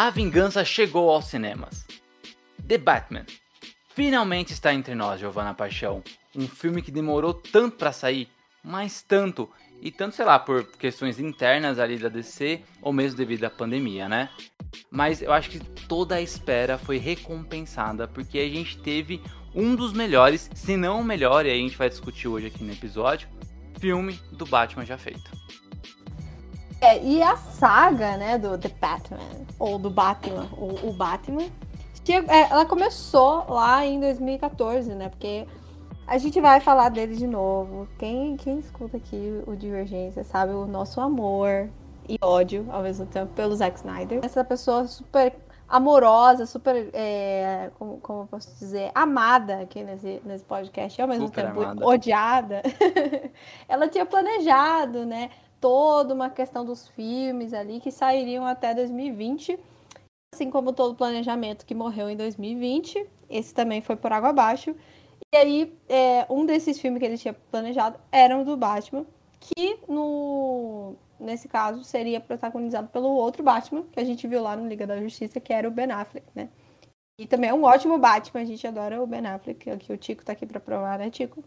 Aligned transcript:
A 0.00 0.10
vingança 0.10 0.64
chegou 0.64 1.10
aos 1.10 1.24
cinemas. 1.24 1.84
The 2.68 2.78
Batman. 2.78 3.26
Finalmente 3.88 4.52
está 4.52 4.72
entre 4.72 4.94
nós, 4.94 5.18
Giovanna 5.18 5.54
Paixão. 5.54 6.04
Um 6.36 6.46
filme 6.46 6.80
que 6.80 6.92
demorou 6.92 7.34
tanto 7.34 7.76
para 7.76 7.90
sair, 7.90 8.28
mas 8.62 9.02
tanto, 9.02 9.50
e 9.80 9.90
tanto, 9.90 10.16
sei 10.16 10.24
lá, 10.24 10.38
por 10.38 10.64
questões 10.64 11.20
internas 11.20 11.78
ali 11.78 11.98
da 11.98 12.08
DC, 12.08 12.62
ou 12.82 12.92
mesmo 12.92 13.16
devido 13.16 13.44
à 13.44 13.50
pandemia, 13.50 14.08
né? 14.08 14.28
Mas 14.90 15.22
eu 15.22 15.32
acho 15.32 15.50
que 15.50 15.60
toda 15.60 16.16
a 16.16 16.20
espera 16.20 16.76
foi 16.76 16.98
recompensada, 16.98 18.08
porque 18.08 18.38
a 18.38 18.48
gente 18.48 18.78
teve 18.78 19.22
um 19.54 19.74
dos 19.74 19.92
melhores, 19.92 20.50
se 20.54 20.76
não 20.76 21.00
o 21.00 21.04
melhor, 21.04 21.46
e 21.46 21.50
a 21.50 21.54
gente 21.54 21.76
vai 21.76 21.88
discutir 21.88 22.28
hoje 22.28 22.46
aqui 22.46 22.62
no 22.62 22.72
episódio, 22.72 23.28
filme 23.78 24.20
do 24.32 24.44
Batman 24.44 24.84
já 24.84 24.98
feito. 24.98 25.30
É, 26.80 27.02
e 27.02 27.22
a 27.22 27.36
saga, 27.36 28.16
né, 28.16 28.38
do 28.38 28.56
The 28.56 28.68
Batman, 28.68 29.18
ou 29.58 29.78
do 29.78 29.90
Batman, 29.90 30.48
ou 30.56 30.88
o 30.88 30.92
Batman, 30.92 31.46
é, 32.08 32.40
ela 32.50 32.64
começou 32.64 33.44
lá 33.48 33.84
em 33.84 34.00
2014, 34.00 34.94
né, 34.94 35.08
porque 35.08 35.46
a 36.08 36.16
gente 36.16 36.40
vai 36.40 36.58
falar 36.58 36.88
dele 36.88 37.14
de 37.14 37.26
novo. 37.26 37.86
Quem, 37.98 38.36
quem 38.38 38.58
escuta 38.58 38.96
aqui 38.96 39.42
o 39.46 39.54
Divergência 39.54 40.24
sabe 40.24 40.54
o 40.54 40.66
nosso 40.66 41.00
amor 41.02 41.68
e 42.08 42.16
ódio 42.22 42.66
ao 42.70 42.82
mesmo 42.82 43.04
tempo 43.04 43.30
pelo 43.34 43.54
Zack 43.54 43.76
Snyder. 43.76 44.20
Essa 44.24 44.42
pessoa 44.42 44.86
super 44.86 45.36
amorosa, 45.68 46.46
super, 46.46 46.88
é, 46.94 47.70
como, 47.78 47.98
como 47.98 48.22
eu 48.22 48.26
posso 48.26 48.58
dizer, 48.58 48.90
amada 48.94 49.60
aqui 49.60 49.84
nesse, 49.84 50.22
nesse 50.24 50.44
podcast, 50.44 50.98
e 50.98 51.02
ao 51.02 51.06
mesmo 51.06 51.26
super 51.26 51.44
tempo 51.44 51.60
amada. 51.60 51.86
odiada. 51.86 52.62
ela 53.68 53.86
tinha 53.86 54.06
planejado, 54.06 55.04
né, 55.04 55.28
toda 55.60 56.14
uma 56.14 56.30
questão 56.30 56.64
dos 56.64 56.88
filmes 56.88 57.52
ali 57.52 57.80
que 57.80 57.90
sairiam 57.90 58.46
até 58.46 58.72
2020, 58.74 59.58
assim 60.34 60.50
como 60.50 60.72
todo 60.72 60.92
o 60.92 60.96
planejamento 60.96 61.66
que 61.66 61.74
morreu 61.74 62.08
em 62.08 62.16
2020. 62.16 63.06
Esse 63.28 63.52
também 63.52 63.82
foi 63.82 63.94
por 63.94 64.10
água 64.10 64.30
abaixo. 64.30 64.74
E 65.32 65.36
aí, 65.36 65.78
é, 65.88 66.26
um 66.30 66.46
desses 66.46 66.80
filmes 66.80 67.00
que 67.00 67.06
ele 67.06 67.18
tinha 67.18 67.34
planejado 67.34 68.00
era 68.10 68.36
o 68.38 68.44
do 68.44 68.56
Batman, 68.56 69.06
que 69.38 69.78
no, 69.86 70.96
nesse 71.20 71.48
caso 71.48 71.84
seria 71.84 72.20
protagonizado 72.20 72.88
pelo 72.88 73.08
outro 73.08 73.42
Batman, 73.42 73.84
que 73.92 74.00
a 74.00 74.04
gente 74.04 74.26
viu 74.26 74.42
lá 74.42 74.56
no 74.56 74.66
Liga 74.66 74.86
da 74.86 75.00
Justiça, 75.00 75.40
que 75.40 75.52
era 75.52 75.68
o 75.68 75.70
Ben 75.70 75.90
Affleck, 75.90 76.26
né? 76.34 76.48
E 77.20 77.26
também 77.26 77.50
é 77.50 77.54
um 77.54 77.64
ótimo 77.64 77.98
Batman, 77.98 78.40
a 78.40 78.44
gente 78.44 78.66
adora 78.66 79.02
o 79.02 79.06
Ben 79.06 79.26
Affleck, 79.26 79.76
que 79.76 79.92
o 79.92 79.98
Tico 79.98 80.24
tá 80.24 80.32
aqui 80.32 80.46
pra 80.46 80.60
provar, 80.60 80.98
né, 80.98 81.10
Tico? 81.10 81.44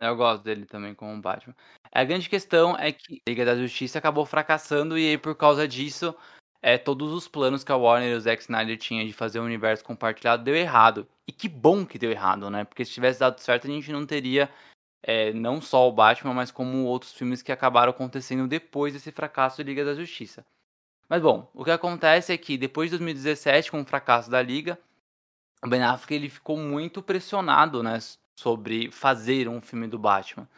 Eu 0.00 0.16
gosto 0.16 0.42
dele 0.42 0.66
também 0.66 0.94
como 0.94 1.22
Batman. 1.22 1.54
A 1.92 2.02
grande 2.02 2.28
questão 2.28 2.76
é 2.76 2.90
que 2.90 3.22
Liga 3.26 3.44
da 3.44 3.56
Justiça 3.56 3.98
acabou 3.98 4.26
fracassando 4.26 4.98
e 4.98 5.10
aí, 5.10 5.16
por 5.16 5.36
causa 5.36 5.66
disso, 5.66 6.14
é, 6.62 6.78
todos 6.78 7.12
os 7.12 7.26
planos 7.26 7.64
que 7.64 7.72
a 7.72 7.76
Warner 7.76 8.12
e 8.12 8.14
o 8.14 8.20
Zack 8.20 8.42
Snyder 8.42 8.78
tinham 8.78 9.04
de 9.04 9.12
fazer 9.12 9.40
um 9.40 9.44
universo 9.44 9.84
compartilhado 9.84 10.44
deu 10.44 10.54
errado. 10.54 11.08
E 11.26 11.32
que 11.32 11.48
bom 11.48 11.84
que 11.84 11.98
deu 11.98 12.12
errado, 12.12 12.48
né? 12.48 12.64
Porque 12.64 12.84
se 12.84 12.92
tivesse 12.92 13.18
dado 13.18 13.40
certo, 13.40 13.66
a 13.66 13.70
gente 13.70 13.90
não 13.90 14.06
teria 14.06 14.48
é, 15.02 15.32
não 15.32 15.60
só 15.60 15.88
o 15.88 15.92
Batman, 15.92 16.32
mas 16.32 16.52
como 16.52 16.84
outros 16.84 17.12
filmes 17.12 17.42
que 17.42 17.50
acabaram 17.50 17.90
acontecendo 17.90 18.46
depois 18.46 18.92
desse 18.92 19.10
fracasso 19.10 19.56
de 19.56 19.64
Liga 19.64 19.84
da 19.84 19.94
Justiça. 19.94 20.46
Mas 21.08 21.20
bom, 21.20 21.50
o 21.52 21.64
que 21.64 21.70
acontece 21.70 22.32
é 22.32 22.38
que 22.38 22.56
depois 22.56 22.90
de 22.90 22.96
2017, 22.96 23.70
com 23.70 23.82
o 23.82 23.84
fracasso 23.84 24.30
da 24.30 24.40
Liga, 24.40 24.78
o 25.64 25.68
Ben 25.68 25.82
Affleck 25.82 26.14
ele 26.14 26.28
ficou 26.28 26.56
muito 26.56 27.02
pressionado, 27.02 27.82
né, 27.82 27.98
sobre 28.38 28.90
fazer 28.90 29.48
um 29.48 29.60
filme 29.60 29.88
do 29.88 29.98
Batman. 29.98 30.48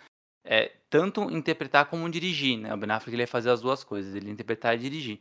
É, 0.45 0.71
tanto 0.91 1.31
interpretar 1.31 1.87
como 1.87 2.09
dirigir, 2.11 2.59
né? 2.59 2.73
O 2.75 2.77
Ben 2.77 2.91
Affleck 2.91 3.15
ele 3.15 3.23
ia 3.23 3.27
fazer 3.27 3.51
as 3.51 3.63
duas 3.63 3.83
coisas, 3.83 4.15
ele 4.15 4.31
interpretar 4.31 4.75
e 4.75 4.79
dirigir. 4.79 5.21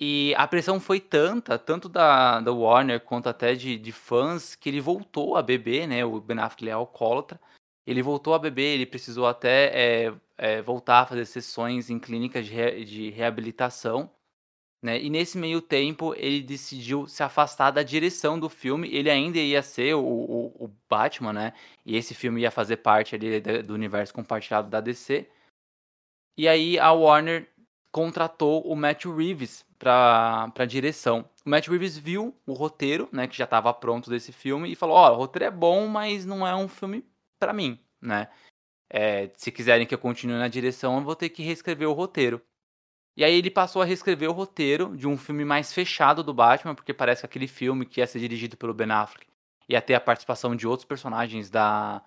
E 0.00 0.34
a 0.36 0.46
pressão 0.46 0.78
foi 0.78 1.00
tanta, 1.00 1.58
tanto 1.58 1.88
da, 1.88 2.40
da 2.40 2.52
Warner 2.52 3.00
quanto 3.00 3.28
até 3.28 3.54
de, 3.54 3.76
de 3.76 3.92
fãs, 3.92 4.54
que 4.54 4.68
ele 4.68 4.80
voltou 4.80 5.36
a 5.36 5.42
beber, 5.42 5.88
né? 5.88 6.04
O 6.04 6.20
Ben 6.20 6.38
Affleck 6.38 6.68
é 6.68 6.72
alcoólatra. 6.72 7.40
Ele 7.86 8.02
voltou 8.02 8.34
a 8.34 8.38
beber, 8.38 8.74
ele 8.74 8.86
precisou 8.86 9.26
até 9.26 10.06
é, 10.06 10.14
é, 10.36 10.62
voltar 10.62 11.00
a 11.00 11.06
fazer 11.06 11.24
sessões 11.24 11.90
em 11.90 11.98
clínicas 11.98 12.46
de, 12.46 12.52
re, 12.52 12.84
de 12.84 13.10
reabilitação 13.10 14.10
né? 14.82 15.00
E 15.00 15.10
nesse 15.10 15.36
meio 15.36 15.60
tempo 15.60 16.14
ele 16.16 16.40
decidiu 16.40 17.06
se 17.08 17.22
afastar 17.22 17.70
da 17.72 17.82
direção 17.82 18.38
do 18.38 18.48
filme. 18.48 18.88
Ele 18.92 19.10
ainda 19.10 19.38
ia 19.38 19.62
ser 19.62 19.94
o, 19.94 20.00
o, 20.04 20.64
o 20.64 20.70
Batman, 20.88 21.32
né? 21.32 21.52
E 21.84 21.96
esse 21.96 22.14
filme 22.14 22.42
ia 22.42 22.50
fazer 22.50 22.78
parte 22.78 23.14
ali 23.14 23.40
do 23.40 23.74
universo 23.74 24.14
compartilhado 24.14 24.68
da 24.70 24.80
DC. 24.80 25.28
E 26.36 26.46
aí 26.46 26.78
a 26.78 26.92
Warner 26.92 27.48
contratou 27.90 28.62
o 28.62 28.76
Matt 28.76 29.04
Reeves 29.04 29.64
para 29.78 30.52
a 30.56 30.64
direção. 30.64 31.28
O 31.44 31.50
Matt 31.50 31.68
Reeves 31.68 31.96
viu 31.96 32.34
o 32.46 32.52
roteiro, 32.52 33.08
né, 33.12 33.26
que 33.26 33.36
já 33.36 33.44
estava 33.44 33.72
pronto 33.72 34.10
desse 34.10 34.32
filme 34.32 34.70
e 34.72 34.76
falou: 34.76 34.96
"Ó, 34.96 35.10
oh, 35.10 35.14
o 35.14 35.16
roteiro 35.18 35.46
é 35.46 35.50
bom, 35.50 35.86
mas 35.86 36.24
não 36.26 36.46
é 36.46 36.54
um 36.54 36.68
filme 36.68 37.04
para 37.38 37.52
mim, 37.52 37.78
né? 38.00 38.28
É, 38.90 39.30
se 39.36 39.52
quiserem 39.52 39.86
que 39.86 39.94
eu 39.94 39.98
continue 39.98 40.38
na 40.38 40.48
direção, 40.48 40.98
eu 40.98 41.04
vou 41.04 41.16
ter 41.16 41.28
que 41.30 41.42
reescrever 41.42 41.88
o 41.88 41.92
roteiro." 41.92 42.42
E 43.16 43.24
aí 43.24 43.34
ele 43.34 43.50
passou 43.50 43.82
a 43.82 43.84
reescrever 43.84 44.30
o 44.30 44.32
roteiro 44.32 44.96
de 44.96 45.08
um 45.08 45.16
filme 45.18 45.44
mais 45.44 45.72
fechado 45.72 46.22
do 46.22 46.32
Batman, 46.32 46.74
porque 46.74 46.94
parece 46.94 47.22
que 47.22 47.26
aquele 47.26 47.48
filme 47.48 47.84
que 47.84 48.00
ia 48.00 48.06
ser 48.06 48.20
dirigido 48.20 48.56
pelo 48.56 48.72
Ben 48.72 48.90
Affleck 48.92 49.26
ia 49.68 49.82
ter 49.82 49.94
a 49.94 50.00
participação 50.00 50.54
de 50.54 50.68
outros 50.68 50.86
personagens 50.86 51.50
da, 51.50 52.00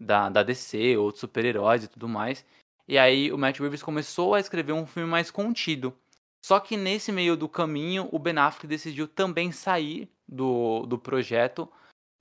da, 0.00 0.28
da 0.28 0.42
DC, 0.42 0.96
outros 0.96 1.20
super-heróis 1.20 1.84
e 1.84 1.88
tudo 1.88 2.08
mais. 2.08 2.44
E 2.88 2.98
aí 2.98 3.32
o 3.32 3.38
Matt 3.38 3.58
Reeves 3.58 3.82
começou 3.82 4.34
a 4.34 4.40
escrever 4.40 4.72
um 4.72 4.86
filme 4.86 5.08
mais 5.08 5.30
contido. 5.30 5.96
Só 6.44 6.58
que 6.58 6.76
nesse 6.76 7.12
meio 7.12 7.36
do 7.36 7.48
caminho, 7.48 8.08
o 8.10 8.18
Ben 8.18 8.36
Affleck 8.38 8.66
decidiu 8.66 9.06
também 9.06 9.52
sair 9.52 10.08
do, 10.28 10.84
do 10.86 10.98
projeto 10.98 11.70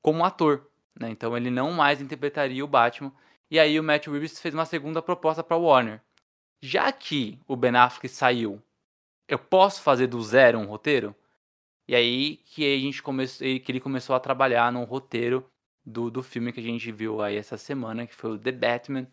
como 0.01 0.23
ator. 0.23 0.67
Né? 0.99 1.09
Então 1.09 1.35
ele 1.35 1.49
não 1.49 1.71
mais 1.71 1.99
interpretaria 1.99 2.63
o 2.63 2.67
Batman. 2.67 3.11
E 3.49 3.59
aí 3.59 3.79
o 3.79 3.83
Matt 3.83 4.07
Reeves 4.07 4.39
fez 4.39 4.53
uma 4.53 4.65
segunda 4.65 5.01
proposta 5.01 5.43
para 5.43 5.57
Warner 5.57 6.01
já 6.61 6.91
que 6.91 7.39
o 7.47 7.55
Ben 7.55 7.75
Affleck 7.75 8.07
saiu, 8.07 8.61
eu 9.27 9.39
posso 9.39 9.81
fazer 9.81 10.07
do 10.07 10.21
zero 10.21 10.59
um 10.59 10.65
roteiro? 10.65 11.15
E 11.87 11.95
aí 11.95 12.37
que 12.37 12.63
a 12.63 12.79
gente 12.79 13.01
começou, 13.01 13.39
que 13.39 13.71
ele 13.71 13.79
começou 13.79 14.15
a 14.15 14.19
trabalhar 14.19 14.71
no 14.71 14.83
roteiro 14.83 15.49
do, 15.85 16.11
do 16.11 16.21
filme 16.21 16.53
que 16.53 16.59
a 16.59 16.63
gente 16.63 16.91
viu 16.91 17.21
aí 17.21 17.35
essa 17.35 17.57
semana, 17.57 18.05
que 18.05 18.13
foi 18.13 18.31
o 18.31 18.39
The 18.39 18.51
Batman. 18.51 19.07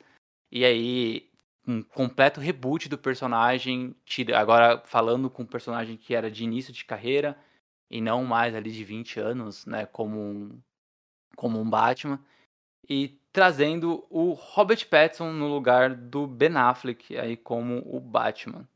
E 0.52 0.64
aí 0.64 1.30
um 1.68 1.82
completo 1.82 2.40
reboot 2.40 2.88
do 2.88 2.96
personagem, 2.96 3.94
agora 4.34 4.80
falando 4.86 5.28
com 5.28 5.42
um 5.42 5.46
personagem 5.46 5.98
que 5.98 6.14
era 6.14 6.30
de 6.30 6.42
início 6.42 6.72
de 6.72 6.82
carreira 6.82 7.36
e 7.90 8.00
não 8.00 8.24
mais 8.24 8.54
ali 8.54 8.72
de 8.72 8.82
20 8.82 9.20
anos, 9.20 9.66
né, 9.66 9.84
como 9.84 10.18
um, 10.18 10.58
como 11.36 11.60
um 11.60 11.68
Batman. 11.68 12.18
E 12.88 13.20
trazendo 13.30 14.06
o 14.08 14.32
Robert 14.32 14.88
Pattinson 14.88 15.30
no 15.30 15.46
lugar 15.46 15.94
do 15.94 16.26
Ben 16.26 16.56
Affleck 16.56 17.18
aí 17.18 17.36
como 17.36 17.82
o 17.84 18.00
Batman. 18.00 18.66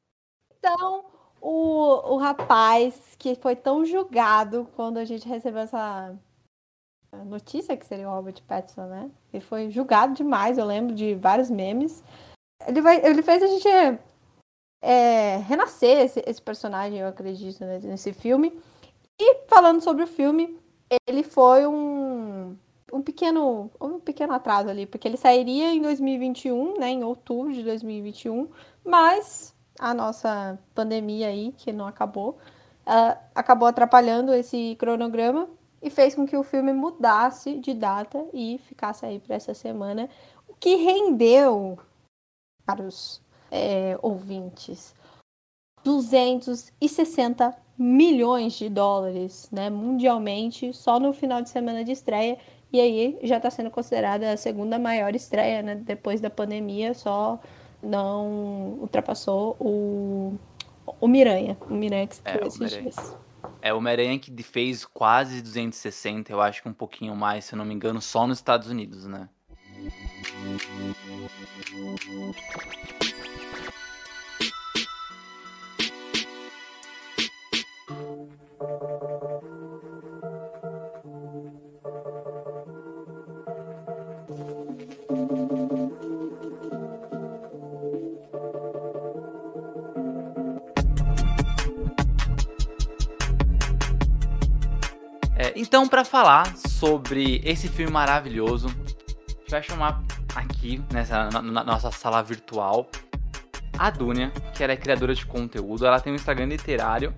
Então, 0.59 1.07
o, 1.41 2.15
o 2.15 2.17
rapaz 2.19 3.17
que 3.19 3.35
foi 3.37 3.57
tão 3.57 3.87
julgado 3.87 4.69
quando 4.77 4.99
a 4.99 5.05
gente 5.07 5.27
recebeu 5.27 5.63
essa 5.63 6.15
notícia 7.25 7.77
que 7.77 7.87
seria 7.87 8.09
o 8.09 8.13
Robert 8.15 8.43
Pattinson, 8.47 8.87
né? 8.87 9.11
Ele 9.33 9.43
foi 9.43 9.71
julgado 9.71 10.15
demais, 10.15 10.59
eu 10.59 10.67
lembro 10.67 10.95
de 10.95 11.15
vários 11.15 11.51
memes. 11.51 12.05
Ele, 12.67 12.81
vai, 12.81 13.05
ele 13.05 13.23
fez 13.23 13.43
a 13.43 13.47
gente 13.47 13.69
é, 14.83 15.37
renascer 15.39 15.99
esse, 16.01 16.23
esse, 16.27 16.43
personagem, 16.43 16.99
eu 16.99 17.09
acredito, 17.09 17.61
né, 17.61 17.81
nesse 17.83 18.13
filme. 18.13 18.59
E 19.21 19.47
falando 19.47 19.81
sobre 19.81 20.05
o 20.05 20.07
filme, 20.07 20.59
ele 21.07 21.23
foi 21.23 21.67
um 21.67 22.57
um 22.93 23.01
pequeno, 23.01 23.71
um 23.81 23.99
pequeno 23.99 24.35
atraso 24.35 24.69
ali, 24.69 24.85
porque 24.85 25.09
ele 25.09 25.17
sairia 25.17 25.73
em 25.73 25.81
2021, 25.81 26.79
né, 26.79 26.91
em 26.91 27.03
outubro 27.03 27.53
de 27.53 27.63
2021, 27.63 28.49
mas 28.85 29.55
a 29.79 29.95
nossa 29.95 30.59
pandemia 30.75 31.29
aí, 31.29 31.55
que 31.57 31.73
não 31.73 31.87
acabou, 31.87 32.39
uh, 32.87 33.19
acabou 33.35 33.67
atrapalhando 33.67 34.35
esse 34.35 34.77
cronograma 34.79 35.49
e 35.81 35.89
fez 35.89 36.15
com 36.15 36.27
que 36.27 36.37
o 36.37 36.43
filme 36.43 36.73
mudasse 36.73 37.55
de 37.55 37.73
data 37.73 38.25
e 38.33 38.61
ficasse 38.67 39.07
aí 39.07 39.19
para 39.19 39.37
essa 39.37 39.55
semana, 39.55 40.09
o 40.47 40.55
que 40.55 40.77
rendeu 40.77 41.79
para 42.65 42.83
os 42.83 43.23
é, 43.51 43.99
ouvintes 44.03 44.95
260 45.85 47.57
milhões 47.77 48.55
de 48.55 48.69
dólares, 48.69 49.49
né, 49.51 49.69
mundialmente, 49.69 50.73
só 50.73 51.01
no 51.01 51.13
final 51.13 51.43
de 51.43 51.51
semana 51.51 51.85
de 51.85 51.93
estreia. 51.93 52.39
E 52.73 52.81
aí 52.81 53.19
já 53.23 53.37
está 53.37 53.51
sendo 53.51 53.71
considerada 53.71 54.33
a 54.33 54.37
segunda 54.37 54.79
maior 54.79 55.15
estreia, 55.15 55.63
né, 55.63 55.75
depois 55.75 56.21
da 56.21 56.31
pandemia, 56.31 56.95
só 56.95 57.41
não 57.83 58.79
ultrapassou 58.81 59.57
o, 59.59 60.39
o 61.01 61.09
Miranha. 61.09 61.57
O 61.69 61.75
Miranha 61.75 62.07
que 62.07 62.15
estreou 62.15 62.45
é, 62.45 62.47
esses 62.47 62.71
dias. 62.71 63.17
É, 63.61 63.73
o 63.75 63.79
Homem-Aranha 63.79 64.19
que 64.19 64.43
fez 64.43 64.85
quase 64.85 65.43
260, 65.43 66.33
eu 66.33 66.41
acho 66.41 66.63
que 66.63 66.69
um 66.69 66.73
pouquinho 66.73 67.15
mais, 67.17 67.45
se 67.45 67.55
eu 67.55 67.57
não 67.57 67.65
me 67.65 67.75
engano, 67.75 68.01
só 68.01 68.27
nos 68.27 68.39
Estados 68.39 68.69
Unidos, 68.69 69.07
né? 69.07 69.29
Então, 95.73 95.89
para 95.89 96.05
falar 96.05 96.55
sobre 96.57 97.41
esse 97.45 97.67
filme 97.67 97.91
maravilhoso, 97.91 98.67
a 98.67 99.41
gente 99.41 99.51
vai 99.51 99.63
chamar 99.63 100.03
aqui, 100.63 100.81
nessa 100.93 101.29
na, 101.29 101.43
na 101.43 101.65
nossa 101.65 101.91
sala 101.91 102.23
virtual, 102.23 102.89
a 103.77 103.91
Dunia, 103.91 104.31
que 104.55 104.63
ela 104.63 104.73
é 104.73 104.77
criadora 104.77 105.13
de 105.13 105.27
conteúdo. 105.27 105.85
Ela 105.85 106.01
tem 106.01 106.13
um 106.13 106.17
Instagram 106.17 106.47
literário, 106.47 107.13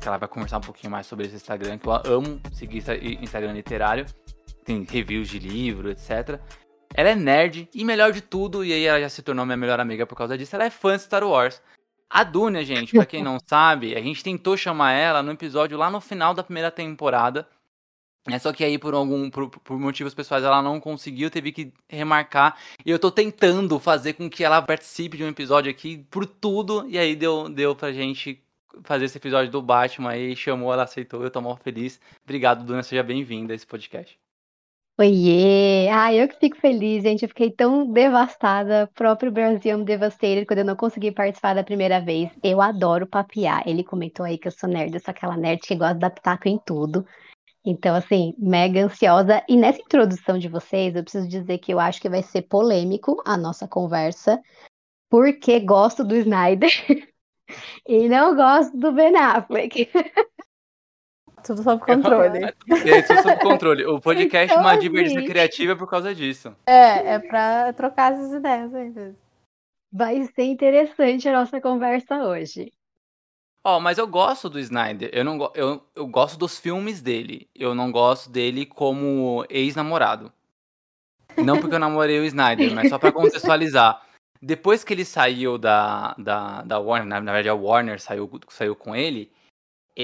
que 0.00 0.06
ela 0.06 0.18
vai 0.18 0.28
conversar 0.28 0.58
um 0.58 0.60
pouquinho 0.60 0.90
mais 0.90 1.06
sobre 1.06 1.24
esse 1.24 1.36
Instagram, 1.36 1.78
que 1.78 1.88
eu 1.88 1.94
amo 2.04 2.38
seguir 2.52 2.84
Instagram 3.22 3.52
literário. 3.52 4.04
Tem 4.64 4.84
reviews 4.84 5.28
de 5.28 5.38
livro, 5.38 5.90
etc. 5.90 6.38
Ela 6.94 7.10
é 7.10 7.14
nerd 7.14 7.68
e 7.74 7.84
melhor 7.84 8.12
de 8.12 8.20
tudo, 8.20 8.64
e 8.64 8.72
aí 8.72 8.84
ela 8.84 9.00
já 9.00 9.08
se 9.08 9.22
tornou 9.22 9.46
minha 9.46 9.56
melhor 9.56 9.80
amiga 9.80 10.06
por 10.06 10.16
causa 10.16 10.36
disso, 10.36 10.54
ela 10.54 10.64
é 10.64 10.70
fã 10.70 10.96
de 10.96 11.02
Star 11.02 11.24
Wars. 11.24 11.62
A 12.08 12.22
Dunia, 12.22 12.62
gente, 12.64 12.94
para 12.94 13.06
quem 13.06 13.22
não 13.22 13.38
sabe, 13.44 13.96
a 13.96 14.00
gente 14.00 14.22
tentou 14.22 14.56
chamar 14.56 14.92
ela 14.92 15.22
no 15.22 15.32
episódio 15.32 15.76
lá 15.78 15.90
no 15.90 16.00
final 16.00 16.34
da 16.34 16.44
primeira 16.44 16.70
temporada, 16.70 17.48
é 18.30 18.38
só 18.38 18.52
que 18.52 18.64
aí, 18.64 18.78
por 18.78 18.94
algum 18.94 19.28
por, 19.28 19.50
por, 19.50 19.78
motivos 19.78 20.14
pessoais, 20.14 20.44
ela 20.44 20.62
não 20.62 20.80
conseguiu, 20.80 21.30
teve 21.30 21.52
que 21.52 21.72
remarcar. 21.88 22.56
E 22.84 22.90
eu 22.90 22.98
tô 22.98 23.10
tentando 23.10 23.78
fazer 23.78 24.14
com 24.14 24.30
que 24.30 24.42
ela 24.42 24.62
participe 24.62 25.16
de 25.16 25.24
um 25.24 25.28
episódio 25.28 25.70
aqui 25.70 25.98
por 26.10 26.24
tudo. 26.24 26.88
E 26.88 26.98
aí 26.98 27.14
deu, 27.14 27.48
deu 27.50 27.76
pra 27.76 27.92
gente 27.92 28.42
fazer 28.82 29.04
esse 29.04 29.18
episódio 29.18 29.52
do 29.52 29.62
Batman 29.62 30.10
aí, 30.10 30.34
chamou, 30.34 30.72
ela 30.72 30.84
aceitou, 30.84 31.22
eu 31.22 31.30
tô 31.30 31.40
mal 31.40 31.56
feliz. 31.56 32.00
Obrigado, 32.24 32.64
Duna, 32.64 32.82
seja 32.82 33.02
bem-vinda 33.02 33.52
a 33.52 33.56
esse 33.56 33.66
podcast. 33.66 34.18
Oiê! 34.96 35.88
Ah, 35.90 36.14
eu 36.14 36.28
que 36.28 36.38
fico 36.38 36.56
feliz, 36.56 37.02
gente. 37.02 37.24
Eu 37.24 37.28
fiquei 37.28 37.50
tão 37.50 37.92
devastada. 37.92 38.84
O 38.84 38.94
próprio 38.94 39.32
Brasil 39.32 39.76
me 39.76 39.84
devastated 39.84 40.46
quando 40.46 40.60
eu 40.60 40.64
não 40.64 40.76
consegui 40.76 41.10
participar 41.10 41.52
da 41.52 41.64
primeira 41.64 42.00
vez. 42.00 42.30
Eu 42.44 42.60
adoro 42.60 43.04
papiar. 43.04 43.66
Ele 43.66 43.82
comentou 43.82 44.24
aí 44.24 44.38
que 44.38 44.46
eu 44.46 44.52
sou 44.52 44.68
nerd, 44.68 44.94
eu 44.94 45.00
sou 45.00 45.10
aquela 45.10 45.36
nerd 45.36 45.60
que 45.62 45.74
gosta 45.74 45.94
de 45.94 46.00
dar 46.00 46.10
pitaco 46.10 46.48
em 46.48 46.58
tudo. 46.64 47.04
Então, 47.64 47.94
assim, 47.94 48.34
mega 48.36 48.84
ansiosa. 48.84 49.42
E 49.48 49.56
nessa 49.56 49.80
introdução 49.80 50.38
de 50.38 50.48
vocês, 50.48 50.94
eu 50.94 51.02
preciso 51.02 51.26
dizer 51.26 51.58
que 51.58 51.72
eu 51.72 51.80
acho 51.80 52.00
que 52.00 52.10
vai 52.10 52.22
ser 52.22 52.42
polêmico 52.42 53.22
a 53.24 53.36
nossa 53.36 53.66
conversa, 53.66 54.40
porque 55.08 55.60
gosto 55.60 56.04
do 56.04 56.14
Snyder 56.14 56.70
e 57.88 58.08
não 58.08 58.36
gosto 58.36 58.76
do 58.76 58.92
Ben 58.92 59.16
Affleck. 59.16 59.90
Tudo 61.44 61.62
sob 61.62 61.84
controle. 61.84 62.42
É, 62.42 63.02
tudo 63.02 63.22
sob 63.22 63.40
controle. 63.42 63.84
O 63.84 64.00
podcast 64.00 64.50
então, 64.50 64.64
Uma 64.64 64.76
Divergência 64.76 65.18
assim... 65.18 65.28
Criativa 65.28 65.72
é 65.72 65.74
por 65.74 65.88
causa 65.88 66.14
disso. 66.14 66.56
É, 66.66 67.14
é 67.14 67.18
pra 67.18 67.70
trocar 67.74 68.14
essas 68.14 68.32
ideias 68.32 68.74
aí. 68.74 69.14
Vai 69.92 70.24
ser 70.34 70.44
interessante 70.44 71.28
a 71.28 71.32
nossa 71.34 71.60
conversa 71.60 72.24
hoje. 72.24 72.72
Ó, 73.66 73.80
mas 73.80 73.96
eu 73.96 74.06
gosto 74.06 74.50
do 74.50 74.60
Snyder. 74.60 75.08
Eu, 75.12 75.24
não, 75.24 75.50
eu, 75.54 75.82
eu 75.96 76.06
gosto 76.06 76.38
dos 76.38 76.58
filmes 76.58 77.00
dele. 77.00 77.48
Eu 77.54 77.74
não 77.74 77.90
gosto 77.90 78.28
dele 78.28 78.66
como 78.66 79.46
ex-namorado. 79.48 80.30
Não 81.38 81.58
porque 81.58 81.74
eu 81.74 81.80
namorei 81.80 82.20
o 82.20 82.24
Snyder, 82.24 82.72
mas 82.74 82.90
só 82.90 82.98
para 82.98 83.10
contextualizar. 83.10 84.02
Depois 84.40 84.84
que 84.84 84.92
ele 84.92 85.04
saiu 85.04 85.56
da, 85.56 86.14
da, 86.18 86.62
da 86.62 86.78
Warner, 86.78 87.08
na, 87.08 87.20
na 87.20 87.32
verdade 87.32 87.48
a 87.48 87.54
Warner 87.54 87.98
saiu, 87.98 88.30
saiu 88.50 88.76
com 88.76 88.94
ele, 88.94 89.32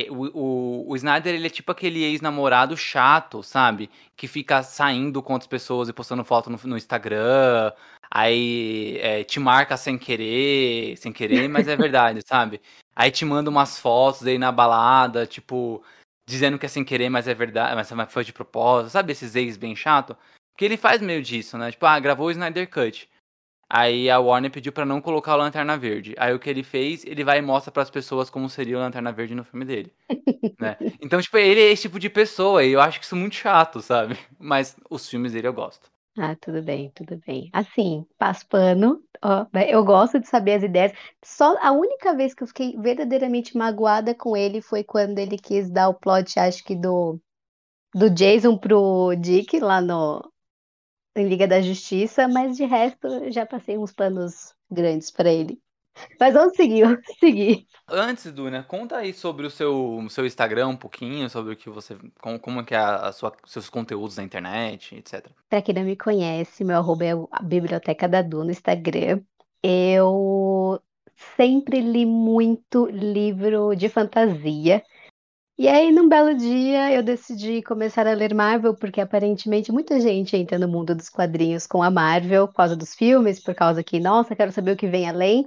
o, 0.09 0.39
o, 0.39 0.91
o 0.91 0.97
Snyder 0.97 1.35
ele 1.35 1.47
é 1.47 1.51
tipo 1.51 1.71
aquele 1.71 2.03
ex-namorado 2.03 2.77
chato, 2.77 3.43
sabe? 3.43 3.91
Que 4.17 4.27
fica 4.27 4.63
saindo 4.63 5.23
com 5.23 5.35
outras 5.35 5.49
pessoas 5.49 5.89
e 5.89 5.93
postando 5.93 6.25
foto 6.25 6.49
no, 6.49 6.59
no 6.65 6.77
Instagram, 6.77 7.73
aí 8.11 8.99
é, 9.01 9.25
te 9.25 9.39
marca 9.39 9.77
sem 9.77 9.99
querer, 9.99 10.97
sem 10.97 11.13
querer, 11.13 11.49
mas 11.49 11.69
é 11.69 11.77
verdade, 11.77 12.23
sabe? 12.27 12.61
Aí 13.01 13.11
te 13.11 13.25
manda 13.25 13.49
umas 13.49 13.79
fotos 13.79 14.27
aí 14.27 14.37
na 14.37 14.53
balada, 14.53 15.27
tipo, 15.27 15.83
dizendo 16.29 16.59
que 16.59 16.67
é 16.67 16.69
sem 16.69 16.85
querer, 16.85 17.09
mas 17.09 17.27
é 17.27 17.33
verdade, 17.33 17.75
mas 17.75 18.13
foi 18.13 18.25
de 18.25 18.31
propósito, 18.31 18.93
sabe? 18.93 19.13
Esses 19.13 19.35
ex 19.35 19.57
bem 19.57 19.75
chato. 19.75 20.15
Porque 20.53 20.67
ele 20.67 20.77
faz 20.77 21.01
meio 21.01 21.23
disso, 21.23 21.57
né? 21.57 21.71
Tipo, 21.71 21.87
ah, 21.87 21.99
gravou 21.99 22.27
o 22.27 22.31
Snyder 22.31 22.69
Cut. 22.69 23.09
Aí 23.71 24.11
a 24.11 24.19
Warner 24.19 24.51
pediu 24.51 24.71
para 24.71 24.85
não 24.85 25.01
colocar 25.01 25.35
o 25.35 25.39
Lanterna 25.39 25.79
Verde. 25.79 26.15
Aí 26.19 26.35
o 26.35 26.39
que 26.39 26.51
ele 26.51 26.63
fez, 26.63 27.03
ele 27.07 27.25
vai 27.25 27.39
e 27.39 27.43
mostra 27.43 27.73
para 27.73 27.83
as 27.83 27.89
pessoas 27.89 28.29
como 28.29 28.51
seria 28.51 28.77
o 28.77 28.81
Lanterna 28.81 29.13
Verde 29.13 29.35
no 29.35 29.45
filme 29.45 29.65
dele. 29.65 29.95
né? 30.61 30.77
Então, 31.01 31.23
tipo, 31.23 31.39
ele 31.39 31.59
é 31.59 31.71
esse 31.73 31.83
tipo 31.83 31.99
de 31.99 32.11
pessoa 32.11 32.63
e 32.63 32.73
eu 32.73 32.83
acho 32.83 32.99
que 32.99 33.07
isso 33.07 33.15
é 33.15 33.19
muito 33.19 33.37
chato, 33.37 33.81
sabe? 33.81 34.19
Mas 34.39 34.77
os 34.91 35.09
filmes 35.09 35.33
dele 35.33 35.49
eu 35.49 35.55
gosto. 35.55 35.91
Ah, 36.23 36.37
tudo 36.37 36.63
bem, 36.63 36.91
tudo 36.95 37.17
bem. 37.27 37.49
Assim, 37.53 38.07
passo 38.19 38.47
pano, 38.47 39.03
ó, 39.23 39.47
né, 39.55 39.71
eu 39.71 39.83
gosto 39.85 40.21
de 40.21 40.29
saber 40.29 40.55
as 40.57 40.63
ideias. 40.63 40.93
Só 41.25 41.57
a 41.63 41.73
única 41.73 42.15
vez 42.15 42.35
que 42.35 42.43
eu 42.43 42.47
fiquei 42.47 42.77
verdadeiramente 42.77 43.57
magoada 43.57 44.15
com 44.15 44.37
ele 44.37 44.61
foi 44.61 44.85
quando 44.85 45.19
ele 45.19 45.39
quis 45.39 45.71
dar 45.71 45.89
o 45.89 45.95
plot, 45.95 46.39
acho 46.39 46.63
que 46.63 46.77
do, 46.77 47.19
do 47.95 48.11
Jason 48.11 48.59
pro 48.59 49.15
Dick 49.17 49.61
lá 49.61 49.81
no 49.81 50.23
em 51.17 51.29
Liga 51.29 51.47
da 51.49 51.63
Justiça, 51.63 52.29
mas 52.29 52.57
de 52.57 52.65
resto 52.65 53.31
já 53.33 53.47
passei 53.47 53.79
uns 53.79 53.93
panos 53.93 54.55
grandes 54.71 55.11
para 55.11 55.31
ele. 55.33 55.61
Mas 56.19 56.35
vamos 56.35 56.55
seguir, 56.55 56.85
vamos 56.85 57.01
seguir. 57.19 57.67
Antes, 57.89 58.33
Duna, 58.33 58.63
conta 58.63 58.97
aí 58.97 59.13
sobre 59.13 59.47
o 59.47 59.51
seu, 59.51 60.07
seu 60.09 60.25
Instagram 60.25 60.69
um 60.69 60.77
pouquinho, 60.77 61.29
sobre 61.29 61.53
o 61.53 61.57
que 61.57 61.69
você. 61.69 61.97
como, 62.21 62.39
como 62.39 62.65
que 62.65 62.75
é 62.75 62.79
a 62.79 63.13
sua, 63.13 63.33
seus 63.47 63.69
conteúdos 63.69 64.17
na 64.17 64.23
internet, 64.23 64.95
etc. 64.95 65.29
Pra 65.49 65.61
quem 65.61 65.75
não 65.75 65.83
me 65.83 65.97
conhece, 65.97 66.65
meu 66.65 66.77
arroba 66.77 67.05
é 67.05 67.13
a 67.33 67.43
Biblioteca 67.43 68.09
da 68.09 68.23
Du 68.23 68.45
no 68.45 68.51
Instagram. 68.51 69.21
Eu 69.63 70.81
sempre 71.37 71.81
li 71.81 72.07
muito 72.07 72.87
livro 72.87 73.75
de 73.75 73.89
fantasia. 73.89 74.83
E 75.59 75.69
aí, 75.69 75.93
num 75.93 76.09
belo 76.09 76.35
dia, 76.35 76.91
eu 76.91 77.03
decidi 77.03 77.61
começar 77.61 78.07
a 78.07 78.15
ler 78.15 78.33
Marvel, 78.33 78.75
porque 78.75 78.99
aparentemente 78.99 79.71
muita 79.71 80.01
gente 80.01 80.35
entra 80.35 80.59
no 80.59 80.67
mundo 80.67 80.95
dos 80.95 81.11
quadrinhos 81.11 81.67
com 81.67 81.83
a 81.83 81.91
Marvel, 81.91 82.49
por 82.49 82.55
causa 82.55 82.75
dos 82.75 82.95
filmes, 82.95 83.39
por 83.43 83.55
causa 83.55 83.85
que, 83.85 84.01
nossa, 84.01 84.35
quero 84.35 84.53
saber 84.53 84.73
o 84.73 84.77
que 84.77 84.89
vem 84.89 85.07
além. 85.07 85.47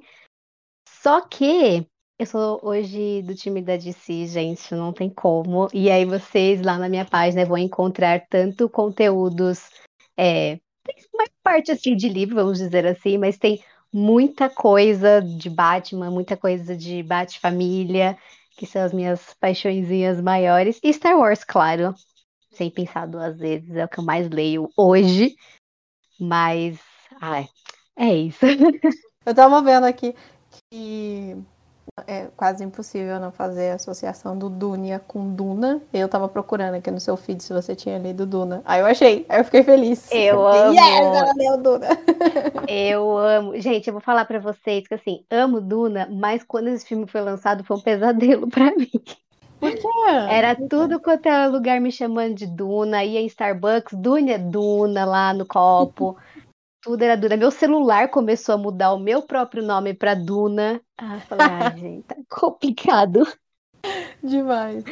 Só 1.03 1.19
que 1.19 1.85
eu 2.17 2.25
sou 2.25 2.61
hoje 2.63 3.21
do 3.23 3.35
time 3.35 3.61
da 3.61 3.75
DC, 3.75 4.25
gente, 4.25 4.73
não 4.73 4.93
tem 4.93 5.09
como. 5.09 5.67
E 5.73 5.91
aí 5.91 6.05
vocês 6.05 6.61
lá 6.61 6.77
na 6.77 6.87
minha 6.87 7.03
página 7.03 7.45
vão 7.45 7.57
encontrar 7.57 8.25
tanto 8.29 8.69
conteúdos, 8.69 9.69
é, 10.15 10.61
tem 10.85 10.95
uma 11.13 11.25
parte 11.43 11.73
assim 11.73 11.93
de 11.93 12.07
livro, 12.07 12.35
vamos 12.35 12.57
dizer 12.57 12.87
assim, 12.87 13.17
mas 13.17 13.37
tem 13.37 13.61
muita 13.91 14.49
coisa 14.49 15.21
de 15.21 15.49
Batman, 15.49 16.09
muita 16.09 16.37
coisa 16.37 16.73
de 16.73 17.03
Bat-família, 17.03 18.17
que 18.55 18.65
são 18.65 18.81
as 18.81 18.93
minhas 18.93 19.33
paixõezinhas 19.41 20.21
maiores. 20.21 20.79
E 20.81 20.93
Star 20.93 21.17
Wars, 21.17 21.43
claro, 21.43 21.93
sem 22.49 22.71
pensar 22.71 23.07
duas 23.07 23.37
vezes, 23.37 23.75
é 23.75 23.83
o 23.83 23.89
que 23.89 23.99
eu 23.99 24.05
mais 24.05 24.29
leio 24.29 24.69
hoje. 24.77 25.35
Mas, 26.17 26.79
ai, 27.19 27.45
é 27.97 28.15
isso. 28.15 28.45
Eu 29.25 29.33
tava 29.33 29.61
vendo 29.61 29.85
aqui, 29.85 30.13
que 30.73 31.37
é 32.07 32.25
quase 32.35 32.63
impossível 32.63 33.19
não 33.19 33.31
fazer 33.31 33.69
a 33.69 33.75
associação 33.75 34.35
do 34.35 34.49
Dunia 34.49 34.97
com 34.97 35.29
Duna. 35.29 35.79
Eu 35.93 36.09
tava 36.09 36.27
procurando 36.27 36.73
aqui 36.73 36.89
no 36.89 36.99
seu 36.99 37.15
feed 37.15 37.43
se 37.43 37.53
você 37.53 37.75
tinha 37.75 37.99
lido 37.99 38.25
Duna. 38.25 38.63
Aí 38.65 38.81
eu 38.81 38.87
achei, 38.87 39.23
aí 39.29 39.39
eu 39.39 39.45
fiquei 39.45 39.61
feliz. 39.61 40.11
Eu 40.11 40.47
amo. 40.47 40.73
Yes, 40.73 40.99
ela 40.99 41.33
leu 41.35 41.57
Duna. 41.61 41.87
eu 42.67 43.17
amo. 43.19 43.59
Gente, 43.59 43.87
eu 43.87 43.93
vou 43.93 44.01
falar 44.01 44.25
para 44.25 44.39
vocês 44.39 44.87
que 44.87 44.95
assim, 44.95 45.23
amo 45.29 45.61
Duna, 45.61 46.09
mas 46.11 46.43
quando 46.43 46.69
esse 46.69 46.87
filme 46.87 47.05
foi 47.05 47.21
lançado 47.21 47.63
foi 47.63 47.77
um 47.77 47.81
pesadelo 47.81 48.49
para 48.49 48.75
mim. 48.75 48.89
Era 50.27 50.55
tudo 50.55 50.99
quanto 50.99 51.27
é 51.27 51.47
lugar 51.47 51.79
me 51.79 51.91
chamando 51.91 52.33
de 52.33 52.47
Duna, 52.47 53.03
ia 53.03 53.21
em 53.21 53.27
Starbucks, 53.27 53.93
Duna, 53.93 54.39
Duna 54.39 55.05
lá 55.05 55.33
no 55.35 55.45
copo. 55.45 56.17
Tudo 56.83 57.01
era 57.01 57.15
Duna. 57.15 57.37
Meu 57.37 57.49
celular 57.49 58.09
começou 58.09 58.55
a 58.55 58.57
mudar 58.57 58.93
o 58.93 58.99
meu 58.99 59.21
próprio 59.21 59.63
nome 59.63 59.93
pra 59.93 60.13
Duna. 60.13 60.81
Ah, 60.97 61.17
falei, 61.21 61.47
ai, 61.49 61.77
gente, 61.79 62.03
tá 62.03 62.15
complicado. 62.29 63.25
Demais. 64.21 64.83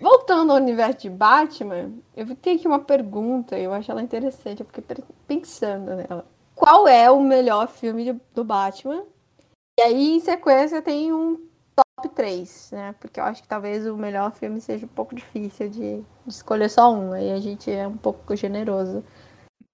Voltando 0.00 0.52
ao 0.52 0.58
universo 0.58 1.00
de 1.00 1.10
Batman, 1.10 1.92
eu 2.16 2.34
tenho 2.34 2.56
aqui 2.56 2.66
uma 2.66 2.80
pergunta, 2.80 3.58
eu 3.58 3.72
acho 3.72 3.90
ela 3.90 4.02
interessante, 4.02 4.60
eu 4.60 4.66
fiquei 4.66 4.84
pensando 5.26 5.94
nela. 5.94 6.26
Qual 6.54 6.88
é 6.88 7.10
o 7.10 7.20
melhor 7.20 7.68
filme 7.68 8.18
do 8.34 8.44
Batman? 8.44 9.04
E 9.78 9.82
aí, 9.82 10.16
em 10.16 10.20
sequência, 10.20 10.80
tem 10.80 11.12
um 11.12 11.36
top 11.74 12.08
3, 12.14 12.70
né? 12.72 12.94
Porque 13.00 13.20
eu 13.20 13.24
acho 13.24 13.42
que 13.42 13.48
talvez 13.48 13.86
o 13.86 13.96
melhor 13.96 14.32
filme 14.32 14.60
seja 14.60 14.86
um 14.86 14.88
pouco 14.88 15.14
difícil 15.14 15.68
de, 15.68 15.96
de 16.00 16.04
escolher 16.26 16.70
só 16.70 16.92
um. 16.92 17.12
Aí 17.12 17.32
a 17.32 17.40
gente 17.40 17.70
é 17.70 17.86
um 17.86 17.96
pouco 17.96 18.36
generoso. 18.36 19.04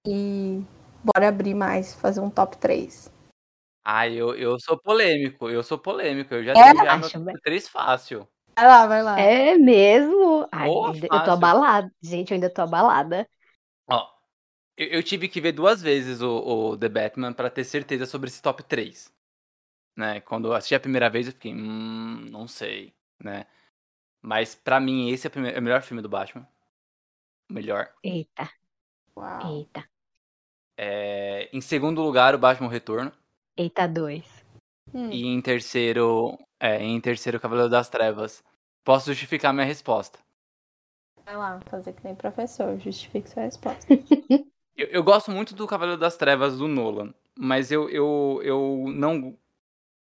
E 0.07 0.63
bora 1.03 1.27
abrir 1.29 1.53
mais, 1.53 1.93
fazer 1.93 2.21
um 2.21 2.29
top 2.29 2.57
3. 2.57 3.11
Ah, 3.83 4.07
eu, 4.07 4.35
eu 4.35 4.59
sou 4.59 4.77
polêmico, 4.77 5.49
eu 5.49 5.63
sou 5.63 5.77
polêmico. 5.77 6.33
Eu 6.33 6.43
já 6.43 6.53
É? 6.53 6.55
tenho 6.55 6.75
já 6.77 6.83
meu 6.83 6.91
Acho 7.05 7.11
top 7.13 7.25
bem. 7.25 7.35
3 7.43 7.67
fácil. 7.67 8.27
Vai 8.55 8.67
lá, 8.67 8.87
vai 8.87 9.03
lá. 9.03 9.19
É 9.19 9.57
mesmo? 9.57 10.47
Ai, 10.51 10.69
Boa, 10.69 10.93
eu 10.95 11.09
tô 11.09 11.31
abalada. 11.31 11.91
Gente, 12.01 12.31
eu 12.31 12.35
ainda 12.35 12.49
tô 12.49 12.61
abalada. 12.61 13.27
Ó, 13.89 14.07
eu, 14.77 14.87
eu 14.87 15.03
tive 15.03 15.27
que 15.27 15.41
ver 15.41 15.51
duas 15.53 15.81
vezes 15.81 16.21
o, 16.21 16.71
o 16.71 16.77
The 16.77 16.89
Batman 16.89 17.33
pra 17.33 17.49
ter 17.49 17.63
certeza 17.63 18.05
sobre 18.05 18.29
esse 18.29 18.41
top 18.41 18.63
3. 18.63 19.11
Né? 19.97 20.21
Quando 20.21 20.49
eu 20.49 20.53
assisti 20.53 20.75
a 20.75 20.79
primeira 20.79 21.09
vez, 21.09 21.27
eu 21.27 21.33
fiquei, 21.33 21.53
hum, 21.53 22.27
não 22.29 22.47
sei, 22.47 22.93
né? 23.19 23.45
Mas 24.21 24.55
pra 24.55 24.79
mim, 24.79 25.09
esse 25.09 25.27
é 25.27 25.29
o, 25.29 25.31
primeiro- 25.31 25.57
é 25.57 25.59
o 25.59 25.63
melhor 25.63 25.81
filme 25.81 26.01
do 26.01 26.09
Batman. 26.09 26.47
O 27.49 27.53
melhor. 27.53 27.93
Eita, 28.03 28.49
Uau. 29.15 29.51
eita. 29.51 29.90
É, 30.83 31.47
em 31.53 31.61
segundo 31.61 32.01
lugar, 32.01 32.33
o 32.33 32.39
Batman 32.39 32.67
Retorno. 32.67 33.11
Eita, 33.55 33.87
dois. 33.87 34.25
Hum. 34.91 35.11
E 35.11 35.27
em 35.27 35.39
terceiro, 35.39 36.39
é, 36.59 36.83
em 36.83 36.99
terceiro, 36.99 37.39
Cavaleiro 37.39 37.69
das 37.69 37.87
Trevas. 37.87 38.43
Posso 38.83 39.11
justificar 39.11 39.53
minha 39.53 39.63
resposta. 39.65 40.17
Vai 41.23 41.37
lá, 41.37 41.59
fazer 41.69 41.93
que 41.93 42.03
nem 42.03 42.15
professor, 42.15 42.79
justifique 42.79 43.29
sua 43.29 43.43
resposta. 43.43 43.85
Eu, 44.75 44.87
eu 44.87 45.03
gosto 45.03 45.29
muito 45.29 45.53
do 45.53 45.67
Cavaleiro 45.67 45.99
das 45.99 46.15
Trevas 46.15 46.57
do 46.57 46.65
Nolan, 46.67 47.13
mas 47.37 47.71
eu, 47.71 47.89
eu, 47.89 48.39
eu 48.41 48.85
não 48.87 49.37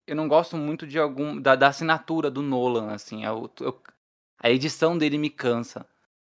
eu 0.05 0.15
não 0.15 0.27
gosto 0.27 0.55
muito 0.55 0.85
de 0.85 0.99
algum 0.99 1.41
da, 1.41 1.55
da 1.55 1.67
assinatura 1.69 2.29
do 2.29 2.43
Nolan, 2.43 2.93
assim, 2.93 3.25
eu- 3.25 3.51
eu- 3.59 3.81
a 4.37 4.51
edição 4.51 4.97
dele 4.97 5.17
me 5.17 5.31
cansa, 5.31 5.85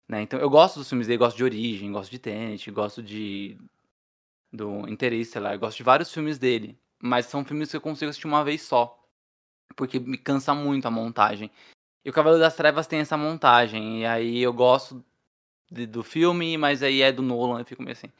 né? 0.07 0.21
Então 0.21 0.39
eu 0.39 0.49
gosto 0.49 0.79
dos 0.79 0.87
filmes 0.87 1.07
dele, 1.07 1.17
gosto 1.17 1.35
de 1.37 1.43
Origem, 1.43 1.91
gosto 1.91 2.09
de 2.09 2.19
Tenet, 2.19 2.71
gosto 2.71 3.03
de 3.03 3.57
do 4.51 4.87
Interestelar, 4.87 5.57
gosto 5.57 5.77
de 5.77 5.83
vários 5.83 6.13
filmes 6.13 6.37
dele, 6.37 6.77
mas 7.01 7.25
são 7.25 7.45
filmes 7.45 7.71
que 7.71 7.77
eu 7.77 7.81
consigo 7.81 8.09
assistir 8.09 8.27
uma 8.27 8.43
vez 8.43 8.61
só, 8.63 9.01
porque 9.75 9.99
me 9.99 10.17
cansa 10.17 10.53
muito 10.53 10.85
a 10.87 10.91
montagem. 10.91 11.49
E 12.03 12.09
o 12.09 12.13
Cavaleiro 12.13 12.43
das 12.43 12.55
Trevas 12.55 12.87
tem 12.87 12.99
essa 12.99 13.17
montagem, 13.17 14.01
e 14.01 14.05
aí 14.05 14.39
eu 14.39 14.51
gosto 14.53 15.03
de- 15.71 15.85
do 15.85 16.03
filme, 16.03 16.57
mas 16.57 16.83
aí 16.83 17.01
é 17.01 17.11
do 17.11 17.21
Nolan, 17.21 17.59
eu 17.59 17.65
fico 17.65 17.81
meio 17.81 17.93
assim. 17.93 18.11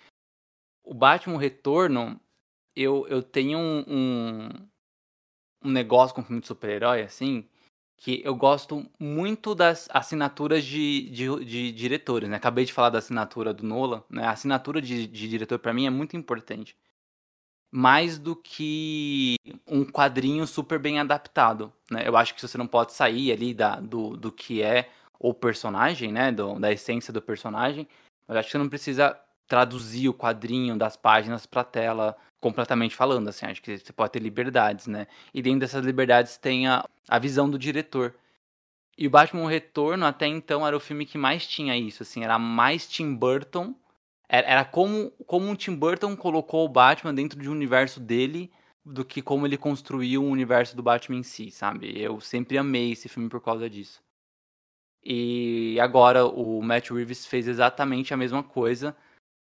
O 0.83 0.93
Batman 0.93 1.37
Retorno, 1.39 2.19
eu, 2.75 3.07
eu 3.07 3.21
tenho 3.21 3.57
um, 3.57 3.83
um, 3.87 4.49
um 5.63 5.71
negócio 5.71 6.15
com 6.15 6.23
filme 6.23 6.41
de 6.41 6.47
super-herói, 6.47 7.01
assim, 7.01 7.47
que 8.01 8.19
eu 8.25 8.35
gosto 8.35 8.83
muito 8.99 9.53
das 9.53 9.87
assinaturas 9.91 10.65
de, 10.65 11.07
de, 11.11 11.45
de 11.45 11.71
diretores, 11.71 12.27
né? 12.27 12.35
Acabei 12.35 12.65
de 12.65 12.73
falar 12.73 12.89
da 12.89 12.97
assinatura 12.97 13.53
do 13.53 13.63
Nolan, 13.63 14.03
né? 14.09 14.25
A 14.25 14.31
assinatura 14.31 14.81
de, 14.81 15.05
de 15.05 15.29
diretor, 15.29 15.59
pra 15.59 15.71
mim, 15.71 15.85
é 15.85 15.89
muito 15.91 16.17
importante. 16.17 16.75
Mais 17.71 18.17
do 18.17 18.35
que 18.35 19.35
um 19.67 19.85
quadrinho 19.85 20.47
super 20.47 20.79
bem 20.79 20.99
adaptado, 20.99 21.71
né? 21.91 22.01
Eu 22.03 22.17
acho 22.17 22.33
que 22.33 22.41
você 22.41 22.57
não 22.57 22.65
pode 22.65 22.91
sair 22.93 23.31
ali 23.31 23.53
da, 23.53 23.79
do, 23.79 24.17
do 24.17 24.31
que 24.31 24.63
é 24.63 24.89
o 25.19 25.31
personagem, 25.31 26.11
né? 26.11 26.31
Do, 26.31 26.59
da 26.59 26.71
essência 26.71 27.13
do 27.13 27.21
personagem. 27.21 27.87
Mas 28.27 28.37
acho 28.37 28.47
que 28.47 28.51
você 28.53 28.57
não 28.57 28.67
precisa 28.69 29.15
traduzir 29.47 30.09
o 30.09 30.13
quadrinho 30.13 30.77
das 30.77 30.95
páginas 30.95 31.45
pra 31.45 31.63
tela 31.63 32.15
completamente 32.39 32.95
falando, 32.95 33.27
assim. 33.27 33.45
Acho 33.45 33.61
que 33.61 33.77
você 33.77 33.93
pode 33.93 34.13
ter 34.13 34.19
liberdades, 34.19 34.87
né? 34.87 35.07
E 35.33 35.41
dentro 35.41 35.61
dessas 35.61 35.85
liberdades 35.85 36.37
tem 36.37 36.67
a, 36.67 36.83
a 37.07 37.19
visão 37.19 37.49
do 37.49 37.59
diretor. 37.59 38.15
E 38.97 39.07
o 39.07 39.09
Batman 39.09 39.49
Retorno, 39.49 40.05
até 40.05 40.27
então, 40.27 40.65
era 40.65 40.75
o 40.75 40.79
filme 40.79 41.05
que 41.05 41.17
mais 41.17 41.47
tinha 41.47 41.77
isso, 41.77 42.03
assim. 42.03 42.23
Era 42.23 42.37
mais 42.37 42.87
Tim 42.87 43.15
Burton. 43.15 43.75
Era, 44.27 44.47
era 44.47 44.65
como, 44.65 45.11
como 45.25 45.51
o 45.51 45.55
Tim 45.55 45.75
Burton 45.75 46.15
colocou 46.15 46.65
o 46.65 46.69
Batman 46.69 47.13
dentro 47.13 47.39
de 47.39 47.49
um 47.49 47.53
universo 47.53 47.99
dele 47.99 48.51
do 48.83 49.05
que 49.05 49.21
como 49.21 49.45
ele 49.45 49.57
construiu 49.57 50.23
o 50.23 50.29
universo 50.29 50.75
do 50.75 50.83
Batman 50.83 51.19
em 51.19 51.23
si, 51.23 51.51
sabe? 51.51 51.99
Eu 51.99 52.19
sempre 52.19 52.57
amei 52.57 52.91
esse 52.91 53.07
filme 53.07 53.29
por 53.29 53.41
causa 53.41 53.69
disso. 53.69 54.01
E 55.03 55.79
agora 55.79 56.25
o 56.25 56.61
Matt 56.61 56.89
Reeves 56.91 57.25
fez 57.25 57.47
exatamente 57.47 58.13
a 58.13 58.17
mesma 58.17 58.43
coisa, 58.43 58.95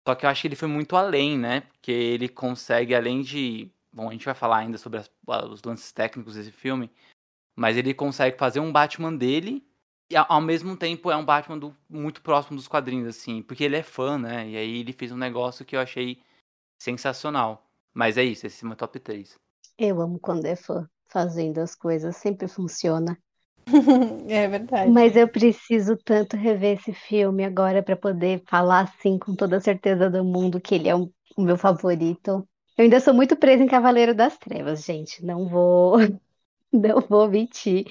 só 0.07 0.15
que 0.15 0.25
eu 0.25 0.29
acho 0.29 0.41
que 0.41 0.47
ele 0.47 0.55
foi 0.55 0.67
muito 0.67 0.95
além, 0.95 1.37
né? 1.37 1.61
Porque 1.61 1.91
ele 1.91 2.27
consegue, 2.29 2.95
além 2.95 3.21
de. 3.21 3.71
Bom, 3.91 4.09
a 4.09 4.11
gente 4.11 4.25
vai 4.25 4.35
falar 4.35 4.57
ainda 4.57 4.77
sobre 4.77 4.99
as- 4.99 5.11
os 5.49 5.63
lances 5.63 5.91
técnicos 5.91 6.35
desse 6.35 6.51
filme, 6.51 6.91
mas 7.55 7.75
ele 7.77 7.93
consegue 7.93 8.37
fazer 8.37 8.59
um 8.59 8.71
Batman 8.71 9.13
dele 9.15 9.65
e 10.11 10.15
ao 10.15 10.41
mesmo 10.41 10.77
tempo 10.77 11.09
é 11.11 11.17
um 11.17 11.25
Batman 11.25 11.57
do- 11.57 11.75
muito 11.89 12.21
próximo 12.21 12.55
dos 12.55 12.67
quadrinhos, 12.67 13.07
assim, 13.07 13.41
porque 13.41 13.63
ele 13.63 13.75
é 13.75 13.83
fã, 13.83 14.17
né? 14.17 14.47
E 14.49 14.57
aí 14.57 14.79
ele 14.79 14.93
fez 14.93 15.11
um 15.11 15.17
negócio 15.17 15.65
que 15.65 15.75
eu 15.75 15.79
achei 15.79 16.21
sensacional. 16.81 17.67
Mas 17.93 18.17
é 18.17 18.23
isso, 18.23 18.45
esse 18.45 18.63
é 18.63 18.67
meu 18.67 18.77
top 18.77 18.99
3. 18.99 19.37
Eu 19.77 20.01
amo 20.01 20.19
quando 20.19 20.45
é 20.45 20.55
fã 20.55 20.87
fazendo 21.07 21.59
as 21.59 21.75
coisas, 21.75 22.15
sempre 22.17 22.47
funciona. 22.47 23.17
é 24.29 24.47
verdade. 24.47 24.91
Mas 24.91 25.15
eu 25.15 25.27
preciso 25.27 25.97
tanto 25.97 26.35
rever 26.35 26.77
esse 26.77 26.93
filme 26.93 27.43
agora 27.43 27.83
pra 27.83 27.95
poder 27.95 28.43
falar 28.47 28.81
assim 28.81 29.17
com 29.17 29.35
toda 29.35 29.57
a 29.57 29.61
certeza 29.61 30.09
do 30.09 30.23
mundo 30.23 30.59
que 30.59 30.75
ele 30.75 30.89
é 30.89 30.95
o 30.95 31.11
meu 31.37 31.57
favorito. 31.57 32.47
Eu 32.77 32.83
ainda 32.83 32.99
sou 32.99 33.13
muito 33.13 33.35
presa 33.35 33.63
em 33.63 33.67
Cavaleiro 33.67 34.15
das 34.15 34.37
Trevas, 34.37 34.83
gente. 34.83 35.23
Não 35.23 35.47
vou, 35.47 35.97
não 36.71 37.01
vou 37.01 37.27
mentir. 37.27 37.85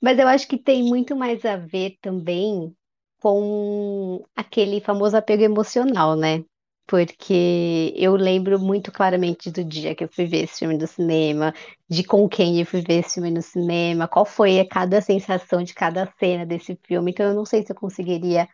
Mas 0.00 0.18
eu 0.18 0.28
acho 0.28 0.48
que 0.48 0.58
tem 0.58 0.82
muito 0.82 1.16
mais 1.16 1.44
a 1.44 1.56
ver 1.56 1.96
também 2.00 2.74
com 3.20 4.22
aquele 4.36 4.80
famoso 4.80 5.16
apego 5.16 5.42
emocional, 5.42 6.14
né? 6.16 6.44
Porque 6.86 7.92
eu 7.96 8.14
lembro 8.14 8.58
muito 8.60 8.92
claramente 8.92 9.50
do 9.50 9.64
dia 9.64 9.94
que 9.94 10.04
eu 10.04 10.08
fui 10.12 10.26
ver 10.26 10.44
esse 10.44 10.58
filme 10.58 10.76
no 10.76 10.86
cinema, 10.86 11.54
de 11.88 12.04
com 12.04 12.28
quem 12.28 12.60
eu 12.60 12.66
fui 12.66 12.82
ver 12.82 13.00
esse 13.00 13.14
filme 13.14 13.30
no 13.30 13.40
cinema, 13.42 14.06
qual 14.08 14.24
foi 14.26 14.62
cada 14.66 15.00
sensação 15.00 15.62
de 15.62 15.72
cada 15.74 16.06
cena 16.18 16.44
desse 16.44 16.78
filme. 16.86 17.10
Então 17.12 17.26
eu 17.26 17.34
não 17.34 17.46
sei 17.46 17.62
se 17.64 17.72
eu 17.72 17.76
conseguiria 17.76 18.46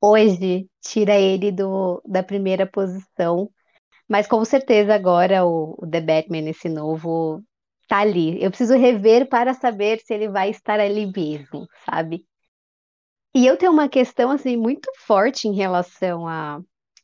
hoje 0.00 0.68
tirar 0.82 1.18
ele 1.18 1.52
do, 1.52 2.02
da 2.06 2.22
primeira 2.22 2.66
posição. 2.66 3.50
Mas 4.08 4.26
com 4.28 4.44
certeza 4.44 4.94
agora 4.94 5.44
o, 5.46 5.76
o 5.82 5.88
The 5.90 6.00
Batman, 6.00 6.50
esse 6.50 6.68
novo, 6.68 7.42
tá 7.88 7.98
ali. 8.00 8.42
Eu 8.42 8.50
preciso 8.50 8.76
rever 8.78 9.28
para 9.28 9.54
saber 9.54 10.00
se 10.00 10.14
ele 10.14 10.28
vai 10.28 10.50
estar 10.50 10.80
ali 10.80 11.06
mesmo, 11.12 11.66
sabe? 11.86 12.26
E 13.34 13.46
eu 13.46 13.56
tenho 13.56 13.72
uma 13.72 13.88
questão 13.88 14.30
assim 14.30 14.56
muito 14.56 14.90
forte 15.06 15.48
em 15.48 15.54
relação 15.54 16.26
a 16.28 16.60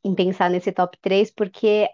em 0.08 0.14
pensar 0.14 0.50
nesse 0.50 0.72
top 0.72 0.98
3, 1.02 1.30
porque 1.32 1.88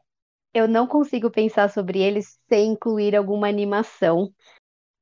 eu 0.55 0.69
não 0.69 0.87
consigo 0.87 1.31
pensar 1.31 1.71
sobre 1.71 2.01
ele 2.03 2.21
sem 2.49 2.73
incluir 2.73 3.17
alguma 3.17 3.49
animação. 3.49 4.33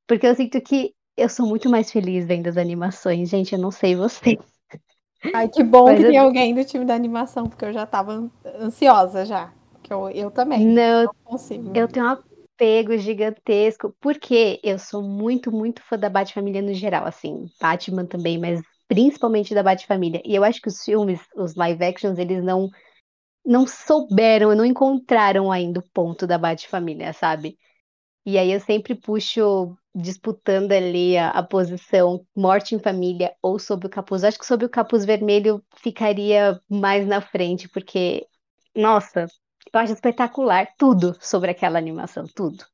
Porque 0.08 0.26
eu 0.26 0.34
sinto 0.34 0.60
que 0.62 0.94
eu 1.16 1.28
sou 1.28 1.46
muito 1.48 1.70
mais 1.70 1.90
feliz 1.92 2.26
vendo 2.26 2.48
as 2.48 2.56
animações, 2.58 3.30
gente, 3.30 3.54
eu 3.54 3.60
não 3.60 3.70
sei 3.72 3.96
você. 3.96 4.38
Ai, 5.32 5.48
que 5.48 5.62
bom 5.62 5.94
Mas 5.94 6.00
que 6.00 6.04
eu- 6.04 6.12
tem 6.12 6.18
alguém 6.18 6.54
do 6.54 6.64
time 6.64 6.84
da 6.84 6.94
animação, 6.94 7.48
porque 7.48 7.64
eu 7.64 7.72
já 7.72 7.86
tava 7.86 8.30
ansiosa 8.60 9.24
já. 9.24 9.52
Que 9.82 9.92
eu, 9.92 10.08
eu 10.10 10.30
também 10.30 10.74
Não, 10.74 11.02
não 11.04 11.14
consigo. 11.24 11.70
Eu 11.74 11.88
tenho 11.88 12.06
um 12.06 12.10
apego 12.10 12.96
gigantesco, 12.98 13.94
porque 14.00 14.60
eu 14.64 14.78
sou 14.78 15.02
muito, 15.02 15.52
muito 15.52 15.82
fã 15.82 15.98
da 15.98 16.10
Batfamília 16.10 16.62
no 16.62 16.74
geral, 16.74 17.06
assim, 17.06 17.46
Batman 17.60 18.06
também, 18.06 18.38
mas 18.38 18.60
principalmente 18.88 19.54
da 19.54 19.62
Batfamília. 19.62 20.22
E 20.24 20.34
eu 20.34 20.44
acho 20.44 20.60
que 20.60 20.68
os 20.68 20.82
filmes, 20.84 21.20
os 21.36 21.54
live 21.56 21.84
actions, 21.84 22.18
eles 22.18 22.42
não 22.44 22.68
não 23.44 23.66
souberam, 23.66 24.54
não 24.54 24.64
encontraram 24.64 25.50
ainda 25.50 25.80
o 25.80 25.88
ponto 25.90 26.26
da 26.26 26.38
Batfamília, 26.38 27.12
sabe? 27.12 27.58
E 28.24 28.38
aí 28.38 28.52
eu 28.52 28.60
sempre 28.60 28.94
puxo 28.94 29.76
disputando 29.94 30.72
ali 30.72 31.16
a, 31.18 31.30
a 31.30 31.42
posição 31.42 32.26
Morte 32.34 32.74
em 32.74 32.78
Família 32.78 33.34
ou 33.42 33.58
Sob 33.58 33.86
o 33.86 33.90
Capuz. 33.90 34.24
Acho 34.24 34.38
que 34.38 34.46
Sob 34.46 34.64
o 34.64 34.70
Capuz 34.70 35.04
Vermelho 35.04 35.64
ficaria 35.76 36.60
mais 36.68 37.06
na 37.06 37.20
frente, 37.20 37.68
porque, 37.68 38.26
nossa, 38.74 39.26
eu 39.72 39.80
acho 39.80 39.92
espetacular 39.92 40.68
tudo 40.78 41.16
sobre 41.20 41.50
aquela 41.50 41.78
animação, 41.78 42.24
tudo. 42.34 42.64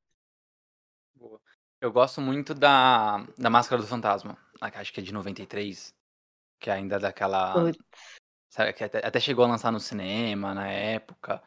Eu 1.81 1.93
gosto 1.93 2.21
muito 2.21 2.55
da, 2.55 3.25
da 3.39 3.49
Máscara 3.49 3.81
do 3.81 3.87
Fantasma, 3.87 4.37
acho 4.61 4.93
que 4.93 5.01
é 5.01 5.03
de 5.03 5.13
93. 5.13 5.95
Que 6.61 6.71
ainda 6.71 6.99
daquela. 6.99 7.55
Putz. 7.55 7.79
Sabe, 8.49 8.73
que 8.73 8.85
até, 8.85 9.07
até 9.07 9.21
chegou 9.21 9.45
a 9.45 9.49
lançar 9.49 9.71
no 9.71 9.81
cinema 9.81 10.55
na 10.55 10.69
época. 10.69 11.43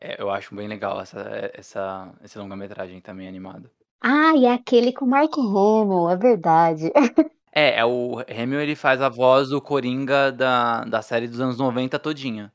É, 0.00 0.20
eu 0.20 0.30
acho 0.30 0.54
bem 0.54 0.68
legal 0.68 1.00
essa, 1.00 1.50
essa, 1.54 2.12
esse 2.22 2.38
longa-metragem 2.38 3.00
também 3.00 3.28
animado. 3.28 3.70
Ah, 4.00 4.36
e 4.36 4.44
é 4.44 4.52
aquele 4.52 4.92
com 4.92 5.04
o 5.04 5.08
Mark 5.08 5.32
Hamill, 5.38 6.10
é 6.10 6.16
verdade. 6.16 6.92
É, 7.56 7.78
é 7.78 7.84
o 7.84 8.18
Hamill 8.28 8.60
ele 8.60 8.74
faz 8.74 9.00
a 9.00 9.08
voz 9.08 9.50
do 9.50 9.62
Coringa 9.62 10.32
da, 10.32 10.82
da 10.82 11.00
série 11.00 11.28
dos 11.28 11.40
anos 11.40 11.56
90 11.56 12.00
todinha. 12.00 12.52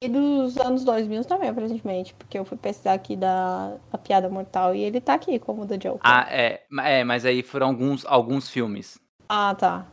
E 0.00 0.08
dos 0.08 0.56
anos 0.56 0.84
2000 0.84 1.22
também, 1.26 1.50
aparentemente, 1.50 2.14
porque 2.14 2.38
eu 2.38 2.46
fui 2.46 2.56
pesquisar 2.56 2.94
aqui 2.94 3.14
da, 3.14 3.76
da 3.92 3.98
Piada 3.98 4.30
Mortal 4.30 4.74
e 4.74 4.80
ele 4.80 5.02
tá 5.02 5.12
aqui 5.12 5.38
como 5.38 5.66
The 5.66 5.76
Joker. 5.76 6.00
Ah, 6.02 6.26
é, 6.30 6.64
é, 6.82 7.04
mas 7.04 7.26
aí 7.26 7.42
foram 7.42 7.66
alguns, 7.66 8.06
alguns 8.06 8.48
filmes. 8.48 8.98
Ah, 9.28 9.54
tá. 9.54 9.86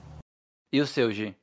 E 0.71 0.79
o 0.79 0.87
seu, 0.87 1.11
Gi? 1.11 1.35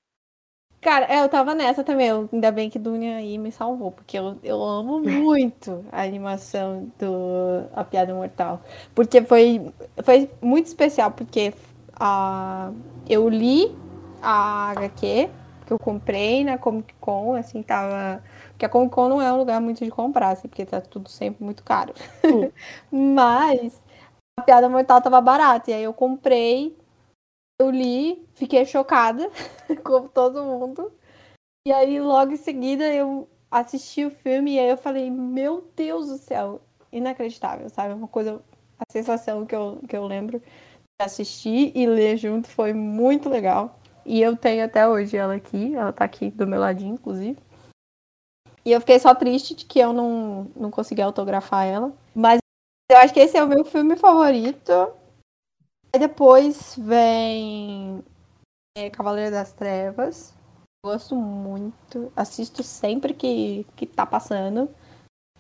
Cara, 0.83 1.07
é, 1.07 1.23
eu 1.23 1.29
tava 1.29 1.55
nessa 1.55 1.85
também. 1.85 2.09
eu- 2.09 2.29
ainda 2.33 2.51
bem 2.51 2.69
que 2.71 2.79
Dunia 2.79 3.17
aí 3.19 3.39
me 3.39 3.53
salvou, 3.53 3.93
porque 3.93 4.19
eu, 4.19 4.39
eu 4.43 4.63
amo 4.63 4.99
muito 5.01 5.85
a 5.93 6.03
animação 6.03 6.91
do 6.99 7.69
A 7.75 7.85
Piada 7.85 8.13
Mortal. 8.15 8.61
Porque 8.95 9.23
foi, 9.23 9.73
foi 10.05 10.31
muito 10.43 10.67
especial, 10.67 11.13
porque 11.13 11.55
a, 11.99 12.73
eu 13.09 13.29
li 13.29 13.75
a 14.21 14.71
HQ, 14.73 15.31
que 15.67 15.73
eu 15.73 15.79
comprei 15.79 16.45
na 16.45 16.59
Comic 16.59 16.95
Con, 17.01 17.35
assim, 17.37 17.63
tava. 17.63 18.23
Porque 18.51 18.67
a 18.67 18.69
Comic 18.69 18.93
Con 18.93 19.09
não 19.09 19.23
é 19.23 19.33
um 19.33 19.37
lugar 19.39 19.61
muito 19.61 19.85
de 19.85 19.91
comprar, 19.91 20.31
assim, 20.31 20.49
porque 20.49 20.67
tá 20.67 20.81
tudo 20.81 21.09
sempre 21.09 21.45
muito 21.45 21.63
caro. 21.63 21.95
Mas 22.91 23.81
a 24.37 24.43
Piada 24.43 24.69
Mortal 24.69 25.01
tava 25.03 25.21
barata, 25.21 25.71
e 25.71 25.75
aí 25.75 25.83
eu 25.85 25.93
comprei, 25.95 26.77
eu 27.61 27.71
li, 27.71 28.27
fiquei 28.35 28.65
chocada 28.65 29.31
como 29.85 30.09
todo 30.09 30.43
mundo. 30.43 30.93
E 31.67 31.73
aí, 31.73 32.01
logo 32.01 32.33
em 32.33 32.37
seguida, 32.37 32.93
eu 32.93 33.29
assisti 33.51 34.05
o 34.05 34.11
filme 34.11 34.55
e 34.55 34.59
aí 34.59 34.69
eu 34.69 34.77
falei, 34.77 35.11
meu 35.11 35.71
Deus 35.77 36.09
do 36.09 36.19
céu, 36.19 36.61
inacreditável, 36.91 37.69
sabe? 37.69 37.95
Uma 37.95 38.09
coisa, 38.09 38.43
a 38.79 38.91
sensação 38.91 39.47
que 39.47 39.55
eu, 39.55 39.81
que 39.89 39.97
eu 39.97 40.07
lembro 40.07 40.41
de 40.41 40.45
assistir 41.05 41.71
e 41.75 41.87
ler 41.87 42.17
junto 42.17 42.49
foi 42.49 42.73
muito 42.73 43.29
legal. 43.29 43.79
E 44.05 44.21
eu 44.21 44.37
tenho 44.37 44.65
até 44.65 44.89
hoje 44.89 45.17
ela 45.17 45.35
aqui, 45.35 45.75
ela 45.75 45.93
tá 45.93 46.05
aqui 46.05 46.31
do 46.31 46.47
meu 46.47 46.59
ladinho, 46.59 46.95
inclusive. 46.95 47.39
E 48.65 48.73
eu 48.73 48.81
fiquei 48.81 48.99
só 48.99 49.15
triste 49.15 49.55
de 49.55 49.65
que 49.65 49.79
eu 49.79 49.93
não, 49.93 50.51
não 50.57 50.71
consegui 50.71 51.03
autografar 51.03 51.67
ela. 51.67 51.93
Mas 52.15 52.39
eu 52.91 52.99
acho 52.99 53.13
que 53.13 53.21
esse 53.21 53.37
é 53.37 53.43
o 53.43 53.49
meu 53.49 53.65
filme 53.65 53.97
favorito. 53.97 54.73
Aí 55.95 56.01
depois 56.01 56.75
vem 56.79 58.03
é, 58.77 58.89
Cavaleiro 58.91 59.31
das 59.31 59.53
Trevas. 59.53 60.35
Gosto 60.85 61.15
muito. 61.15 62.13
Assisto 62.17 62.63
sempre 62.63 63.13
que, 63.15 63.67
que 63.77 63.87
tá 63.87 64.07
passando. 64.07 64.69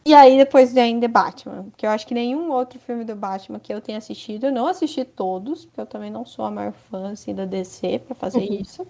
E 0.04 0.14
aí 0.14 0.36
depois 0.36 0.72
vem 0.72 1.00
The 1.00 1.08
Batman. 1.08 1.66
Que 1.76 1.86
eu 1.86 1.90
acho 1.90 2.06
que 2.06 2.14
nenhum 2.14 2.50
outro 2.50 2.78
filme 2.78 3.04
do 3.04 3.16
Batman 3.16 3.58
que 3.58 3.72
eu 3.72 3.80
tenha 3.80 3.98
assistido. 3.98 4.46
Eu 4.46 4.52
não 4.52 4.66
assisti 4.66 5.04
todos, 5.04 5.64
porque 5.64 5.80
eu 5.80 5.86
também 5.86 6.10
não 6.10 6.26
sou 6.26 6.44
a 6.44 6.50
maior 6.50 6.72
fã 6.72 7.12
assim, 7.12 7.34
da 7.34 7.44
DC 7.44 8.00
pra 8.00 8.14
fazer 8.14 8.44
isso. 8.44 8.86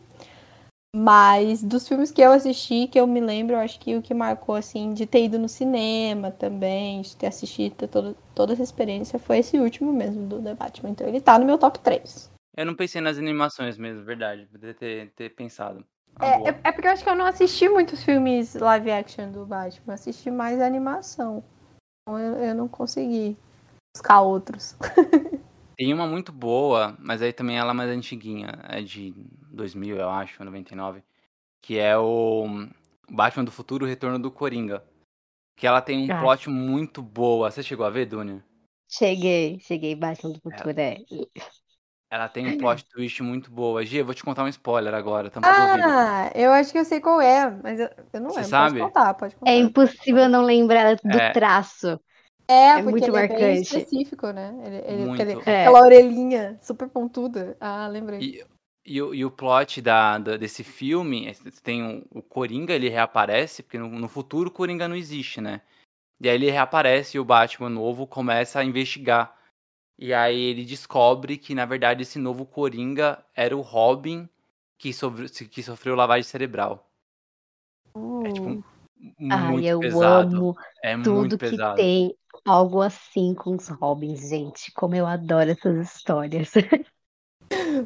Mas 0.94 1.62
dos 1.62 1.88
filmes 1.88 2.11
que 2.11 2.20
eu 2.20 2.32
assisti, 2.32 2.87
que 2.87 3.00
eu 3.00 3.06
me 3.06 3.20
lembro, 3.20 3.54
eu 3.56 3.61
acho 3.61 3.80
que 3.80 3.96
o 3.96 4.02
que 4.02 4.12
marcou, 4.12 4.54
assim, 4.54 4.92
de 4.92 5.06
ter 5.06 5.25
ido 5.25 5.38
no 5.38 5.49
cinema 5.49 6.30
também, 6.30 7.00
de 7.00 7.16
ter 7.16 7.28
assistido 7.28 7.75
ter 7.75 7.88
toda, 7.88 8.52
essa 8.52 8.62
experiência, 8.62 9.18
foi 9.18 9.38
esse 9.38 9.58
último 9.58 9.90
mesmo 9.90 10.26
do 10.26 10.42
The 10.42 10.54
Batman. 10.54 10.90
Então 10.90 11.08
ele 11.08 11.20
tá 11.20 11.38
no 11.38 11.46
meu 11.46 11.56
top 11.56 11.78
3. 11.78 12.30
Eu 12.54 12.66
não 12.66 12.75
pensei 12.75 13.00
nas 13.00 13.16
animações 13.16 13.78
mesmo, 13.78 14.04
verdade. 14.04 14.46
Poderia 14.52 14.75
ter, 14.75 15.11
ter 15.12 15.30
pensado. 15.30 15.82
É, 16.20 16.37
boa. 16.37 16.50
é, 16.50 16.61
é 16.64 16.72
porque 16.72 16.87
eu 16.87 16.92
acho 16.92 17.02
que 17.02 17.08
eu 17.08 17.16
não 17.16 17.25
assisti 17.25 17.66
muitos 17.70 18.04
filmes 18.04 18.54
live 18.54 18.90
action 18.90 19.32
do 19.32 19.47
Batman, 19.47 19.95
assisti 19.95 20.30
mais 20.30 20.60
animação. 20.60 21.43
Então 22.02 22.21
eu, 22.21 22.34
eu 22.34 22.54
não 22.54 22.69
consegui 22.69 23.34
buscar 23.97 24.21
outros. 24.21 24.76
Tem 25.75 25.93
uma 25.95 26.06
muito 26.06 26.30
boa, 26.30 26.95
mas 26.99 27.23
aí 27.23 27.32
também 27.32 27.56
ela 27.56 27.71
é 27.71 27.75
mais 27.75 27.90
antiguinha. 27.90 28.50
É 28.69 28.82
de 28.82 29.14
2000, 29.52 29.97
eu 29.97 30.08
acho, 30.10 30.43
99. 30.45 31.02
Que 31.60 31.78
é 31.78 31.97
o 31.97 32.45
Batman 33.10 33.45
do 33.45 33.50
Futuro, 33.52 33.84
o 33.84 33.88
Retorno 33.88 34.19
do 34.19 34.30
Coringa. 34.30 34.82
Que 35.56 35.67
ela 35.67 35.80
tem 35.80 36.10
um 36.10 36.15
Ah. 36.15 36.21
plot 36.21 36.49
muito 36.50 37.02
boa. 37.02 37.50
Você 37.50 37.62
chegou 37.62 37.86
a 37.86 37.91
ver, 37.91 38.06
Dunia? 38.06 38.43
Cheguei, 38.88 39.58
cheguei, 39.60 39.95
Batman 39.95 40.32
do 40.32 40.41
Futuro, 40.41 40.78
é. 40.80 40.97
Ela 42.10 42.28
tem 42.28 42.47
um 42.47 42.58
plot 42.58 42.84
twist 42.91 43.23
muito 43.23 43.50
boa. 43.50 43.84
Gia, 43.86 44.00
eu 44.00 44.04
vou 44.04 44.15
te 44.15 44.23
contar 44.23 44.45
um 44.45 44.49
spoiler 44.49 44.93
agora, 44.93 45.30
ouvidos. 45.34 45.43
Ah, 45.43 46.30
eu 46.34 46.52
acho 46.52 46.71
que 46.71 46.78
eu 46.78 46.84
sei 46.84 47.00
qual 47.00 47.21
é, 47.23 47.50
mas 47.62 47.80
eu, 47.80 47.88
eu 48.12 48.21
não 48.21 48.28
Você 48.30 48.41
lembro. 48.41 48.50
sabe? 48.50 48.78
Pode 48.80 48.93
contar, 48.93 49.15
pode 49.15 49.36
contar. 49.36 49.50
É 49.50 49.56
impossível 49.56 50.28
não 50.28 50.43
lembrar 50.43 50.97
do 50.97 51.10
É. 51.19 51.32
traço. 51.32 51.99
É, 52.47 52.54
É 52.54 52.75
porque 52.82 52.91
muito 52.91 53.04
ele 53.06 53.17
é 53.17 53.28
bem 53.28 53.38
marcante. 53.38 53.60
específico, 53.62 54.30
né? 54.30 54.54
Ele, 54.62 54.76
ele, 54.84 55.04
Muito. 55.06 55.23
É. 55.49 55.62
Aquela 55.62 55.80
orelhinha 55.80 56.58
super 56.60 56.86
pontuda. 56.88 57.56
Ah, 57.58 57.88
lembrei. 57.88 58.21
E, 58.21 58.45
e, 58.84 59.00
o- 59.02 59.14
e 59.14 59.25
o 59.25 59.30
plot 59.30 59.80
da, 59.80 60.18
da- 60.18 60.36
desse 60.36 60.64
filme, 60.64 61.26
é, 61.28 61.32
tem 61.62 61.82
o, 62.12 62.18
o 62.18 62.23
Coringa, 62.23 62.75
ele 62.75 62.88
reaparece, 62.88 63.62
porque 63.62 63.78
no, 63.78 63.88
no 63.88 64.08
futuro 64.08 64.49
o 64.49 64.52
Coringa 64.52 64.88
não 64.88 64.97
existe, 64.97 65.40
né? 65.40 65.60
E 66.21 66.28
aí 66.28 66.36
ele 66.36 66.50
reaparece 66.50 67.16
e 67.16 67.21
o 67.21 67.25
Batman 67.25 67.68
novo 67.71 68.06
começa 68.06 68.60
a 68.60 68.64
investigar. 68.64 69.36
E 69.99 70.12
aí 70.14 70.40
ele 70.40 70.64
descobre 70.64 71.36
que, 71.38 71.54
na 71.54 71.64
verdade, 71.64 72.02
esse 72.02 72.18
novo 72.18 72.47
Coringa 72.47 73.25
era 73.34 73.56
o 73.56 73.60
Robin 73.60 74.28
que, 74.78 74.92
sobre, 74.92 75.28
que 75.28 75.62
sofreu 75.62 75.95
lavagem 75.95 76.25
cerebral. 76.25 76.88
É 78.25 78.30
tipo 78.32 78.62
Uh, 79.02 79.32
Ai, 79.32 79.52
muito 79.52 79.68
eu 79.68 79.80
pesado. 79.80 80.36
amo 80.36 80.56
é 80.80 80.97
tudo 80.97 81.10
muito 81.18 81.36
que 81.36 81.50
pesado. 81.50 81.76
tem 81.76 82.16
algo 82.45 82.80
assim 82.80 83.34
com 83.34 83.56
os 83.56 83.68
Robins, 83.68 84.28
gente. 84.28 84.71
Como 84.73 84.95
eu 84.95 85.06
adoro 85.06 85.50
essas 85.50 85.92
histórias. 85.97 86.52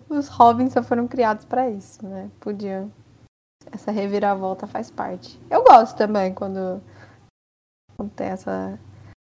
os 0.08 0.28
Robins 0.28 0.72
só 0.72 0.82
foram 0.82 1.06
criados 1.08 1.44
pra 1.44 1.70
isso, 1.70 2.06
né? 2.06 2.30
Podiam. 2.40 2.92
Essa 3.72 3.90
reviravolta 3.90 4.66
faz 4.66 4.90
parte. 4.90 5.40
Eu 5.50 5.64
gosto 5.64 5.96
também 5.96 6.32
quando, 6.32 6.80
quando 7.96 8.10
tem 8.12 8.28
essa 8.28 8.78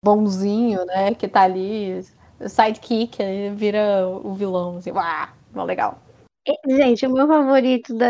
bonzinho, 0.05 0.85
né? 0.85 1.15
Que 1.15 1.29
tá 1.29 1.43
ali, 1.43 2.01
o 2.41 2.49
sidekick, 2.49 3.23
aí 3.23 3.51
vira 3.55 4.07
o 4.07 4.35
vilão, 4.35 4.77
assim, 4.77 4.91
uau, 4.91 5.29
mó 5.53 5.65
legal. 5.65 6.01
E, 6.47 6.77
Gente, 6.77 7.07
o 7.07 7.13
meu 7.13 7.27
favorito 7.27 7.95
da, 7.95 8.07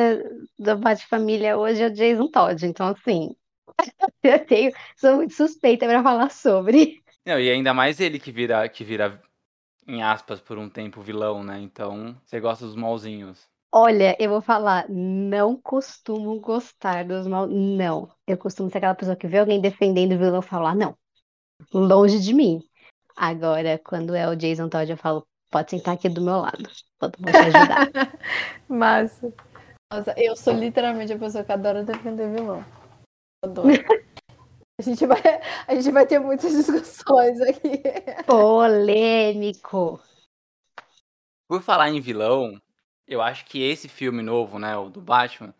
da 0.58 0.76
Bate-Família 0.76 1.56
hoje 1.56 1.82
é 1.82 1.86
o 1.86 1.92
Jason 1.92 2.28
Todd. 2.28 2.66
Então, 2.66 2.88
assim, 2.88 3.34
eu 4.22 4.44
tenho, 4.46 4.72
sou 4.96 5.16
muito 5.16 5.34
suspeita 5.34 5.86
pra 5.86 6.02
falar 6.02 6.30
sobre. 6.30 7.02
Não, 7.26 7.38
e 7.38 7.50
ainda 7.50 7.74
mais 7.74 8.00
ele 8.00 8.18
que 8.18 8.30
vira, 8.30 8.68
que 8.68 8.84
vira, 8.84 9.20
em 9.88 10.02
aspas, 10.02 10.40
por 10.40 10.58
um 10.58 10.68
tempo 10.68 11.00
vilão, 11.00 11.42
né? 11.42 11.58
Então, 11.58 12.14
você 12.24 12.38
gosta 12.38 12.66
dos 12.66 12.76
malzinhos. 12.76 13.48
Olha, 13.72 14.16
eu 14.18 14.30
vou 14.30 14.40
falar, 14.40 14.86
não 14.88 15.56
costumo 15.56 16.38
gostar 16.40 17.04
dos 17.04 17.26
mal. 17.26 17.46
Não. 17.46 18.08
Eu 18.26 18.36
costumo 18.36 18.70
ser 18.70 18.78
aquela 18.78 18.94
pessoa 18.94 19.16
que 19.16 19.26
vê 19.26 19.38
alguém 19.38 19.60
defendendo 19.60 20.12
o 20.12 20.18
vilão 20.18 20.40
e 20.40 20.42
fala, 20.42 20.70
ah, 20.70 20.74
não. 20.74 20.94
Longe 21.72 22.20
de 22.20 22.34
mim. 22.34 22.62
Agora, 23.16 23.80
quando 23.84 24.14
é 24.14 24.28
o 24.28 24.36
Jason 24.36 24.68
Todd, 24.68 24.90
eu 24.90 24.96
falo, 24.96 25.26
pode 25.50 25.70
sentar 25.70 25.94
aqui 25.94 26.08
do 26.08 26.20
meu 26.20 26.38
lado. 26.38 26.68
Vou 27.00 27.10
vou 27.18 27.32
te 27.32 27.38
ajudar. 27.38 27.88
Massa. 28.68 29.32
Nossa, 29.92 30.14
eu 30.16 30.36
sou 30.36 30.52
literalmente 30.52 31.12
a 31.12 31.18
pessoa 31.18 31.42
que 31.42 31.52
adora 31.52 31.82
defender 31.82 32.30
vilão. 32.30 32.64
Adoro. 33.42 33.68
A 34.78 34.82
gente 34.82 35.04
vai, 35.06 35.20
a 35.66 35.74
gente 35.74 35.90
vai 35.90 36.06
ter 36.06 36.20
muitas 36.20 36.52
discussões 36.54 37.40
aqui. 37.40 37.82
Polêmico. 38.24 40.00
Por 41.48 41.62
falar 41.62 41.90
em 41.90 42.00
vilão, 42.00 42.60
eu 43.06 43.20
acho 43.20 43.44
que 43.46 43.60
esse 43.60 43.88
filme 43.88 44.22
novo, 44.22 44.58
né, 44.58 44.76
o 44.76 44.88
do 44.88 45.00
Batman, 45.00 45.52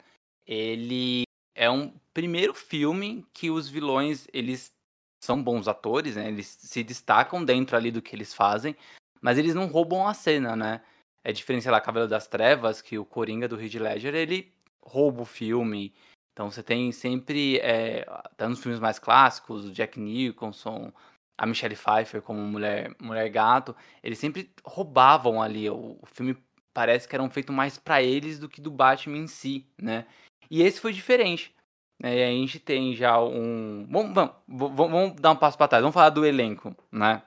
ele 0.47 1.25
é 1.55 1.69
um 1.69 1.93
primeiro 2.15 2.55
filme 2.55 3.27
que 3.33 3.51
os 3.51 3.69
vilões, 3.69 4.29
eles 4.33 4.73
são 5.21 5.43
bons 5.43 5.67
atores, 5.67 6.15
né? 6.15 6.29
Eles 6.29 6.47
se 6.47 6.85
destacam 6.85 7.45
dentro 7.45 7.77
ali 7.77 7.91
do 7.91 8.01
que 8.01 8.15
eles 8.15 8.33
fazem, 8.33 8.77
mas 9.21 9.37
eles 9.37 9.55
não 9.55 9.67
roubam 9.67 10.07
a 10.07 10.15
cena, 10.15 10.55
né? 10.55 10.81
É 11.25 11.33
diferente, 11.33 11.65
sei 11.65 11.73
lá, 11.73 11.81
Cavaleiro 11.81 12.09
das 12.09 12.29
Trevas, 12.29 12.81
que 12.81 12.99
o 12.99 13.05
Coringa 13.05 13.49
do 13.49 13.61
Heath 13.61 13.75
Ledger, 13.75 14.15
ele 14.15 14.53
rouba 14.81 15.23
o 15.23 15.27
filme. 15.27 15.93
Então 16.39 16.49
você 16.49 16.63
tem 16.63 16.93
sempre, 16.93 17.59
é, 17.59 18.07
até 18.09 18.47
nos 18.47 18.61
filmes 18.61 18.79
mais 18.79 18.97
clássicos, 18.97 19.65
o 19.65 19.73
Jack 19.73 19.99
Nicholson, 19.99 20.93
a 21.37 21.45
Michelle 21.45 21.75
Pfeiffer 21.75 22.23
como 22.23 22.39
mulher, 22.39 22.95
mulher 23.03 23.29
gato, 23.29 23.75
eles 24.05 24.21
sempre 24.21 24.49
roubavam 24.65 25.43
ali. 25.43 25.69
O, 25.69 25.99
o 26.01 26.07
filme 26.07 26.37
parece 26.73 27.09
que 27.09 27.17
era 27.17 27.25
um 27.25 27.29
feito 27.29 27.53
mais 27.53 27.77
pra 27.77 28.01
eles 28.01 28.39
do 28.39 28.49
que 28.49 28.61
do 28.61 28.71
Batman 28.71 29.19
em 29.19 29.27
si, 29.27 29.67
né? 29.77 30.07
E 30.49 30.63
esse 30.63 30.81
foi 30.81 30.93
diferente. 30.93 31.53
Né? 32.01 32.19
E 32.19 32.23
aí 32.23 32.37
a 32.37 32.39
gente 32.39 32.61
tem 32.61 32.95
já 32.95 33.21
um. 33.21 33.85
Vamos, 33.91 34.15
vamos, 34.15 34.35
vamos, 34.47 34.77
vamos 34.77 35.21
dar 35.21 35.33
um 35.33 35.37
passo 35.37 35.59
pra 35.59 35.67
trás. 35.67 35.83
Vamos 35.83 35.95
falar 35.95 36.11
do 36.11 36.25
elenco, 36.25 36.73
né? 36.93 37.21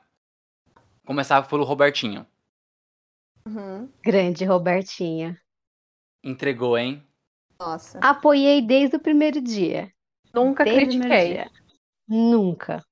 Começar 1.06 1.46
pelo 1.50 1.66
Robertinho. 1.66 2.26
Uhum. 3.46 3.92
Grande 4.02 4.46
Robertinha. 4.46 5.38
Entregou, 6.24 6.78
hein? 6.78 7.06
Nossa. 7.62 8.00
Apoiei 8.00 8.60
desde 8.62 8.96
o 8.96 9.00
primeiro 9.00 9.40
dia. 9.40 9.92
Nunca 10.34 10.64
Desde 10.64 10.98
critiquei. 10.98 11.34
dia. 11.34 11.52
Nunca. 12.08 12.84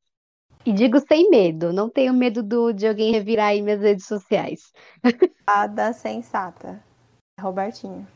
E 0.63 0.71
digo 0.71 0.99
sem 0.99 1.29
medo, 1.29 1.73
não 1.73 1.89
tenho 1.89 2.13
medo 2.13 2.43
do, 2.43 2.71
de 2.71 2.88
alguém 2.88 3.12
revirar 3.12 3.47
aí 3.47 3.62
minhas 3.62 3.82
redes 3.82 4.05
sociais. 4.05 4.71
Fada 5.49 5.91
sensata. 5.93 6.84
Robertinho. 7.39 8.08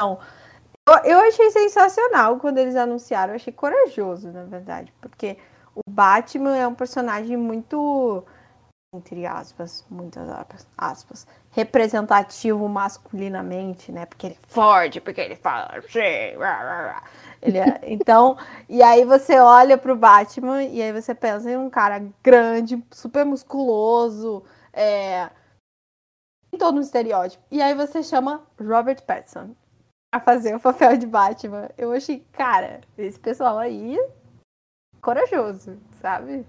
Não. 0.00 0.18
Eu, 0.88 0.94
eu 1.04 1.18
achei 1.20 1.50
sensacional 1.50 2.38
quando 2.38 2.58
eles 2.58 2.76
anunciaram. 2.76 3.32
Eu 3.32 3.36
achei 3.36 3.52
corajoso, 3.52 4.32
na 4.32 4.44
verdade. 4.44 4.92
Porque 5.00 5.36
o 5.74 5.82
Batman 5.90 6.56
é 6.56 6.66
um 6.66 6.74
personagem 6.74 7.36
muito. 7.36 8.24
Entre 8.94 9.26
aspas, 9.26 9.84
muitas 9.90 10.28
aspas, 10.78 11.26
representativo 11.50 12.68
masculinamente, 12.68 13.90
né? 13.90 14.06
Porque 14.06 14.26
ele 14.28 14.38
é 14.40 14.46
forte, 14.46 15.00
porque 15.00 15.20
ele 15.20 15.34
fala. 15.34 15.68
Ele 17.42 17.58
é- 17.58 17.80
então, 17.90 18.38
e 18.68 18.80
aí 18.84 19.04
você 19.04 19.36
olha 19.40 19.76
pro 19.76 19.96
Batman 19.96 20.62
e 20.62 20.80
aí 20.80 20.92
você 20.92 21.12
pensa 21.12 21.50
em 21.50 21.56
um 21.56 21.68
cara 21.68 22.06
grande, 22.22 22.80
super 22.92 23.24
musculoso, 23.24 24.44
é, 24.72 25.28
em 26.52 26.56
todo 26.56 26.78
um 26.78 26.80
estereótipo. 26.80 27.42
E 27.50 27.60
aí 27.60 27.74
você 27.74 28.00
chama 28.00 28.46
Robert 28.60 29.02
Pattinson 29.02 29.56
a 30.14 30.20
fazer 30.20 30.54
o 30.54 30.60
papel 30.60 30.96
de 30.96 31.06
Batman. 31.06 31.68
Eu 31.76 31.90
achei, 31.92 32.24
cara, 32.32 32.80
esse 32.96 33.18
pessoal 33.18 33.58
aí 33.58 33.98
corajoso, 35.00 35.76
sabe? 36.00 36.46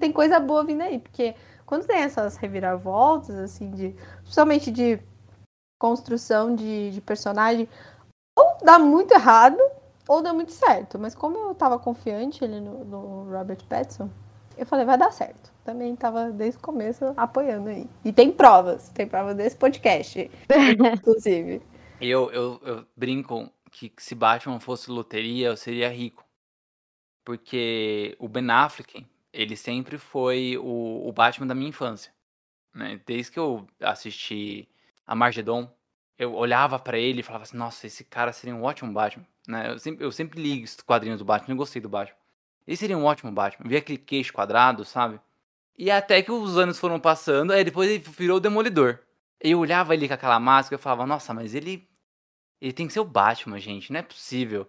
Tem 0.00 0.10
coisa 0.10 0.40
boa 0.40 0.64
vindo 0.64 0.82
aí, 0.82 0.98
porque 0.98 1.36
quando 1.66 1.86
tem 1.86 1.98
essas 1.98 2.36
reviravoltas, 2.36 3.36
assim, 3.36 3.70
de. 3.72 3.94
Principalmente 4.22 4.70
de 4.70 5.00
construção 5.78 6.54
de, 6.54 6.90
de 6.90 7.00
personagem, 7.00 7.68
ou 8.34 8.56
dá 8.62 8.78
muito 8.78 9.12
errado, 9.12 9.58
ou 10.08 10.22
dá 10.22 10.32
muito 10.32 10.52
certo. 10.52 10.98
Mas 10.98 11.14
como 11.14 11.36
eu 11.36 11.54
tava 11.54 11.78
confiante 11.78 12.44
ali 12.44 12.60
no, 12.60 12.84
no 12.84 13.30
Robert 13.30 13.62
Pattinson, 13.68 14.08
eu 14.56 14.64
falei, 14.64 14.86
vai 14.86 14.96
dar 14.96 15.12
certo. 15.12 15.52
Também 15.64 15.94
tava 15.96 16.30
desde 16.30 16.58
o 16.58 16.62
começo 16.62 17.12
apoiando 17.16 17.68
aí. 17.68 17.88
E 18.04 18.12
tem 18.12 18.32
provas, 18.32 18.88
tem 18.90 19.06
provas 19.06 19.34
desse 19.34 19.56
podcast, 19.56 20.30
inclusive. 20.94 21.60
Eu, 22.00 22.30
eu, 22.30 22.60
eu 22.64 22.86
brinco 22.96 23.50
que 23.70 23.92
se 23.98 24.14
Batman 24.14 24.60
fosse 24.60 24.90
loteria, 24.90 25.48
eu 25.48 25.56
seria 25.56 25.88
rico. 25.88 26.24
Porque 27.24 28.16
o 28.18 28.28
Ben 28.28 28.48
Affleck, 28.50 29.04
ele 29.36 29.54
sempre 29.54 29.98
foi 29.98 30.56
o, 30.56 31.06
o 31.06 31.12
Batman 31.12 31.46
da 31.46 31.54
minha 31.54 31.68
infância. 31.68 32.10
Né? 32.74 33.00
Desde 33.06 33.30
que 33.30 33.38
eu 33.38 33.66
assisti 33.80 34.66
a 35.06 35.14
Margedon, 35.14 35.70
eu 36.18 36.34
olhava 36.34 36.78
pra 36.78 36.98
ele 36.98 37.20
e 37.20 37.22
falava 37.22 37.44
assim, 37.44 37.56
nossa, 37.56 37.86
esse 37.86 38.02
cara 38.02 38.32
seria 38.32 38.56
um 38.56 38.62
ótimo 38.62 38.92
Batman. 38.92 39.26
Né? 39.46 39.70
Eu, 39.70 39.78
sempre, 39.78 40.04
eu 40.04 40.10
sempre 40.10 40.42
li 40.42 40.64
os 40.64 40.76
quadrinhos 40.76 41.18
do 41.18 41.24
Batman, 41.24 41.52
eu 41.52 41.58
gostei 41.58 41.82
do 41.82 41.88
Batman. 41.88 42.16
Ele 42.66 42.76
seria 42.76 42.96
um 42.96 43.04
ótimo 43.04 43.30
Batman. 43.30 43.68
Vi 43.68 43.76
aquele 43.76 43.98
queixo 43.98 44.32
quadrado, 44.32 44.84
sabe? 44.84 45.20
E 45.78 45.90
até 45.90 46.22
que 46.22 46.32
os 46.32 46.56
anos 46.56 46.78
foram 46.78 46.98
passando, 46.98 47.52
aí 47.52 47.62
depois 47.62 47.90
ele 47.90 47.98
virou 47.98 48.38
o 48.38 48.40
Demolidor. 48.40 48.98
Eu 49.38 49.58
olhava 49.58 49.94
ele 49.94 50.08
com 50.08 50.14
aquela 50.14 50.40
máscara 50.40 50.80
e 50.80 50.82
falava, 50.82 51.06
nossa, 51.06 51.34
mas 51.34 51.54
ele. 51.54 51.86
Ele 52.58 52.72
tem 52.72 52.86
que 52.86 52.94
ser 52.94 53.00
o 53.00 53.04
Batman, 53.04 53.60
gente, 53.60 53.92
não 53.92 54.00
é 54.00 54.02
possível. 54.02 54.66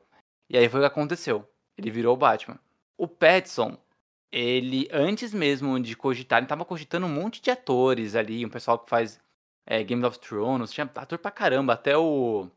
E 0.49 0.57
aí 0.57 0.67
foi 0.67 0.81
o 0.81 0.83
que 0.83 0.87
aconteceu. 0.87 1.49
Ele 1.77 1.89
virou 1.89 2.13
o 2.13 2.17
Batman. 2.17 2.59
O 2.97 3.07
Petson, 3.07 3.77
ele, 4.31 4.87
antes 4.91 5.33
mesmo 5.33 5.79
de 5.79 5.95
cogitar, 5.95 6.39
ele 6.39 6.47
tava 6.47 6.65
cogitando 6.65 7.05
um 7.05 7.09
monte 7.13 7.41
de 7.41 7.51
atores 7.51 8.15
ali, 8.15 8.45
um 8.45 8.49
pessoal 8.49 8.79
que 8.79 8.89
faz 8.89 9.19
é, 9.65 9.83
Game 9.83 10.03
of 10.05 10.19
Thrones, 10.19 10.71
tinha 10.71 10.89
ator 10.95 11.17
pra 11.19 11.31
caramba, 11.31 11.73
até 11.73 11.97
o, 11.97 12.49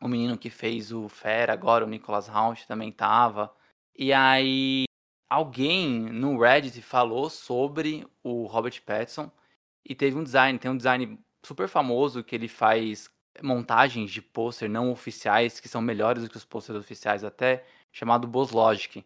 o 0.00 0.08
menino 0.08 0.38
que 0.38 0.50
fez 0.50 0.92
o 0.92 1.08
Fera 1.08 1.52
agora, 1.52 1.84
o 1.84 1.88
Nicholas 1.88 2.28
Hoult, 2.28 2.66
também 2.66 2.92
tava. 2.92 3.54
E 3.98 4.12
aí, 4.12 4.84
alguém 5.28 5.88
no 5.88 6.38
Reddit 6.38 6.80
falou 6.82 7.30
sobre 7.30 8.06
o 8.22 8.46
Robert 8.46 8.82
Pattinson 8.84 9.30
e 9.84 9.94
teve 9.94 10.16
um 10.16 10.24
design, 10.24 10.58
tem 10.58 10.70
um 10.70 10.76
design 10.76 11.18
super 11.44 11.68
famoso 11.68 12.24
que 12.24 12.34
ele 12.34 12.48
faz 12.48 13.10
montagens 13.42 14.10
de 14.10 14.22
pôster 14.22 14.68
não 14.68 14.90
oficiais 14.90 15.60
que 15.60 15.68
são 15.68 15.80
melhores 15.80 16.22
do 16.24 16.30
que 16.30 16.36
os 16.36 16.44
pôsteres 16.44 16.80
oficiais 16.80 17.22
até, 17.24 17.64
chamado 17.92 18.26
Boss 18.26 18.50
Logic. 18.50 19.04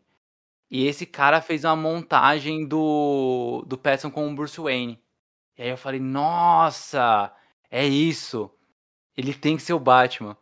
E 0.70 0.86
esse 0.86 1.06
cara 1.06 1.40
fez 1.42 1.64
uma 1.64 1.76
montagem 1.76 2.66
do 2.66 3.64
do 3.66 3.76
Pattinson 3.78 4.10
com 4.10 4.30
o 4.30 4.34
Bruce 4.34 4.60
Wayne. 4.60 4.98
E 5.58 5.62
aí 5.64 5.70
eu 5.70 5.78
falei, 5.78 6.00
nossa, 6.00 7.32
é 7.70 7.86
isso. 7.86 8.50
Ele 9.16 9.34
tem 9.34 9.56
que 9.56 9.62
ser 9.62 9.74
o 9.74 9.80
Batman. 9.80 10.36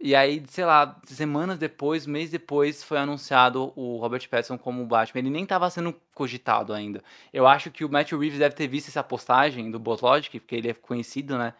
E 0.00 0.14
aí, 0.14 0.42
sei 0.48 0.64
lá, 0.64 1.00
semanas 1.06 1.58
depois, 1.58 2.06
mês 2.06 2.30
depois, 2.30 2.84
foi 2.84 2.98
anunciado 2.98 3.72
o 3.76 3.98
Robert 3.98 4.28
Pattinson 4.28 4.56
como 4.58 4.82
o 4.82 4.86
Batman. 4.86 5.20
Ele 5.20 5.30
nem 5.30 5.42
estava 5.44 5.68
sendo 5.70 5.92
cogitado 6.14 6.72
ainda. 6.72 7.02
Eu 7.32 7.46
acho 7.48 7.70
que 7.70 7.84
o 7.84 7.90
Matt 7.90 8.12
Reeves 8.12 8.38
deve 8.38 8.54
ter 8.54 8.68
visto 8.68 8.88
essa 8.88 9.02
postagem 9.02 9.70
do 9.70 9.78
Boss 9.80 10.00
Logic, 10.02 10.38
porque 10.40 10.54
ele 10.56 10.70
é 10.70 10.74
conhecido, 10.74 11.36
né? 11.38 11.54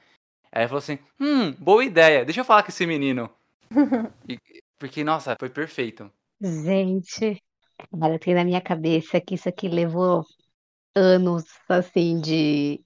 Aí 0.53 0.63
ele 0.63 0.69
falou 0.69 0.79
assim, 0.79 0.99
hum, 1.21 1.53
boa 1.53 1.85
ideia, 1.85 2.25
deixa 2.25 2.41
eu 2.41 2.45
falar 2.45 2.63
com 2.63 2.71
esse 2.71 2.87
menino. 2.87 3.31
E- 4.29 4.39
porque, 4.79 5.03
nossa, 5.05 5.37
foi 5.39 5.51
perfeito. 5.51 6.11
Gente, 6.41 7.43
agora 7.93 8.19
tem 8.19 8.35
na 8.35 8.45
minha 8.45 8.61
cabeça 8.61 9.21
que 9.21 9.35
isso 9.35 9.49
aqui 9.49 9.69
levou 9.69 10.25
anos, 10.95 11.45
assim, 11.69 12.21
de, 12.21 12.85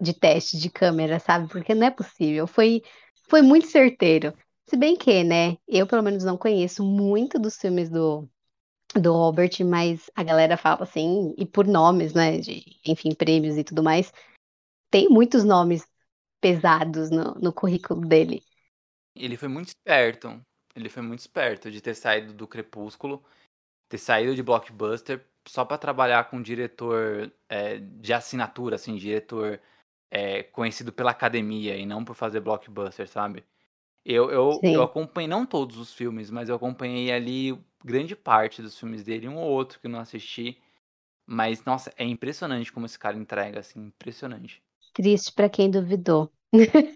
de 0.00 0.12
teste 0.12 0.58
de 0.58 0.70
câmera, 0.70 1.18
sabe? 1.18 1.48
Porque 1.48 1.74
não 1.74 1.86
é 1.86 1.90
possível. 1.90 2.46
Foi, 2.46 2.82
foi 3.28 3.42
muito 3.42 3.66
certeiro. 3.66 4.34
Se 4.66 4.76
bem 4.76 4.96
que, 4.96 5.22
né, 5.24 5.56
eu 5.68 5.86
pelo 5.86 6.02
menos 6.02 6.24
não 6.24 6.36
conheço 6.36 6.82
muito 6.84 7.38
dos 7.38 7.56
filmes 7.56 7.90
do, 7.90 8.28
do 8.94 9.12
Robert, 9.12 9.52
mas 9.64 10.10
a 10.14 10.22
galera 10.22 10.56
fala 10.56 10.84
assim, 10.84 11.34
e 11.36 11.44
por 11.44 11.66
nomes, 11.66 12.14
né, 12.14 12.38
de, 12.38 12.64
enfim, 12.86 13.14
prêmios 13.14 13.56
e 13.56 13.64
tudo 13.64 13.82
mais, 13.82 14.12
tem 14.90 15.08
muitos 15.08 15.44
nomes 15.44 15.86
pesados 16.40 17.10
no, 17.10 17.34
no 17.34 17.52
currículo 17.52 18.06
dele. 18.06 18.42
Ele 19.14 19.36
foi 19.36 19.48
muito 19.48 19.68
esperto. 19.68 20.40
Ele 20.74 20.88
foi 20.88 21.02
muito 21.02 21.20
esperto 21.20 21.70
de 21.70 21.80
ter 21.80 21.94
saído 21.94 22.32
do 22.32 22.48
Crepúsculo, 22.48 23.22
ter 23.88 23.98
saído 23.98 24.34
de 24.34 24.42
Blockbuster 24.42 25.24
só 25.46 25.64
pra 25.64 25.78
trabalhar 25.78 26.24
com 26.30 26.38
um 26.38 26.42
diretor 26.42 27.32
é, 27.48 27.78
de 27.78 28.12
assinatura, 28.12 28.76
assim, 28.76 28.96
diretor 28.96 29.60
é, 30.10 30.42
conhecido 30.44 30.92
pela 30.92 31.10
academia 31.10 31.76
e 31.76 31.84
não 31.86 32.04
por 32.04 32.14
fazer 32.14 32.40
blockbuster, 32.40 33.08
sabe? 33.08 33.44
Eu, 34.04 34.30
eu, 34.30 34.60
Sim. 34.60 34.74
eu 34.74 34.82
acompanhei, 34.82 35.28
não 35.28 35.46
todos 35.46 35.78
os 35.78 35.92
filmes, 35.94 36.30
mas 36.30 36.48
eu 36.48 36.56
acompanhei 36.56 37.12
ali 37.12 37.58
grande 37.84 38.16
parte 38.16 38.62
dos 38.62 38.78
filmes 38.78 39.04
dele, 39.04 39.28
um 39.28 39.36
ou 39.36 39.50
outro 39.50 39.80
que 39.80 39.86
eu 39.86 39.90
não 39.90 40.00
assisti. 40.00 40.58
Mas, 41.26 41.64
nossa, 41.64 41.92
é 41.96 42.04
impressionante 42.04 42.72
como 42.72 42.86
esse 42.86 42.98
cara 42.98 43.16
entrega, 43.16 43.60
assim, 43.60 43.86
impressionante. 43.86 44.62
Triste 44.92 45.32
pra 45.32 45.48
quem 45.48 45.70
duvidou. 45.70 46.32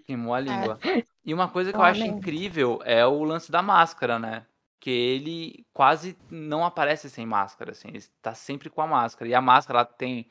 Queimou 0.05 0.33
a 0.33 0.39
língua. 0.41 0.81
E 1.23 1.33
uma 1.33 1.47
coisa 1.49 1.71
que 1.73 1.79
eu 1.79 1.83
acho 1.83 2.01
Realmente. 2.01 2.17
incrível 2.17 2.79
é 2.83 3.05
o 3.05 3.23
lance 3.23 3.51
da 3.51 3.61
máscara, 3.61 4.17
né? 4.19 4.45
Que 4.79 4.89
ele 4.89 5.65
quase 5.73 6.17
não 6.29 6.63
aparece 6.63 7.09
sem 7.09 7.25
máscara, 7.25 7.71
assim. 7.71 7.89
Ele 7.89 8.03
tá 8.21 8.33
sempre 8.33 8.69
com 8.69 8.81
a 8.81 8.87
máscara. 8.87 9.29
E 9.29 9.35
a 9.35 9.41
máscara, 9.41 9.79
ela 9.79 9.85
tem 9.85 10.25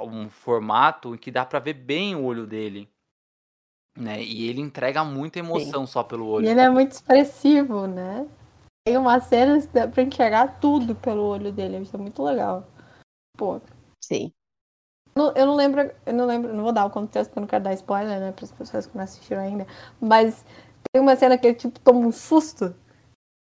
um 0.00 0.28
formato 0.28 1.14
em 1.14 1.18
que 1.18 1.30
dá 1.30 1.44
pra 1.44 1.58
ver 1.58 1.74
bem 1.74 2.14
o 2.14 2.24
olho 2.24 2.46
dele. 2.46 2.88
Né? 3.96 4.22
E 4.22 4.48
ele 4.48 4.60
entrega 4.60 5.04
muita 5.04 5.38
emoção 5.38 5.86
só 5.86 6.02
pelo 6.02 6.24
E 6.24 6.28
olho. 6.28 6.48
ele 6.48 6.60
é 6.60 6.70
muito 6.70 6.92
expressivo, 6.92 7.86
né? 7.86 8.26
Tem 8.86 8.96
uma 8.96 9.20
cena 9.20 9.60
que 9.60 9.66
dá 9.68 9.86
pra 9.86 10.02
enxergar 10.02 10.58
tudo 10.60 10.94
pelo 10.94 11.22
olho 11.22 11.52
dele. 11.52 11.78
Isso 11.78 11.94
é 11.94 11.98
muito 11.98 12.22
legal. 12.22 12.66
Pô, 13.36 13.60
Sim. 14.02 14.32
não- 15.14 15.32
eu 15.36 15.46
não 15.46 15.54
lembro, 15.54 15.80
eu 16.06 16.12
não 16.12 16.26
lembro, 16.26 16.54
não 16.54 16.64
vou 16.64 16.72
dar 16.72 16.86
o 16.86 16.90
contexto 16.90 17.28
porque 17.30 17.38
eu 17.38 17.42
não 17.42 17.48
quero 17.48 17.64
dar 17.64 17.74
spoiler, 17.74 18.18
né, 18.18 18.32
para 18.32 18.44
as 18.44 18.52
pessoas 18.52 18.86
que 18.86 18.96
não 18.96 19.04
assistiram 19.04 19.42
ainda. 19.42 19.66
Mas 20.00 20.44
tem 20.92 21.02
uma 21.02 21.14
cena 21.14 21.36
que 21.38 21.46
ele 21.46 21.56
tipo 21.56 21.78
toma 21.80 22.00
um 22.00 22.12
susto. 22.12 22.74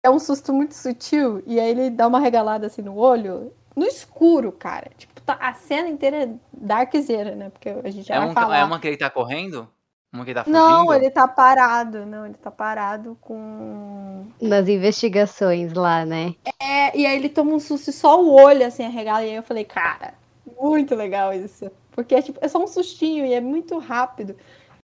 É 0.02 0.10
um 0.10 0.18
susto 0.18 0.52
muito 0.52 0.74
sutil 0.74 1.42
e 1.46 1.58
aí 1.58 1.70
ele 1.70 1.90
dá 1.90 2.06
uma 2.06 2.20
regalada 2.20 2.66
assim 2.66 2.82
no 2.82 2.96
olho, 2.96 3.52
no 3.74 3.84
escuro, 3.84 4.52
cara. 4.52 4.90
Tipo, 4.96 5.20
tá, 5.22 5.34
a 5.40 5.54
cena 5.54 5.88
inteira 5.88 6.24
é 6.24 6.30
darkzera, 6.52 7.34
né? 7.34 7.50
Porque 7.50 7.68
a 7.68 7.90
gente 7.90 8.06
já 8.06 8.14
É, 8.14 8.18
vai 8.18 8.28
um, 8.28 8.32
falar. 8.32 8.58
é 8.58 8.64
uma 8.64 8.78
que 8.78 8.86
ele 8.86 8.96
tá 8.96 9.10
correndo? 9.10 9.68
Uma 10.12 10.24
que 10.24 10.30
ele 10.30 10.38
tá 10.38 10.44
fugindo? 10.44 10.58
Não, 10.58 10.94
ele 10.94 11.10
tá 11.10 11.28
parado, 11.28 12.06
não, 12.06 12.24
ele 12.24 12.34
tá 12.34 12.50
parado 12.50 13.18
com 13.20 14.26
Nas 14.40 14.66
investigações 14.68 15.72
lá, 15.74 16.04
né? 16.06 16.34
É, 16.62 16.96
e 16.96 17.04
aí 17.04 17.16
ele 17.16 17.28
toma 17.28 17.52
um 17.52 17.60
susto 17.60 17.90
e 17.90 17.92
só 17.92 18.22
o 18.22 18.32
olho 18.34 18.64
assim 18.66 18.84
arregala. 18.86 19.22
E 19.24 19.30
aí 19.30 19.36
eu 19.36 19.42
falei, 19.42 19.64
cara, 19.64 20.14
muito 20.60 20.94
legal 20.94 21.32
isso. 21.34 21.70
Porque 21.90 22.14
é, 22.14 22.22
tipo, 22.22 22.38
é 22.40 22.48
só 22.48 22.62
um 22.62 22.66
sustinho 22.66 23.26
e 23.26 23.34
é 23.34 23.40
muito 23.40 23.76
rápido. 23.78 24.34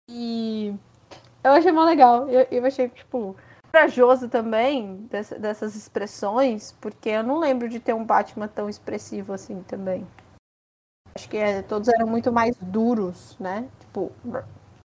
E 0.08 0.74
eu 1.44 1.52
achei 1.52 1.72
mó 1.72 1.84
legal. 1.84 2.28
Eu, 2.28 2.46
eu 2.50 2.64
achei, 2.64 2.88
tipo, 2.88 3.36
corajoso 3.72 4.28
também 4.28 4.96
dessa- 5.10 5.38
dessas 5.38 5.74
expressões, 5.74 6.72
porque 6.80 7.08
eu 7.08 7.22
não 7.22 7.38
lembro 7.38 7.68
de 7.68 7.80
ter 7.80 7.94
um 7.94 8.04
Batman 8.04 8.46
tão 8.46 8.68
expressivo 8.68 9.32
assim 9.32 9.62
também. 9.62 10.06
Acho 11.14 11.28
que 11.28 11.36
é, 11.36 11.62
todos 11.62 11.88
eram 11.88 12.06
muito 12.06 12.30
mais 12.32 12.56
duros, 12.56 13.38
né? 13.38 13.68
Tipo, 13.80 14.12
sei 14.24 14.42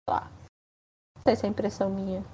lá. 0.09 0.31
Não 1.17 1.23
sei 1.27 1.37
se 1.37 1.47
é 1.47 1.49
impressão 1.49 1.91
minha. 1.91 2.25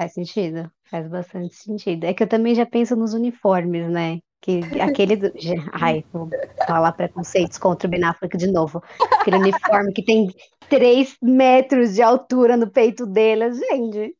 Faz 0.00 0.12
sentido, 0.14 0.70
faz 0.88 1.08
bastante 1.08 1.54
sentido. 1.56 2.04
É 2.04 2.14
que 2.14 2.22
eu 2.22 2.28
também 2.28 2.54
já 2.54 2.64
penso 2.64 2.94
nos 2.94 3.14
uniformes, 3.14 3.90
né? 3.90 4.18
Que 4.40 4.60
aquele. 4.80 5.16
do- 5.16 5.32
Ai, 5.72 6.04
vou 6.12 6.28
falar 6.66 6.92
preconceitos 6.92 7.58
contra 7.58 7.88
o 7.88 7.90
Ben 7.90 8.00
de 8.36 8.46
novo. 8.52 8.80
Aquele 9.20 9.38
uniforme 9.38 9.92
que 9.92 10.04
tem 10.04 10.28
3 10.68 11.16
metros 11.20 11.94
de 11.94 12.02
altura 12.02 12.56
no 12.56 12.70
peito 12.70 13.04
dele. 13.04 13.52
Gente, 13.52 14.14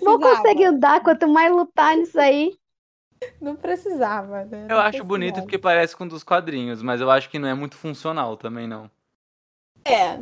não 0.00 0.18
Precisava. 0.18 0.36
consegue 0.36 0.64
andar, 0.64 1.02
quanto 1.02 1.28
mais 1.28 1.52
lutar 1.52 1.96
nisso 1.96 2.18
aí. 2.20 2.56
Não 3.40 3.54
precisava, 3.56 4.44
né? 4.44 4.66
Eu 4.68 4.76
Não 4.76 4.78
acho 4.78 5.04
bonito 5.04 5.40
porque 5.42 5.58
parece 5.58 5.96
com 5.96 6.04
um 6.04 6.08
dos 6.08 6.24
quadrinhos, 6.24 6.82
mas 6.82 7.00
eu 7.00 7.10
acho 7.10 7.28
que 7.30 7.38
não 7.38 7.48
é 7.48 7.54
muito 7.54 7.76
funcional 7.76 8.36
também, 8.36 8.66
não. 8.66 8.90
É, 9.84 10.18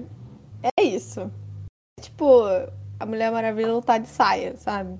é 0.78 0.82
isso. 0.82 1.30
Tipo, 2.00 2.44
a 2.98 3.06
Mulher 3.06 3.30
Maravilha 3.32 3.72
lutar 3.72 4.00
de 4.00 4.08
saia, 4.08 4.56
sabe? 4.56 4.98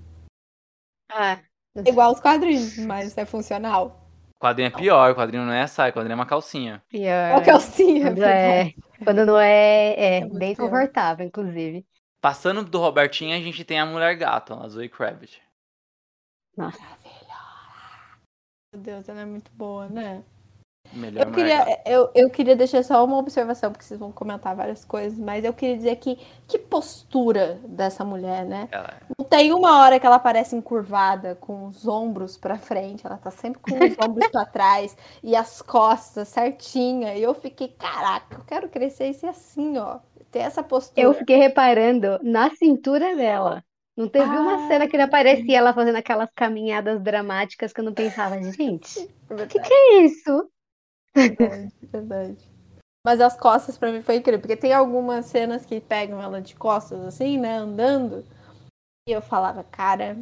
Ah, 1.10 1.38
É 1.74 1.88
igual 1.90 2.12
os 2.12 2.20
quadrinhos, 2.20 2.76
mas 2.78 3.16
é 3.16 3.24
funcional. 3.24 4.00
O 4.36 4.40
quadrinho 4.46 4.68
é 4.68 4.70
pior, 4.70 5.10
o 5.10 5.14
quadrinho 5.14 5.44
não 5.44 5.52
é 5.52 5.62
a 5.62 5.68
saia, 5.68 5.90
o 5.90 5.94
quadrinho 5.94 6.12
é 6.14 6.16
uma 6.16 6.26
calcinha. 6.26 6.82
É 7.28 7.36
o 7.36 7.42
pior. 7.42 7.44
calcinha. 7.44 8.06
Quando 8.10 8.24
é, 8.24 8.72
quando 9.04 9.26
não 9.26 9.38
é, 9.38 9.94
é 10.18 10.20
É 10.20 10.26
bem 10.28 10.54
pior. 10.54 10.70
confortável, 10.70 11.26
inclusive. 11.26 11.86
Passando 12.20 12.62
do 12.64 12.78
Robertinho, 12.78 13.34
a 13.36 13.40
gente 13.40 13.64
tem 13.64 13.80
a 13.80 13.86
Mulher 13.86 14.14
Gato, 14.14 14.52
a 14.54 14.68
Zoe 14.68 14.88
Kravitz. 14.88 15.40
Meu 16.56 16.70
Deus, 18.82 19.08
ela 19.08 19.20
é 19.22 19.24
muito 19.24 19.50
boa, 19.52 19.88
né? 19.88 20.22
Melhor 20.92 21.20
Eu 21.22 21.26
Gato. 21.26 21.34
queria, 21.34 21.82
eu, 21.86 22.10
eu 22.14 22.30
queria 22.30 22.56
deixar 22.56 22.82
só 22.82 23.04
uma 23.04 23.16
observação, 23.16 23.70
porque 23.70 23.84
vocês 23.84 23.98
vão 24.00 24.10
comentar 24.10 24.54
várias 24.56 24.84
coisas, 24.84 25.18
mas 25.18 25.44
eu 25.44 25.52
queria 25.52 25.76
dizer 25.76 25.96
que 25.96 26.16
que 26.48 26.58
postura 26.58 27.60
dessa 27.64 28.04
mulher, 28.04 28.44
né? 28.44 28.68
Ela- 28.72 29.00
Não 29.18 29.24
tem 29.26 29.52
uma 29.52 29.80
hora 29.80 30.00
que 30.00 30.06
ela 30.06 30.18
parece 30.18 30.56
encurvada, 30.56 31.36
com 31.36 31.66
os 31.66 31.86
ombros 31.86 32.36
pra 32.36 32.58
frente, 32.58 33.06
ela 33.06 33.16
tá 33.16 33.30
sempre 33.30 33.60
com 33.60 33.70
os 33.72 33.96
ombros 34.04 34.28
pra 34.30 34.44
trás 34.46 34.96
e 35.22 35.36
as 35.36 35.62
costas 35.62 36.28
certinha. 36.28 37.14
E 37.14 37.22
eu 37.22 37.34
fiquei, 37.34 37.68
caraca, 37.68 38.36
eu 38.36 38.44
quero 38.44 38.68
crescer 38.68 39.08
e 39.10 39.14
ser 39.14 39.28
assim, 39.28 39.78
ó. 39.78 40.00
Ter 40.30 40.40
essa 40.40 40.62
postura. 40.62 41.06
Eu 41.06 41.12
fiquei 41.14 41.36
reparando 41.36 42.18
na 42.22 42.50
cintura 42.50 43.16
dela. 43.16 43.64
Não 43.96 44.08
teve 44.08 44.24
uma 44.38 44.54
Ah. 44.54 44.68
cena 44.68 44.88
que 44.88 44.96
não 44.96 45.04
aparecia 45.04 45.58
ela 45.58 45.74
fazendo 45.74 45.96
aquelas 45.96 46.30
caminhadas 46.34 47.02
dramáticas 47.02 47.72
que 47.72 47.80
eu 47.80 47.84
não 47.84 47.92
pensava, 47.92 48.40
gente, 48.42 49.00
o 49.00 49.08
Verdade, 49.28 49.48
que, 49.50 49.60
que 49.60 49.72
é 49.74 50.02
isso? 50.02 50.50
verdade, 51.14 51.72
verdade. 51.82 52.50
Mas 53.04 53.20
as 53.20 53.36
costas 53.36 53.76
pra 53.78 53.90
mim 53.90 54.02
foi 54.02 54.16
incrível, 54.16 54.40
porque 54.40 54.56
tem 54.56 54.72
algumas 54.72 55.26
cenas 55.26 55.64
que 55.66 55.80
pegam 55.80 56.20
ela 56.22 56.40
de 56.40 56.54
costas, 56.54 57.00
assim, 57.00 57.38
né, 57.38 57.56
andando. 57.56 58.24
E 59.08 59.12
eu 59.12 59.22
falava, 59.22 59.64
cara, 59.64 60.18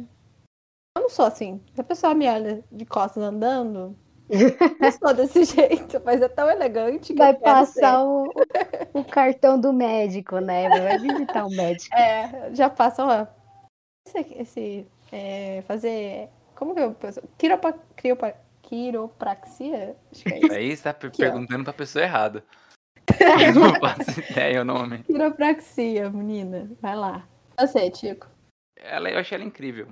eu 0.97 1.01
não 1.03 1.09
sou 1.09 1.25
assim. 1.25 1.61
Se 1.75 1.81
a 1.81 1.83
pessoa 1.83 2.13
me 2.15 2.27
olha 2.27 2.63
de 2.71 2.85
costas 2.85 3.21
andando, 3.21 3.95
não 4.79 4.91
sou 4.91 5.13
desse 5.13 5.43
jeito, 5.45 6.01
mas 6.05 6.21
é 6.21 6.29
tão 6.29 6.49
elegante 6.49 7.13
que 7.13 7.17
Vai 7.17 7.31
eu 7.31 7.39
quero 7.39 7.65
ser. 7.65 7.81
passar 7.81 8.03
o, 8.03 8.31
o 8.93 9.03
cartão 9.03 9.59
do 9.59 9.73
médico, 9.73 10.39
né? 10.39 10.69
Vai 10.69 10.99
visitar 10.99 11.45
o 11.45 11.49
médico. 11.49 11.95
É, 11.95 12.53
já 12.53 12.69
passa, 12.69 13.05
ó. 13.05 13.27
Esse, 14.07 14.33
esse 14.35 14.87
é, 15.11 15.63
fazer. 15.67 16.29
Como 16.55 16.73
que 16.75 16.81
eu 16.81 16.93
penso? 16.93 17.21
Quiropa, 17.37 17.73
criopa, 17.95 18.35
quiropraxia? 18.61 19.95
Acho 20.11 20.23
que 20.23 20.33
é 20.33 20.39
isso. 20.39 20.53
Aí 20.53 20.75
você 20.77 20.83
tá 20.83 20.89
Aqui, 20.91 21.07
ó. 21.07 21.31
perguntando 21.31 21.63
pra 21.63 21.73
pessoa 21.73 22.03
errada. 22.03 22.43
Eu 23.43 23.55
não 23.55 23.79
faço 23.79 24.19
ideia 24.19 24.61
o 24.61 24.65
nome. 24.65 25.03
Quiropraxia, 25.03 26.09
menina. 26.11 26.69
Vai 26.79 26.95
lá. 26.95 27.27
Você, 27.59 27.89
Tico. 27.89 28.27
Ela, 28.77 29.09
eu 29.09 29.17
achei 29.17 29.35
ela 29.35 29.43
incrível. 29.43 29.89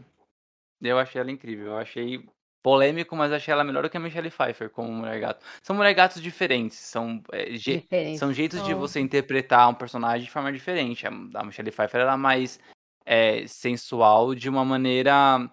Eu 0.81 0.97
achei 0.99 1.19
ela 1.19 1.31
incrível. 1.31 1.67
Eu 1.67 1.77
achei 1.77 2.25
polêmico, 2.67 3.15
mas 3.15 3.31
achei 3.31 3.49
ela 3.53 3.63
melhor 3.63 3.83
do 3.83 3.89
que 3.89 3.95
a 3.95 3.99
Michelle 3.99 4.29
Pfeiffer 4.29 4.69
como 4.69 4.91
Mulher 4.91 5.21
Gato. 5.21 5.45
São 5.63 5.73
Mulher 5.73 5.93
Gatos 5.93 6.21
diferentes. 6.21 6.77
São, 6.77 7.23
é, 7.31 7.51
je- 7.51 7.79
Diferente. 7.79 8.17
são 8.17 8.33
jeitos 8.33 8.61
de 8.61 8.71
São. 8.71 8.79
você 8.79 8.99
interpretar 8.99 9.69
um 9.69 9.73
personagem 9.73 10.25
de 10.25 10.31
forma 10.31 10.51
diferente. 10.51 11.07
A, 11.07 11.09
a 11.09 11.45
Michelle 11.45 11.71
Pfeiffer 11.71 12.01
era 12.01 12.17
mais 12.17 12.59
é, 13.05 13.47
sensual 13.47 14.35
de 14.35 14.49
uma 14.49 14.65
maneira 14.65 15.49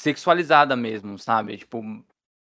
sexualizada 0.00 0.74
mesmo, 0.74 1.18
sabe? 1.18 1.58
Tipo, 1.58 1.82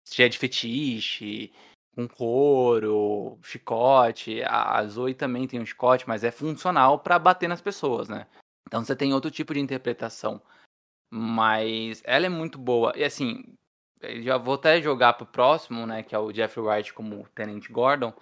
cheia 0.06 0.28
de 0.28 0.36
fetiche, 0.36 1.50
com 1.94 2.06
couro, 2.06 3.38
chicote. 3.42 4.42
A, 4.42 4.76
a 4.76 4.86
Zoe 4.86 5.14
também 5.14 5.46
tem 5.46 5.58
um 5.58 5.64
chicote, 5.64 6.06
mas 6.06 6.22
é 6.22 6.30
funcional 6.30 6.98
pra 6.98 7.18
bater 7.18 7.48
nas 7.48 7.62
pessoas, 7.62 8.10
né? 8.10 8.26
Então 8.68 8.84
você 8.84 8.94
tem 8.94 9.14
outro 9.14 9.30
tipo 9.30 9.54
de 9.54 9.60
interpretação. 9.60 10.38
Mas 11.10 12.02
ela 12.04 12.26
é 12.26 12.28
muito 12.28 12.58
boa. 12.58 12.92
E 12.94 13.04
assim, 13.04 13.42
já 14.22 14.36
vou 14.36 14.54
até 14.54 14.80
jogar 14.80 15.14
pro 15.14 15.26
próximo, 15.26 15.86
né? 15.86 16.02
Que 16.02 16.14
é 16.14 16.18
o 16.18 16.32
Jeffrey 16.32 16.64
Wright 16.64 16.92
como 16.92 17.26
Tenente 17.34 17.72
Gordon. 17.72 18.12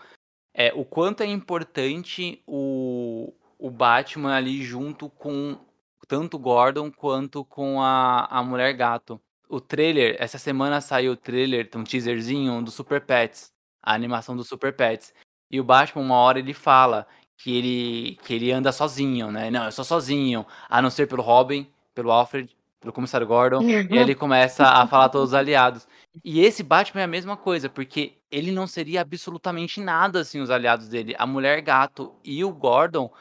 É 0.53 0.73
o 0.75 0.85
quanto 0.85 1.23
é 1.23 1.27
importante 1.27 2.43
o, 2.47 3.33
o 3.59 3.71
Batman 3.71 4.35
ali 4.35 4.63
junto 4.63 5.09
com 5.09 5.59
tanto 6.09 6.39
Gordon 6.39 6.91
quanto 6.91 7.45
com 7.45 7.81
a, 7.81 8.27
a 8.27 8.43
Mulher 8.43 8.73
Gato. 8.73 9.21
O 9.49 9.61
trailer, 9.61 10.17
essa 10.19 10.39
semana 10.39 10.81
saiu 10.81 11.13
o 11.13 11.17
trailer, 11.17 11.69
um 11.77 11.85
teaserzinho 11.85 12.63
do 12.63 12.71
Super 12.71 13.01
Pets, 13.01 13.53
a 13.83 13.95
animação 13.95 14.37
do 14.37 14.45
Super 14.45 14.75
Pets. 14.75 15.15
E 15.51 15.61
o 15.61 15.65
Batman, 15.65 16.03
uma 16.03 16.17
hora, 16.17 16.39
ele 16.39 16.55
fala 16.55 17.07
que 17.37 17.57
ele, 17.57 18.19
que 18.25 18.35
ele 18.35 18.53
anda 18.53 18.73
sozinho, 18.73 19.31
né? 19.31 19.51
Não, 19.51 19.65
eu 19.65 19.73
sou 19.73 19.85
sozinho, 19.85 20.47
a 20.69 20.83
não 20.83 20.91
ser 20.91 21.09
pelo 21.09 21.23
Robin, 21.23 21.69
pelo 21.95 22.11
Alfred, 22.11 22.55
pelo 22.81 22.93
Comissário 22.93 23.27
Gordon. 23.27 23.63
E 23.63 23.97
ele 23.97 24.15
começa 24.15 24.65
a 24.67 24.87
falar 24.87 25.11
todos 25.11 25.29
os 25.29 25.35
aliados. 25.35 25.87
E 26.25 26.41
esse 26.41 26.63
Batman 26.63 27.03
é 27.03 27.05
a 27.05 27.09
mesma 27.09 27.37
coisa, 27.37 27.69
porque 27.69 28.15
ele 28.31 28.51
não 28.51 28.67
seria 28.67 29.03
absolutamente 29.03 29.81
nada 29.81 30.25
sem 30.25 30.41
os 30.41 30.51
aliados 30.51 30.89
dele. 30.89 31.15
A 31.19 31.27
Mulher 31.27 31.61
Gato 31.61 32.15
e 32.25 32.43
o 32.43 32.53
Gordon 32.53 33.13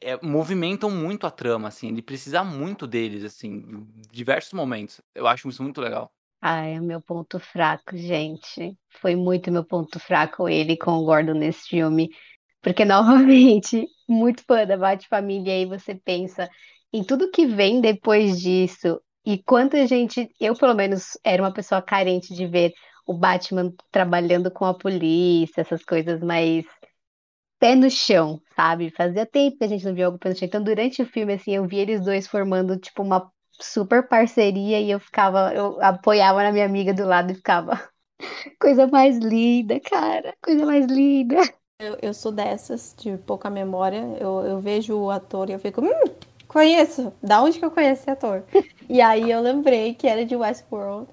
é, 0.00 0.18
movimentam 0.22 0.90
muito 0.90 1.26
a 1.26 1.30
trama, 1.30 1.68
assim. 1.68 1.88
Ele 1.88 2.02
precisa 2.02 2.44
muito 2.44 2.86
deles, 2.86 3.24
assim, 3.24 3.48
em 3.48 3.86
diversos 4.12 4.52
momentos. 4.52 5.00
Eu 5.14 5.26
acho 5.26 5.48
isso 5.48 5.62
muito 5.62 5.80
legal. 5.80 6.10
Ai, 6.40 6.74
é 6.74 6.80
meu 6.80 7.00
ponto 7.00 7.40
fraco, 7.40 7.96
gente. 7.96 8.76
Foi 9.00 9.16
muito 9.16 9.50
meu 9.50 9.64
ponto 9.64 9.98
fraco 9.98 10.48
ele 10.48 10.76
com 10.76 10.92
o 10.92 11.04
Gordon 11.04 11.34
nesse 11.34 11.66
filme. 11.66 12.10
Porque, 12.60 12.84
novamente, 12.84 13.86
muito 14.08 14.44
fã 14.44 14.66
da 14.66 14.76
Bat-Família, 14.76 15.54
aí 15.54 15.64
você 15.64 15.94
pensa 15.94 16.48
em 16.92 17.04
tudo 17.04 17.30
que 17.30 17.46
vem 17.46 17.80
depois 17.80 18.40
disso. 18.40 19.00
E 19.24 19.42
quanta 19.42 19.86
gente, 19.86 20.28
eu 20.40 20.54
pelo 20.54 20.74
menos 20.74 21.18
era 21.24 21.42
uma 21.42 21.52
pessoa 21.52 21.82
carente 21.82 22.34
de 22.34 22.46
ver 22.46 22.72
o 23.06 23.14
Batman 23.14 23.72
trabalhando 23.90 24.50
com 24.50 24.64
a 24.64 24.74
polícia, 24.74 25.60
essas 25.60 25.84
coisas 25.84 26.20
mais 26.22 26.64
pé 27.58 27.74
no 27.74 27.90
chão, 27.90 28.40
sabe? 28.54 28.90
Fazia 28.90 29.26
tempo 29.26 29.58
que 29.58 29.64
a 29.64 29.68
gente 29.68 29.84
não 29.84 29.94
via 29.94 30.06
algo 30.06 30.18
pé 30.18 30.28
no 30.30 30.36
chão. 30.36 30.46
Então, 30.46 30.62
durante 30.62 31.02
o 31.02 31.06
filme, 31.06 31.34
assim, 31.34 31.52
eu 31.52 31.66
vi 31.66 31.78
eles 31.78 32.04
dois 32.04 32.26
formando, 32.26 32.76
tipo, 32.78 33.02
uma 33.02 33.30
super 33.60 34.06
parceria 34.06 34.80
e 34.80 34.90
eu 34.90 35.00
ficava, 35.00 35.52
eu 35.54 35.80
apoiava 35.82 36.42
na 36.42 36.52
minha 36.52 36.66
amiga 36.66 36.92
do 36.92 37.04
lado 37.06 37.32
e 37.32 37.34
ficava, 37.34 37.80
coisa 38.60 38.86
mais 38.86 39.18
linda, 39.18 39.80
cara, 39.80 40.34
coisa 40.42 40.66
mais 40.66 40.86
linda. 40.86 41.36
Eu, 41.78 41.98
eu 42.00 42.14
sou 42.14 42.32
dessas, 42.32 42.94
de 42.98 43.16
pouca 43.18 43.50
memória. 43.50 44.02
Eu, 44.18 44.44
eu 44.46 44.60
vejo 44.60 44.96
o 44.98 45.10
ator 45.10 45.50
e 45.50 45.52
eu 45.52 45.58
fico, 45.58 45.82
hum, 45.82 46.10
conheço. 46.46 47.12
Da 47.22 47.42
onde 47.42 47.58
que 47.58 47.64
eu 47.64 47.70
conheço 47.70 48.02
esse 48.02 48.10
ator? 48.10 48.44
e 48.88 49.00
aí 49.00 49.30
eu 49.30 49.40
lembrei 49.40 49.94
que 49.94 50.06
era 50.06 50.24
de 50.24 50.36
Westworld. 50.36 51.08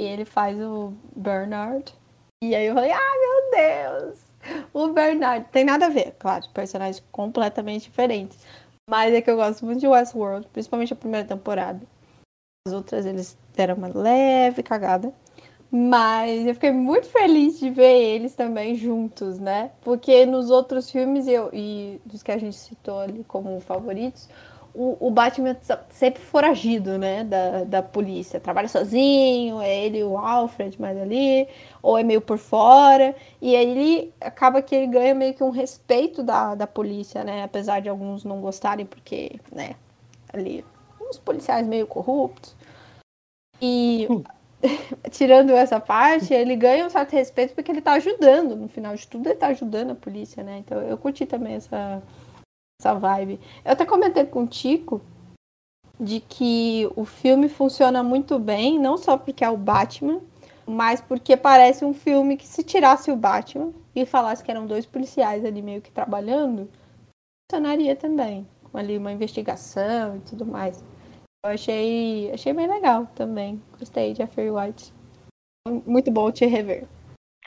E 0.00 0.04
ele 0.04 0.24
faz 0.24 0.58
o 0.60 0.92
Bernard. 1.14 1.94
E 2.42 2.54
aí 2.54 2.66
eu 2.66 2.74
falei, 2.74 2.90
ah, 2.92 2.98
meu 3.20 3.50
Deus! 3.62 4.18
O 4.72 4.88
Bernard. 4.88 5.46
Tem 5.52 5.64
nada 5.64 5.86
a 5.86 5.90
ver, 5.90 6.16
claro, 6.18 6.48
personagens 6.54 7.04
completamente 7.12 7.84
diferentes. 7.84 8.38
Mas 8.88 9.14
é 9.14 9.20
que 9.20 9.30
eu 9.30 9.36
gosto 9.36 9.64
muito 9.64 9.80
de 9.80 9.86
Westworld, 9.86 10.48
principalmente 10.48 10.92
a 10.92 10.96
primeira 10.96 11.26
temporada. 11.26 11.80
As 12.66 12.72
outras 12.72 13.06
eles 13.06 13.38
deram 13.54 13.76
uma 13.76 13.88
leve 13.88 14.62
cagada. 14.62 15.12
Mas 15.70 16.44
eu 16.46 16.54
fiquei 16.54 16.72
muito 16.72 17.06
feliz 17.06 17.60
de 17.60 17.70
ver 17.70 18.02
eles 18.02 18.34
também 18.34 18.74
juntos, 18.74 19.38
né? 19.38 19.70
Porque 19.82 20.26
nos 20.26 20.50
outros 20.50 20.90
filmes 20.90 21.28
eu, 21.28 21.48
e 21.52 22.00
dos 22.04 22.24
que 22.24 22.32
a 22.32 22.38
gente 22.38 22.56
citou 22.56 22.98
ali 22.98 23.22
como 23.28 23.60
favoritos, 23.60 24.28
o, 24.74 25.08
o 25.08 25.10
Batman 25.10 25.56
sempre 25.90 26.22
foragido, 26.22 26.98
né? 26.98 27.24
Da, 27.24 27.64
da 27.64 27.82
polícia. 27.82 28.40
Trabalha 28.40 28.68
sozinho, 28.68 29.60
é 29.60 29.84
ele 29.84 30.02
o 30.04 30.16
Alfred 30.16 30.80
mais 30.80 30.96
ali, 30.96 31.48
ou 31.82 31.98
é 31.98 32.02
meio 32.02 32.20
por 32.20 32.38
fora. 32.38 33.14
E 33.40 33.54
aí 33.56 33.70
ele 33.70 34.14
acaba 34.20 34.62
que 34.62 34.74
ele 34.74 34.86
ganha 34.86 35.14
meio 35.14 35.34
que 35.34 35.42
um 35.42 35.50
respeito 35.50 36.22
da, 36.22 36.54
da 36.54 36.66
polícia, 36.66 37.24
né? 37.24 37.42
Apesar 37.42 37.80
de 37.80 37.88
alguns 37.88 38.24
não 38.24 38.40
gostarem, 38.40 38.86
porque, 38.86 39.40
né? 39.52 39.74
Ali, 40.32 40.64
uns 41.00 41.18
policiais 41.18 41.66
meio 41.66 41.86
corruptos. 41.86 42.54
E 43.60 44.06
tirando 45.10 45.50
essa 45.50 45.80
parte, 45.80 46.32
ele 46.32 46.56
ganha 46.56 46.86
um 46.86 46.90
certo 46.90 47.12
respeito 47.12 47.54
porque 47.54 47.70
ele 47.70 47.80
tá 47.80 47.92
ajudando. 47.92 48.56
No 48.56 48.68
final 48.68 48.94
de 48.94 49.06
tudo, 49.06 49.28
ele 49.28 49.36
tá 49.36 49.48
ajudando 49.48 49.90
a 49.90 49.94
polícia, 49.94 50.42
né? 50.42 50.58
Então 50.58 50.80
eu 50.82 50.96
curti 50.96 51.26
também 51.26 51.54
essa, 51.54 52.02
essa 52.80 52.94
vibe. 52.94 53.38
Eu 53.64 53.72
até 53.72 53.84
comentei 53.84 54.24
com 54.24 54.44
o 54.44 54.46
Tico 54.46 55.00
de 55.98 56.18
que 56.20 56.90
o 56.96 57.04
filme 57.04 57.48
funciona 57.48 58.02
muito 58.02 58.38
bem, 58.38 58.78
não 58.78 58.96
só 58.96 59.18
porque 59.18 59.44
é 59.44 59.50
o 59.50 59.56
Batman, 59.56 60.20
mas 60.66 61.00
porque 61.00 61.36
parece 61.36 61.84
um 61.84 61.92
filme 61.92 62.36
que 62.36 62.46
se 62.46 62.64
tirasse 62.64 63.10
o 63.10 63.16
Batman 63.16 63.72
e 63.94 64.06
falasse 64.06 64.42
que 64.42 64.50
eram 64.50 64.66
dois 64.66 64.86
policiais 64.86 65.44
ali 65.44 65.60
meio 65.60 65.82
que 65.82 65.90
trabalhando, 65.90 66.68
funcionaria 67.50 67.94
também. 67.94 68.48
Ali 68.72 68.96
uma 68.96 69.12
investigação 69.12 70.16
e 70.16 70.20
tudo 70.20 70.46
mais. 70.46 70.82
Eu 71.44 71.50
achei, 71.50 72.30
achei 72.32 72.52
bem 72.52 72.68
legal 72.68 73.06
também. 73.14 73.60
Gostei 73.78 74.12
de 74.12 74.18
Jeffrey 74.18 74.50
White. 74.50 74.92
Muito 75.84 76.10
bom 76.10 76.30
te 76.30 76.46
rever. 76.46 76.86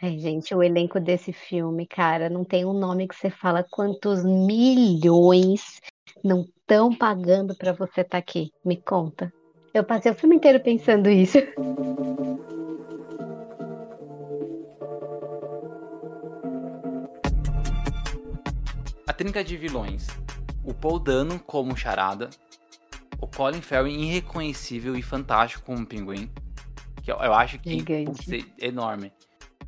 Ai, 0.05 0.19
gente, 0.19 0.53
o 0.53 0.61
elenco 0.61 0.99
desse 0.99 1.31
filme, 1.31 1.87
cara, 1.87 2.29
não 2.29 2.43
tem 2.43 2.65
um 2.65 2.73
nome 2.73 3.07
que 3.07 3.15
você 3.15 3.29
fala 3.29 3.63
quantos 3.63 4.21
milhões 4.25 5.79
não 6.21 6.41
estão 6.41 6.93
pagando 6.93 7.55
para 7.55 7.71
você 7.71 8.01
estar 8.01 8.09
tá 8.09 8.17
aqui. 8.17 8.51
Me 8.65 8.75
conta. 8.75 9.31
Eu 9.73 9.81
passei 9.81 10.11
o 10.11 10.15
filme 10.15 10.35
inteiro 10.35 10.59
pensando 10.59 11.09
isso. 11.09 11.37
A 19.07 19.13
trinca 19.13 19.41
de 19.41 19.55
vilões. 19.55 20.07
O 20.65 20.73
Paul 20.73 20.99
Dano 20.99 21.39
como 21.39 21.77
charada. 21.77 22.29
O 23.21 23.27
Colin 23.27 23.61
Farrell 23.61 23.87
irreconhecível 23.87 24.97
e 24.97 25.01
fantástico 25.01 25.63
como 25.63 25.85
pinguim. 25.85 26.29
Que 27.01 27.09
eu, 27.09 27.15
eu 27.19 27.33
acho 27.33 27.57
que 27.57 27.85
é 28.59 28.67
enorme. 28.67 29.09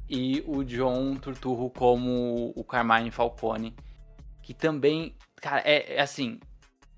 E 0.10 0.44
o 0.46 0.64
John 0.64 1.16
Turturro 1.16 1.70
como 1.70 2.54
o 2.56 2.64
Carmine 2.64 3.12
Falcone. 3.12 3.76
Que 4.42 4.54
também, 4.54 5.16
cara, 5.38 5.62
é, 5.66 5.96
é 5.96 6.02
assim. 6.02 6.40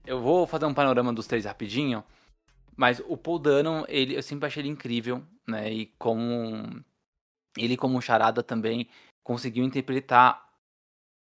Eu 0.06 0.22
vou 0.22 0.46
fazer 0.46 0.66
um 0.66 0.74
panorama 0.74 1.14
dos 1.14 1.28
três 1.28 1.46
rapidinho. 1.46 2.04
Mas 2.76 3.02
o 3.08 3.18
Paul 3.18 3.40
Dano, 3.40 3.86
ele, 3.88 4.16
eu 4.16 4.22
sempre 4.22 4.46
achei 4.46 4.62
ele 4.62 4.70
incrível, 4.70 5.24
né? 5.48 5.72
E 5.72 5.86
como 5.98 6.84
ele 7.58 7.76
como 7.76 8.02
charada 8.02 8.44
também 8.44 8.88
conseguiu 9.24 9.64
interpretar 9.64 10.48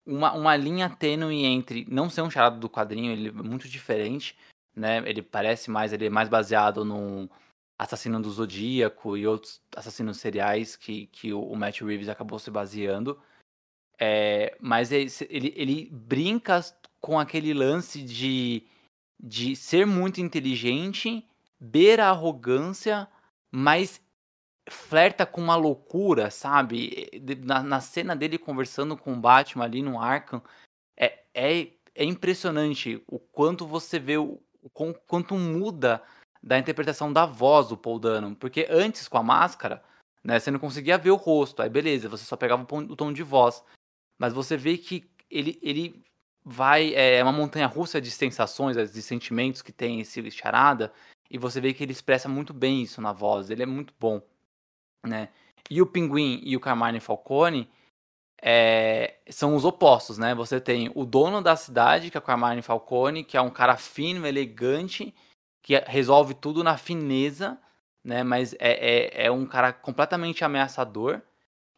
uma, 0.06 0.32
uma 0.32 0.56
linha 0.56 0.88
tênue 0.90 1.44
entre 1.44 1.86
não 1.90 2.08
ser 2.08 2.22
um 2.22 2.30
charada 2.30 2.56
do 2.58 2.68
quadrinho, 2.68 3.12
ele 3.12 3.28
é 3.28 3.32
muito 3.32 3.68
diferente, 3.68 4.36
né? 4.74 4.98
Ele 5.06 5.22
parece 5.22 5.70
mais, 5.70 5.92
ele 5.92 6.06
é 6.06 6.10
mais 6.10 6.28
baseado 6.28 6.84
no 6.84 7.28
Assassino 7.78 8.20
do 8.20 8.28
Zodíaco 8.30 9.16
e 9.16 9.24
outros 9.24 9.62
assassinos 9.76 10.18
seriais 10.18 10.74
que, 10.74 11.06
que 11.06 11.32
o, 11.32 11.54
Matt 11.54 11.80
Reeves 11.80 12.08
acabou 12.08 12.38
se 12.38 12.50
baseando. 12.50 13.22
É, 14.00 14.56
mas 14.60 14.90
ele, 14.90 15.54
ele, 15.56 15.88
brinca 15.92 16.60
com 17.00 17.18
aquele 17.18 17.54
lance 17.54 18.02
de, 18.02 18.64
de 19.18 19.54
ser 19.54 19.86
muito 19.86 20.20
inteligente, 20.20 21.24
beira 21.58 22.06
a 22.06 22.10
arrogância, 22.10 23.08
mas 23.50 24.02
flerta 24.68 25.24
com 25.24 25.40
uma 25.40 25.56
loucura, 25.56 26.30
sabe? 26.30 27.08
Na, 27.44 27.62
na, 27.62 27.80
cena 27.80 28.14
dele 28.14 28.38
conversando 28.38 28.96
com 28.96 29.12
o 29.14 29.20
Batman 29.20 29.64
ali 29.64 29.82
no 29.82 30.00
Arkham, 30.00 30.42
é, 30.96 31.20
é, 31.32 31.68
é 31.94 32.04
impressionante 32.04 33.02
o 33.06 33.18
quanto 33.18 33.66
você 33.66 33.98
vê, 33.98 34.16
o, 34.16 34.40
o 34.62 34.70
quanto 35.06 35.34
muda 35.34 36.02
da 36.42 36.58
interpretação 36.58 37.12
da 37.12 37.26
voz 37.26 37.68
do 37.68 37.76
Paul 37.76 37.98
Dano. 37.98 38.36
Porque 38.36 38.66
antes, 38.70 39.08
com 39.08 39.18
a 39.18 39.22
máscara, 39.22 39.82
né, 40.24 40.38
você 40.38 40.50
não 40.50 40.58
conseguia 40.58 40.98
ver 40.98 41.10
o 41.10 41.16
rosto, 41.16 41.62
aí 41.62 41.68
beleza, 41.68 42.08
você 42.08 42.24
só 42.24 42.36
pegava 42.36 42.62
o 42.62 42.96
tom 42.96 43.12
de 43.12 43.22
voz. 43.22 43.64
Mas 44.18 44.32
você 44.32 44.56
vê 44.56 44.76
que 44.78 45.08
ele, 45.30 45.58
ele 45.62 46.02
vai. 46.44 46.94
É 46.94 47.22
uma 47.22 47.32
montanha 47.32 47.66
russa 47.66 48.00
de 48.00 48.10
sensações, 48.10 48.76
de 48.92 49.02
sentimentos 49.02 49.62
que 49.62 49.72
tem 49.72 50.00
esse 50.00 50.30
charada. 50.30 50.92
E 51.30 51.38
você 51.38 51.60
vê 51.60 51.74
que 51.74 51.84
ele 51.84 51.92
expressa 51.92 52.28
muito 52.28 52.54
bem 52.54 52.82
isso 52.82 53.00
na 53.00 53.12
voz. 53.12 53.50
Ele 53.50 53.62
é 53.62 53.66
muito 53.66 53.94
bom 53.98 54.22
né? 55.06 55.28
E 55.70 55.82
o 55.82 55.86
Pinguim 55.86 56.40
e 56.44 56.56
o 56.56 56.60
Carmine 56.60 57.00
Falcone 57.00 57.68
é, 58.40 59.18
são 59.28 59.54
os 59.54 59.64
opostos, 59.64 60.18
né? 60.18 60.34
Você 60.34 60.60
tem 60.60 60.90
o 60.94 61.04
dono 61.04 61.42
da 61.42 61.56
cidade, 61.56 62.10
que 62.10 62.16
é 62.16 62.20
o 62.20 62.22
Carmine 62.22 62.62
Falcone, 62.62 63.24
que 63.24 63.36
é 63.36 63.40
um 63.40 63.50
cara 63.50 63.76
fino, 63.76 64.26
elegante, 64.26 65.14
que 65.68 65.78
resolve 65.80 66.32
tudo 66.32 66.64
na 66.64 66.78
fineza, 66.78 67.60
né? 68.02 68.22
Mas 68.22 68.54
é, 68.54 69.18
é, 69.20 69.26
é 69.26 69.30
um 69.30 69.44
cara 69.44 69.70
completamente 69.70 70.42
ameaçador. 70.42 71.20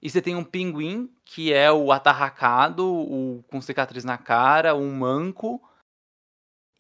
E 0.00 0.08
você 0.08 0.22
tem 0.22 0.36
um 0.36 0.44
pinguim, 0.44 1.12
que 1.24 1.52
é 1.52 1.72
o 1.72 1.90
atarracado, 1.90 2.86
o 2.86 3.42
com 3.48 3.60
cicatriz 3.60 4.04
na 4.04 4.16
cara, 4.16 4.76
um 4.76 4.94
manco, 4.94 5.60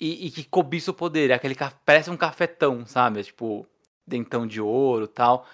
e, 0.00 0.28
e 0.28 0.30
que 0.30 0.44
cobiça 0.44 0.92
o 0.92 0.94
poder. 0.94 1.30
É 1.30 1.34
aquele 1.34 1.56
que 1.56 1.64
parece 1.84 2.10
um 2.10 2.16
cafetão, 2.16 2.86
sabe? 2.86 3.24
Tipo, 3.24 3.66
dentão 4.06 4.46
de 4.46 4.60
ouro 4.60 5.08
tal. 5.08 5.48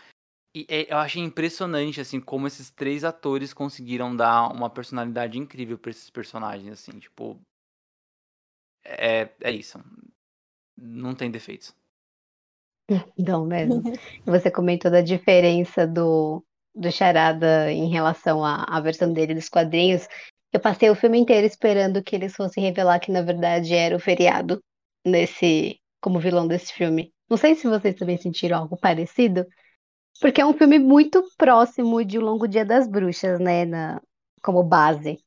E 0.54 0.66
é, 0.68 0.92
eu 0.92 0.98
achei 0.98 1.22
impressionante, 1.22 2.02
assim, 2.02 2.20
como 2.20 2.46
esses 2.46 2.70
três 2.70 3.02
atores 3.02 3.54
conseguiram 3.54 4.14
dar 4.14 4.52
uma 4.52 4.68
personalidade 4.68 5.38
incrível 5.38 5.78
para 5.78 5.90
esses 5.90 6.10
personagens, 6.10 6.70
assim, 6.70 6.98
tipo. 6.98 7.40
É, 8.84 9.30
é 9.40 9.50
isso. 9.50 9.80
Não 10.76 11.14
tem 11.14 11.30
defeitos. 11.30 11.74
Não 13.18 13.46
mesmo. 13.46 13.82
Você 14.26 14.50
comentou 14.50 14.90
da 14.90 15.00
diferença 15.00 15.86
do, 15.86 16.44
do 16.74 16.90
Charada 16.90 17.70
em 17.72 17.88
relação 17.88 18.44
à, 18.44 18.64
à 18.64 18.80
versão 18.80 19.12
dele 19.12 19.34
dos 19.34 19.48
quadrinhos. 19.48 20.06
Eu 20.52 20.60
passei 20.60 20.88
o 20.88 20.94
filme 20.94 21.18
inteiro 21.18 21.46
esperando 21.46 22.02
que 22.02 22.14
eles 22.14 22.34
fossem 22.34 22.62
revelar 22.62 23.00
que, 23.00 23.10
na 23.10 23.22
verdade, 23.22 23.74
era 23.74 23.96
o 23.96 24.00
feriado 24.00 24.62
nesse 25.04 25.78
como 26.00 26.20
vilão 26.20 26.46
desse 26.46 26.72
filme. 26.72 27.12
Não 27.28 27.36
sei 27.36 27.54
se 27.54 27.66
vocês 27.66 27.96
também 27.96 28.16
sentiram 28.16 28.58
algo 28.58 28.76
parecido. 28.76 29.44
Porque 30.20 30.40
é 30.40 30.46
um 30.46 30.54
filme 30.54 30.78
muito 30.78 31.22
próximo 31.36 32.02
de 32.04 32.18
O 32.18 32.22
Longo 32.22 32.48
Dia 32.48 32.64
das 32.64 32.88
Bruxas, 32.88 33.38
né? 33.38 33.64
Na, 33.64 34.00
como 34.42 34.62
base. 34.62 35.18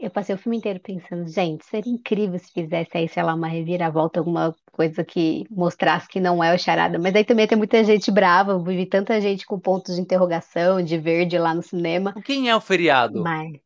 Eu 0.00 0.10
passei 0.10 0.34
o 0.34 0.38
filme 0.38 0.56
inteiro 0.56 0.80
pensando, 0.80 1.28
gente, 1.28 1.62
seria 1.66 1.92
incrível 1.92 2.38
se 2.38 2.50
fizesse 2.50 2.90
aí, 2.94 3.06
sei 3.06 3.22
lá, 3.22 3.34
uma 3.34 3.48
reviravolta, 3.48 4.18
alguma 4.18 4.54
coisa 4.72 5.04
que 5.04 5.44
mostrasse 5.50 6.08
que 6.08 6.18
não 6.18 6.42
é 6.42 6.54
o 6.54 6.58
charada. 6.58 6.98
Mas 6.98 7.14
aí 7.14 7.22
também 7.22 7.46
tem 7.46 7.58
muita 7.58 7.84
gente 7.84 8.10
brava, 8.10 8.52
eu 8.52 8.62
vi 8.64 8.86
tanta 8.86 9.20
gente 9.20 9.44
com 9.44 9.60
pontos 9.60 9.96
de 9.96 10.00
interrogação, 10.00 10.82
de 10.82 10.96
verde 10.96 11.36
lá 11.38 11.54
no 11.54 11.62
cinema. 11.62 12.14
Quem 12.24 12.48
é 12.48 12.56
o 12.56 12.60
feriado? 12.60 13.22
Mas... 13.22 13.58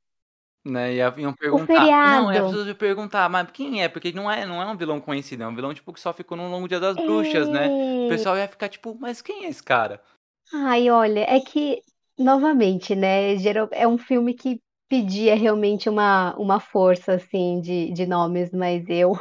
Né, 0.67 0.95
iam 0.95 1.35
perguntar. 1.35 1.63
O 1.63 1.67
feriado. 1.67 2.23
Não, 2.23 2.31
é 2.33 2.41
preciso 2.41 2.75
perguntar, 2.75 3.29
mas 3.29 3.51
quem 3.53 3.83
é? 3.83 3.89
Porque 3.89 4.13
não 4.13 4.31
é, 4.31 4.47
não 4.47 4.63
é 4.63 4.67
um 4.67 4.77
vilão 4.77 4.99
conhecido, 4.99 5.43
é 5.43 5.47
um 5.47 5.55
vilão 5.55 5.75
tipo 5.75 5.93
que 5.93 6.01
só 6.01 6.13
ficou 6.13 6.39
no 6.39 6.49
longo 6.49 6.67
dia 6.67 6.81
das 6.81 6.97
bruxas, 6.97 7.49
né? 7.49 7.69
O 7.69 8.09
pessoal 8.09 8.37
ia 8.37 8.49
ficar 8.49 8.69
tipo, 8.69 8.97
mas 8.99 9.21
quem 9.21 9.45
é 9.45 9.49
esse 9.49 9.63
cara? 9.63 10.01
Ai, 10.53 10.91
olha, 10.91 11.21
é 11.21 11.39
que, 11.39 11.83
novamente, 12.19 12.95
né? 12.95 13.35
É 13.73 13.87
um 13.87 13.99
filme 13.99 14.33
que 14.33 14.59
pedia 14.89 15.35
realmente 15.35 15.89
uma, 15.89 16.35
uma 16.37 16.61
força, 16.61 17.15
assim, 17.15 17.61
de, 17.61 17.93
de 17.93 18.07
nomes, 18.07 18.51
mas 18.53 18.85
eu, 18.89 19.19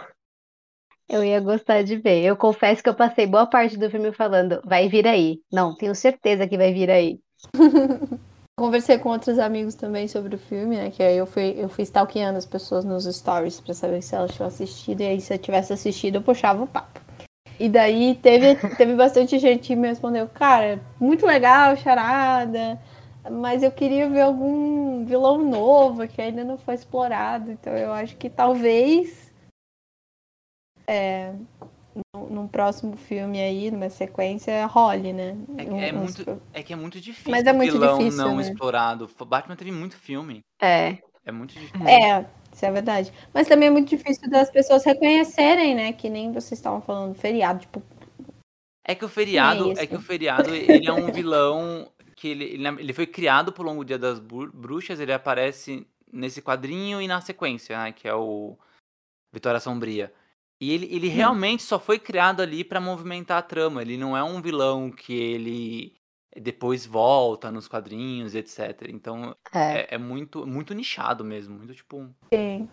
eu 1.09 1.23
ia 1.23 1.39
gostar 1.39 1.83
de 1.83 1.97
ver. 1.97 2.23
Eu 2.23 2.35
confesso 2.35 2.81
que 2.83 2.89
eu 2.89 2.95
passei 2.95 3.27
boa 3.27 3.45
parte 3.45 3.77
do 3.77 3.89
filme 3.89 4.11
falando, 4.11 4.61
vai 4.65 4.87
vir 4.87 5.07
aí. 5.07 5.39
Não, 5.51 5.75
tenho 5.75 5.95
certeza 5.95 6.47
que 6.47 6.57
vai 6.57 6.73
vir 6.73 6.89
aí. 6.89 7.19
Conversei 8.55 8.99
com 8.99 9.09
outros 9.09 9.39
amigos 9.39 9.73
também 9.73 10.07
sobre 10.07 10.35
o 10.35 10.37
filme, 10.37 10.77
né? 10.77 10.91
Que 10.91 11.01
aí 11.01 11.17
eu 11.17 11.25
fui, 11.25 11.55
eu 11.57 11.67
fui 11.67 11.83
stalkeando 11.83 12.37
as 12.37 12.45
pessoas 12.45 12.85
nos 12.85 13.05
stories 13.05 13.59
pra 13.59 13.73
saber 13.73 14.01
se 14.03 14.15
elas 14.15 14.31
tinham 14.31 14.47
assistido. 14.47 15.01
E 15.01 15.07
aí, 15.07 15.19
se 15.19 15.33
eu 15.33 15.39
tivesse 15.39 15.73
assistido, 15.73 16.15
eu 16.15 16.21
puxava 16.21 16.63
o 16.63 16.67
papo. 16.67 17.01
E 17.59 17.67
daí 17.67 18.15
teve, 18.15 18.55
teve 18.77 18.95
bastante 18.95 19.39
gente 19.39 19.67
que 19.67 19.75
me 19.75 19.87
respondeu, 19.87 20.27
cara, 20.27 20.79
muito 20.99 21.25
legal, 21.25 21.75
charada, 21.77 22.79
mas 23.29 23.63
eu 23.63 23.71
queria 23.71 24.09
ver 24.09 24.21
algum 24.21 25.05
vilão 25.05 25.37
novo 25.37 26.07
que 26.07 26.21
ainda 26.21 26.43
não 26.43 26.57
foi 26.57 26.75
explorado. 26.75 27.51
Então 27.51 27.73
eu 27.73 27.91
acho 27.93 28.15
que 28.17 28.29
talvez 28.29 29.33
é, 30.87 31.33
num 32.13 32.47
próximo 32.47 32.97
filme 32.97 33.41
aí, 33.41 33.71
numa 33.71 33.89
sequência, 33.89 34.65
role, 34.65 35.13
né? 35.13 35.35
É, 35.57 35.89
é 35.89 35.91
muito, 35.91 36.41
é 36.53 36.63
que 36.63 36.73
é 36.73 36.75
muito 36.75 36.99
difícil 36.99 37.31
mas 37.31 37.45
é 37.45 37.53
muito 37.53 37.73
vilão 37.73 37.97
difícil, 37.97 38.23
não 38.23 38.35
né? 38.37 38.41
explorado. 38.43 39.09
Batman 39.25 39.55
teve 39.55 39.71
muito 39.71 39.95
filme. 39.97 40.41
É. 40.61 40.97
É 41.25 41.31
muito 41.31 41.53
difícil. 41.53 41.87
É, 41.87 42.25
isso 42.51 42.65
é 42.65 42.71
verdade. 42.71 43.13
Mas 43.33 43.47
também 43.47 43.67
é 43.67 43.71
muito 43.71 43.89
difícil 43.89 44.29
das 44.29 44.49
pessoas 44.49 44.83
reconhecerem, 44.83 45.73
né? 45.73 45.93
Que 45.93 46.09
nem 46.09 46.31
vocês 46.31 46.53
estavam 46.53 46.81
falando, 46.81 47.15
feriado, 47.15 47.59
tipo. 47.59 47.81
É 48.85 48.93
que 48.93 49.05
o 49.05 49.09
feriado, 49.09 49.71
É 49.71 49.83
é, 49.83 49.87
que 49.87 49.95
o 49.95 50.01
feriado, 50.01 50.53
ele 50.53 50.85
é 50.85 50.91
um 50.91 51.09
vilão 51.09 51.87
que 52.23 52.29
ele, 52.29 52.45
ele, 52.79 52.93
foi 52.93 53.05
criado 53.05 53.51
por 53.51 53.65
longo 53.65 53.83
dia 53.83 53.99
das 53.99 54.17
Bru- 54.17 54.49
bruxas, 54.53 54.97
ele 54.97 55.11
aparece 55.11 55.85
nesse 56.09 56.41
quadrinho 56.41 57.01
e 57.01 57.07
na 57.07 57.19
sequência, 57.19 57.77
né, 57.77 57.91
que 57.91 58.07
é 58.07 58.15
o 58.15 58.57
Vitória 59.33 59.59
Sombria. 59.59 60.13
E 60.61 60.71
ele, 60.71 60.85
ele 60.85 61.09
realmente 61.09 61.63
só 61.63 61.77
foi 61.77 61.99
criado 61.99 62.41
ali 62.41 62.63
pra 62.63 62.79
movimentar 62.79 63.39
a 63.39 63.41
trama. 63.41 63.81
Ele 63.81 63.97
não 63.97 64.15
é 64.15 64.23
um 64.23 64.41
vilão 64.41 64.89
que 64.89 65.13
ele 65.13 65.95
depois 66.37 66.85
volta 66.85 67.51
nos 67.51 67.67
quadrinhos, 67.67 68.35
etc. 68.35 68.87
Então 68.87 69.35
É. 69.53 69.81
é, 69.81 69.87
é 69.95 69.97
muito, 69.97 70.47
muito 70.47 70.73
nichado 70.73 71.25
mesmo, 71.25 71.57
muito 71.57 71.75
tipo. 71.75 72.09
Sim. 72.33 72.69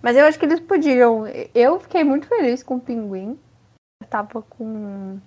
Mas 0.00 0.16
eu 0.16 0.24
acho 0.24 0.38
que 0.38 0.46
eles 0.46 0.60
podiam. 0.60 1.26
Eu 1.54 1.78
fiquei 1.78 2.02
muito 2.04 2.26
feliz 2.26 2.62
com 2.62 2.76
o 2.76 2.80
Pinguim. 2.80 3.38
tava 4.08 4.40
com 4.40 5.20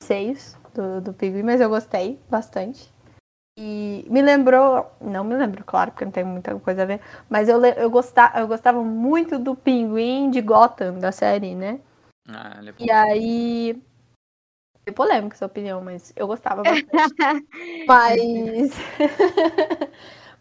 seios 0.00 0.56
do, 0.74 1.00
do 1.00 1.12
Pinguim, 1.14 1.42
mas 1.42 1.60
eu 1.60 1.68
gostei 1.68 2.18
bastante. 2.28 2.92
E 3.56 4.04
me 4.10 4.20
lembrou, 4.20 4.90
não 5.00 5.22
me 5.22 5.36
lembro, 5.36 5.62
claro, 5.64 5.92
porque 5.92 6.04
não 6.04 6.10
tem 6.10 6.24
muita 6.24 6.58
coisa 6.58 6.82
a 6.82 6.86
ver, 6.86 7.00
mas 7.30 7.48
eu, 7.48 7.64
eu, 7.64 7.88
gostava, 7.88 8.40
eu 8.40 8.48
gostava 8.48 8.82
muito 8.82 9.38
do 9.38 9.54
Pinguim 9.54 10.28
de 10.28 10.40
Gotham, 10.40 10.98
da 10.98 11.12
série, 11.12 11.54
né? 11.54 11.80
Ah, 12.28 12.56
ele 12.58 12.70
é 12.70 12.74
E 12.78 12.90
aí. 12.90 13.82
É 14.86 14.92
polêmica 14.92 15.34
essa 15.34 15.46
opinião, 15.46 15.80
mas 15.80 16.12
eu 16.16 16.26
gostava 16.26 16.62
bastante. 16.62 16.90
mas. 17.86 18.72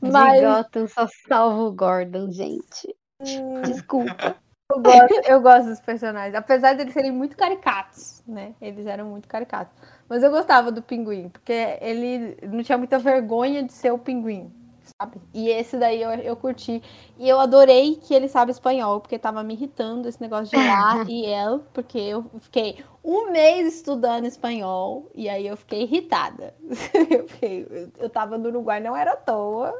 De 0.01 0.45
Gotham 0.45 0.87
só 0.87 1.07
salvo 1.27 1.67
o 1.67 1.71
Gordon, 1.71 2.31
gente. 2.31 2.93
Hum, 3.21 3.61
Desculpa. 3.61 4.35
Eu 4.71 4.81
gosto, 4.81 5.21
eu 5.25 5.41
gosto 5.41 5.69
dos 5.69 5.79
personagens, 5.81 6.33
apesar 6.35 6.73
de 6.73 6.81
eles 6.81 6.93
serem 6.93 7.11
muito 7.11 7.37
caricatos, 7.37 8.23
né? 8.27 8.55
Eles 8.59 8.87
eram 8.87 9.05
muito 9.05 9.27
caricatos. 9.27 9.75
Mas 10.09 10.23
eu 10.23 10.29
gostava 10.31 10.71
do 10.71 10.81
pinguim, 10.81 11.29
porque 11.29 11.53
ele 11.81 12.37
não 12.47 12.63
tinha 12.63 12.77
muita 12.77 12.99
vergonha 12.99 13.63
de 13.63 13.73
ser 13.73 13.91
o 13.91 13.97
pinguim, 13.97 14.51
sabe? 14.99 15.21
E 15.33 15.49
esse 15.49 15.77
daí 15.77 16.01
eu, 16.01 16.11
eu 16.11 16.35
curti. 16.35 16.81
E 17.17 17.27
eu 17.27 17.39
adorei 17.39 17.95
que 17.95 18.13
ele 18.13 18.27
sabe 18.27 18.51
espanhol, 18.51 18.99
porque 19.01 19.17
tava 19.17 19.43
me 19.43 19.53
irritando 19.53 20.07
esse 20.07 20.21
negócio 20.21 20.47
de 20.47 20.59
lá 20.59 21.01
e 21.07 21.25
el, 21.25 21.59
porque 21.73 21.97
eu 21.97 22.25
fiquei 22.41 22.83
um 23.03 23.31
mês 23.31 23.75
estudando 23.75 24.25
espanhol 24.25 25.09
e 25.15 25.27
aí 25.29 25.47
eu 25.47 25.57
fiquei 25.57 25.83
irritada. 25.83 26.53
Eu, 27.09 27.27
fiquei, 27.27 27.67
eu, 27.99 28.09
tava 28.09 28.37
no 28.37 28.49
Uruguai, 28.49 28.79
não 28.79 28.95
era 28.95 29.13
à 29.13 29.17
toa. 29.17 29.73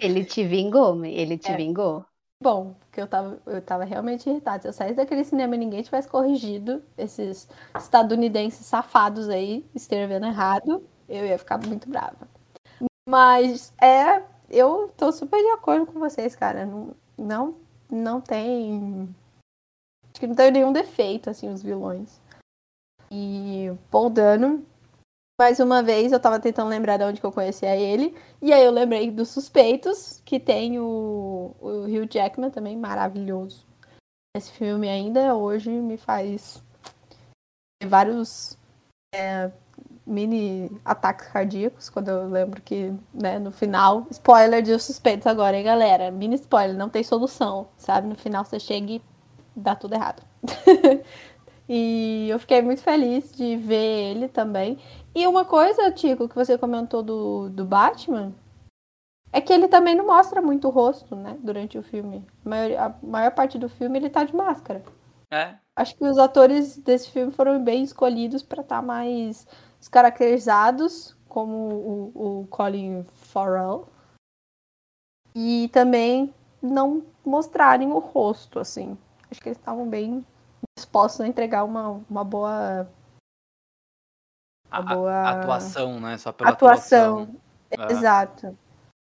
Ele 0.00 0.24
te 0.24 0.42
vingou, 0.46 1.04
ele 1.04 1.36
te 1.38 1.52
É. 1.52 1.54
vingou. 1.54 2.04
Bom, 2.42 2.74
porque 2.74 3.00
eu 3.00 3.06
tava, 3.06 3.40
eu 3.46 3.62
tava 3.62 3.84
realmente 3.84 4.28
irritada. 4.28 4.62
Se 4.62 4.68
eu 4.68 4.72
saísse 4.72 4.96
daquele 4.96 5.24
cinema 5.24 5.54
e 5.54 5.58
ninguém 5.58 5.82
tivesse 5.82 6.08
corrigido 6.08 6.82
esses 6.96 7.48
estadunidenses 7.74 8.66
safados 8.66 9.28
aí, 9.28 9.64
escrevendo 9.74 10.26
errado, 10.26 10.86
eu 11.08 11.26
ia 11.26 11.38
ficar 11.38 11.58
muito 11.58 11.88
brava. 11.88 12.28
Mas 13.08 13.72
é, 13.80 14.22
eu 14.50 14.92
tô 14.96 15.10
super 15.12 15.40
de 15.40 15.50
acordo 15.50 15.86
com 15.86 15.98
vocês, 15.98 16.36
cara. 16.36 16.66
Não, 16.66 16.94
não, 17.16 17.56
não 17.90 18.20
tem. 18.20 19.08
Acho 20.10 20.20
que 20.20 20.26
não 20.26 20.34
tem 20.34 20.50
nenhum 20.50 20.72
defeito, 20.72 21.30
assim, 21.30 21.48
os 21.48 21.62
vilões. 21.62 22.20
E 23.10 23.72
Paul 23.90 24.10
Dano, 24.10 24.64
mais 25.38 25.60
uma 25.60 25.82
vez, 25.82 26.12
eu 26.12 26.20
tava 26.20 26.40
tentando 26.40 26.70
lembrar 26.70 26.96
de 26.96 27.04
onde 27.04 27.20
que 27.20 27.26
eu 27.26 27.32
conhecia 27.32 27.76
ele. 27.76 28.16
E 28.40 28.52
aí 28.52 28.64
eu 28.64 28.72
lembrei 28.72 29.10
dos 29.10 29.28
Suspeitos, 29.28 30.22
que 30.24 30.40
tem 30.40 30.78
o, 30.78 31.54
o 31.60 31.84
Hugh 31.84 32.08
Jackman 32.10 32.50
também, 32.50 32.76
maravilhoso. 32.76 33.66
Esse 34.36 34.50
filme 34.52 34.88
ainda 34.88 35.34
hoje 35.34 35.70
me 35.70 35.96
faz 35.96 36.62
vários 37.84 38.58
é, 39.14 39.50
mini 40.06 40.70
ataques 40.84 41.28
cardíacos, 41.28 41.90
quando 41.90 42.08
eu 42.08 42.28
lembro 42.28 42.62
que, 42.62 42.94
né, 43.12 43.38
no 43.38 43.50
final, 43.50 44.06
spoiler 44.10 44.62
de 44.62 44.72
Os 44.72 44.84
Suspeitos 44.84 45.26
agora, 45.26 45.56
hein, 45.56 45.64
galera? 45.64 46.10
Mini 46.10 46.36
spoiler, 46.36 46.76
não 46.76 46.88
tem 46.88 47.02
solução, 47.02 47.68
sabe? 47.76 48.08
No 48.08 48.14
final 48.14 48.44
você 48.44 48.58
chega 48.58 48.92
e 48.92 49.02
dá 49.54 49.74
tudo 49.74 49.94
errado. 49.94 50.22
e 51.68 52.28
eu 52.30 52.38
fiquei 52.38 52.62
muito 52.62 52.82
feliz 52.82 53.32
de 53.32 53.56
ver 53.56 54.10
ele 54.10 54.28
também. 54.28 54.78
E 55.14 55.26
uma 55.26 55.44
coisa, 55.44 55.90
Tico, 55.90 56.28
que 56.28 56.34
você 56.34 56.56
comentou 56.56 57.02
do, 57.02 57.48
do 57.48 57.64
Batman, 57.64 58.32
é 59.32 59.40
que 59.40 59.52
ele 59.52 59.68
também 59.68 59.94
não 59.94 60.06
mostra 60.06 60.40
muito 60.40 60.68
o 60.68 60.70
rosto, 60.70 61.16
né, 61.16 61.36
durante 61.42 61.76
o 61.78 61.82
filme. 61.82 62.24
A 62.44 62.48
maior, 62.48 62.78
a 62.78 63.06
maior 63.06 63.30
parte 63.32 63.58
do 63.58 63.68
filme 63.68 63.98
ele 63.98 64.10
tá 64.10 64.24
de 64.24 64.34
máscara. 64.34 64.82
É, 65.30 65.56
Acho 65.76 65.94
que 65.94 66.04
os 66.04 66.16
atores 66.16 66.78
desse 66.78 67.10
filme 67.10 67.30
foram 67.30 67.62
bem 67.62 67.82
escolhidos 67.82 68.42
para 68.42 68.62
estar 68.62 68.80
mais 68.80 69.46
descaracterizados, 69.78 71.14
como 71.28 71.52
o, 72.14 72.40
o 72.40 72.46
Colin 72.46 73.04
Farrell. 73.12 73.86
E 75.34 75.68
também 75.74 76.32
não 76.62 77.04
mostrarem 77.22 77.92
o 77.92 77.98
rosto, 77.98 78.58
assim. 78.58 78.96
Acho 79.30 79.38
que 79.38 79.50
eles 79.50 79.58
estavam 79.58 79.86
bem 79.86 80.24
dispostos 80.76 81.20
a 81.22 81.26
entregar 81.28 81.64
uma, 81.64 82.02
uma 82.08 82.24
boa 82.24 82.88
a, 84.70 84.80
Uma 84.80 84.94
boa 84.94 85.12
a- 85.12 85.30
atuação, 85.40 85.98
né? 86.00 86.16
Só 86.18 86.32
pela 86.32 86.50
atuação. 86.50 87.22
atuação. 87.22 87.40
Ah. 87.78 87.92
Exato. 87.92 88.58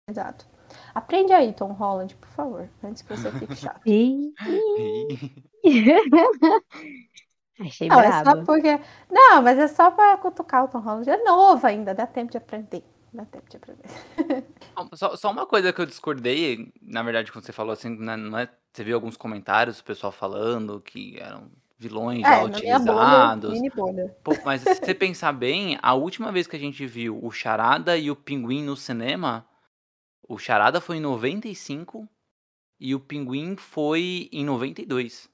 Exato. 0.09 0.45
Aprende 0.93 1.33
aí, 1.33 1.53
Tom 1.53 1.71
Holland, 1.73 2.15
por 2.15 2.27
favor, 2.29 2.69
antes 2.83 3.01
que 3.01 3.15
você 3.15 3.31
fique 3.31 3.55
chato. 3.55 3.81
Achei 7.59 7.87
Não, 7.87 7.99
é 8.01 8.23
só 8.23 8.43
porque. 8.43 8.79
Não, 9.09 9.41
mas 9.41 9.57
é 9.57 9.67
só 9.67 9.89
pra 9.89 10.17
cutucar 10.17 10.65
o 10.65 10.67
Tom 10.67 10.79
Holland. 10.79 11.09
É 11.09 11.23
novo 11.23 11.65
ainda, 11.65 11.95
dá 11.95 12.05
tempo 12.05 12.31
de 12.31 12.37
aprender. 12.37 12.83
Dá. 13.15 14.87
Só, 14.93 15.15
só 15.15 15.31
uma 15.31 15.45
coisa 15.45 15.71
que 15.71 15.79
eu 15.81 15.85
discordei, 15.85 16.71
na 16.81 17.01
verdade, 17.03 17.31
quando 17.31 17.45
você 17.45 17.51
falou 17.53 17.71
assim, 17.73 17.89
né, 17.97 18.15
não 18.15 18.37
é, 18.37 18.49
você 18.71 18.83
viu 18.83 18.95
alguns 18.95 19.15
comentários, 19.17 19.79
o 19.79 19.83
pessoal 19.83 20.11
falando 20.11 20.81
que 20.81 21.17
eram 21.19 21.49
vilões 21.77 22.21
já 22.21 22.35
É, 22.37 22.41
bolha, 22.41 22.57
utilizados. 22.57 23.51
mini 23.53 23.69
bolha. 23.69 24.15
Pô, 24.23 24.31
mas 24.45 24.61
se 24.61 24.75
você 24.75 24.93
pensar 24.93 25.31
bem, 25.33 25.77
a 25.81 25.93
última 25.93 26.31
vez 26.31 26.47
que 26.47 26.55
a 26.55 26.59
gente 26.59 26.85
viu 26.85 27.19
o 27.23 27.31
Charada 27.31 27.97
e 27.97 28.09
o 28.11 28.15
Pinguim 28.15 28.63
no 28.63 28.75
cinema, 28.75 29.45
o 30.27 30.37
Charada 30.37 30.79
foi 30.81 30.97
em 30.97 31.01
95 31.01 32.07
e 32.79 32.93
o 32.95 32.99
Pinguim 32.99 33.55
foi 33.55 34.29
em 34.31 34.43
92. 34.45 35.29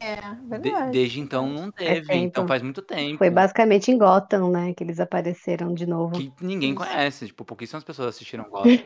É, 0.00 0.16
De- 0.16 0.46
verdade. 0.48 0.90
desde 0.92 1.20
então 1.20 1.48
não 1.48 1.70
teve, 1.70 2.06
tempo. 2.08 2.24
então 2.24 2.46
faz 2.46 2.60
muito 2.62 2.82
tempo. 2.82 3.16
Foi 3.18 3.30
basicamente 3.30 3.90
em 3.90 3.96
Gotham, 3.96 4.50
né? 4.50 4.74
Que 4.74 4.84
eles 4.84 5.00
apareceram 5.00 5.72
de 5.72 5.86
novo. 5.86 6.14
Que 6.14 6.30
ninguém 6.40 6.74
conhece, 6.74 7.26
tipo, 7.28 7.44
pouquíssimas 7.44 7.84
pessoas 7.84 8.08
assistiram 8.08 8.44
Gotham. 8.50 8.78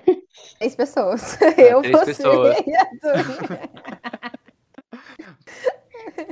Três 0.58 0.76
pessoas. 0.76 1.36
Eu, 1.58 1.80
três 1.82 1.96
você 1.98 2.04
pessoas. 2.06 2.56
e. 2.58 2.64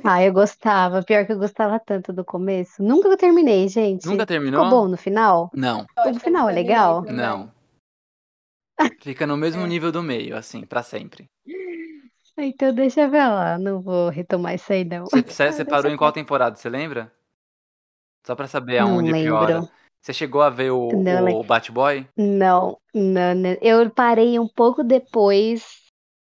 Ah, 0.04 0.22
eu 0.22 0.32
gostava. 0.32 1.02
Pior 1.02 1.26
que 1.26 1.32
eu 1.32 1.38
gostava 1.38 1.78
tanto 1.78 2.12
do 2.12 2.24
começo. 2.24 2.82
Nunca 2.82 3.08
eu 3.08 3.16
terminei, 3.16 3.68
gente. 3.68 4.06
Nunca 4.06 4.26
terminou? 4.26 4.64
Ficou 4.64 4.82
bom 4.82 4.88
no 4.88 4.96
final? 4.96 5.50
Não, 5.54 5.84
que 6.12 6.18
final 6.20 6.48
é 6.48 6.52
legal? 6.52 7.00
também. 7.02 7.16
não. 7.16 7.52
Fica 9.00 9.26
no 9.26 9.36
mesmo 9.36 9.62
É. 9.62 9.66
nível 9.66 9.90
do 9.90 10.02
meio, 10.02 10.36
assim, 10.36 10.64
pra 10.64 10.82
sempre. 10.82 11.26
Então 12.38 12.72
deixa 12.74 13.08
pra 13.08 13.28
lá. 13.28 13.58
Não 13.58 13.80
vou 13.80 14.08
retomar 14.10 14.54
isso 14.54 14.72
aí, 14.72 14.84
não. 14.84 15.04
Você, 15.06 15.22
você- 15.22 15.52
você 15.52 15.64
parou 15.64 15.90
em 15.90 15.96
qual 15.96 16.12
temporada, 16.12 16.56
você 16.56 16.68
lembra? 16.68 17.12
Só 18.26 18.34
pra 18.34 18.46
saber 18.48 18.80
Não 18.80 18.94
aonde 18.94 19.12
piora. 19.12 19.54
lembro. 19.60 19.70
Você 20.02 20.12
chegou 20.12 20.42
a 20.42 20.50
ver 20.50 20.70
o, 20.70 20.88
Não, 20.92 21.22
o 21.22 21.24
lembro. 21.24 21.42
Batboy? 21.44 22.08
Não, 22.16 22.78
não, 22.94 23.34
não. 23.34 23.56
Eu 23.60 23.88
parei 23.90 24.38
um 24.38 24.46
pouco 24.48 24.84
depois 24.84 25.64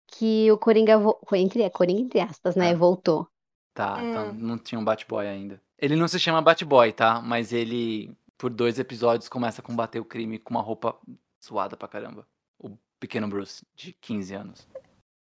que 0.06 0.50
o 0.50 0.56
Coringa, 0.56 0.98
vo... 0.98 1.18
entre, 1.32 1.68
Coringa 1.70 2.00
entre 2.00 2.20
aspas, 2.20 2.56
né? 2.56 2.70
Ah. 2.70 2.76
Voltou. 2.76 3.26
Tá, 3.74 3.96
então 4.02 4.28
Hum. 4.30 4.34
não 4.34 4.58
tinha 4.58 4.78
um 4.78 4.84
Batboy 4.84 5.26
ainda. 5.26 5.60
Ele 5.78 5.96
não 5.96 6.06
se 6.08 6.18
chama 6.20 6.40
Batboy, 6.40 6.92
tá? 6.92 7.20
Mas 7.20 7.52
ele, 7.52 8.16
por 8.38 8.48
dois 8.50 8.78
episódios, 8.78 9.28
começa 9.28 9.60
a 9.60 9.64
combater 9.64 9.98
o 9.98 10.04
crime 10.04 10.38
com 10.38 10.54
uma 10.54 10.62
roupa 10.62 10.96
suada 11.40 11.76
pra 11.76 11.88
caramba. 11.88 12.26
O 12.58 12.78
pequeno 13.00 13.26
Bruce, 13.28 13.66
de 13.74 13.92
15 13.92 14.34
anos. 14.34 14.68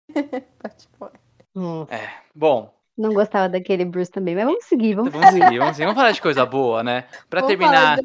Tipo, 0.79 1.11
Hum, 1.57 1.87
É, 1.89 2.11
bom, 2.35 2.75
Não 2.99 3.13
gostava 3.13 3.49
daquele 3.49 3.85
Bruce 3.85 4.11
também, 4.11 4.35
mas 4.35 4.45
vamos 4.45 4.65
seguir, 4.65 4.95
vamos. 4.95 5.13
vamos 5.13 5.31
seguir, 5.31 5.59
vamos 5.59 5.77
seguir. 5.77 5.87
Vamos 5.87 6.01
falar 6.01 6.13
de 6.13 6.23
coisa 6.23 6.45
boa, 6.45 6.83
né? 6.83 7.03
Pra 7.31 7.41
Vamos 7.41 7.57
terminar 7.57 7.99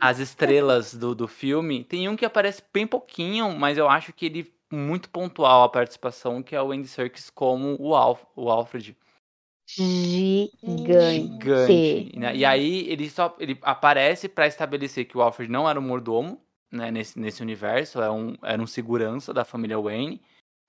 as 0.00 0.18
estrelas 0.18 0.94
do, 0.94 1.14
do 1.14 1.26
filme, 1.26 1.84
tem 1.84 2.08
um 2.08 2.16
que 2.16 2.24
aparece 2.24 2.62
bem 2.72 2.86
pouquinho, 2.86 3.56
mas 3.58 3.78
eu 3.78 3.88
acho 3.88 4.12
que 4.12 4.26
ele 4.26 4.52
muito 4.70 5.08
pontual 5.08 5.64
a 5.64 5.68
participação, 5.68 6.42
que 6.42 6.54
é 6.54 6.62
o 6.62 6.72
Andy 6.72 6.88
Serkis 6.88 7.30
como 7.30 7.76
o, 7.80 7.94
Alf, 7.94 8.22
o 8.36 8.50
Alfred. 8.50 8.96
Gigante. 9.66 10.50
gigante. 11.14 12.18
né? 12.18 12.34
E 12.34 12.44
aí 12.44 12.88
ele 12.88 13.08
só 13.10 13.34
ele 13.38 13.58
aparece 13.62 14.28
pra 14.28 14.46
estabelecer 14.46 15.04
que 15.06 15.16
o 15.16 15.22
Alfred 15.22 15.50
não 15.50 15.68
era 15.68 15.78
um 15.78 15.82
mordomo, 15.82 16.40
né, 16.70 16.90
nesse, 16.90 17.18
nesse 17.18 17.42
universo, 17.42 18.00
é 18.00 18.10
um, 18.10 18.34
era 18.42 18.60
um 18.60 18.66
segurança 18.66 19.32
da 19.32 19.44
família 19.44 19.78
Wayne, 19.78 20.20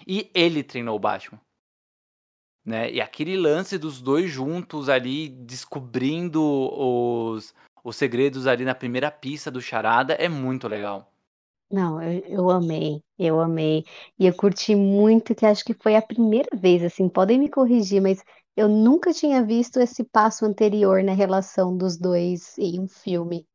e 0.07 0.29
ele 0.33 0.63
treinou 0.63 0.95
o 0.95 0.99
Batman. 0.99 1.39
Né? 2.65 2.91
E 2.91 3.01
aquele 3.01 3.37
lance 3.37 3.77
dos 3.77 4.01
dois 4.01 4.29
juntos 4.29 4.89
ali, 4.89 5.29
descobrindo 5.29 6.41
os, 6.41 7.53
os 7.83 7.95
segredos 7.95 8.45
ali 8.47 8.63
na 8.63 8.75
primeira 8.75 9.09
pista 9.09 9.49
do 9.49 9.61
Charada, 9.61 10.13
é 10.13 10.29
muito 10.29 10.67
legal. 10.67 11.11
Não, 11.71 12.01
eu, 12.01 12.19
eu 12.25 12.49
amei, 12.49 13.03
eu 13.17 13.39
amei. 13.39 13.85
E 14.17 14.25
eu 14.25 14.33
curti 14.35 14.75
muito, 14.75 15.35
que 15.35 15.45
acho 15.45 15.63
que 15.63 15.73
foi 15.73 15.95
a 15.95 16.01
primeira 16.01 16.49
vez, 16.55 16.83
assim, 16.83 17.07
podem 17.07 17.37
me 17.37 17.47
corrigir, 17.47 18.01
mas 18.01 18.23
eu 18.57 18.67
nunca 18.67 19.13
tinha 19.13 19.43
visto 19.43 19.79
esse 19.79 20.03
passo 20.03 20.45
anterior 20.45 21.03
na 21.03 21.13
relação 21.13 21.77
dos 21.77 21.95
dois 21.95 22.57
em 22.57 22.79
um 22.79 22.87
filme. 22.87 23.47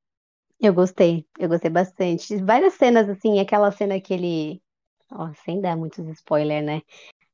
Eu 0.61 0.73
gostei, 0.73 1.27
eu 1.39 1.49
gostei 1.49 1.71
bastante. 1.71 2.37
Várias 2.37 2.75
cenas, 2.75 3.09
assim, 3.09 3.39
aquela 3.39 3.71
cena 3.71 4.01
que 4.01 4.15
ele. 4.15 4.63
Ó, 5.11 5.31
sem 5.45 5.61
dar 5.61 5.77
muitos 5.77 6.07
spoilers, 6.09 6.65
né? 6.65 6.83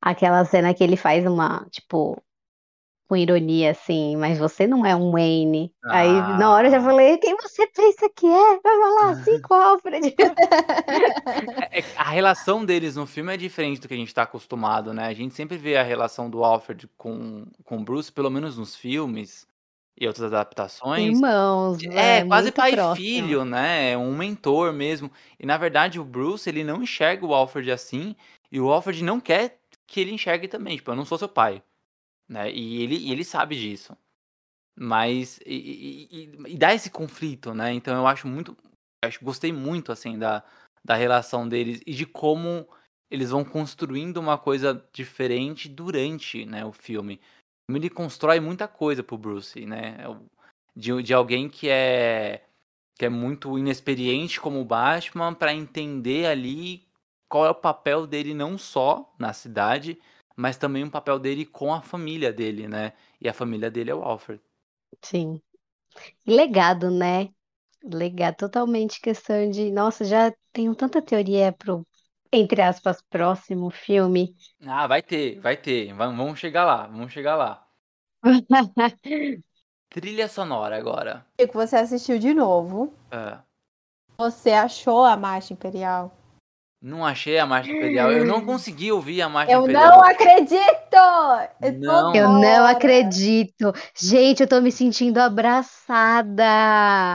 Aquela 0.01 0.45
cena 0.45 0.75
que 0.75 0.83
ele 0.83 0.97
faz 0.97 1.27
uma, 1.27 1.67
tipo, 1.71 2.23
com 3.11 3.17
ironia 3.17 3.73
assim, 3.73 4.17
mas 4.17 4.39
você 4.39 4.69
não 4.69 4.87
é 4.87 4.95
um 4.95 5.11
Wayne. 5.11 5.73
Aí 5.85 6.13
na 6.39 6.53
hora 6.53 6.69
eu 6.69 6.71
já 6.71 6.81
falei, 6.81 7.19
quem 7.19 7.37
você 7.37 7.67
pensa 7.67 8.09
que 8.15 8.25
é? 8.25 8.61
Vai 8.63 8.79
falar 8.79 9.11
assim 9.11 9.41
com 9.43 9.55
o 9.55 9.57
Alfred. 9.59 10.15
É- 11.71 11.81
é- 11.81 11.85
a 11.97 12.11
relação 12.11 12.65
deles 12.65 12.95
no 12.95 13.07
filme 13.07 13.35
é 13.35 13.37
diferente 13.37 13.81
do 13.81 13.89
que 13.89 13.95
a 13.95 13.97
gente 13.97 14.15
tá 14.15 14.23
acostumado, 14.23 14.95
né? 14.95 15.07
A 15.07 15.13
gente 15.15 15.35
sempre 15.35 15.59
vê 15.59 15.77
a 15.77 15.83
relação 15.83 16.31
do 16.31 16.45
Alfred 16.45 16.89
com, 16.97 17.47
com 17.65 17.79
o 17.79 17.85
Bruce, 17.85 18.13
pelo 18.13 18.31
menos 18.31 18.57
nos 18.57 18.77
filmes 18.77 19.50
e 20.01 20.07
outras 20.07 20.33
adaptações. 20.33 21.17
Irmãos, 21.17 21.79
É, 21.85 22.25
quase 22.25 22.45
muito 22.47 22.57
pai 22.57 22.71
e 22.73 22.75
próximo. 22.75 22.97
filho, 22.97 23.45
né? 23.45 23.97
Um 23.97 24.17
mentor 24.17 24.73
mesmo. 24.73 25.13
E 25.39 25.45
na 25.47 25.59
verdade 25.59 26.01
o 26.01 26.05
Bruce, 26.05 26.49
ele 26.49 26.65
não 26.65 26.83
enxerga 26.83 27.27
o 27.27 27.35
Alfred 27.35 27.71
assim, 27.71 28.17
e 28.51 28.59
o 28.59 28.73
Alfred 28.73 29.05
não 29.05 29.21
quer 29.21 29.59
que 29.87 30.01
ele 30.01 30.13
enxergue 30.13 30.49
também. 30.49 30.77
Tipo, 30.77 30.91
eu 30.93 30.97
não 30.97 31.05
sou 31.05 31.19
seu 31.19 31.29
pai. 31.29 31.63
Né? 32.29 32.51
E 32.51 32.83
ele, 32.83 32.97
e 32.97 33.13
ele 33.13 33.25
sabe 33.25 33.55
disso. 33.57 33.97
Mas. 34.79 35.39
E, 35.45 35.55
e- 35.55 36.09
e- 36.11 36.53
e 36.55 36.57
dá 36.57 36.73
esse 36.75 36.91
conflito, 36.91 37.53
né? 37.55 37.73
Então 37.73 37.95
eu 37.95 38.07
acho 38.07 38.27
muito. 38.27 38.57
Acho, 39.05 39.23
gostei 39.25 39.53
muito, 39.53 39.93
assim, 39.93 40.19
da, 40.19 40.43
da 40.85 40.95
relação 40.95 41.49
deles 41.49 41.81
e 41.87 41.93
de 41.95 42.07
como 42.07 42.69
eles 43.11 43.31
vão 43.31 43.45
construindo 43.45 44.19
uma 44.19 44.39
coisa 44.39 44.87
diferente 44.93 45.69
durante 45.69 46.45
né, 46.47 46.65
o 46.65 46.73
filme. 46.73 47.21
Filme 47.71 47.79
ele 47.79 47.91
constrói 47.91 48.41
muita 48.41 48.67
coisa 48.67 49.01
pro 49.01 49.17
Bruce, 49.17 49.65
né? 49.65 49.97
É 50.01 50.07
De, 50.75 51.01
de 51.05 51.15
alguém 51.15 51.49
que 51.49 51.69
é 51.69 52.45
que 52.97 53.07
é 53.07 53.09
muito 53.09 53.57
inexperiente 53.57 54.41
como 54.41 54.61
o 54.61 54.65
Batman 54.65 55.33
para 55.33 55.55
entender 55.55 56.27
ali 56.27 56.85
qual 57.29 57.47
é 57.47 57.51
o 57.51 57.55
papel 57.55 58.09
dele 58.09 58.35
não 58.35 58.59
só 58.59 59.15
na 59.17 59.33
cidade, 59.33 59.99
mas 60.37 60.57
também 60.57 60.83
o 60.83 60.91
papel 60.91 61.19
dele 61.19 61.47
com 61.47 61.73
a 61.73 61.81
família 61.81 62.33
dele, 62.33 62.67
né? 62.67 62.93
E 63.21 63.29
a 63.29 63.33
família 63.33 63.71
dele 63.71 63.91
é 63.93 63.95
o 63.95 64.03
Alfred. 64.03 64.43
Sim. 65.01 65.41
Legado, 66.27 66.91
né? 66.91 67.33
Legado, 67.85 68.37
totalmente 68.37 69.01
questão 69.01 69.49
de, 69.49 69.71
nossa, 69.71 70.05
já 70.05 70.35
tenho 70.53 70.75
tanta 70.75 71.01
teoria 71.01 71.53
pro, 71.53 71.87
entre 72.33 72.63
aspas, 72.63 73.03
próximo 73.03 73.71
filme. 73.71 74.37
Ah, 74.67 74.87
vai 74.87 75.03
ter, 75.03 75.39
vai 75.41 75.57
ter. 75.57 75.93
Va- 75.95 76.07
Vamos 76.07 76.39
chegar 76.39 76.65
lá, 76.65 76.87
vamos 76.87 77.13
chegar 77.13 77.37
lá. 77.37 77.67
Trilha 79.89 80.27
sonora 80.29 80.77
agora. 80.77 81.25
Chico, 81.41 81.55
você 81.55 81.75
assistiu 81.77 82.21
de 82.21 82.33
novo. 82.33 82.95
É, 83.11 83.43
Você 84.17 84.51
achou 84.53 85.05
a 85.05 85.17
marcha 85.17 85.53
imperial? 85.53 86.17
Não 86.83 87.05
achei 87.05 87.39
a 87.39 87.45
marcha 87.45 87.71
imperial. 87.71 88.11
Eu 88.11 88.25
não 88.25 88.45
consegui 88.45 88.91
ouvir 88.91 89.21
a 89.21 89.29
marcha 89.29 89.53
Eu 89.53 89.63
imperial. 89.63 89.99
não 89.99 90.03
acredito! 90.03 90.61
Eu 91.61 91.81
tô 91.81 91.87
Não. 91.87 92.15
Eu 92.15 92.29
não 92.31 92.67
acredito. 92.67 93.73
Gente, 93.95 94.41
eu 94.43 94.49
tô 94.49 94.61
me 94.63 94.73
sentindo 94.73 95.19
abraçada. 95.19 96.43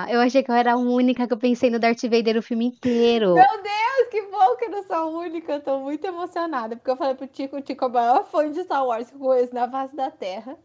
Eu 0.08 0.22
achei 0.22 0.44
que 0.44 0.52
eu 0.52 0.56
era 0.56 0.74
a 0.74 0.78
única 0.78 1.26
que 1.28 1.34
eu 1.34 1.38
pensei 1.38 1.72
no 1.72 1.80
Darth 1.80 2.04
Vader 2.04 2.38
o 2.38 2.44
filme 2.44 2.66
inteiro. 2.66 3.34
Meu 3.34 3.44
Deus, 3.64 4.10
que 4.12 4.22
bom 4.24 4.56
que 4.56 4.66
eu 4.66 4.70
não 4.70 4.84
sou 4.84 4.96
a 4.96 5.06
única. 5.06 5.54
Eu 5.54 5.62
tô 5.62 5.80
muito 5.80 6.06
emocionada. 6.06 6.76
Porque 6.76 6.92
eu 6.92 6.98
falei 6.98 7.16
pro 7.16 7.26
Tico, 7.28 7.58
o 7.58 7.62
Tico 7.62 7.86
é 7.86 7.88
o 7.88 7.92
maior 7.92 8.26
fã 8.26 8.50
de 8.52 8.64
Star 8.64 8.86
Wars 8.86 9.10
que 9.10 9.16
eu 9.16 9.20
conheço 9.20 9.54
na 9.54 9.70
face 9.70 9.96
da 9.96 10.12
Terra. 10.12 10.56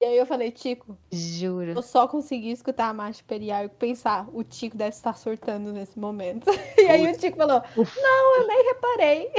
E 0.00 0.04
aí 0.06 0.16
eu 0.16 0.24
falei, 0.24 0.50
Tico, 0.50 0.96
Juro. 1.12 1.72
eu 1.72 1.82
só 1.82 2.08
consegui 2.08 2.50
escutar 2.50 2.88
a 2.88 2.94
marcha 2.94 3.20
imperial 3.20 3.64
e 3.64 3.68
pensar, 3.68 4.26
o 4.32 4.42
Tico 4.42 4.74
deve 4.74 4.90
estar 4.96 5.14
surtando 5.16 5.72
nesse 5.72 5.98
momento. 5.98 6.46
E 6.80 6.86
aí 6.86 7.06
o 7.12 7.18
Tico 7.18 7.36
falou, 7.36 7.62
não, 7.76 8.36
eu 8.40 8.46
nem 8.46 8.64
reparei. 8.64 9.30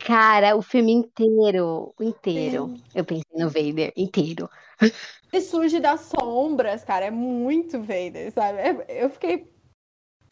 Cara, 0.00 0.56
o 0.56 0.62
filme 0.62 0.92
inteiro, 0.92 1.94
inteiro. 2.00 2.74
Eu 2.94 3.04
pensei 3.04 3.24
no 3.34 3.48
Vader 3.48 3.92
inteiro. 3.96 4.50
Ele 5.32 5.42
surge 5.42 5.80
das 5.80 6.00
sombras, 6.02 6.82
cara. 6.84 7.06
É 7.06 7.10
muito 7.10 7.80
Vader, 7.80 8.32
sabe? 8.32 8.58
É- 8.58 9.04
Eu 9.04 9.10
fiquei. 9.10 9.52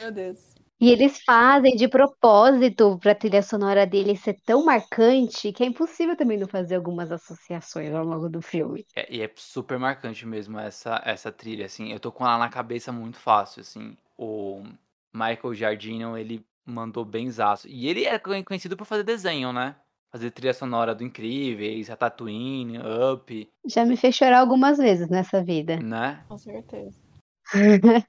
Meu 0.01 0.11
Deus. 0.11 0.54
E 0.85 0.91
eles 0.91 1.19
fazem 1.25 1.75
de 1.77 1.89
propósito 1.89 2.99
pra 2.99 3.15
trilha 3.15 3.43
sonora 3.43 3.87
dele 3.87 4.15
ser 4.17 4.37
tão 4.45 4.67
marcante 4.67 5.51
que 5.51 5.63
é 5.65 5.67
impossível 5.67 6.15
também 6.15 6.37
não 6.39 6.47
fazer 6.47 6.75
algumas 6.75 7.11
associações 7.11 7.91
ao 7.95 8.05
longo 8.05 8.29
do 8.29 8.43
filme. 8.43 8.85
É, 8.95 9.07
e 9.11 9.23
é 9.23 9.31
super 9.35 9.79
marcante 9.79 10.27
mesmo 10.27 10.59
essa, 10.59 11.01
essa 11.03 11.33
trilha, 11.33 11.65
assim. 11.65 11.91
Eu 11.91 11.99
tô 11.99 12.13
com 12.13 12.23
ela 12.27 12.37
na 12.37 12.51
cabeça 12.51 12.93
muito 12.93 13.17
fácil, 13.17 13.63
assim. 13.63 13.97
O 14.19 14.63
Michael 15.11 15.55
Giardino, 15.55 16.19
ele 16.19 16.45
mandou 16.67 17.03
benzaço. 17.03 17.67
E 17.67 17.89
ele 17.89 18.05
é 18.05 18.19
conhe- 18.19 18.45
conhecido 18.45 18.77
por 18.77 18.85
fazer 18.85 19.05
desenho, 19.05 19.55
né? 19.55 19.75
Fazer 20.13 20.31
trilha 20.33 20.53
sonora 20.53 20.95
do 20.95 21.03
Incríveis, 21.03 21.89
a 21.89 21.97
Tatooine, 21.97 22.79
Up, 22.79 23.51
Já 23.67 23.87
me 23.87 23.97
fez 23.97 24.15
chorar 24.15 24.41
algumas 24.41 24.77
vezes 24.77 25.09
nessa 25.09 25.43
vida. 25.43 25.79
né? 25.79 26.23
Com 26.29 26.37
certeza. 26.37 26.95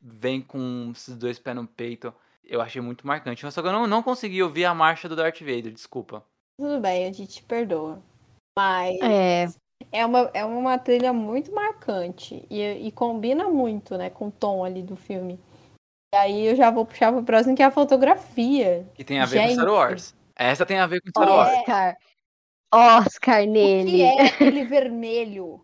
Vem 0.01 0.41
com 0.41 0.91
esses 0.95 1.17
dois 1.17 1.39
pés 1.39 1.55
no 1.55 1.65
peito. 1.65 2.13
Eu 2.47 2.61
achei 2.61 2.81
muito 2.81 3.05
marcante. 3.05 3.49
Só 3.51 3.61
que 3.61 3.67
eu 3.67 3.71
não, 3.71 3.87
não 3.87 4.03
consegui 4.03 4.41
ouvir 4.43 4.65
a 4.65 4.73
marcha 4.73 5.09
do 5.09 5.15
Darth 5.15 5.39
Vader, 5.39 5.71
desculpa. 5.71 6.23
Tudo 6.59 6.79
bem, 6.79 7.05
a 7.07 7.11
gente 7.11 7.27
te 7.27 7.43
perdoa. 7.43 8.01
Mas 8.57 8.97
É, 9.01 9.45
é 9.91 10.05
uma, 10.05 10.31
é 10.33 10.45
uma 10.45 10.77
trilha 10.77 11.11
muito 11.11 11.51
marcante. 11.51 12.45
E, 12.49 12.61
e 12.87 12.91
combina 12.91 13.49
muito, 13.49 13.97
né, 13.97 14.09
com 14.09 14.27
o 14.27 14.31
tom 14.31 14.63
ali 14.63 14.81
do 14.81 14.95
filme. 14.95 15.39
E 16.13 16.17
aí 16.17 16.45
eu 16.45 16.55
já 16.55 16.69
vou 16.71 16.85
puxar 16.85 17.11
pro 17.11 17.23
próximo, 17.23 17.55
que 17.55 17.61
é 17.63 17.65
a 17.65 17.71
fotografia. 17.71 18.87
Que 18.93 19.03
tem 19.03 19.19
a 19.19 19.25
ver 19.25 19.41
com 19.41 19.53
Star 19.53 19.65
Gente. 19.65 19.73
Wars. 19.75 20.15
Essa 20.35 20.65
tem 20.65 20.79
a 20.79 20.87
ver 20.87 21.01
com 21.01 21.09
Star. 21.09 21.27
Wars. 21.29 21.57
Oscar. 21.59 21.97
Oscar 22.73 23.43
O 23.43 23.47
nele. 23.47 23.91
que 23.91 24.01
é 24.03 24.21
aquele 24.27 24.63
vermelho 24.65 25.61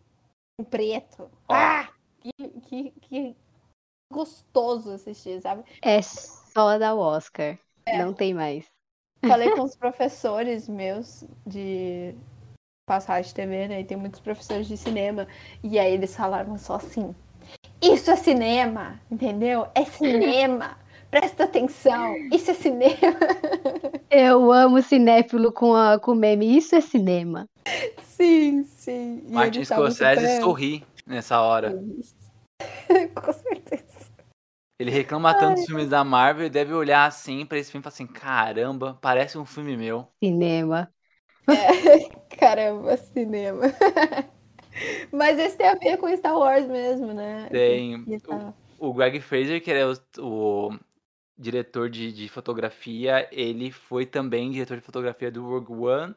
com 0.59 0.65
preto? 0.65 1.29
Ó. 1.47 1.53
Ah! 1.53 1.89
Que, 2.19 2.49
que, 2.61 2.91
que 3.01 3.35
gostoso 4.11 4.91
assistir, 4.91 5.39
sabe? 5.41 5.63
É 5.81 5.99
só 6.53 6.77
da 6.77 6.93
Oscar. 6.95 7.57
Não 7.97 8.13
tem 8.13 8.33
mais. 8.33 8.65
Falei 9.25 9.51
com 9.51 9.61
os 9.63 9.75
professores 9.75 10.67
meus 10.67 11.23
de 11.45 12.15
passagem 12.85 13.29
de 13.29 13.33
TV, 13.33 13.67
né? 13.67 13.81
E 13.81 13.83
tem 13.83 13.97
muitos 13.97 14.19
professores 14.19 14.67
de 14.67 14.77
cinema. 14.77 15.27
E 15.63 15.79
aí 15.79 15.93
eles 15.93 16.15
falaram 16.15 16.57
só 16.57 16.75
assim: 16.75 17.15
Isso 17.81 18.11
é 18.11 18.15
cinema, 18.15 18.99
entendeu? 19.09 19.67
É 19.75 19.85
cinema. 19.85 20.77
Presta 21.09 21.43
atenção. 21.43 22.15
Isso 22.31 22.51
é 22.51 22.53
cinema. 22.53 22.95
Eu 24.09 24.51
amo 24.51 24.81
cinéfilo 24.81 25.51
com, 25.51 25.75
a, 25.75 25.99
com 25.99 26.15
meme. 26.15 26.57
Isso 26.57 26.73
é 26.73 26.81
cinema. 26.81 27.49
Sim, 28.01 28.63
sim. 28.63 29.23
E 29.27 29.31
Martin 29.31 29.65
Scorsese 29.65 30.21
super 30.21 30.41
sorri 30.41 30.83
nessa 31.05 31.41
hora. 31.41 31.77
com 33.13 33.33
certeza. 33.33 33.80
Ele 34.81 34.91
reclama 34.91 35.33
tanto 35.35 35.55
dos 35.57 35.65
filmes 35.65 35.89
da 35.89 36.03
Marvel 36.03 36.47
e 36.47 36.49
deve 36.49 36.73
olhar 36.73 37.05
assim 37.05 37.45
pra 37.45 37.57
esse 37.57 37.71
filme 37.71 37.81
e 37.81 37.83
falar 37.83 37.93
assim: 37.93 38.07
caramba, 38.07 38.97
parece 39.01 39.37
um 39.37 39.45
filme 39.45 39.77
meu. 39.77 40.07
Cinema. 40.23 40.91
Caramba, 42.37 42.97
cinema. 42.97 43.63
Mas 45.11 45.37
esse 45.39 45.57
tem 45.57 45.67
a 45.67 45.75
ver 45.75 45.97
com 45.97 46.15
Star 46.15 46.37
Wars 46.37 46.67
mesmo, 46.67 47.13
né? 47.13 47.49
Tem. 47.49 48.07
Tá- 48.27 48.53
O 48.79 48.93
Greg 48.93 49.19
Fraser, 49.21 49.61
que 49.63 49.71
é 49.71 49.85
o, 49.85 49.93
o 50.19 50.79
diretor 51.37 51.89
de, 51.89 52.11
de 52.13 52.29
fotografia, 52.29 53.27
ele 53.31 53.71
foi 53.71 54.05
também 54.05 54.51
diretor 54.51 54.77
de 54.77 54.83
fotografia 54.83 55.31
do 55.31 55.43
Rogue 55.45 55.73
One, 55.73 56.15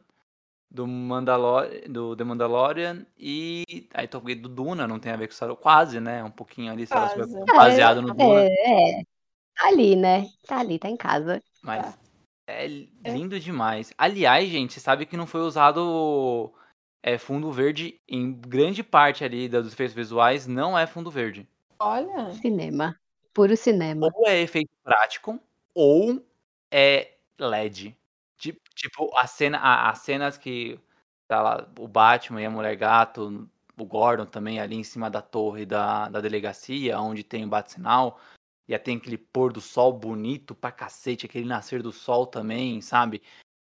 do, 0.70 0.86
Mandalor 0.86 1.68
do 1.88 2.16
The 2.16 2.24
Mandalorian 2.24 3.06
e. 3.18 3.88
Aí 3.92 4.08
tô 4.08 4.20
do 4.20 4.48
Duna, 4.48 4.86
não 4.86 4.98
tem 4.98 5.12
a 5.12 5.16
ver 5.16 5.28
com 5.28 5.34
Star 5.34 5.48
Wars, 5.48 5.60
quase, 5.60 6.00
né? 6.00 6.22
Um 6.24 6.30
pouquinho 6.30 6.72
ali, 6.72 6.86
Star 6.86 7.16
Wars 7.16 7.32
Quase. 7.32 7.44
baseado 7.46 8.02
no 8.02 8.14
Duna. 8.14 8.42
É, 8.42 9.00
é. 9.00 9.02
Tá 9.56 9.68
ali, 9.68 9.96
né? 9.96 10.26
Tá 10.46 10.58
ali, 10.58 10.78
tá 10.78 10.88
em 10.88 10.96
casa. 10.96 11.42
Mas 11.62 11.96
é 12.46 12.66
lindo 12.66 13.38
demais. 13.40 13.92
Aliás, 13.96 14.48
gente, 14.48 14.74
você 14.74 14.80
sabe 14.80 15.06
que 15.06 15.16
não 15.16 15.26
foi 15.26 15.40
usado 15.40 16.52
é, 17.02 17.18
fundo 17.18 17.50
verde 17.52 18.00
em 18.08 18.32
grande 18.32 18.82
parte 18.82 19.24
ali 19.24 19.48
dos 19.48 19.72
efeitos 19.72 19.94
visuais, 19.94 20.46
não 20.46 20.78
é 20.78 20.86
fundo 20.86 21.10
verde. 21.10 21.48
Olha, 21.78 22.32
Cinema. 22.32 22.98
Puro 23.32 23.56
cinema. 23.56 24.08
Ou 24.14 24.28
é 24.28 24.40
efeito 24.40 24.70
prático, 24.84 25.40
ou 25.74 26.24
é 26.70 27.14
LED. 27.36 27.96
Tipo, 28.74 29.10
a 29.16 29.26
cena, 29.26 29.58
a- 29.58 29.90
as 29.90 29.98
cenas 30.00 30.36
que 30.38 30.78
tá 31.28 31.40
lá 31.42 31.68
o 31.78 31.86
Batman 31.88 32.42
e 32.42 32.46
a 32.46 32.50
Mulher 32.50 32.76
Gato, 32.76 33.48
o 33.78 33.84
Gordon 33.84 34.26
também 34.26 34.60
ali 34.60 34.76
em 34.76 34.84
cima 34.84 35.10
da 35.10 35.22
torre 35.22 35.64
da, 35.66 36.08
da 36.08 36.20
delegacia, 36.20 36.98
onde 37.00 37.22
tem 37.24 37.44
o 37.44 37.48
bate-sinal, 37.48 38.20
e 38.68 38.76
tem 38.78 38.96
aquele 38.96 39.18
pôr 39.18 39.52
do 39.52 39.60
sol 39.60 39.92
bonito 39.92 40.54
pra 40.54 40.72
cacete, 40.72 41.26
aquele 41.26 41.46
nascer 41.46 41.82
do 41.82 41.92
sol 41.92 42.26
também, 42.26 42.80
sabe? 42.80 43.22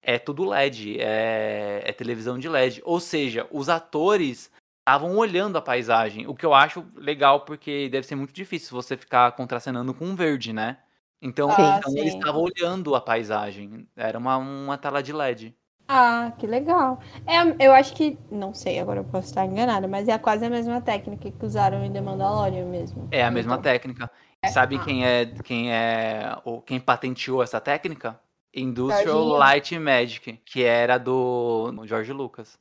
É 0.01 0.17
tudo 0.19 0.53
LED, 0.53 0.99
é, 1.01 1.81
é 1.85 1.93
televisão 1.93 2.39
de 2.39 2.47
LED. 2.47 2.81
Ou 2.85 2.99
seja, 2.99 3.47
os 3.51 3.69
atores 3.69 4.51
estavam 4.81 5.17
olhando 5.17 5.57
a 5.57 5.61
paisagem, 5.61 6.27
o 6.27 6.35
que 6.35 6.45
eu 6.45 6.53
acho 6.53 6.85
legal, 6.95 7.41
porque 7.45 7.89
deve 7.89 8.07
ser 8.07 8.15
muito 8.15 8.33
difícil 8.33 8.71
você 8.75 8.97
ficar 8.97 9.31
contracenando 9.33 9.93
com 9.93 10.05
um 10.05 10.15
verde, 10.15 10.53
né? 10.53 10.79
Então, 11.21 11.49
Ah, 11.51 11.77
então 11.79 11.91
eles 11.97 12.13
sim. 12.13 12.19
estavam 12.19 12.41
olhando 12.41 12.95
a 12.95 13.01
paisagem. 13.01 13.87
Era 13.95 14.17
uma, 14.17 14.37
uma 14.37 14.77
tela 14.77 15.03
de 15.03 15.11
LED. 15.11 15.55
Ah, 15.87 16.31
que 16.37 16.45
legal. 16.45 16.99
É, 17.25 17.65
eu 17.65 17.73
acho 17.73 17.93
que. 17.95 18.17
Não 18.31 18.53
sei, 18.53 18.79
agora 18.79 18.99
eu 18.99 19.03
posso 19.03 19.27
estar 19.27 19.45
enganada, 19.45 19.87
mas 19.87 20.07
é 20.07 20.17
quase 20.17 20.45
a 20.45 20.49
mesma 20.49 20.79
técnica 20.79 21.31
que 21.31 21.45
usaram 21.45 21.83
em 21.83 21.91
The 21.91 21.99
Mandalorian 21.99 22.65
mesmo. 22.65 23.07
É 23.11 23.23
a 23.23 23.31
mesma 23.31 23.53
Então, 23.53 23.63
técnica. 23.63 24.09
Sabe 24.53 24.77
Ah. 24.77 24.83
quem 24.85 25.05
é 25.05 25.25
quem 25.43 25.73
é 25.73 26.37
o 26.45 26.61
quem 26.61 26.79
patenteou 26.79 27.43
essa 27.43 27.59
técnica? 27.59 28.19
Industrial 28.53 29.05
Jorginho. 29.05 29.37
Light 29.37 29.79
Magic, 29.79 30.33
que 30.45 30.63
era 30.63 30.97
do 30.97 31.73
George 31.85 32.13
Lucas. 32.13 32.57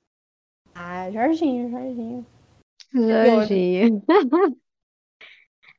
Ah, 0.75 1.11
Jorginho, 1.11 1.71
Jorginho. 1.71 2.27
Jorginho. 2.93 4.03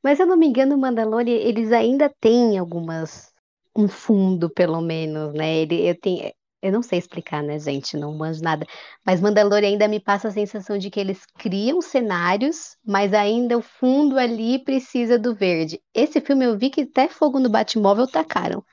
Mas 0.02 0.16
se 0.16 0.22
eu 0.22 0.26
não 0.26 0.36
me 0.36 0.46
engano, 0.46 0.74
o 0.74 0.78
Mandalorian, 0.78 1.34
eles 1.34 1.72
ainda 1.72 2.12
têm 2.20 2.58
algumas. 2.58 3.30
Um 3.76 3.86
fundo, 3.86 4.50
pelo 4.50 4.80
menos, 4.80 5.32
né? 5.32 5.58
Ele, 5.58 5.88
eu, 5.88 5.98
tenho, 5.98 6.32
eu 6.60 6.72
não 6.72 6.82
sei 6.82 6.98
explicar, 6.98 7.42
né, 7.42 7.58
gente? 7.58 7.96
Não 7.96 8.12
manjo 8.12 8.42
nada. 8.42 8.66
Mas 9.06 9.20
Mandalorian 9.20 9.68
ainda 9.68 9.86
me 9.86 10.00
passa 10.00 10.28
a 10.28 10.32
sensação 10.32 10.76
de 10.76 10.90
que 10.90 10.98
eles 10.98 11.24
criam 11.38 11.80
cenários, 11.80 12.76
mas 12.84 13.14
ainda 13.14 13.56
o 13.56 13.62
fundo 13.62 14.18
ali 14.18 14.58
precisa 14.64 15.18
do 15.18 15.34
verde. 15.34 15.80
Esse 15.94 16.20
filme 16.20 16.44
eu 16.44 16.58
vi 16.58 16.68
que 16.68 16.82
até 16.82 17.08
fogo 17.08 17.38
no 17.38 17.48
Batmóvel 17.48 18.08
tacaram. 18.08 18.64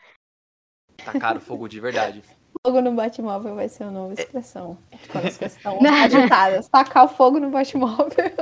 Tacaram 1.06 1.40
fogo 1.40 1.68
de 1.68 1.80
verdade. 1.80 2.24
Fogo 2.66 2.82
no 2.82 2.92
Batmóvel 2.94 3.56
vai 3.56 3.70
ser 3.70 3.84
uma 3.84 3.92
nova 3.92 4.14
expressão. 4.14 4.78
Quando 5.12 5.28
as 5.28 5.38
coisas 5.38 5.56
estão 5.56 5.80
agitadas. 5.86 6.68
Tacar 6.68 7.06
o 7.06 7.08
fogo 7.08 7.40
no 7.40 7.52
Batmóvel. 7.52 8.34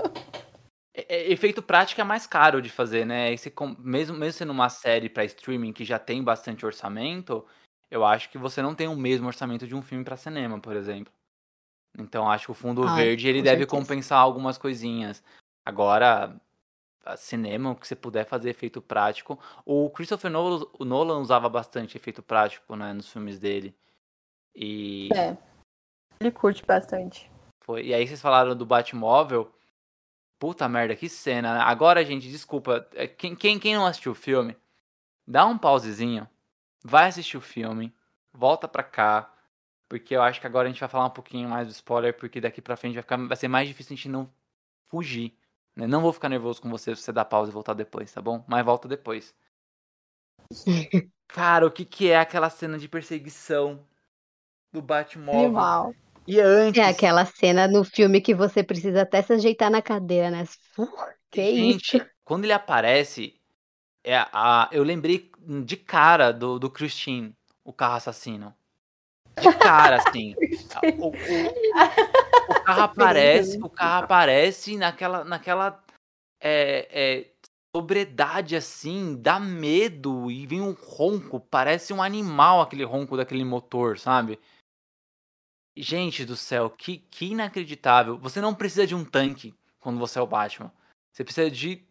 É- 0.97 1.05
é- 1.17 1.31
efeito 1.31 1.61
prático 1.61 1.99
é 1.99 2.03
mais 2.05 2.25
caro 2.25 2.61
de 2.61 2.69
fazer, 2.69 3.05
né? 3.05 3.35
Com- 3.53 3.75
mesmo, 3.77 4.17
mesmo 4.17 4.37
sendo 4.37 4.51
uma 4.51 4.69
série 4.69 5.09
pra 5.09 5.25
streaming 5.25 5.73
que 5.73 5.83
já 5.83 5.99
tem 5.99 6.23
bastante 6.23 6.65
orçamento, 6.65 7.45
eu 7.91 8.05
acho 8.05 8.29
que 8.29 8.37
você 8.37 8.61
não 8.61 8.73
tem 8.73 8.87
o 8.87 8.95
mesmo 8.95 9.27
orçamento 9.27 9.67
de 9.67 9.75
um 9.75 9.81
filme 9.81 10.05
pra 10.05 10.15
cinema, 10.15 10.57
por 10.59 10.75
exemplo. 10.75 11.13
Então 11.97 12.29
acho 12.29 12.45
que 12.45 12.51
o 12.51 12.55
fundo 12.55 12.83
Ah, 12.83 12.95
verde 12.95 13.27
ele 13.27 13.41
deve 13.41 13.63
certeza. 13.63 13.81
compensar 13.81 14.19
algumas 14.19 14.57
coisinhas. 14.57 15.21
Agora, 15.65 16.39
cinema, 17.17 17.71
o 17.71 17.75
que 17.75 17.87
você 17.87 17.95
puder 17.95 18.25
fazer 18.25 18.49
efeito 18.49 18.81
prático. 18.81 19.37
O 19.65 19.89
Christopher 19.89 20.31
Nolan, 20.31 20.65
o 20.79 20.85
Nolan 20.85 21.19
usava 21.19 21.49
bastante 21.49 21.97
efeito 21.97 22.23
prático, 22.23 22.75
né, 22.75 22.93
nos 22.93 23.11
filmes 23.11 23.37
dele. 23.37 23.75
E 24.55 25.09
É. 25.13 25.37
Ele 26.19 26.31
curte 26.31 26.65
bastante. 26.65 27.29
foi. 27.65 27.87
E 27.87 27.93
aí 27.93 28.07
vocês 28.07 28.21
falaram 28.21 28.55
do 28.55 28.65
Batmóvel. 28.65 29.51
Puta 30.39 30.67
merda, 30.69 30.95
que 30.95 31.09
cena. 31.09 31.55
né? 31.55 31.59
Agora, 31.61 32.03
gente, 32.05 32.29
desculpa. 32.29 32.87
é, 32.93 33.07
Quem, 33.07 33.35
quem, 33.35 33.59
quem 33.59 33.75
não 33.75 33.85
assistiu 33.85 34.11
o 34.11 34.15
filme, 34.15 34.55
dá 35.27 35.45
um 35.45 35.57
pausezinho. 35.57 36.27
Vai 36.83 37.07
assistir 37.09 37.37
o 37.37 37.41
filme. 37.41 37.93
Volta 38.33 38.67
pra 38.67 38.83
cá. 38.83 39.31
Porque 39.89 40.15
eu 40.15 40.21
acho 40.23 40.41
que 40.41 40.47
agora 40.47 40.67
a 40.67 40.71
gente 40.71 40.79
vai 40.79 40.89
falar 40.89 41.05
um 41.07 41.11
pouquinho 41.11 41.49
mais 41.49 41.67
do 41.67 41.71
spoiler. 41.71 42.15
Porque 42.17 42.41
daqui 42.41 42.61
pra 42.61 42.77
frente 42.77 42.95
vai, 42.95 43.03
ficar, 43.03 43.17
vai 43.17 43.37
ser 43.37 43.47
mais 43.47 43.67
difícil 43.67 43.93
a 43.93 43.97
gente 43.97 44.09
não 44.09 44.31
fugir. 44.87 45.37
né? 45.75 45.87
Não 45.87 46.01
vou 46.01 46.13
ficar 46.13 46.29
nervoso 46.29 46.61
com 46.61 46.69
você 46.69 46.95
se 46.95 47.01
você 47.03 47.11
dar 47.13 47.25
pausa 47.25 47.51
e 47.51 47.53
voltar 47.53 47.73
depois, 47.73 48.11
tá 48.11 48.21
bom? 48.21 48.43
Mas 48.47 48.65
volta 48.65 48.87
depois. 48.87 49.35
Cara, 51.27 51.65
o 51.65 51.71
que, 51.71 51.85
que 51.85 52.09
é 52.09 52.17
aquela 52.19 52.49
cena 52.49 52.77
de 52.77 52.87
perseguição 52.87 53.85
do 54.71 54.81
Batmóvel? 54.81 55.47
Animal. 55.47 55.95
E 56.27 56.39
antes. 56.39 56.81
É 56.81 56.85
aquela 56.85 57.25
cena 57.25 57.67
no 57.67 57.83
filme 57.83 58.19
que 58.19 58.33
você 58.33 58.63
precisa 58.63 59.03
até 59.03 59.21
se 59.21 59.33
ajeitar 59.33 59.69
na 59.69 59.81
cadeira, 59.81 60.31
né? 60.31 60.43
Uh, 60.77 60.87
que 61.31 61.41
Gente, 61.41 61.97
isso? 61.97 62.05
quando 62.23 62.45
ele 62.45 62.53
aparece, 62.53 63.39
é 64.03 64.17
a, 64.17 64.69
eu 64.71 64.83
lembrei 64.83 65.31
de 65.63 65.77
cara 65.77 66.31
do, 66.31 66.57
do 66.57 66.69
Christine, 66.69 67.33
o 67.63 67.71
carro 67.71 67.95
assassino. 67.95 68.53
De 69.39 69.53
cara, 69.53 69.97
assim. 69.97 70.33
o, 70.99 71.07
o- 71.07 71.65
o 72.47 72.63
carro 72.63 72.81
aparece, 72.83 73.59
o 73.61 73.69
carro 73.69 74.03
aparece 74.03 74.77
naquela, 74.77 75.23
naquela 75.23 75.83
é, 76.39 76.87
é, 76.91 77.27
sobriedade, 77.75 78.55
assim, 78.55 79.15
dá 79.19 79.39
medo 79.39 80.31
e 80.31 80.47
vem 80.47 80.61
um 80.61 80.71
ronco, 80.73 81.39
parece 81.39 81.93
um 81.93 82.01
animal 82.01 82.61
aquele 82.61 82.83
ronco 82.83 83.17
daquele 83.17 83.43
motor, 83.43 83.99
sabe? 83.99 84.39
Gente 85.75 86.23
do 86.25 86.35
céu, 86.35 86.69
que, 86.69 86.99
que 87.09 87.31
inacreditável. 87.31 88.17
Você 88.17 88.39
não 88.39 88.53
precisa 88.53 88.87
de 88.87 88.95
um 88.95 89.03
tanque 89.03 89.53
quando 89.79 89.99
você 89.99 90.19
é 90.19 90.21
o 90.21 90.27
Batman. 90.27 90.71
Você 91.11 91.23
precisa 91.23 91.51
de 91.51 91.83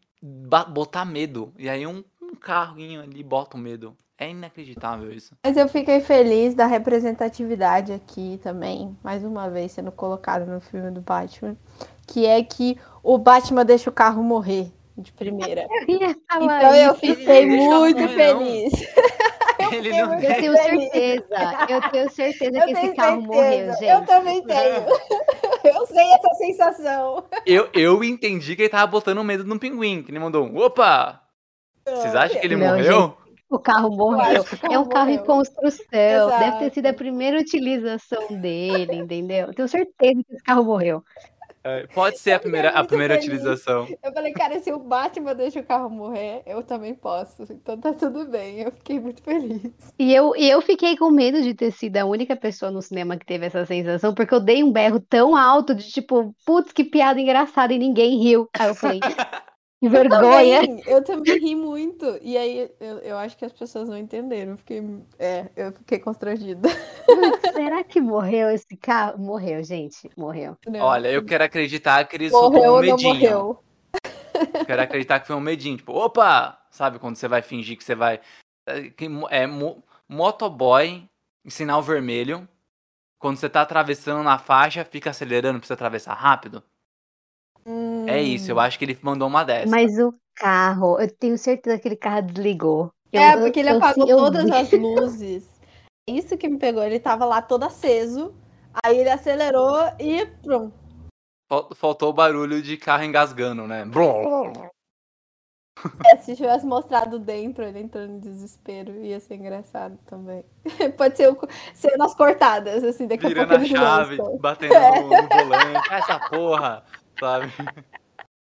botar 0.68 1.05
medo. 1.05 1.53
E 1.59 1.68
aí 1.68 1.87
um, 1.87 2.03
um 2.20 2.35
carrinho 2.35 3.03
ali 3.03 3.22
bota 3.22 3.57
o 3.57 3.61
medo. 3.61 3.97
É 4.16 4.30
inacreditável 4.30 5.12
isso. 5.12 5.35
Mas 5.45 5.57
eu 5.57 5.68
fiquei 5.68 6.01
feliz 6.01 6.55
da 6.55 6.66
representatividade 6.66 7.93
aqui 7.93 8.39
também, 8.43 8.97
mais 9.03 9.24
uma 9.24 9.51
vez 9.51 9.72
sendo 9.72 9.91
colocado 9.91 10.47
no 10.47 10.61
filme 10.61 10.91
do 10.93 11.01
Batman, 11.01 11.57
que 12.07 12.24
é 12.24 12.43
que 12.43 12.78
o 13.03 13.18
Batman 13.18 13.64
deixa 13.64 13.91
o 13.91 13.93
carro 13.93 14.22
morrer 14.22 14.72
de 14.97 15.12
primeira. 15.12 15.66
Eu 15.91 16.43
Então 16.43 16.74
eu 16.74 16.95
fiquei 16.95 17.47
muito 17.47 18.09
feliz. 18.09 18.72
Ele 19.77 19.93
fiquei 19.93 20.03
não 20.03 20.14
Eu 20.20 20.35
tenho 20.37 20.57
feliz. 20.57 20.91
certeza, 20.91 21.27
eu 21.68 21.91
tenho 21.91 22.11
certeza 22.11 22.59
Eu 22.59 22.66
que 22.66 22.75
tenho 22.75 22.87
esse 22.87 22.95
carro 22.95 23.22
certeza. 23.22 23.27
morreu, 23.27 23.75
Eu 23.89 23.99
gente. 23.99 24.07
também 24.07 24.45
tenho. 24.47 24.87
Eu 25.64 25.87
sei 25.87 26.12
essa 26.12 26.35
sensação. 26.35 27.25
Eu, 27.47 27.68
eu 27.72 28.05
entendi 28.05 28.55
que 28.55 28.62
ele 28.62 28.68
tava 28.68 28.87
botando 28.87 29.25
medo 29.25 29.45
no 29.45 29.59
pinguim, 29.59 30.03
que 30.03 30.11
ele 30.11 30.18
mandou 30.18 30.45
um 30.45 30.57
opa! 30.59 31.22
Vocês 31.87 32.14
acham 32.14 32.39
que 32.41 32.47
ele 32.47 32.57
Não, 32.57 32.66
morreu? 32.68 33.16
O 33.51 33.59
carro 33.59 33.91
morreu. 33.91 34.43
o 34.43 34.45
carro 34.45 34.75
É 34.75 34.79
um 34.79 34.89
carro 34.89 35.11
em 35.11 35.18
morreu. 35.18 35.25
construção. 35.27 35.77
Deve 35.91 36.53
ter 36.59 36.64
Exato. 36.64 36.75
sido 36.75 36.87
a 36.87 36.93
primeira 36.95 37.39
utilização 37.41 38.27
dele, 38.41 38.97
entendeu? 38.97 39.49
Eu 39.49 39.55
tenho 39.55 39.68
certeza 39.68 40.22
que 40.27 40.35
esse 40.35 40.43
carro 40.43 40.64
morreu. 40.64 41.03
É, 41.65 41.87
Pode 41.87 42.19
ser 42.19 42.33
a 42.33 42.39
primeira, 42.39 42.69
a 42.71 42.85
primeira 42.85 43.15
feliz. 43.15 43.29
utilização. 43.29 43.89
Eu 44.03 44.12
falei, 44.12 44.33
cara, 44.35 44.61
se 44.61 44.71
o 44.71 44.79
Batman 44.79 45.35
deixa 45.35 45.61
o 45.61 45.65
carro 45.65 45.89
morrer, 45.89 46.43
eu 46.45 46.62
também 46.62 46.95
posso. 46.95 47.43
Então 47.51 47.79
tá 47.81 47.95
tudo 47.95 48.27
bem. 48.27 48.61
Eu 48.61 48.71
fiquei 48.71 49.01
muito 49.01 49.23
feliz. 49.23 49.73
E 49.99 50.15
eu, 50.15 50.37
e 50.37 50.49
eu 50.49 50.61
fiquei 50.61 50.95
com 50.97 51.11
medo 51.11 51.41
de 51.41 51.55
ter 51.55 51.71
sido 51.73 51.97
a 51.97 52.05
única 52.05 52.37
pessoa 52.37 52.71
no 52.71 52.83
cinema 52.83 53.17
que 53.17 53.25
teve 53.25 53.47
essa 53.47 53.65
sensação, 53.65 54.12
porque 54.15 54.35
eu 54.35 54.41
dei 54.41 54.62
um 54.62 54.71
berro 54.71 55.01
tão 55.01 55.35
alto 55.35 55.75
de 55.75 55.91
tipo, 55.91 56.35
putz, 56.45 56.71
que 56.73 56.85
piada 56.85 57.19
engraçada 57.21 57.73
e 57.73 57.79
ninguém 57.79 58.19
riu. 58.19 58.47
Aí 58.59 58.69
eu 58.69 58.75
falei, 58.75 59.01
que 59.85 59.89
vergonha. 59.91 60.61
Também, 60.61 60.82
eu 60.87 61.05
também 61.05 61.39
ri 61.39 61.55
muito. 61.55 62.18
E 62.22 62.37
aí 62.37 62.70
eu, 62.80 62.99
eu 62.99 63.16
acho 63.18 63.37
que 63.37 63.45
as 63.45 63.53
pessoas 63.53 63.89
não 63.89 63.99
entenderam. 63.99 64.53
Eu 64.53 64.57
fiquei, 64.57 64.82
é, 65.18 65.51
eu 65.57 65.72
fiquei 65.72 65.99
constrangida. 65.99 66.68
Será 67.53 67.85
que 67.85 68.01
morreu 68.01 68.51
esse 68.51 68.76
carro? 68.76 69.18
Morreu, 69.18 69.62
gente, 69.62 70.11
morreu. 70.16 70.57
Olha, 70.80 71.09
eu 71.09 71.24
quero 71.24 71.45
acreditar 71.45 72.05
que 72.07 72.16
eles 72.16 72.32
soltou 72.32 72.53
morreu 72.53 72.72
um 72.72 72.74
ou 72.76 72.82
não 72.82 72.91
medinho. 72.91 73.14
morreu? 73.14 73.64
Eu 74.55 74.64
quero 74.64 74.82
acreditar 74.82 75.20
que 75.20 75.26
foi 75.26 75.37
um 75.37 75.41
medinho. 75.41 75.76
Tipo, 75.76 75.93
opa! 75.93 76.59
Sabe 76.70 76.99
quando 76.99 77.16
você 77.16 77.28
vai 77.28 77.43
fingir 77.43 77.76
que 77.76 77.85
você 77.85 77.95
vai. 77.95 78.20
é, 78.66 78.89
que 78.91 79.09
É 79.30 79.47
mo- 79.47 79.82
motoboy 80.09 81.05
em 81.45 81.51
sinal 81.51 81.82
vermelho. 81.82 82.49
Quando 83.18 83.37
você 83.37 83.49
tá 83.49 83.62
atravessando 83.62 84.22
na 84.22 84.39
faixa, 84.39 84.85
fica 84.85 85.11
acelerando 85.11 85.59
pra 85.59 85.66
você 85.66 85.72
atravessar 85.72 86.14
rápido. 86.14 86.62
É 88.09 88.23
isso, 88.23 88.51
eu 88.51 88.59
acho 88.61 88.79
que 88.79 88.85
ele 88.85 88.99
mandou 89.03 89.29
uma 89.29 89.45
dessa. 89.45 89.71
Mas 89.71 89.99
o 89.99 90.15
carro, 90.35 90.99
eu 91.01 91.11
tenho 91.11 91.37
certeza 91.39 91.77
que 91.77 91.81
aquele 91.81 91.97
carro 91.97 92.23
desligou. 92.23 92.91
Eu- 93.13 93.21
É, 93.23 93.37
porque 93.37 93.61
ele 93.61 93.71
eu- 93.71 93.77
apagou 93.77 94.09
eu 94.09 94.17
todas 94.19 94.51
as 94.51 94.71
luzes. 94.73 95.49
Isso 96.09 96.37
que 96.37 96.49
me 96.49 96.59
pegou. 96.59 96.83
Ele 96.83 96.99
tava 97.01 97.25
lá 97.25 97.41
todo 97.41 97.65
aceso. 97.65 98.35
Aí 98.85 98.99
ele 98.99 99.09
acelerou 99.09 99.77
e 100.01 100.27
pronto. 100.43 100.75
Fal- 101.51 101.71
Faltou 101.75 102.11
o 102.11 102.13
barulho 102.13 102.61
de 102.61 102.77
carro 102.77 103.05
engasgando, 103.05 103.67
né? 103.67 103.85
É, 106.07 106.17
se 106.17 106.35
tivesse 106.35 106.65
mostrado 106.65 107.19
dentro, 107.19 107.63
ele 107.65 107.79
entrando 107.81 108.13
em 108.15 108.19
desespero, 108.19 108.93
ia 109.05 109.21
ser 109.21 109.35
engraçado 109.35 109.99
também. 110.07 110.45
Pode 110.97 111.17
ser 111.17 111.31
o, 111.31 111.39
cenas 111.75 112.15
cortadas, 112.15 112.83
assim, 112.85 113.07
daqui 113.07 113.27
a 113.27 113.29
Virando 113.29 113.49
pouco 113.49 113.63
a 113.63 113.67
eles 113.67 113.79
chave, 113.79 114.17
batendo 114.41 114.75
no, 114.75 115.09
no 115.11 115.29
volante. 115.29 115.93
Essa 115.93 116.19
porra, 116.21 116.85
sabe? 117.19 117.53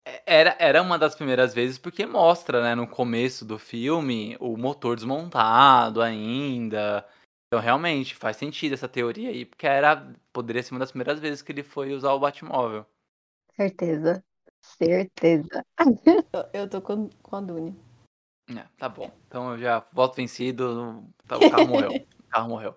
É, 0.05 0.23
Era, 0.25 0.55
era 0.59 0.81
uma 0.81 0.97
das 0.97 1.15
primeiras 1.15 1.53
vezes 1.53 1.77
porque 1.77 2.05
mostra, 2.05 2.63
né, 2.63 2.75
no 2.75 2.87
começo 2.87 3.45
do 3.45 3.59
filme, 3.59 4.35
o 4.39 4.57
motor 4.57 4.95
desmontado 4.95 6.01
ainda. 6.01 7.05
Então, 7.47 7.61
realmente, 7.61 8.15
faz 8.15 8.37
sentido 8.37 8.73
essa 8.73 8.87
teoria 8.87 9.29
aí, 9.29 9.45
porque 9.45 9.65
era, 9.65 10.13
poderia 10.31 10.61
ser 10.61 10.73
uma 10.73 10.79
das 10.79 10.91
primeiras 10.91 11.19
vezes 11.19 11.41
que 11.41 11.51
ele 11.51 11.63
foi 11.63 11.93
usar 11.93 12.13
o 12.13 12.19
Batmóvel. 12.19 12.85
Certeza. 13.55 14.23
Certeza. 14.61 15.65
Eu, 16.53 16.69
tô 16.69 16.81
com, 16.81 17.09
com 17.23 17.35
a 17.35 17.41
Dune. 17.41 17.75
É, 18.49 18.65
tá 18.77 18.87
bom. 18.89 19.11
Então 19.27 19.51
eu 19.51 19.57
já 19.57 19.79
volto 19.91 20.15
vencido, 20.15 21.03
tá, 21.27 21.37
o 21.37 21.49
carro 21.49 21.67
morreu. 21.67 21.91
O 22.19 22.31
carro 22.31 22.49
morreu. 22.49 22.75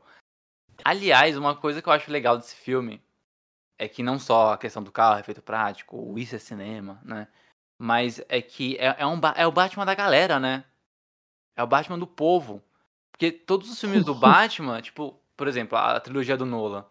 Aliás, 0.82 1.36
uma 1.36 1.54
coisa 1.54 1.82
que 1.82 1.88
eu 1.90 1.92
acho 1.92 2.10
legal 2.10 2.38
desse 2.38 2.54
filme 2.54 3.02
é 3.82 3.88
que 3.88 4.00
não 4.00 4.16
só 4.16 4.52
a 4.52 4.58
questão 4.58 4.80
do 4.80 4.92
carro, 4.92 5.18
efeito 5.18 5.42
prático, 5.42 5.96
o 5.96 6.16
isso 6.16 6.36
é 6.36 6.38
cinema, 6.38 7.00
né? 7.04 7.26
Mas 7.76 8.22
é 8.28 8.40
que 8.40 8.76
é, 8.76 8.94
é 8.96 9.06
um, 9.06 9.20
é 9.34 9.44
o 9.44 9.50
Batman 9.50 9.84
da 9.84 9.92
galera, 9.92 10.38
né? 10.38 10.64
É 11.56 11.64
o 11.64 11.66
Batman 11.66 11.98
do 11.98 12.06
povo. 12.06 12.62
Porque 13.10 13.32
todos 13.32 13.68
os 13.68 13.80
filmes 13.80 14.04
do 14.04 14.14
Batman, 14.14 14.80
tipo, 14.80 15.20
por 15.36 15.48
exemplo, 15.48 15.76
a 15.76 15.98
trilogia 15.98 16.36
do 16.36 16.46
Nolan, 16.46 16.84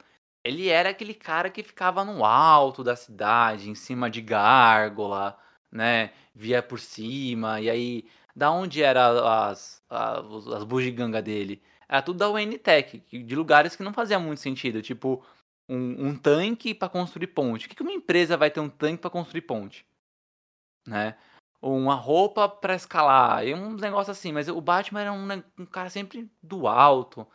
ele 0.44 0.68
era 0.68 0.90
aquele 0.90 1.14
cara 1.14 1.50
que 1.50 1.64
ficava 1.64 2.04
no 2.04 2.26
alto 2.26 2.84
da 2.84 2.96
cidade, 2.98 3.70
em 3.70 3.76
cima 3.76 4.10
de 4.10 4.20
gárgula, 4.20 5.38
né? 5.72 6.12
Via 6.36 6.62
por 6.62 6.80
cima, 6.80 7.62
e 7.62 7.70
aí, 7.70 8.06
da 8.36 8.52
onde 8.52 8.84
era 8.84 9.50
as, 9.50 9.82
as, 9.90 10.48
as 10.48 10.64
bugigangas 10.66 11.24
dele? 11.24 11.64
Era 11.88 12.02
tudo 12.02 12.20
da 12.20 12.30
UNTech, 12.30 13.02
de 13.10 13.36
lugares 13.36 13.78
que 13.78 13.84
não 13.84 13.94
fazia 13.94 14.20
muito 14.20 14.42
sentido, 14.42 14.82
tipo 14.82 15.24
um, 15.72 16.08
um 16.08 16.18
tanque 16.18 16.74
para 16.74 16.90
construir 16.90 17.28
ponte. 17.28 17.68
Por 17.68 17.76
que 17.76 17.82
uma 17.82 17.94
empresa 17.94 18.36
vai 18.36 18.52
ter 18.52 18.60
um 18.60 18.70
tanque 18.70 19.02
para 19.02 19.10
construir 19.10 19.42
ponte? 19.42 19.86
Né? 20.86 21.18
Uma 21.62 21.96
roupa 21.96 22.50
para 22.50 22.76
escalar, 22.76 23.46
e 23.46 23.54
um 23.54 23.74
negócio 23.76 24.12
assim, 24.12 24.32
mas 24.32 24.48
o 24.50 24.60
Batman 24.60 25.02
era 25.02 25.14
um, 25.14 25.28
um 25.60 25.66
cara 25.66 25.90
sempre 25.90 26.30
do 26.44 26.68
alto. 26.68 27.26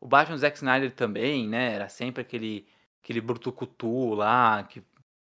O 0.00 0.06
Batman 0.06 0.36
do 0.36 0.40
Zack 0.40 0.56
Snyder 0.56 0.92
também, 0.94 1.48
né? 1.48 1.72
Era 1.74 1.88
sempre 1.88 2.20
aquele, 2.20 2.66
aquele 3.02 3.20
brutucutu 3.20 4.14
lá, 4.14 4.64
que 4.64 4.82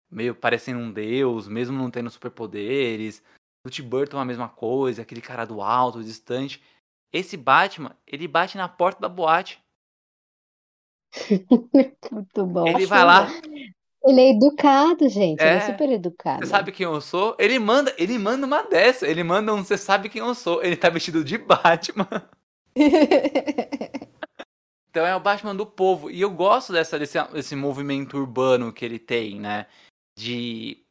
meio 0.10 0.34
parecendo 0.34 0.80
um 0.80 0.92
deus, 0.92 1.48
mesmo 1.48 1.78
não 1.78 1.92
tendo 1.92 2.10
superpoderes. 2.10 3.22
O 3.66 3.70
Tim 3.70 3.84
Burton 3.84 4.18
a 4.18 4.26
mesma 4.26 4.50
coisa, 4.50 5.02
aquele 5.02 5.22
cara 5.22 5.46
do 5.46 5.62
alto, 5.62 6.04
distante. 6.04 6.64
Esse 7.12 7.38
Batman, 7.38 7.96
ele 8.08 8.28
bate 8.28 8.58
na 8.58 8.68
porta 8.68 9.02
da 9.02 9.10
boate. 9.10 9.62
Muito 12.12 12.46
bom. 12.46 12.68
Ele 12.68 12.86
vai 12.86 13.04
lá. 13.04 13.28
Ele 14.06 14.22
é 14.22 14.30
educado, 14.32 15.10
gente. 15.10 15.42
Ele 15.42 15.50
É. 15.50 15.56
é 15.56 15.62
super 15.62 15.90
educado. 15.90 16.46
Você 16.46 16.50
sabe 16.50 16.72
quem 16.72 16.86
eu 16.86 17.02
sou? 17.02 17.36
Ele 17.38 17.60
manda, 17.60 17.94
ele 17.98 18.18
manda 18.18 18.46
uma 18.46 18.64
dessa. 18.64 19.08
Ele 19.08 19.24
manda 19.24 19.54
um 19.54 19.64
você 19.64 19.78
sabe 19.78 20.10
quem 20.10 20.22
eu 20.22 20.34
sou. 20.34 20.64
Ele 20.64 20.78
tá 20.78 20.90
vestido 20.90 21.24
de 21.24 21.38
Batman. 21.38 22.08
Então 24.92 25.06
é 25.06 25.16
o 25.16 25.20
Batman 25.20 25.56
do 25.56 25.68
povo. 25.68 26.10
E 26.10 26.20
eu 26.20 26.32
gosto 26.32 26.74
dessa, 26.74 26.98
desse, 26.98 27.22
desse 27.32 27.56
movimento 27.56 28.18
urbano 28.18 28.74
que 28.74 28.84
ele 28.84 28.98
tem, 28.98 29.40
né? 29.40 29.68
De. 30.18 30.84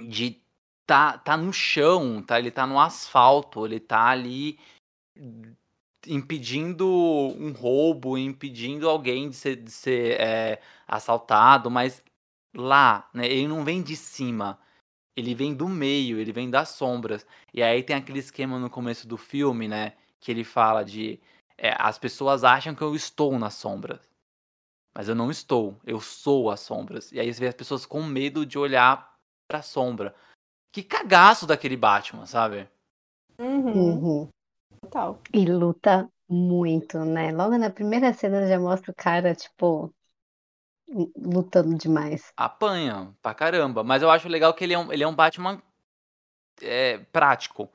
De 0.00 0.40
tá, 0.86 1.18
tá 1.18 1.36
no 1.36 1.52
chão, 1.52 2.22
tá? 2.22 2.38
Ele 2.38 2.50
tá 2.50 2.66
no 2.66 2.80
asfalto, 2.80 3.66
ele 3.66 3.78
tá 3.78 4.06
ali 4.06 4.58
impedindo 6.06 6.86
um 6.86 7.52
roubo, 7.52 8.18
impedindo 8.18 8.88
alguém 8.88 9.28
de 9.30 9.36
ser, 9.36 9.56
de 9.56 9.70
ser 9.70 10.20
é, 10.20 10.60
assaltado, 10.86 11.70
mas 11.70 12.02
lá, 12.54 13.08
né? 13.14 13.26
Ele 13.26 13.48
não 13.48 13.64
vem 13.64 13.82
de 13.82 13.96
cima. 13.96 14.58
Ele 15.16 15.34
vem 15.34 15.54
do 15.54 15.68
meio, 15.68 16.18
ele 16.18 16.32
vem 16.32 16.50
das 16.50 16.70
sombras. 16.70 17.26
E 17.52 17.62
aí 17.62 17.82
tem 17.82 17.96
aquele 17.96 18.18
esquema 18.18 18.58
no 18.58 18.70
começo 18.70 19.06
do 19.06 19.16
filme, 19.16 19.68
né? 19.68 19.94
Que 20.20 20.30
ele 20.30 20.44
fala 20.44 20.84
de. 20.84 21.20
é, 21.58 21.74
as 21.78 21.98
pessoas 21.98 22.44
acham 22.44 22.74
que 22.74 22.82
eu 22.82 22.94
estou 22.94 23.38
nas 23.38 23.54
sombras. 23.54 24.00
Mas 24.94 25.08
eu 25.08 25.14
não 25.14 25.30
estou. 25.30 25.78
Eu 25.84 26.00
sou 26.00 26.50
as 26.50 26.60
sombras. 26.60 27.12
E 27.12 27.20
aí 27.20 27.32
você 27.32 27.40
vê 27.40 27.48
as 27.48 27.54
pessoas 27.54 27.86
com 27.86 28.02
medo 28.02 28.44
de 28.44 28.58
olhar 28.58 29.16
pra 29.48 29.62
sombra. 29.62 30.14
Que 30.72 30.82
cagaço 30.82 31.46
daquele 31.46 31.76
Batman, 31.76 32.26
sabe? 32.26 32.68
Uhum, 33.38 33.94
Uhum. 33.94 34.28
Total. 34.92 35.18
E 35.32 35.46
luta 35.46 36.08
muito, 36.28 36.98
né? 37.04 37.32
Logo 37.32 37.56
na 37.56 37.70
primeira 37.70 38.12
cena 38.12 38.46
já 38.46 38.60
mostra 38.60 38.92
o 38.92 38.94
cara, 38.94 39.34
tipo, 39.34 39.92
lutando 41.16 41.76
demais. 41.76 42.32
Apanha 42.36 43.14
pra 43.22 43.34
caramba. 43.34 43.82
Mas 43.82 44.02
eu 44.02 44.10
acho 44.10 44.28
legal 44.28 44.52
que 44.54 44.64
ele 44.64 44.74
é 44.74 44.78
um, 44.78 44.92
ele 44.92 45.02
é 45.02 45.08
um 45.08 45.14
Batman 45.14 45.60
é, 46.60 46.98
prático. 46.98 47.70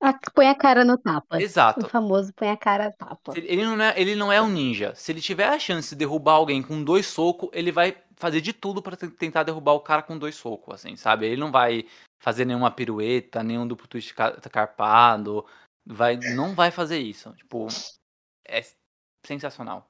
Ah, 0.00 0.18
põe 0.34 0.48
a 0.48 0.54
cara 0.54 0.84
no 0.84 0.98
tapa. 0.98 1.40
Exato. 1.40 1.86
O 1.86 1.88
famoso 1.88 2.32
põe 2.34 2.50
a 2.50 2.56
cara 2.56 2.86
no 2.86 2.92
tapa. 2.96 3.32
Ele 3.36 3.64
não, 3.64 3.80
é, 3.80 4.00
ele 4.00 4.16
não 4.16 4.32
é 4.32 4.42
um 4.42 4.48
ninja. 4.48 4.92
Se 4.96 5.12
ele 5.12 5.20
tiver 5.20 5.46
a 5.48 5.58
chance 5.58 5.90
de 5.90 5.96
derrubar 5.96 6.34
alguém 6.34 6.60
com 6.60 6.82
dois 6.82 7.06
socos, 7.06 7.50
ele 7.52 7.70
vai 7.70 7.96
fazer 8.16 8.40
de 8.40 8.52
tudo 8.52 8.82
pra 8.82 8.96
te- 8.96 9.10
tentar 9.10 9.44
derrubar 9.44 9.74
o 9.74 9.80
cara 9.80 10.02
com 10.02 10.18
dois 10.18 10.34
socos, 10.34 10.74
assim, 10.74 10.96
sabe? 10.96 11.26
Ele 11.26 11.40
não 11.40 11.52
vai 11.52 11.86
fazer 12.20 12.44
nenhuma 12.44 12.70
pirueta, 12.70 13.44
nenhum 13.44 13.66
duplo 13.66 13.86
twist 13.86 14.12
ca- 14.12 14.32
carpado, 14.50 15.44
vai, 15.86 16.16
não 16.16 16.54
vai 16.54 16.70
fazer 16.70 16.98
isso. 16.98 17.32
Tipo, 17.34 17.66
é 18.46 18.62
sensacional. 19.24 19.86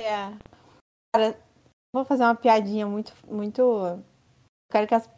É. 0.00 0.36
Cara, 1.14 1.38
vou 1.94 2.04
fazer 2.04 2.24
uma 2.24 2.34
piadinha 2.34 2.86
muito, 2.86 3.12
muito. 3.26 4.02
Quero 4.70 4.86
que 4.86 4.94
as, 4.94 5.08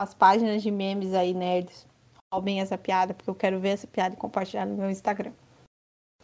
as 0.00 0.14
páginas 0.14 0.62
de 0.62 0.70
memes 0.70 1.14
aí, 1.14 1.34
nerds, 1.34 1.86
roubem 2.32 2.60
essa 2.60 2.78
piada, 2.78 3.14
porque 3.14 3.30
eu 3.30 3.34
quero 3.34 3.60
ver 3.60 3.70
essa 3.70 3.86
piada 3.86 4.14
e 4.14 4.18
compartilhar 4.18 4.66
no 4.66 4.76
meu 4.76 4.90
Instagram. 4.90 5.32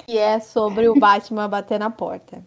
Que 0.07 0.19
é 0.19 0.41
sobre 0.41 0.89
o 0.89 0.99
Batman 0.99 1.49
bater 1.51 1.79
na 1.79 1.91
porta. 1.91 2.45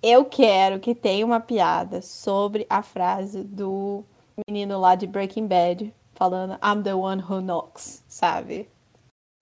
Eu 0.00 0.24
quero 0.24 0.78
que 0.78 0.94
tenha 0.94 1.26
uma 1.26 1.40
piada 1.40 2.00
sobre 2.00 2.66
a 2.70 2.82
frase 2.82 3.42
do 3.42 4.04
menino 4.48 4.78
lá 4.78 4.94
de 4.94 5.08
Breaking 5.08 5.48
Bad, 5.48 5.92
falando 6.14 6.54
I'm 6.62 6.84
the 6.84 6.94
one 6.94 7.20
who 7.20 7.40
knocks, 7.40 8.04
sabe? 8.06 8.70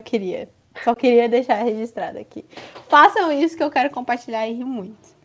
Eu 0.07 0.11
queria. 0.11 0.49
Só 0.85 0.95
queria 0.95 1.29
deixar 1.29 1.65
registrado 1.65 2.19
aqui. 2.19 2.45
Façam 2.89 3.33
isso 3.33 3.57
que 3.57 3.63
eu 3.63 3.71
quero 3.71 3.91
compartilhar 3.91 4.47
e 4.47 4.53
rir 4.53 4.65
muito. 4.65 5.17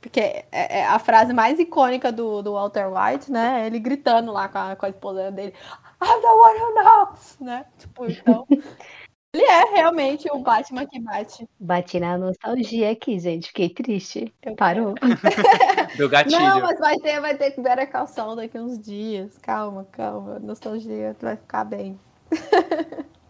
Porque 0.00 0.20
é, 0.20 0.46
é 0.80 0.86
a 0.86 0.98
frase 0.98 1.32
mais 1.32 1.58
icônica 1.58 2.12
do, 2.12 2.42
do 2.42 2.52
Walter 2.52 2.86
White, 2.88 3.30
né? 3.30 3.66
Ele 3.66 3.78
gritando 3.78 4.32
lá 4.32 4.48
com 4.48 4.58
a, 4.58 4.76
com 4.76 4.86
a 4.86 4.88
esposa 4.88 5.30
dele. 5.30 5.54
I'm 6.02 6.20
the 6.20 6.28
one 6.28 6.60
who 6.60 6.74
knocks, 6.74 7.38
né? 7.40 7.66
Tipo, 7.78 8.06
então. 8.06 8.46
ele 9.32 9.44
é 9.44 9.64
realmente 9.74 10.28
o 10.30 10.38
Batman 10.40 10.86
que 10.86 11.00
bate. 11.00 11.48
Bati 11.58 12.00
na 12.00 12.18
nostalgia 12.18 12.90
aqui, 12.90 13.18
gente. 13.18 13.48
Fiquei 13.48 13.70
triste. 13.70 14.34
Eu 14.42 14.56
Parou. 14.56 14.94
Deu 15.96 16.08
gatilho. 16.08 16.40
Não, 16.40 16.60
mas 16.60 16.78
vai 16.78 16.98
ter, 16.98 17.20
vai 17.20 17.36
ter 17.36 17.60
Better 17.60 17.90
Call 17.90 18.06
Saul 18.06 18.36
daqui 18.36 18.58
uns 18.58 18.78
dias. 18.78 19.38
Calma, 19.38 19.86
calma. 19.90 20.38
Nostalgia 20.40 21.16
vai 21.20 21.36
ficar 21.36 21.64
bem. 21.64 21.98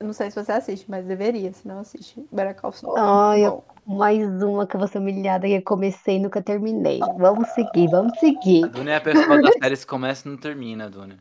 Não 0.00 0.12
sei 0.12 0.30
se 0.30 0.42
você 0.42 0.52
assiste, 0.52 0.86
mas 0.88 1.04
deveria, 1.04 1.52
se 1.52 1.66
não 1.66 1.80
assiste. 1.80 2.24
Better 2.30 2.54
Call 2.54 2.72
Saul. 2.72 2.94
Ai. 2.96 3.42
Mais 3.84 4.42
uma 4.42 4.66
que 4.66 4.76
eu 4.76 4.78
vou 4.80 4.86
ser 4.88 4.98
humilhada 4.98 5.46
que 5.46 5.54
eu 5.54 5.62
comecei 5.62 6.16
e 6.16 6.20
nunca 6.20 6.40
terminei. 6.42 7.00
Vamos 7.16 7.48
seguir, 7.48 7.88
vamos 7.88 8.12
A 8.18 8.20
seguir. 8.20 8.68
Duna 8.68 8.92
é 8.92 8.96
a 8.96 9.00
pessoa 9.00 9.40
das 9.40 9.54
séries 9.60 9.80
que 9.84 9.90
começa 9.90 10.28
e 10.28 10.30
não 10.30 10.38
termina, 10.38 10.88
Duna. 10.90 11.16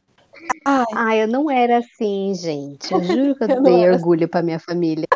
Ai, 0.65 0.85
Ah, 0.95 1.15
eu 1.17 1.27
não 1.27 1.49
era 1.49 1.77
assim, 1.79 2.33
gente. 2.35 2.93
Eu 2.93 3.03
juro 3.03 3.35
que 3.35 3.43
Eu 3.45 3.47
eu 3.49 3.55
não 3.55 3.63
dei 3.63 3.89
orgulho 3.89 4.27
pra 4.27 4.43
minha 4.43 4.59
família. 4.59 5.07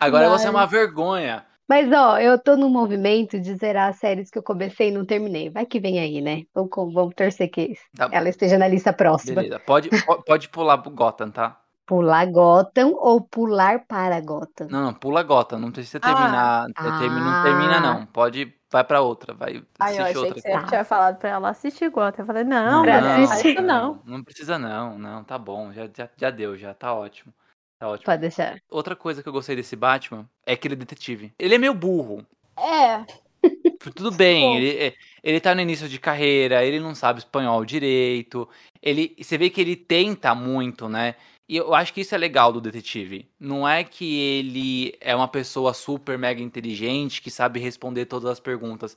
Agora 0.00 0.28
Mas- 0.28 0.40
você 0.42 0.48
é 0.48 0.50
uma 0.50 0.66
vergonha. 0.66 1.44
Mas, 1.68 1.92
ó, 1.92 2.18
eu 2.18 2.38
tô 2.38 2.56
num 2.56 2.70
movimento 2.70 3.38
de 3.38 3.54
zerar 3.56 3.90
as 3.90 3.96
séries 3.96 4.30
que 4.30 4.38
eu 4.38 4.42
comecei 4.42 4.88
e 4.88 4.90
não 4.90 5.04
terminei. 5.04 5.50
Vai 5.50 5.66
que 5.66 5.78
vem 5.78 5.98
aí, 6.00 6.20
né? 6.20 6.44
Vamos, 6.54 6.70
com- 6.70 6.90
vamos 6.90 7.14
torcer 7.14 7.50
que 7.50 7.74
Tá, 7.96 8.08
ela 8.10 8.28
esteja 8.28 8.56
na 8.56 8.66
lista 8.66 8.92
próxima. 8.92 9.42
beleza. 9.42 9.60
Pode, 9.66 9.90
po- 9.90 10.22
pode 10.24 10.48
pular 10.48 10.78
pro 10.78 10.90
Gotham, 10.90 11.30
tá? 11.30 11.60
Pular 11.86 12.26
Gotham 12.30 12.92
ou 12.96 13.20
pular 13.20 13.84
para 13.86 14.20
Gotham? 14.20 14.66
Não, 14.70 14.82
não, 14.82 14.94
pula 14.94 15.22
Gotham. 15.22 15.58
Não 15.58 15.70
precisa 15.70 15.98
Ah. 16.02 16.14
terminar. 16.14 16.66
termina- 17.00 17.20
não 17.36 17.42
termina, 17.42 17.76
Ah. 17.76 17.80
não. 17.80 18.06
Pode. 18.06 18.54
Vai 18.70 18.84
pra 18.84 19.00
outra. 19.00 19.32
Vai 19.34 19.62
Ai, 19.78 19.96
eu 19.98 20.02
assistir 20.02 20.02
achei 20.02 20.16
outra. 20.18 20.34
que 20.34 20.40
você 20.42 20.66
tinha 20.68 20.84
falado 20.84 21.16
pra 21.18 21.30
ela 21.30 21.48
assistir 21.48 21.88
Gotham. 21.90 22.22
Eu 22.22 22.26
falei, 22.26 22.44
não, 22.44 22.82
Pra 22.82 23.00
não, 23.00 23.08
faz 23.08 23.30
assistir. 23.30 23.52
isso 23.54 23.62
não. 23.62 24.00
Não 24.04 24.22
precisa 24.22 24.58
não, 24.58 24.98
não, 24.98 25.24
tá 25.24 25.38
bom, 25.38 25.72
já, 25.72 25.88
já, 25.94 26.08
já 26.16 26.28
deu, 26.30 26.54
já 26.56 26.74
tá 26.74 26.92
ótimo. 26.94 27.32
Tá 27.78 27.88
ótimo. 27.88 28.06
Pode 28.06 28.20
deixar. 28.20 28.60
Outra 28.68 28.96
coisa 28.96 29.22
que 29.22 29.28
eu 29.28 29.32
gostei 29.32 29.54
desse 29.54 29.76
Batman 29.76 30.28
é 30.44 30.56
que 30.56 30.66
ele 30.66 30.74
é 30.74 30.78
detetive. 30.78 31.32
Ele 31.38 31.54
é 31.54 31.58
meio 31.58 31.74
burro. 31.74 32.26
É, 32.56 33.04
Tudo 33.94 34.10
bem, 34.10 34.56
ele, 34.56 34.96
ele 35.22 35.40
tá 35.40 35.54
no 35.54 35.60
início 35.60 35.88
de 35.88 35.98
carreira, 35.98 36.64
ele 36.64 36.80
não 36.80 36.94
sabe 36.94 37.20
espanhol 37.20 37.64
direito. 37.64 38.48
Ele, 38.82 39.14
você 39.18 39.38
vê 39.38 39.50
que 39.50 39.60
ele 39.60 39.76
tenta 39.76 40.34
muito, 40.34 40.88
né? 40.88 41.14
E 41.48 41.56
eu 41.56 41.74
acho 41.74 41.94
que 41.94 42.02
isso 42.02 42.14
é 42.14 42.18
legal 42.18 42.52
do 42.52 42.60
detetive. 42.60 43.30
Não 43.40 43.66
é 43.66 43.82
que 43.82 44.18
ele 44.20 44.96
é 45.00 45.14
uma 45.16 45.28
pessoa 45.28 45.72
super 45.72 46.18
mega 46.18 46.42
inteligente 46.42 47.22
que 47.22 47.30
sabe 47.30 47.58
responder 47.58 48.06
todas 48.06 48.30
as 48.30 48.40
perguntas. 48.40 48.96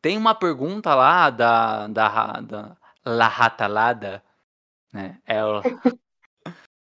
Tem 0.00 0.16
uma 0.16 0.34
pergunta 0.34 0.94
lá 0.94 1.28
da 1.30 1.88
da, 1.88 2.40
da 2.40 2.76
La 3.04 3.26
Ratalada, 3.26 4.22
né? 4.92 5.18
É 5.26 5.44
o 5.44 5.60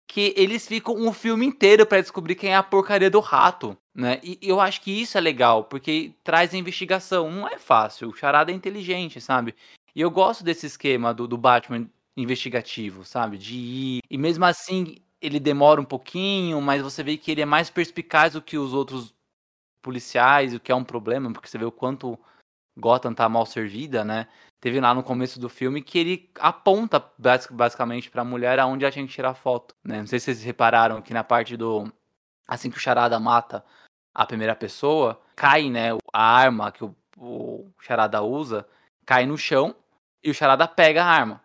que 0.09 0.32
eles 0.36 0.66
ficam 0.66 0.96
um 0.96 1.12
filme 1.12 1.44
inteiro 1.44 1.84
pra 1.84 2.00
descobrir 2.00 2.34
quem 2.34 2.50
é 2.50 2.56
a 2.56 2.62
porcaria 2.62 3.11
do 3.11 3.20
rato, 3.20 3.76
né? 3.94 4.18
E 4.22 4.38
eu 4.40 4.59
acho 4.59 4.80
que 4.80 4.90
isso 4.90 5.18
é 5.18 5.20
legal, 5.20 5.64
porque 5.64 6.14
traz 6.24 6.54
investigação. 6.54 7.30
Não 7.30 7.46
é 7.46 7.59
fácil, 7.59 8.09
o 8.09 8.16
charada 8.16 8.50
é 8.50 8.54
inteligente, 8.54 9.20
sabe? 9.20 9.54
E 9.94 10.00
eu 10.00 10.11
gosto 10.11 10.42
desse 10.42 10.64
esquema 10.64 11.12
do, 11.12 11.28
do 11.28 11.36
Batman 11.36 11.86
investigativo, 12.16 13.04
sabe? 13.04 13.36
De 13.36 13.54
ir. 13.54 14.00
E 14.11 14.16
mesmo 14.16 14.46
assim, 14.46 14.96
ele 15.20 15.38
demora 15.38 15.80
um 15.80 15.84
pouquinho, 15.84 16.61
mas 16.62 16.80
você 16.80 17.02
vê 17.02 17.18
que 17.18 17.30
ele 17.30 17.42
é 17.42 17.46
mais 17.46 17.68
perspicaz 17.68 18.32
do 18.32 18.40
que 18.42 18.56
os 18.56 18.72
outros 18.72 19.14
policiais, 19.82 20.54
o 20.54 20.61
que 20.61 20.72
é 20.72 20.74
um 20.74 20.84
problema, 20.84 21.30
porque 21.32 21.48
você 21.48 21.59
vê 21.59 21.66
o 21.66 21.72
quanto 21.72 22.18
Gotham 22.78 23.12
tá 23.12 23.28
mal 23.28 23.44
servida, 23.44 24.04
né? 24.04 24.26
Teve 24.61 24.80
lá 24.80 24.92
no 24.92 25.02
começo 25.04 25.38
do 25.38 25.48
filme 25.48 25.80
que 25.82 25.98
ele 25.98 26.30
aponta 26.40 27.04
basic- 27.16 27.52
basicamente 27.52 28.11
pra 28.11 28.24
mulher 28.24 28.59
aonde 28.59 28.84
ela 28.84 28.90
tinha 28.92 29.06
que 29.06 29.12
tirar 29.12 29.34
foto, 29.34 29.74
né? 29.84 30.00
Não 30.00 30.06
sei 30.06 30.18
se 30.18 30.26
vocês 30.26 30.42
repararam 30.42 31.00
que 31.00 31.14
na 31.14 31.22
parte 31.22 31.56
do 31.56 31.92
assim 32.46 32.70
que 32.70 32.76
o 32.76 32.80
Charada 32.80 33.18
mata 33.20 33.64
a 34.14 34.26
primeira 34.26 34.56
pessoa, 34.56 35.20
cai, 35.36 35.70
né? 35.70 35.90
A 36.12 36.22
arma 36.36 36.72
que 36.72 36.84
o, 36.84 36.94
o 37.16 37.70
Charada 37.80 38.20
usa 38.22 38.66
cai 39.06 39.26
no 39.26 39.38
chão 39.38 39.76
e 40.24 40.30
o 40.30 40.34
Charada 40.34 40.66
pega 40.66 41.04
a 41.04 41.06
arma, 41.06 41.40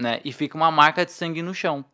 né? 0.00 0.20
E 0.24 0.32
fica 0.32 0.56
uma 0.56 0.70
marca 0.70 1.04
de 1.04 1.10
sangue 1.10 1.42
no 1.42 1.52
chão. 1.54 1.84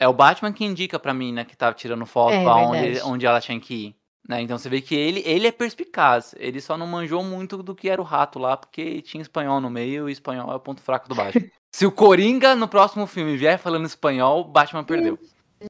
É 0.00 0.08
o 0.08 0.12
Batman 0.12 0.52
que 0.52 0.64
indica 0.64 0.98
pra 0.98 1.14
mim, 1.14 1.32
né, 1.32 1.44
que 1.44 1.56
tava 1.56 1.74
tirando 1.74 2.04
foto 2.04 2.34
É, 2.34 2.44
aonde, 2.44 3.00
onde 3.02 3.24
ela 3.24 3.40
tinha 3.40 3.58
que 3.58 3.74
ir. 3.74 3.96
Né? 4.28 4.42
Então 4.42 4.58
você 4.58 4.68
vê 4.68 4.80
que 4.80 4.94
ele, 4.94 5.22
ele 5.24 5.46
é 5.46 5.52
perspicaz. 5.52 6.34
Ele 6.38 6.60
só 6.60 6.76
não 6.76 6.86
manjou 6.86 7.22
muito 7.22 7.62
do 7.62 7.74
que 7.74 7.88
era 7.88 8.00
o 8.00 8.04
rato 8.04 8.38
lá, 8.38 8.56
porque 8.56 9.00
tinha 9.02 9.22
espanhol 9.22 9.60
no 9.60 9.70
meio 9.70 10.08
e 10.08 10.12
espanhol 10.12 10.50
é 10.50 10.56
o 10.56 10.60
ponto 10.60 10.80
fraco 10.80 11.08
do 11.08 11.14
Batman. 11.14 11.48
Se 11.74 11.86
o 11.86 11.92
Coringa 11.92 12.54
no 12.54 12.66
próximo 12.66 13.06
filme 13.06 13.36
vier 13.36 13.58
falando 13.58 13.86
espanhol, 13.86 14.40
o 14.40 14.44
Batman 14.44 14.82
perdeu. 14.82 15.18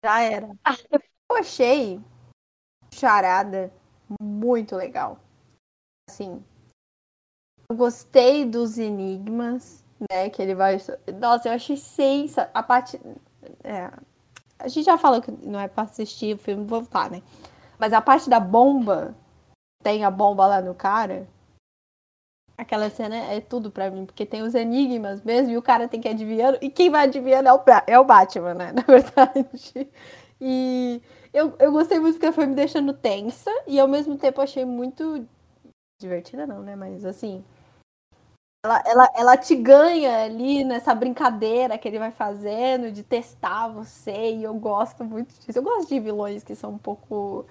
Já 0.04 0.20
era. 0.20 0.48
Eu 1.30 1.36
achei 1.36 2.00
Charada 2.92 3.72
muito 4.20 4.76
legal. 4.76 5.18
Assim, 6.08 6.42
eu 7.68 7.76
gostei 7.76 8.44
dos 8.44 8.78
enigmas, 8.78 9.84
né? 10.10 10.30
Que 10.30 10.40
ele 10.40 10.54
vai. 10.54 10.78
Nossa, 11.20 11.48
eu 11.48 11.52
achei 11.52 11.76
sensa. 11.76 12.50
A 12.54 12.62
parte. 12.62 13.00
é, 13.64 13.90
a 14.58 14.68
gente 14.68 14.84
já 14.84 14.96
falou 14.96 15.20
que 15.20 15.30
não 15.30 15.58
é 15.58 15.68
pra 15.68 15.82
assistir 15.82 16.34
o 16.34 16.38
filme 16.38 16.64
voltar, 16.64 17.10
né? 17.10 17.22
Mas 17.78 17.92
a 17.92 18.00
parte 18.00 18.28
da 18.28 18.40
bomba, 18.40 19.14
tem 19.82 20.04
a 20.04 20.10
bomba 20.10 20.46
lá 20.46 20.60
no 20.60 20.74
cara. 20.74 21.28
Aquela 22.58 22.88
cena 22.88 23.16
é 23.16 23.40
tudo 23.40 23.70
pra 23.70 23.90
mim, 23.90 24.06
porque 24.06 24.24
tem 24.24 24.42
os 24.42 24.54
enigmas 24.54 25.22
mesmo 25.22 25.52
e 25.52 25.58
o 25.58 25.62
cara 25.62 25.88
tem 25.88 26.00
que 26.00 26.08
ir 26.08 26.12
adivinhando. 26.12 26.58
E 26.62 26.70
quem 26.70 26.90
vai 26.90 27.04
adivinhando 27.04 27.48
é 27.48 27.52
o, 27.52 27.62
é 27.86 27.98
o 27.98 28.04
Batman, 28.04 28.54
né? 28.54 28.72
Na 28.76 28.82
verdade. 28.82 29.90
E 30.40 31.02
eu, 31.32 31.54
eu 31.58 31.70
gostei 31.70 31.98
muito 31.98 32.18
porque 32.18 32.32
foi 32.32 32.46
me 32.46 32.54
deixando 32.54 32.94
tensa 32.94 33.50
e 33.66 33.78
ao 33.78 33.86
mesmo 33.86 34.16
tempo 34.16 34.40
achei 34.40 34.64
muito 34.64 35.26
divertida, 36.00 36.46
não, 36.46 36.62
né? 36.62 36.74
Mas 36.74 37.04
assim. 37.04 37.44
Ela, 38.64 38.82
ela, 38.84 39.10
ela 39.14 39.36
te 39.36 39.54
ganha 39.54 40.24
ali 40.24 40.64
nessa 40.64 40.94
brincadeira 40.94 41.78
que 41.78 41.86
ele 41.86 41.98
vai 41.98 42.10
fazendo 42.10 42.90
de 42.90 43.02
testar 43.02 43.68
você, 43.68 44.32
e 44.34 44.42
eu 44.42 44.54
gosto 44.54 45.04
muito 45.04 45.32
disso. 45.34 45.58
Eu 45.58 45.62
gosto 45.62 45.88
de 45.88 46.00
vilões 46.00 46.42
que 46.42 46.54
são 46.54 46.72
um 46.72 46.78
pouco 46.78 47.46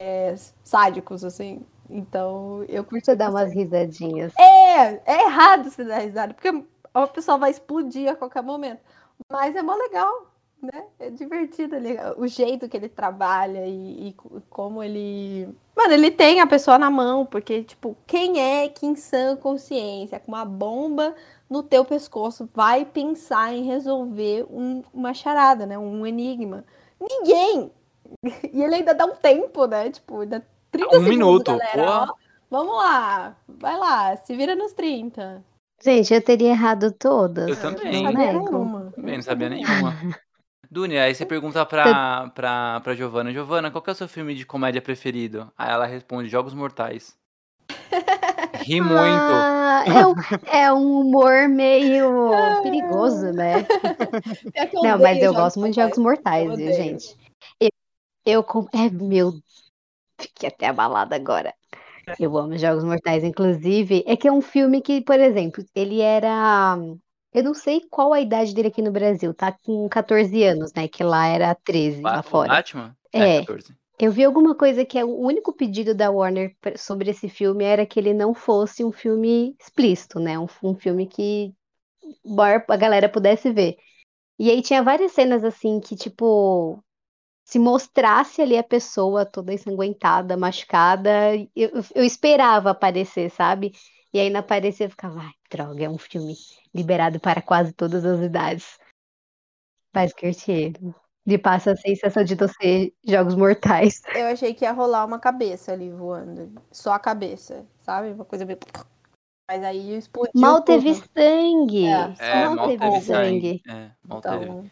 é, 0.00 0.34
sádicos, 0.62 1.24
assim. 1.24 1.66
Então, 1.88 2.64
eu 2.68 2.84
curti 2.84 3.06
Você 3.06 3.16
dá 3.16 3.30
umas 3.30 3.52
risadinhas. 3.52 4.32
É, 4.38 5.00
é 5.04 5.24
errado 5.24 5.70
você 5.70 5.84
dar 5.84 5.98
risada, 5.98 6.34
porque 6.34 6.64
a 6.94 7.06
pessoa 7.08 7.36
vai 7.36 7.50
explodir 7.50 8.08
a 8.08 8.14
qualquer 8.16 8.42
momento. 8.42 8.80
Mas 9.30 9.56
é 9.56 9.62
mó 9.62 9.74
legal, 9.74 10.26
né? 10.62 10.84
É 10.98 11.10
divertido 11.10 11.76
ali. 11.76 11.96
O 12.16 12.26
jeito 12.26 12.68
que 12.68 12.76
ele 12.76 12.88
trabalha 12.88 13.66
e, 13.66 14.08
e 14.08 14.12
co- 14.12 14.42
como 14.50 14.82
ele. 14.82 15.48
Mano, 15.76 15.92
ele 15.94 16.10
tem 16.10 16.40
a 16.40 16.46
pessoa 16.46 16.78
na 16.78 16.90
mão, 16.90 17.24
porque, 17.26 17.62
tipo, 17.64 17.96
quem 18.06 18.40
é 18.40 18.68
que 18.68 18.86
em 18.86 18.94
sã 18.96 19.36
consciência, 19.36 20.20
com 20.20 20.32
uma 20.32 20.44
bomba 20.44 21.14
no 21.48 21.62
teu 21.62 21.84
pescoço, 21.84 22.48
vai 22.54 22.84
pensar 22.84 23.52
em 23.54 23.64
resolver 23.64 24.46
um- 24.50 24.82
uma 24.92 25.14
charada, 25.14 25.66
né? 25.66 25.78
Um 25.78 26.06
enigma? 26.06 26.64
Ninguém! 27.00 27.70
E 28.52 28.62
ele 28.62 28.74
ainda 28.76 28.92
dá 28.94 29.06
um 29.06 29.14
tempo, 29.16 29.66
né? 29.66 29.90
Tipo, 29.90 30.20
ainda 30.20 30.44
30 30.70 30.88
Um 30.88 30.90
segundos, 30.92 31.08
minuto, 31.10 31.56
galera. 31.56 31.90
ó. 32.10 32.14
Vamos 32.50 32.74
lá, 32.76 33.36
vai 33.46 33.76
lá, 33.78 34.16
se 34.16 34.34
vira 34.34 34.56
nos 34.56 34.72
30. 34.72 35.44
Gente, 35.82 36.12
eu 36.12 36.20
teria 36.22 36.50
errado 36.50 36.90
todas. 36.92 37.48
Eu 37.48 37.70
Não 37.70 37.78
também. 37.78 38.04
sabia 38.04 38.32
Nego. 38.32 38.44
nenhuma. 38.50 38.92
Também 38.96 39.14
não 39.14 39.22
sabia 39.22 39.48
nenhuma. 39.48 39.94
Dunia, 40.70 41.02
aí 41.04 41.14
você 41.14 41.26
pergunta 41.26 41.66
pra, 41.66 42.30
pra, 42.32 42.80
pra 42.80 42.94
Giovana, 42.94 43.32
Giovana, 43.32 43.70
qual 43.72 43.82
que 43.82 43.90
é 43.90 43.92
o 43.92 43.96
seu 43.96 44.06
filme 44.06 44.34
de 44.36 44.46
comédia 44.46 44.80
preferido? 44.80 45.50
Aí 45.58 45.68
ela 45.70 45.84
responde, 45.84 46.28
Jogos 46.28 46.54
Mortais. 46.54 47.16
Ri 48.54 48.80
muito. 48.80 49.32
Ah, 49.32 49.84
é, 49.86 50.06
um, 50.06 50.14
é 50.46 50.72
um 50.72 51.00
humor 51.00 51.48
meio 51.48 52.62
perigoso, 52.62 53.32
né? 53.32 53.54
É 54.54 54.68
Não, 54.74 54.98
mas 54.98 55.22
eu 55.22 55.32
gosto 55.34 55.58
muito 55.58 55.74
de 55.74 55.80
Jogos 55.80 55.98
Mortais, 55.98 56.48
Eu 56.48 56.56
viu, 56.56 56.72
gente? 56.72 57.16
Eu, 57.58 57.70
eu 58.26 58.44
com- 58.44 58.68
é 58.72 58.88
meu. 58.90 59.32
Fiquei 60.20 60.48
até 60.48 60.66
abalada 60.68 61.16
agora. 61.16 61.52
Eu 62.18 62.36
amo 62.36 62.56
Jogos 62.58 62.84
Mortais, 62.84 63.24
inclusive. 63.24 64.04
É 64.06 64.16
que 64.16 64.28
é 64.28 64.32
um 64.32 64.40
filme 64.42 64.80
que, 64.82 65.00
por 65.00 65.18
exemplo, 65.18 65.64
ele 65.74 66.00
era. 66.00 66.76
Eu 67.32 67.44
não 67.44 67.54
sei 67.54 67.80
qual 67.88 68.12
a 68.12 68.20
idade 68.20 68.54
dele 68.54 68.68
aqui 68.68 68.82
no 68.82 68.90
Brasil, 68.90 69.32
tá 69.32 69.52
com 69.52 69.88
14 69.88 70.42
anos, 70.42 70.72
né? 70.74 70.88
Que 70.88 71.04
lá 71.04 71.26
era 71.26 71.54
13, 71.54 72.02
Ba- 72.02 72.16
lá 72.16 72.22
fora. 72.22 72.48
Batman? 72.48 72.96
É. 73.12 73.40
14. 73.40 73.74
Eu 73.98 74.10
vi 74.10 74.24
alguma 74.24 74.54
coisa 74.54 74.84
que 74.84 74.98
é 74.98 75.04
o 75.04 75.14
único 75.14 75.52
pedido 75.52 75.94
da 75.94 76.10
Warner 76.10 76.56
sobre 76.76 77.10
esse 77.10 77.28
filme 77.28 77.64
era 77.64 77.84
que 77.84 78.00
ele 78.00 78.14
não 78.14 78.32
fosse 78.32 78.82
um 78.82 78.90
filme 78.90 79.54
explícito, 79.60 80.18
né? 80.18 80.38
Um, 80.38 80.46
um 80.62 80.74
filme 80.74 81.06
que 81.06 81.52
a 82.68 82.76
galera 82.76 83.08
pudesse 83.08 83.52
ver. 83.52 83.76
E 84.38 84.50
aí 84.50 84.62
tinha 84.62 84.82
várias 84.82 85.12
cenas 85.12 85.44
assim 85.44 85.80
que, 85.80 85.94
tipo, 85.94 86.82
se 87.44 87.58
mostrasse 87.58 88.40
ali 88.40 88.56
a 88.56 88.62
pessoa 88.62 89.26
toda 89.26 89.52
ensanguentada, 89.52 90.36
machucada, 90.36 91.34
eu, 91.54 91.70
eu 91.94 92.04
esperava 92.04 92.70
aparecer, 92.70 93.30
sabe? 93.30 93.72
E 94.12 94.18
aí 94.18 94.28
não 94.30 94.40
aparecia, 94.40 94.86
eu 94.86 94.90
ficava, 94.90 95.20
ai, 95.20 95.32
droga, 95.50 95.84
é 95.84 95.88
um 95.88 95.98
filme 95.98 96.34
liberado 96.74 97.20
para 97.20 97.40
quase 97.40 97.72
todas 97.72 98.04
as 98.04 98.20
idades. 98.20 98.78
Mas 99.94 100.12
curti. 100.12 100.72
Me 101.26 101.36
passa 101.38 101.72
a 101.72 101.76
sensação 101.76 102.24
de 102.24 102.34
ser 102.60 102.94
jogos 103.06 103.34
mortais. 103.34 104.00
Eu 104.16 104.26
achei 104.28 104.54
que 104.54 104.64
ia 104.64 104.72
rolar 104.72 105.04
uma 105.04 105.18
cabeça 105.18 105.72
ali 105.72 105.90
voando. 105.90 106.60
Só 106.72 106.92
a 106.92 106.98
cabeça, 106.98 107.66
sabe? 107.80 108.10
Uma 108.12 108.24
coisa 108.24 108.44
meio. 108.44 108.58
Mas 109.48 109.62
aí 109.62 109.96
explodiu. 109.96 110.32
Mal 110.34 110.62
teve 110.62 110.94
tudo. 110.94 111.08
sangue. 111.14 111.86
É, 111.86 112.14
É, 112.18 112.44
mal, 112.46 112.56
mal 112.56 112.66
teve 112.68 112.78
teve 112.90 113.00
sangue. 113.04 113.62
sangue. 113.62 113.62
É, 113.68 113.90
mal 114.02 114.20
teve. 114.20 114.44
Então, 114.44 114.70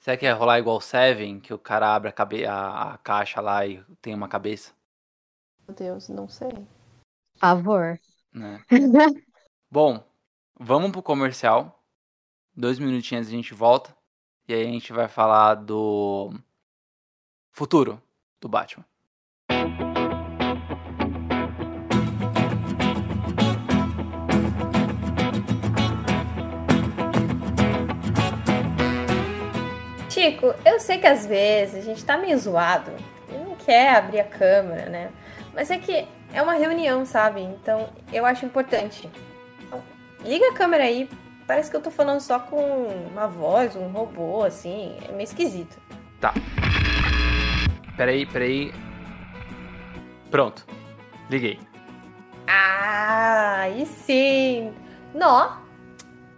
Será 0.00 0.16
que 0.16 0.24
ia 0.24 0.34
rolar 0.34 0.58
igual 0.58 0.80
Seven, 0.80 1.40
que 1.40 1.52
o 1.54 1.58
cara 1.58 1.94
abre 1.94 2.08
a, 2.08 2.12
cabe- 2.12 2.46
a- 2.46 2.92
a 2.94 2.98
caixa 2.98 3.40
lá 3.40 3.66
e 3.66 3.82
tem 4.00 4.14
uma 4.14 4.28
cabeça? 4.28 4.72
meu 5.66 5.74
Deus, 5.76 6.08
não 6.08 6.28
sei. 6.28 6.50
Favor. 7.38 7.98
Né? 8.36 8.62
Bom, 9.70 10.04
vamos 10.60 10.92
pro 10.92 11.02
comercial. 11.02 11.82
Dois 12.54 12.78
minutinhos 12.78 13.28
a 13.28 13.30
gente 13.30 13.54
volta. 13.54 13.96
E 14.46 14.52
aí 14.52 14.62
a 14.62 14.70
gente 14.70 14.92
vai 14.92 15.08
falar 15.08 15.54
do 15.54 16.32
futuro 17.50 18.00
do 18.38 18.48
Batman. 18.48 18.84
Chico, 30.10 30.54
eu 30.64 30.78
sei 30.78 30.98
que 30.98 31.06
às 31.06 31.26
vezes 31.26 31.76
a 31.76 31.80
gente 31.80 32.04
tá 32.04 32.16
meio 32.16 32.38
zoado 32.38 32.92
e 33.30 33.32
não 33.32 33.56
quer 33.56 33.96
abrir 33.96 34.20
a 34.20 34.24
câmera, 34.24 34.88
né? 34.88 35.12
Mas 35.54 35.70
é 35.70 35.78
que 35.78 36.06
é 36.32 36.42
uma 36.42 36.54
reunião, 36.54 37.04
sabe? 37.06 37.40
Então 37.40 37.88
eu 38.12 38.24
acho 38.24 38.44
importante. 38.44 39.08
Então, 39.60 39.82
liga 40.24 40.48
a 40.48 40.54
câmera 40.54 40.84
aí. 40.84 41.08
Parece 41.46 41.70
que 41.70 41.76
eu 41.76 41.80
tô 41.80 41.90
falando 41.90 42.20
só 42.20 42.40
com 42.40 42.88
uma 43.12 43.28
voz, 43.28 43.76
um 43.76 43.88
robô, 43.88 44.42
assim. 44.42 44.96
É 45.08 45.12
meio 45.12 45.22
esquisito. 45.22 45.76
Peraí, 47.96 48.26
peraí. 48.26 48.74
Pronto. 50.30 50.66
Liguei. 51.30 51.58
Ah, 52.46 53.60
aí 53.62 53.86
sim! 53.86 54.72
Nó! 55.14 55.56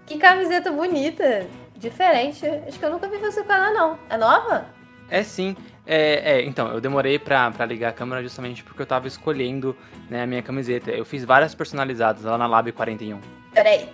Que 0.07 0.19
camiseta 0.19 0.71
bonita! 0.71 1.47
Diferente. 1.77 2.47
Acho 2.47 2.79
que 2.79 2.85
eu 2.85 2.91
nunca 2.91 3.09
vi 3.09 3.19
você 3.19 3.43
com 3.43 3.53
ela, 3.53 3.71
não. 3.71 3.99
É 4.09 4.17
nova? 4.17 4.67
É 5.11 5.23
sim. 5.23 5.57
É, 5.91 6.35
é, 6.35 6.45
então, 6.45 6.69
eu 6.69 6.83
demorei 6.83 7.19
pra, 7.19 7.51
pra 7.51 7.65
ligar 7.65 7.89
a 7.89 7.93
câmera 7.93 8.23
justamente 8.23 8.63
porque 8.63 8.83
eu 8.83 8.87
tava 8.87 9.09
escolhendo 9.09 9.75
né, 10.11 10.23
a 10.23 10.27
minha 10.27 10.43
camiseta. 10.43 10.91
Eu 10.91 11.03
fiz 11.03 11.25
várias 11.25 11.55
personalizadas 11.55 12.25
lá 12.25 12.37
na 12.37 12.47
Lab 12.47 12.71
41. 12.73 13.19
Peraí. 13.55 13.89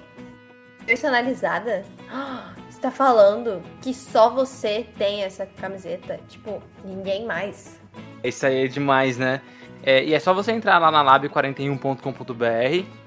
Personalizada? 0.85 1.85
Você 2.69 2.81
tá 2.81 2.91
falando 2.91 3.63
que 3.81 3.95
só 3.95 4.29
você 4.29 4.85
tem 4.99 5.23
essa 5.23 5.47
camiseta? 5.47 6.19
Tipo, 6.29 6.61
ninguém 6.85 7.25
mais. 7.25 7.79
Isso 8.23 8.45
aí 8.45 8.65
é 8.65 8.67
demais, 8.67 9.17
né? 9.17 9.41
É, 9.81 10.05
e 10.05 10.13
é 10.13 10.19
só 10.19 10.35
você 10.35 10.51
entrar 10.51 10.79
lá 10.79 10.91
na 10.91 11.05
lab41.com.br 11.05 13.04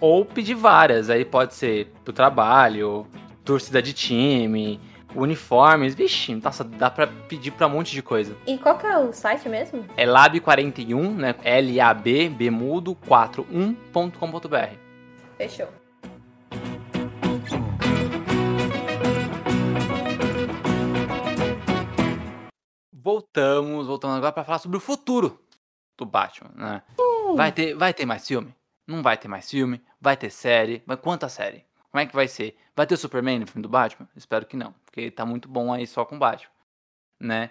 Ou 0.00 0.24
pedir 0.24 0.54
várias. 0.54 1.10
Aí 1.10 1.24
pode 1.24 1.54
ser 1.54 1.92
pro 2.02 2.12
trabalho, 2.12 3.06
torcida 3.44 3.82
de 3.82 3.92
time, 3.92 4.80
uniformes. 5.14 5.94
Vixe, 5.94 6.34
nossa, 6.34 6.64
dá 6.64 6.90
pra 6.90 7.06
pedir 7.06 7.50
pra 7.50 7.66
um 7.66 7.70
monte 7.70 7.92
de 7.92 8.02
coisa. 8.02 8.36
E 8.46 8.56
qual 8.56 8.78
que 8.78 8.86
é 8.86 8.98
o 8.98 9.12
site 9.12 9.48
mesmo? 9.48 9.84
É 9.96 10.06
lab41, 10.06 11.14
né? 11.14 11.34
L-A-B, 11.44 12.30
B 12.30 12.50
mudo, 12.50 12.96
41.com.br. 13.06 14.76
Fechou. 15.36 15.68
Voltamos, 22.92 23.86
voltamos 23.86 24.16
agora 24.16 24.32
pra 24.32 24.44
falar 24.44 24.58
sobre 24.58 24.76
o 24.76 24.80
futuro 24.80 25.40
do 25.96 26.06
Batman, 26.06 26.50
né? 26.54 26.82
Vai 27.34 27.50
ter, 27.50 27.74
vai 27.74 27.92
ter 27.94 28.06
mais 28.06 28.26
filme? 28.26 28.54
Não 28.86 29.02
vai 29.02 29.16
ter 29.16 29.28
mais 29.28 29.50
filme? 29.50 29.80
Vai 30.00 30.16
ter 30.16 30.30
série? 30.30 30.82
Mas 30.86 30.98
quanta 31.00 31.28
série? 31.28 31.64
Como 31.90 32.00
é 32.00 32.06
que 32.06 32.14
vai 32.14 32.28
ser? 32.28 32.56
Vai 32.76 32.86
ter 32.86 32.96
Superman 32.96 33.40
no 33.40 33.46
filme 33.46 33.62
do 33.62 33.68
Batman? 33.68 34.08
Espero 34.16 34.46
que 34.46 34.56
não, 34.56 34.72
porque 34.84 35.10
tá 35.10 35.26
muito 35.26 35.48
bom 35.48 35.72
aí 35.72 35.86
só 35.86 36.04
com 36.04 36.16
o 36.16 36.18
Batman, 36.18 36.50
né? 37.20 37.50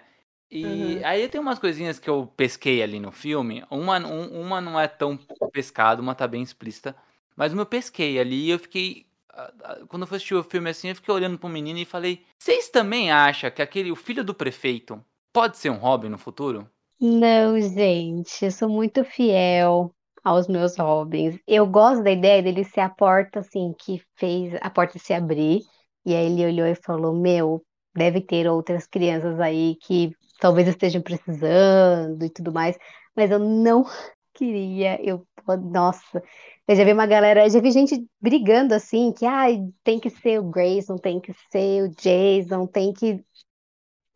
E 0.50 1.00
Uhum. 1.00 1.04
aí 1.04 1.28
tem 1.28 1.40
umas 1.40 1.58
coisinhas 1.58 1.98
que 1.98 2.10
eu 2.10 2.26
pesquei 2.36 2.82
ali 2.82 3.00
no 3.00 3.12
filme. 3.12 3.64
Uma, 3.70 3.98
um- 4.00 4.40
uma 4.42 4.60
não 4.60 4.78
é 4.80 4.88
tão 4.88 5.18
pescada, 5.52 6.02
uma 6.02 6.14
tá 6.14 6.28
bem 6.28 6.42
explícita. 6.42 6.96
Mas 7.36 7.52
uma 7.52 7.62
eu 7.62 7.66
pesquei 7.66 8.18
ali 8.18 8.46
e 8.46 8.50
eu 8.50 8.58
fiquei. 8.58 9.06
ah, 9.32 9.52
ah, 9.64 9.78
Quando 9.88 10.02
eu 10.02 10.08
fui 10.08 10.16
assistir 10.16 10.34
o 10.34 10.44
filme 10.44 10.70
assim, 10.70 10.88
eu 10.90 10.96
fiquei 10.96 11.14
olhando 11.14 11.38
pro 11.38 11.48
menino 11.48 11.78
e 11.78 11.84
falei: 11.84 12.24
Vocês 12.38 12.68
também 12.70 13.12
acham 13.12 13.50
que 13.50 13.62
aquele, 13.62 13.92
o 13.92 13.96
filho 13.96 14.24
do 14.24 14.34
prefeito, 14.34 15.04
pode 15.32 15.56
ser 15.58 15.70
um 15.70 15.76
Robin 15.78 16.08
no 16.10 16.18
futuro? 16.18 16.68
Não, 17.00 17.60
gente, 17.60 18.44
eu 18.44 18.50
sou 18.50 18.68
muito 18.68 19.04
fiel 19.04 19.92
aos 20.24 20.48
meus 20.48 20.76
Robins. 20.76 21.38
Eu 21.46 21.66
gosto 21.66 22.02
da 22.02 22.10
ideia 22.10 22.42
dele 22.42 22.64
ser 22.64 22.80
a 22.80 22.88
porta, 22.88 23.40
assim, 23.40 23.74
que 23.78 24.02
fez 24.16 24.54
a 24.60 24.70
porta 24.70 24.98
se 24.98 25.12
abrir. 25.12 25.62
E 26.04 26.14
aí 26.14 26.26
ele 26.26 26.46
olhou 26.46 26.66
e 26.66 26.74
falou: 26.74 27.14
Meu, 27.14 27.62
deve 27.94 28.20
ter 28.20 28.46
outras 28.48 28.86
crianças 28.86 29.38
aí 29.40 29.76
que 29.82 30.12
talvez 30.40 30.68
estejam 30.68 31.02
precisando 31.02 32.24
e 32.24 32.30
tudo 32.30 32.52
mais. 32.52 32.76
Mas 33.16 33.30
eu 33.30 33.38
não 33.38 33.84
queria. 34.34 34.98
Eu, 35.02 35.26
nossa, 35.72 36.22
eu 36.68 36.76
já 36.76 36.84
vi 36.84 36.92
uma 36.92 37.06
galera, 37.06 37.48
já 37.48 37.60
vi 37.60 37.70
gente 37.72 38.06
brigando 38.20 38.74
assim, 38.74 39.12
que 39.12 39.26
ai, 39.26 39.58
tem 39.84 39.98
que 40.00 40.10
ser 40.10 40.38
o 40.40 40.50
Grayson, 40.50 40.96
tem 40.96 41.20
que 41.20 41.32
ser 41.50 41.84
o 41.84 41.88
Jason, 41.90 42.66
tem 42.66 42.92
que 42.92 43.24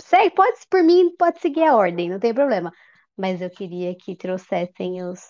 Sei, 0.03 0.31
pode, 0.31 0.59
por 0.71 0.83
mim, 0.83 1.15
pode 1.17 1.41
seguir 1.41 1.65
a 1.65 1.77
ordem, 1.77 2.11
não 2.11 2.19
tem 2.19 2.35
problema. 2.35 2.73
Mas 3.17 3.41
eu 3.41 3.51
queria 3.51 3.95
que 3.97 4.17
trouxessem 4.17 5.03
os, 5.03 5.21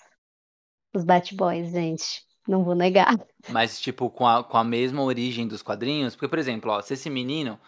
os 0.95 1.05
Bat-Boys, 1.05 1.71
gente. 1.73 2.23
Não 2.47 2.63
vou 2.63 2.75
negar. 2.75 3.19
Mas, 3.49 3.81
tipo, 3.81 4.11
com 4.11 4.27
a, 4.27 4.45
com 4.45 4.57
a 4.57 4.65
mesma 4.65 5.03
origem 5.03 5.49
dos 5.49 5.63
quadrinhos. 5.63 6.15
Porque, 6.15 6.29
por 6.29 6.39
exemplo, 6.39 6.71
ó, 6.71 6.81
se 6.81 6.95
esse 6.95 7.09
menino, 7.09 7.59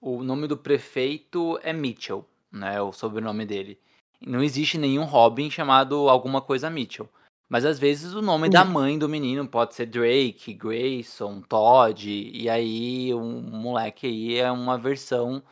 o 0.00 0.22
nome 0.22 0.46
do 0.46 0.56
prefeito 0.56 1.58
é 1.62 1.72
Mitchell, 1.72 2.26
né? 2.50 2.80
O 2.80 2.92
sobrenome 2.92 3.44
dele. 3.44 3.78
Não 4.20 4.42
existe 4.42 4.78
nenhum 4.78 5.04
Robin 5.04 5.50
chamado 5.50 6.08
alguma 6.08 6.40
coisa 6.40 6.70
Mitchell. 6.70 7.08
Mas 7.48 7.66
às 7.66 7.78
vezes 7.78 8.14
o 8.14 8.22
nome 8.22 8.48
da 8.48 8.64
mãe 8.64 8.98
do 8.98 9.06
menino 9.06 9.46
pode 9.46 9.74
ser 9.74 9.84
Drake, 9.84 10.54
Grayson, 10.54 11.42
Todd. 11.42 12.08
E 12.08 12.48
aí 12.48 13.12
o 13.12 13.20
moleque 13.20 14.06
aí 14.06 14.36
é 14.36 14.50
uma 14.50 14.78
versão 14.78 15.42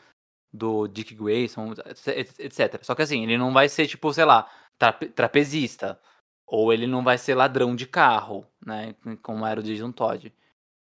do 0.51 0.89
Dick 0.89 1.15
Grayson, 1.15 1.75
etc. 2.39 2.83
Só 2.83 2.95
que 2.95 3.03
assim, 3.03 3.23
ele 3.25 3.37
não 3.37 3.53
vai 3.53 3.69
ser, 3.69 3.87
tipo, 3.87 4.11
sei 4.15 4.25
lá, 4.25 4.49
trape- 4.79 5.11
trapezista. 5.11 6.01
Ou 6.53 6.73
ele 6.73 6.85
não 6.89 7.05
vai 7.05 7.17
ser 7.17 7.37
ladrão 7.37 7.77
de 7.77 7.87
carro, 7.87 8.45
né? 8.67 8.97
Como 9.23 9.47
era 9.47 9.61
o 9.61 9.63
Jason 9.63 9.93
Todd. 9.93 10.33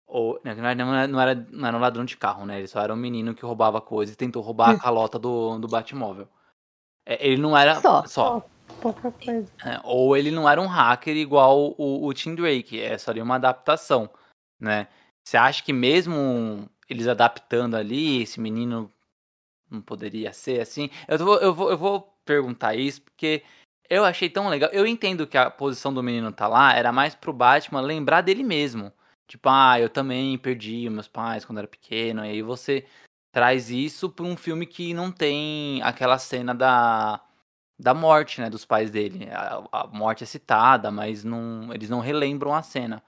Ou, 0.06 0.40
não, 0.44 0.54
não 0.54 0.64
era, 0.64 0.74
não, 1.09 1.20
era, 1.20 1.34
não 1.34 1.66
era- 1.66 1.76
um 1.76 1.80
ladrão 1.80 2.04
de 2.04 2.16
carro, 2.16 2.46
né? 2.46 2.59
Ele 2.59 2.68
só 2.68 2.80
era 2.80 2.94
um 2.94 2.96
menino 2.96 3.34
que 3.34 3.44
roubava 3.44 3.80
coisas 3.80 4.14
e 4.14 4.16
tentou 4.16 4.40
roubar 4.40 4.70
a 4.70 4.78
calota 4.78 5.18
do, 5.18 5.59
do 5.59 5.66
Batmóvel. 5.66 6.28
É, 7.04 7.26
Ele 7.26 7.42
não 7.42 7.59
era. 7.59 7.80
Só. 7.80 8.06
só. 8.06 8.46
Pouca 8.80 9.11
coisa. 9.11 9.52
É, 9.64 9.80
ou 9.82 10.16
ele 10.16 10.30
não 10.30 10.48
era 10.48 10.61
um 10.61 10.66
hacker 10.66 11.16
igual 11.16 11.74
o, 11.76 12.06
o 12.06 12.14
Tim 12.14 12.36
Drake, 12.36 12.80
é 12.80 12.96
só 12.96 13.11
ali 13.11 13.20
uma 13.20 13.34
adaptação, 13.34 14.09
né? 14.61 14.86
Você 15.26 15.36
acha 15.36 15.64
que 15.64 15.72
mesmo 15.72 16.70
eles 16.88 17.09
adaptando 17.09 17.74
ali, 17.74 18.22
esse 18.22 18.38
menino 18.40 18.92
não 19.68 19.82
poderia 19.82 20.32
ser 20.32 20.61
assim? 20.61 20.90
Eu 21.09 21.18
vou, 21.18 21.38
eu 21.38 21.52
vou, 21.54 21.70
eu 21.70 21.78
vou 21.78 22.14
perguntar 22.24 22.76
isso 22.76 23.02
porque 23.02 23.42
eu 23.89 24.05
achei 24.05 24.28
tão 24.28 24.49
legal. 24.49 24.70
Eu 24.72 24.86
entendo 24.86 25.26
que 25.26 25.39
a 25.39 25.51
posição 25.51 25.93
do 25.93 26.03
menino 26.03 26.32
tá 26.32 26.47
lá 26.47 26.74
era 26.74 26.93
mais 26.93 27.14
pro 27.14 27.32
Batman 27.32 27.80
lembrar 27.80 28.20
dele 28.22 28.43
mesmo. 28.45 28.93
Tipo, 29.26 29.49
ah, 29.51 29.78
eu 29.78 29.89
também 29.91 30.39
perdi 30.39 30.89
meus 30.89 31.09
pais 31.09 31.45
quando 31.45 31.59
era 31.59 31.68
pequeno, 31.68 32.24
e 32.24 32.30
aí 32.30 32.43
você 32.43 32.86
traz 33.32 33.70
isso 33.70 34.09
pra 34.11 34.24
um 34.24 34.36
filme 34.36 34.66
que 34.66 34.95
não 34.95 35.12
tem 35.12 35.82
aquela 35.82 36.18
cena 36.18 36.55
da 36.55 37.22
da 37.78 37.95
morte, 37.95 38.41
né, 38.41 38.51
dos 38.51 38.64
pais 38.64 38.91
dele. 38.91 39.28
A, 39.30 39.84
a 39.84 39.86
morte 39.86 40.24
é 40.24 40.26
citada, 40.26 40.91
mas 40.91 41.22
não, 41.22 41.72
eles 41.72 41.89
não 41.89 42.01
relembram 42.01 42.53
a 42.53 42.62
cena. 42.62 43.03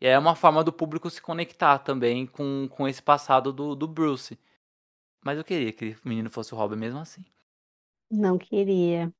E 0.00 0.06
é 0.06 0.18
uma 0.18 0.34
forma 0.34 0.62
do 0.62 0.72
público 0.72 1.08
se 1.08 1.22
conectar 1.22 1.78
também 1.78 2.26
com, 2.26 2.68
com 2.68 2.86
esse 2.86 3.02
passado 3.02 3.52
do, 3.52 3.74
do 3.74 3.88
Bruce. 3.88 4.38
Mas 5.24 5.38
eu 5.38 5.44
queria 5.44 5.72
que 5.72 5.96
o 6.04 6.08
menino 6.08 6.28
fosse 6.28 6.52
o 6.52 6.56
Robin 6.58 6.76
mesmo 6.76 6.98
assim. 6.98 7.24
Não 8.10 8.36
queria. 8.36 9.10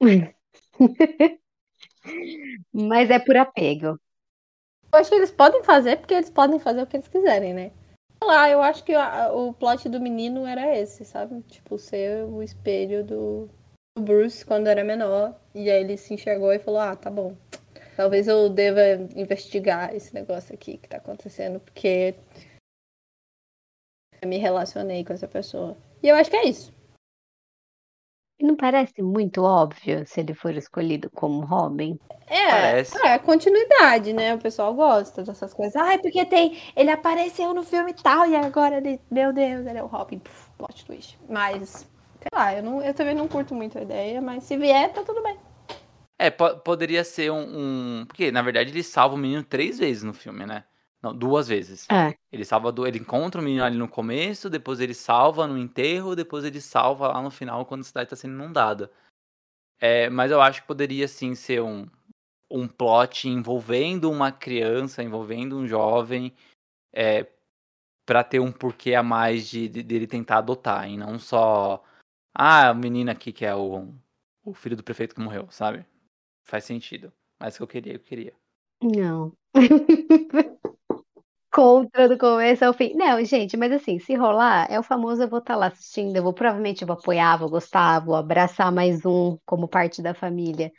Mas 2.72 3.10
é 3.10 3.18
por 3.18 3.36
apego. 3.36 3.98
Eu 4.92 5.00
acho 5.00 5.10
que 5.10 5.16
eles 5.16 5.30
podem 5.30 5.62
fazer 5.62 5.96
porque 5.96 6.14
eles 6.14 6.30
podem 6.30 6.58
fazer 6.58 6.82
o 6.82 6.86
que 6.86 6.96
eles 6.96 7.08
quiserem, 7.08 7.52
né? 7.52 7.72
Sei 8.22 8.28
lá, 8.28 8.48
eu 8.48 8.62
acho 8.62 8.84
que 8.84 8.92
o 8.96 9.52
plot 9.52 9.88
do 9.88 10.00
menino 10.00 10.46
era 10.46 10.76
esse, 10.76 11.04
sabe? 11.04 11.42
Tipo, 11.42 11.78
ser 11.78 12.24
o 12.24 12.42
espelho 12.42 13.04
do, 13.04 13.50
do 13.96 14.02
Bruce 14.02 14.44
quando 14.44 14.68
era 14.68 14.84
menor. 14.84 15.34
E 15.54 15.70
aí 15.70 15.82
ele 15.82 15.96
se 15.96 16.14
enxergou 16.14 16.52
e 16.52 16.58
falou: 16.58 16.80
Ah, 16.80 16.94
tá 16.94 17.10
bom. 17.10 17.36
Talvez 17.96 18.26
eu 18.26 18.48
deva 18.48 18.80
investigar 19.16 19.94
esse 19.94 20.12
negócio 20.14 20.54
aqui 20.54 20.78
que 20.78 20.88
tá 20.88 20.96
acontecendo, 20.96 21.60
porque 21.60 22.14
eu 24.20 24.28
me 24.28 24.38
relacionei 24.38 25.04
com 25.04 25.12
essa 25.12 25.28
pessoa. 25.28 25.76
E 26.02 26.08
eu 26.08 26.16
acho 26.16 26.30
que 26.30 26.36
é 26.36 26.48
isso. 26.48 26.72
E 28.38 28.44
não 28.44 28.56
parece 28.56 29.00
muito 29.00 29.42
óbvio 29.42 30.04
se 30.06 30.20
ele 30.20 30.34
for 30.34 30.54
escolhido 30.56 31.08
como 31.10 31.44
Robin? 31.44 31.98
É, 32.26 32.50
Parece. 32.50 33.06
é 33.06 33.18
continuidade, 33.18 34.12
né? 34.12 34.34
O 34.34 34.38
pessoal 34.38 34.74
gosta 34.74 35.22
dessas 35.22 35.54
coisas. 35.54 35.76
Ai, 35.76 35.98
porque 35.98 36.24
tem. 36.24 36.58
Ele 36.74 36.90
apareceu 36.90 37.54
no 37.54 37.62
filme 37.62 37.94
tal 37.94 38.26
e 38.28 38.34
agora 38.34 38.78
ele. 38.78 39.00
Meu 39.10 39.32
Deus, 39.32 39.64
ele 39.66 39.78
é 39.78 39.82
o 39.82 39.86
Robin. 39.86 40.18
Puf, 40.18 40.48
plot 40.58 40.84
twist. 40.84 41.18
Mas, 41.28 41.86
sei 42.18 42.28
lá, 42.34 42.54
eu, 42.54 42.62
não, 42.62 42.82
eu 42.82 42.92
também 42.92 43.14
não 43.14 43.28
curto 43.28 43.54
muito 43.54 43.78
a 43.78 43.82
ideia, 43.82 44.20
mas 44.20 44.42
se 44.44 44.56
vier, 44.56 44.92
tá 44.92 45.02
tudo 45.04 45.22
bem. 45.22 45.38
É, 46.18 46.30
po- 46.30 46.56
poderia 46.58 47.04
ser 47.04 47.30
um, 47.30 48.00
um- 48.00 48.06
Porque, 48.06 48.32
na 48.32 48.42
verdade, 48.42 48.70
ele 48.70 48.82
salva 48.82 49.14
o 49.14 49.18
menino 49.18 49.42
três 49.44 49.78
vezes 49.78 50.02
no 50.02 50.14
filme, 50.14 50.44
né? 50.44 50.64
Não, 51.04 51.14
duas 51.14 51.46
vezes. 51.46 51.86
É. 51.90 52.16
Ele 52.32 52.46
salva 52.46 52.72
do... 52.72 52.86
ele 52.86 52.98
encontra 52.98 53.38
o 53.38 53.44
menino 53.44 53.62
ali 53.62 53.76
no 53.76 53.86
começo, 53.86 54.48
depois 54.48 54.80
ele 54.80 54.94
salva 54.94 55.46
no 55.46 55.58
enterro, 55.58 56.16
depois 56.16 56.46
ele 56.46 56.62
salva 56.62 57.08
lá 57.08 57.20
no 57.20 57.30
final 57.30 57.66
quando 57.66 57.82
a 57.82 57.84
cidade 57.84 58.06
está 58.06 58.16
sendo 58.16 58.32
inundada. 58.32 58.90
É, 59.78 60.08
mas 60.08 60.30
eu 60.30 60.40
acho 60.40 60.62
que 60.62 60.66
poderia 60.66 61.06
sim 61.06 61.34
ser 61.34 61.60
um, 61.60 61.86
um 62.50 62.66
plot 62.66 63.28
envolvendo 63.28 64.10
uma 64.10 64.32
criança, 64.32 65.02
envolvendo 65.02 65.58
um 65.58 65.66
jovem, 65.66 66.32
é, 66.90 67.26
para 68.06 68.24
ter 68.24 68.40
um 68.40 68.50
porquê 68.50 68.94
a 68.94 69.02
mais 69.02 69.46
de, 69.46 69.68
de- 69.68 69.82
dele 69.82 70.06
tentar 70.06 70.38
adotar, 70.38 70.88
e 70.88 70.96
não 70.96 71.18
só 71.18 71.84
ah, 72.34 72.72
o 72.72 72.74
menino 72.74 73.10
aqui 73.10 73.30
que 73.30 73.44
é 73.44 73.54
o, 73.54 73.92
o 74.42 74.54
filho 74.54 74.74
do 74.76 74.82
prefeito 74.82 75.14
que 75.14 75.20
morreu, 75.20 75.50
sabe? 75.50 75.84
Faz 76.44 76.64
sentido. 76.64 77.12
Mas 77.38 77.54
o 77.54 77.58
que 77.58 77.62
eu 77.62 77.68
queria, 77.68 77.92
eu 77.92 78.00
queria. 78.00 78.32
Não. 78.82 79.36
Contra 81.54 82.08
do 82.08 82.18
começo 82.18 82.64
ao 82.64 82.74
fim. 82.74 82.94
Não, 82.94 83.24
gente, 83.24 83.56
mas 83.56 83.70
assim, 83.70 84.00
se 84.00 84.16
rolar, 84.16 84.66
é 84.68 84.76
o 84.76 84.82
famoso 84.82 85.22
eu 85.22 85.28
vou 85.28 85.38
estar 85.38 85.54
lá 85.54 85.68
assistindo, 85.68 86.16
eu 86.16 86.22
vou 86.24 86.32
provavelmente 86.32 86.82
eu 86.82 86.86
vou 86.88 86.96
apoiar, 86.96 87.36
vou 87.36 87.48
gostar, 87.48 88.00
vou 88.00 88.16
abraçar 88.16 88.72
mais 88.72 89.06
um 89.06 89.38
como 89.46 89.68
parte 89.68 90.02
da 90.02 90.12
família. 90.12 90.72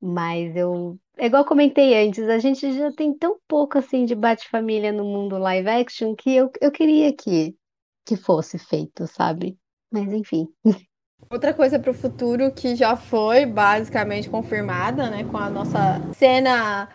Mas 0.00 0.56
eu, 0.56 0.98
é 1.16 1.26
igual 1.26 1.44
eu 1.44 1.48
comentei 1.48 2.04
antes, 2.04 2.28
a 2.28 2.40
gente 2.40 2.72
já 2.72 2.90
tem 2.90 3.16
tão 3.16 3.38
pouco 3.46 3.78
assim 3.78 4.04
de 4.04 4.16
bate-família 4.16 4.90
no 4.90 5.04
mundo 5.04 5.38
live 5.38 5.68
action 5.68 6.16
que 6.16 6.34
eu, 6.34 6.50
eu 6.60 6.72
queria 6.72 7.12
que, 7.12 7.56
que 8.04 8.16
fosse 8.16 8.58
feito, 8.58 9.06
sabe? 9.06 9.56
Mas 9.88 10.12
enfim. 10.12 10.48
Outra 11.30 11.54
coisa 11.54 11.78
pro 11.78 11.94
futuro 11.94 12.50
que 12.50 12.74
já 12.74 12.96
foi 12.96 13.46
basicamente 13.46 14.28
confirmada, 14.28 15.10
né? 15.10 15.22
Com 15.22 15.36
a 15.36 15.48
nossa 15.48 16.00
cena 16.12 16.88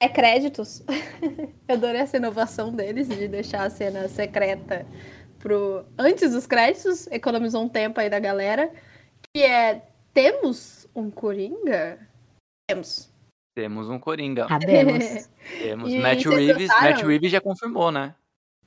pré-créditos. 0.00 0.82
Eu 1.68 1.74
adorei 1.76 2.00
essa 2.00 2.16
inovação 2.16 2.72
deles 2.72 3.08
de 3.08 3.28
deixar 3.28 3.64
a 3.64 3.70
cena 3.70 4.08
secreta 4.08 4.86
pro 5.38 5.84
antes 5.98 6.32
dos 6.32 6.46
créditos, 6.46 7.06
economizou 7.08 7.62
um 7.62 7.68
tempo 7.68 8.00
aí 8.00 8.08
da 8.10 8.18
galera. 8.18 8.72
Que 9.34 9.42
é 9.42 9.82
temos 10.12 10.86
um 10.94 11.10
Coringa? 11.10 11.98
Temos. 12.68 13.10
Temos 13.56 13.88
um 13.88 13.98
Coringa. 13.98 14.46
Sabemos. 14.48 15.28
Temos. 15.60 15.92
E 15.92 15.98
Matt 15.98 16.24
Reeves, 16.24 16.68
gostaram? 16.68 16.90
Matt 16.90 17.02
Reeves 17.02 17.30
já 17.30 17.40
confirmou, 17.40 17.90
né? 17.90 18.14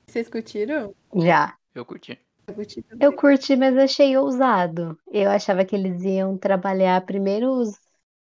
Vocês 0.09 0.27
curtiram? 0.29 0.93
Já. 1.15 1.55
Eu 1.75 1.85
curti. 1.85 2.17
Eu 2.47 2.55
curti 2.55 2.81
também. 2.81 3.05
Eu 3.05 3.13
curti, 3.13 3.55
mas 3.55 3.77
achei 3.77 4.15
ousado. 4.17 4.97
Eu 5.11 5.29
achava 5.29 5.65
que 5.65 5.75
eles 5.75 6.01
iam 6.03 6.37
trabalhar 6.37 7.01
primeiro 7.05 7.49
os- 7.51 7.77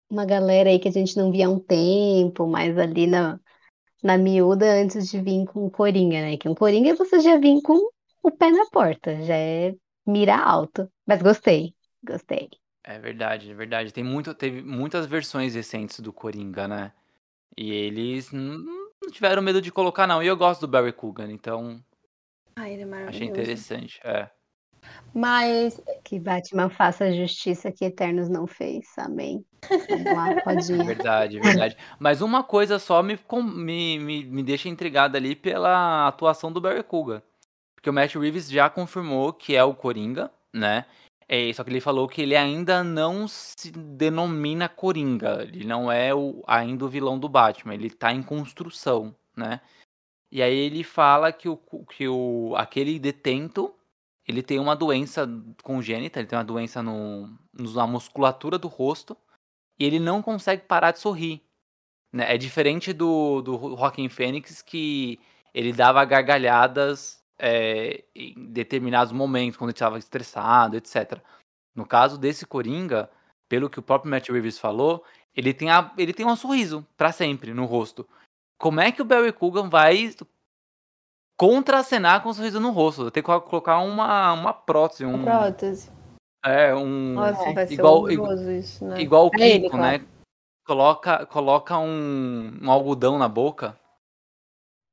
uma 0.09 0.25
galera 0.25 0.69
aí 0.69 0.79
que 0.79 0.87
a 0.87 0.91
gente 0.91 1.17
não 1.17 1.31
via 1.31 1.47
há 1.47 1.49
um 1.49 1.59
tempo, 1.59 2.47
mais 2.47 2.77
ali 2.77 3.07
na, 3.07 3.39
na 4.03 4.17
miúda 4.17 4.65
antes 4.81 5.09
de 5.09 5.21
vir 5.21 5.45
com 5.45 5.65
o 5.65 5.71
Coringa, 5.71 6.21
né? 6.21 6.37
Que 6.37 6.49
um 6.49 6.55
Coringa 6.55 6.95
você 6.95 7.19
já 7.19 7.37
vem 7.37 7.61
com 7.61 7.77
o 8.23 8.31
pé 8.31 8.51
na 8.51 8.65
porta, 8.71 9.21
já 9.23 9.35
é 9.35 9.75
mira 10.05 10.37
alto. 10.37 10.91
Mas 11.05 11.21
gostei, 11.21 11.73
gostei. 12.03 12.49
É 12.83 12.97
verdade, 12.97 13.51
é 13.51 13.53
verdade. 13.53 13.93
Tem 13.93 14.03
muito, 14.03 14.33
teve 14.33 14.61
muitas 14.61 15.05
versões 15.05 15.53
recentes 15.55 15.99
do 15.99 16.11
Coringa, 16.11 16.67
né? 16.67 16.91
E 17.57 17.71
eles 17.71 18.31
não 18.31 18.65
tiveram 19.11 19.41
medo 19.41 19.61
de 19.61 19.71
colocar, 19.71 20.07
não. 20.07 20.23
E 20.23 20.27
eu 20.27 20.37
gosto 20.37 20.61
do 20.61 20.67
Barry 20.67 20.93
Coogan, 20.93 21.31
então 21.31 21.83
Ai, 22.55 22.73
ele 22.73 22.83
é 22.83 22.85
maravilhoso. 22.85 23.17
achei 23.17 23.27
interessante. 23.27 23.99
É. 24.03 24.29
Mas 25.13 25.81
Que 26.03 26.19
Batman 26.19 26.69
faça 26.69 27.05
a 27.05 27.11
justiça 27.11 27.71
que 27.71 27.85
Eternos 27.85 28.29
não 28.29 28.45
fez. 28.47 28.87
Amém. 28.97 29.43
Vamos 29.89 30.05
lá. 30.05 30.29
Verdade, 30.85 31.39
verdade. 31.39 31.77
Mas 31.99 32.21
uma 32.21 32.43
coisa 32.43 32.79
só 32.79 33.03
me, 33.03 33.19
me, 33.43 33.99
me, 33.99 34.25
me 34.25 34.43
deixa 34.43 34.69
intrigado 34.69 35.17
ali 35.17 35.35
pela 35.35 36.07
atuação 36.07 36.51
do 36.51 36.61
Barry 36.61 36.83
Coogan. 36.83 37.21
Porque 37.75 37.89
o 37.89 37.93
Matt 37.93 38.15
Reeves 38.15 38.49
já 38.49 38.69
confirmou 38.69 39.33
que 39.33 39.55
é 39.55 39.63
o 39.63 39.73
Coringa, 39.73 40.31
né? 40.53 40.85
É, 41.27 41.53
só 41.53 41.63
que 41.63 41.69
ele 41.69 41.79
falou 41.79 42.07
que 42.07 42.23
ele 42.23 42.35
ainda 42.35 42.83
não 42.83 43.27
se 43.27 43.71
denomina 43.71 44.67
Coringa. 44.67 45.43
Ele 45.43 45.65
não 45.65 45.91
é 45.91 46.13
o, 46.13 46.43
ainda 46.47 46.85
o 46.85 46.89
vilão 46.89 47.19
do 47.19 47.29
Batman. 47.29 47.75
Ele 47.75 47.89
tá 47.89 48.11
em 48.11 48.23
construção, 48.23 49.15
né? 49.37 49.61
E 50.31 50.41
aí 50.41 50.55
ele 50.55 50.83
fala 50.83 51.31
que, 51.31 51.47
o, 51.47 51.57
que 51.57 52.07
o, 52.07 52.53
aquele 52.57 52.99
detento 52.99 53.73
ele 54.29 54.43
tem 54.43 54.59
uma 54.59 54.75
doença 54.75 55.27
congênita, 55.63 56.19
ele 56.19 56.27
tem 56.27 56.37
uma 56.37 56.45
doença 56.45 56.83
no, 56.83 57.35
na 57.51 57.87
musculatura 57.87 58.59
do 58.59 58.67
rosto 58.67 59.17
e 59.77 59.83
ele 59.83 59.99
não 59.99 60.21
consegue 60.21 60.61
parar 60.67 60.91
de 60.91 60.99
sorrir. 60.99 61.41
né? 62.13 62.35
É 62.35 62.37
diferente 62.37 62.93
do, 62.93 63.41
do 63.41 63.75
Joaquin 63.75 64.07
Phoenix, 64.07 64.61
que 64.61 65.19
ele 65.51 65.73
dava 65.73 66.05
gargalhadas 66.05 67.23
é, 67.39 68.03
em 68.15 68.35
determinados 68.51 69.11
momentos, 69.11 69.57
quando 69.57 69.71
ele 69.71 69.75
estava 69.75 69.97
estressado, 69.97 70.77
etc. 70.77 71.19
No 71.73 71.83
caso 71.83 72.15
desse 72.15 72.45
Coringa, 72.45 73.09
pelo 73.47 73.67
que 73.67 73.79
o 73.79 73.83
próprio 73.83 74.11
Matt 74.11 74.29
Reeves 74.29 74.59
falou, 74.59 75.03
ele 75.35 75.55
tem, 75.55 75.71
a, 75.71 75.91
ele 75.97 76.13
tem 76.13 76.23
um 76.23 76.35
sorriso 76.35 76.85
para 76.95 77.11
sempre 77.11 77.51
no 77.51 77.65
rosto. 77.65 78.07
Como 78.59 78.79
é 78.79 78.91
que 78.91 79.01
o 79.01 79.05
Barry 79.05 79.33
Coogan 79.33 79.69
vai 79.69 80.13
contracenar 81.39 82.21
com 82.21 82.29
um 82.29 82.33
sorriso 82.33 82.59
no 82.59 82.69
rosto? 82.71 83.09
Tem 83.09 83.23
que 83.23 83.39
colocar 83.41 83.79
uma, 83.79 84.33
uma 84.33 84.51
prótese, 84.51 85.05
um, 85.05 85.23
prótese. 85.23 85.89
é, 86.43 86.75
um, 86.75 87.13
Nossa, 87.13 87.53
vai 87.53 87.65
ser 87.65 87.75
igual- 87.75 88.01
horroroso 88.03 88.51
isso, 88.51 88.85
né? 88.85 89.01
Igual 89.01 89.27
o 89.27 89.31
ele, 89.39 89.61
Kiko, 89.61 89.77
claro. 89.77 89.99
né? 89.99 90.05
Coloca, 90.67 91.25
coloca 91.25 91.79
um, 91.79 92.59
um 92.61 92.69
algodão 92.69 93.17
na 93.17 93.29
boca. 93.29 93.79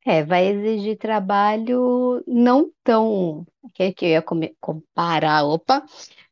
É, 0.07 0.23
vai 0.23 0.47
exigir 0.47 0.97
trabalho 0.97 2.23
não 2.29 2.71
tão. 2.85 3.45
Que, 3.75 3.93
que 3.93 4.05
eu 4.05 4.11
ia 4.11 4.25
comparar, 4.61 5.43
opa, 5.45 5.85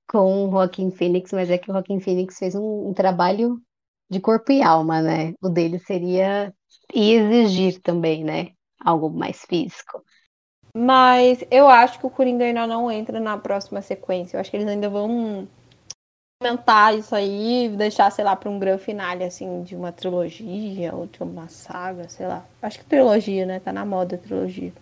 com 0.08 0.46
o 0.46 0.50
Joaquin 0.52 0.92
Phoenix, 0.92 1.32
mas 1.32 1.50
é 1.50 1.58
que 1.58 1.68
o 1.68 1.74
Joaquin 1.74 1.98
Phoenix 1.98 2.38
fez 2.38 2.54
um, 2.54 2.88
um 2.88 2.94
trabalho 2.94 3.60
de 4.08 4.20
corpo 4.20 4.52
e 4.52 4.62
alma, 4.62 5.02
né? 5.02 5.34
O 5.42 5.48
dele 5.48 5.80
seria. 5.80 6.54
E 6.94 7.14
exigir 7.14 7.82
também, 7.82 8.22
né? 8.22 8.52
Algo 8.84 9.08
mais 9.08 9.44
físico. 9.44 10.04
Mas 10.76 11.44
eu 11.50 11.68
acho 11.68 11.98
que 11.98 12.06
o 12.06 12.10
Coringa 12.10 12.44
ainda 12.44 12.66
não 12.66 12.90
entra 12.90 13.18
na 13.20 13.38
próxima 13.38 13.80
sequência. 13.80 14.36
Eu 14.36 14.40
acho 14.40 14.50
que 14.50 14.56
eles 14.56 14.68
ainda 14.68 14.88
vão 14.88 15.48
aumentar 16.42 16.94
isso 16.94 17.14
aí, 17.14 17.72
deixar, 17.76 18.10
sei 18.10 18.24
lá, 18.24 18.34
para 18.36 18.50
um 18.50 18.58
grande 18.58 18.82
finale, 18.82 19.24
assim, 19.24 19.62
de 19.62 19.74
uma 19.74 19.92
trilogia 19.92 20.94
ou 20.94 21.06
de 21.06 21.22
uma 21.22 21.48
saga, 21.48 22.08
sei 22.08 22.26
lá. 22.26 22.44
Acho 22.60 22.80
que 22.80 22.84
trilogia, 22.84 23.46
né? 23.46 23.60
Tá 23.60 23.72
na 23.72 23.86
moda 23.86 24.18
trilogia. 24.18 24.72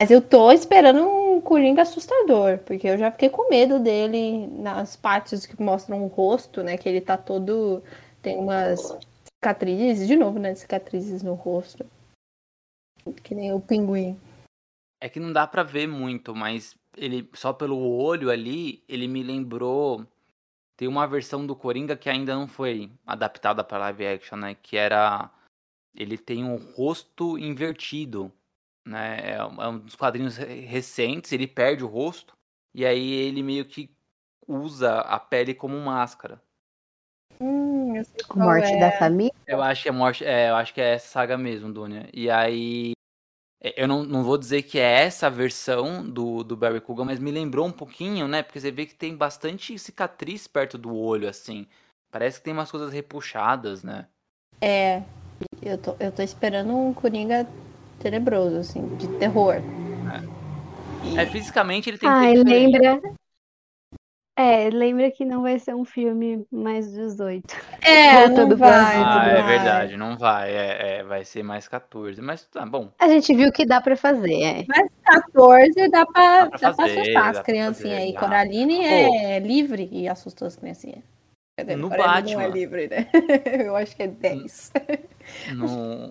Mas 0.00 0.10
eu 0.10 0.22
tô 0.22 0.50
esperando 0.50 1.06
um 1.06 1.40
Coringa 1.42 1.82
assustador, 1.82 2.58
porque 2.58 2.88
eu 2.88 2.96
já 2.96 3.10
fiquei 3.10 3.28
com 3.28 3.50
medo 3.50 3.78
dele 3.78 4.46
nas 4.46 4.96
partes 4.96 5.44
que 5.44 5.60
mostram 5.60 6.02
o 6.02 6.06
rosto, 6.06 6.62
né? 6.62 6.78
Que 6.78 6.88
ele 6.88 7.00
tá 7.00 7.18
todo. 7.18 7.82
Tem 8.22 8.38
umas 8.38 8.96
cicatrizes, 9.24 10.06
de 10.06 10.16
novo, 10.16 10.38
né? 10.38 10.54
Cicatrizes 10.54 11.22
no 11.22 11.34
rosto. 11.34 11.84
Que 13.12 13.34
nem 13.34 13.52
o 13.52 13.60
pinguim. 13.60 14.18
É 15.00 15.08
que 15.08 15.18
não 15.18 15.32
dá 15.32 15.46
pra 15.46 15.62
ver 15.62 15.86
muito, 15.88 16.34
mas 16.34 16.76
ele 16.96 17.28
só 17.34 17.52
pelo 17.52 17.78
olho 17.78 18.30
ali, 18.30 18.82
ele 18.88 19.08
me 19.08 19.22
lembrou. 19.22 20.06
Tem 20.76 20.88
uma 20.88 21.06
versão 21.06 21.46
do 21.46 21.56
Coringa 21.56 21.96
que 21.96 22.08
ainda 22.08 22.34
não 22.34 22.46
foi 22.46 22.90
adaptada 23.06 23.62
para 23.64 23.78
live 23.78 24.06
action, 24.06 24.36
né? 24.36 24.54
Que 24.54 24.76
era. 24.76 25.30
Ele 25.94 26.16
tem 26.16 26.44
um 26.44 26.56
rosto 26.56 27.38
invertido, 27.38 28.32
né? 28.86 29.32
É 29.32 29.44
um 29.44 29.62
é 29.62 29.68
um 29.68 29.78
dos 29.78 29.96
quadrinhos 29.96 30.36
re- 30.36 30.60
recentes, 30.60 31.32
ele 31.32 31.46
perde 31.46 31.84
o 31.84 31.88
rosto. 31.88 32.34
E 32.74 32.86
aí 32.86 33.10
ele 33.12 33.42
meio 33.42 33.64
que 33.64 33.90
usa 34.46 35.00
a 35.00 35.18
pele 35.18 35.54
como 35.54 35.78
máscara. 35.80 36.40
Hum, 37.40 37.96
eu 37.96 38.04
sei 38.04 38.22
qual 38.28 38.48
morte 38.48 38.74
é. 38.74 38.78
da 38.78 38.92
família. 38.92 39.32
Eu 39.46 39.62
acho 39.62 39.82
que 39.82 39.88
é 39.88 39.92
morte, 39.92 40.24
é, 40.24 40.50
eu 40.50 40.56
acho 40.56 40.72
que 40.72 40.80
é 40.80 40.94
essa 40.94 41.08
saga 41.08 41.36
mesmo, 41.36 41.72
Dunia. 41.72 42.08
E 42.12 42.30
aí 42.30 42.92
eu 43.62 43.86
não, 43.86 44.02
não 44.04 44.24
vou 44.24 44.38
dizer 44.38 44.62
que 44.62 44.78
é 44.78 45.02
essa 45.02 45.28
versão 45.28 46.08
do, 46.08 46.42
do 46.42 46.56
Barry 46.56 46.80
Coogan, 46.80 47.04
mas 47.04 47.18
me 47.18 47.30
lembrou 47.30 47.66
um 47.66 47.72
pouquinho, 47.72 48.26
né? 48.26 48.42
Porque 48.42 48.58
você 48.58 48.70
vê 48.70 48.86
que 48.86 48.94
tem 48.94 49.14
bastante 49.14 49.78
cicatriz 49.78 50.46
perto 50.46 50.78
do 50.78 50.96
olho, 50.96 51.28
assim. 51.28 51.66
Parece 52.10 52.38
que 52.38 52.44
tem 52.44 52.54
umas 52.54 52.70
coisas 52.70 52.92
repuxadas, 52.92 53.82
né? 53.82 54.06
É, 54.62 55.02
eu 55.62 55.76
tô, 55.76 55.94
eu 56.00 56.10
tô 56.10 56.22
esperando 56.22 56.74
um 56.74 56.94
Coringa 56.94 57.46
tenebroso, 58.00 58.56
assim, 58.56 58.96
de 58.96 59.06
terror. 59.18 59.56
É, 61.18 61.26
fisicamente 61.26 61.90
ele 61.90 61.98
tem 61.98 62.08
Ai, 62.08 62.32
feito 62.32 62.44
diferente. 62.44 62.72
lembra. 62.72 63.00
É, 64.40 64.70
lembra 64.70 65.10
que 65.10 65.22
não 65.24 65.42
vai 65.42 65.58
ser 65.58 65.74
um 65.74 65.84
filme 65.84 66.46
mais 66.50 66.90
18. 66.92 67.44
É, 67.82 68.12
Voltando 68.28 68.50
não 68.50 68.56
vai, 68.56 68.96
Ah, 68.96 69.28
é 69.28 69.42
vai. 69.42 69.46
verdade, 69.58 69.96
não 69.98 70.16
vai. 70.16 70.50
É, 70.50 70.98
é, 70.98 71.02
vai 71.04 71.24
ser 71.26 71.42
mais 71.42 71.68
14. 71.68 72.22
Mas 72.22 72.46
tá 72.46 72.64
bom. 72.64 72.90
A 72.98 73.06
gente 73.08 73.34
viu 73.34 73.52
que 73.52 73.66
dá 73.66 73.80
pra 73.82 73.96
fazer, 73.96 74.42
é. 74.42 74.64
Mas 74.66 74.88
14 75.04 75.88
dá 75.90 76.06
pra, 76.06 76.44
Dá 76.44 76.48
pra 76.50 76.58
dá 76.58 76.74
pra 76.74 76.74
fazer, 76.86 77.00
assustar 77.00 77.22
dá 77.22 77.28
as 77.28 77.36
pra 77.36 77.44
criancinhas 77.44 77.98
aí. 77.98 78.12
dá. 78.14 78.20
Coraline 78.20 78.84
é 78.86 79.38
livre 79.40 79.88
e 79.92 80.08
assustou 80.08 80.48
as 80.48 80.56
criancinhas. 80.56 81.02
No 81.76 81.90
Coraline 81.90 82.32
não 82.34 82.40
é 82.40 82.44
Batman. 82.46 82.54
livre, 82.58 82.88
né? 82.88 83.06
Eu 83.66 83.76
acho 83.76 83.94
que 83.94 84.02
é 84.04 84.06
10. 84.06 84.72
No... 85.54 86.08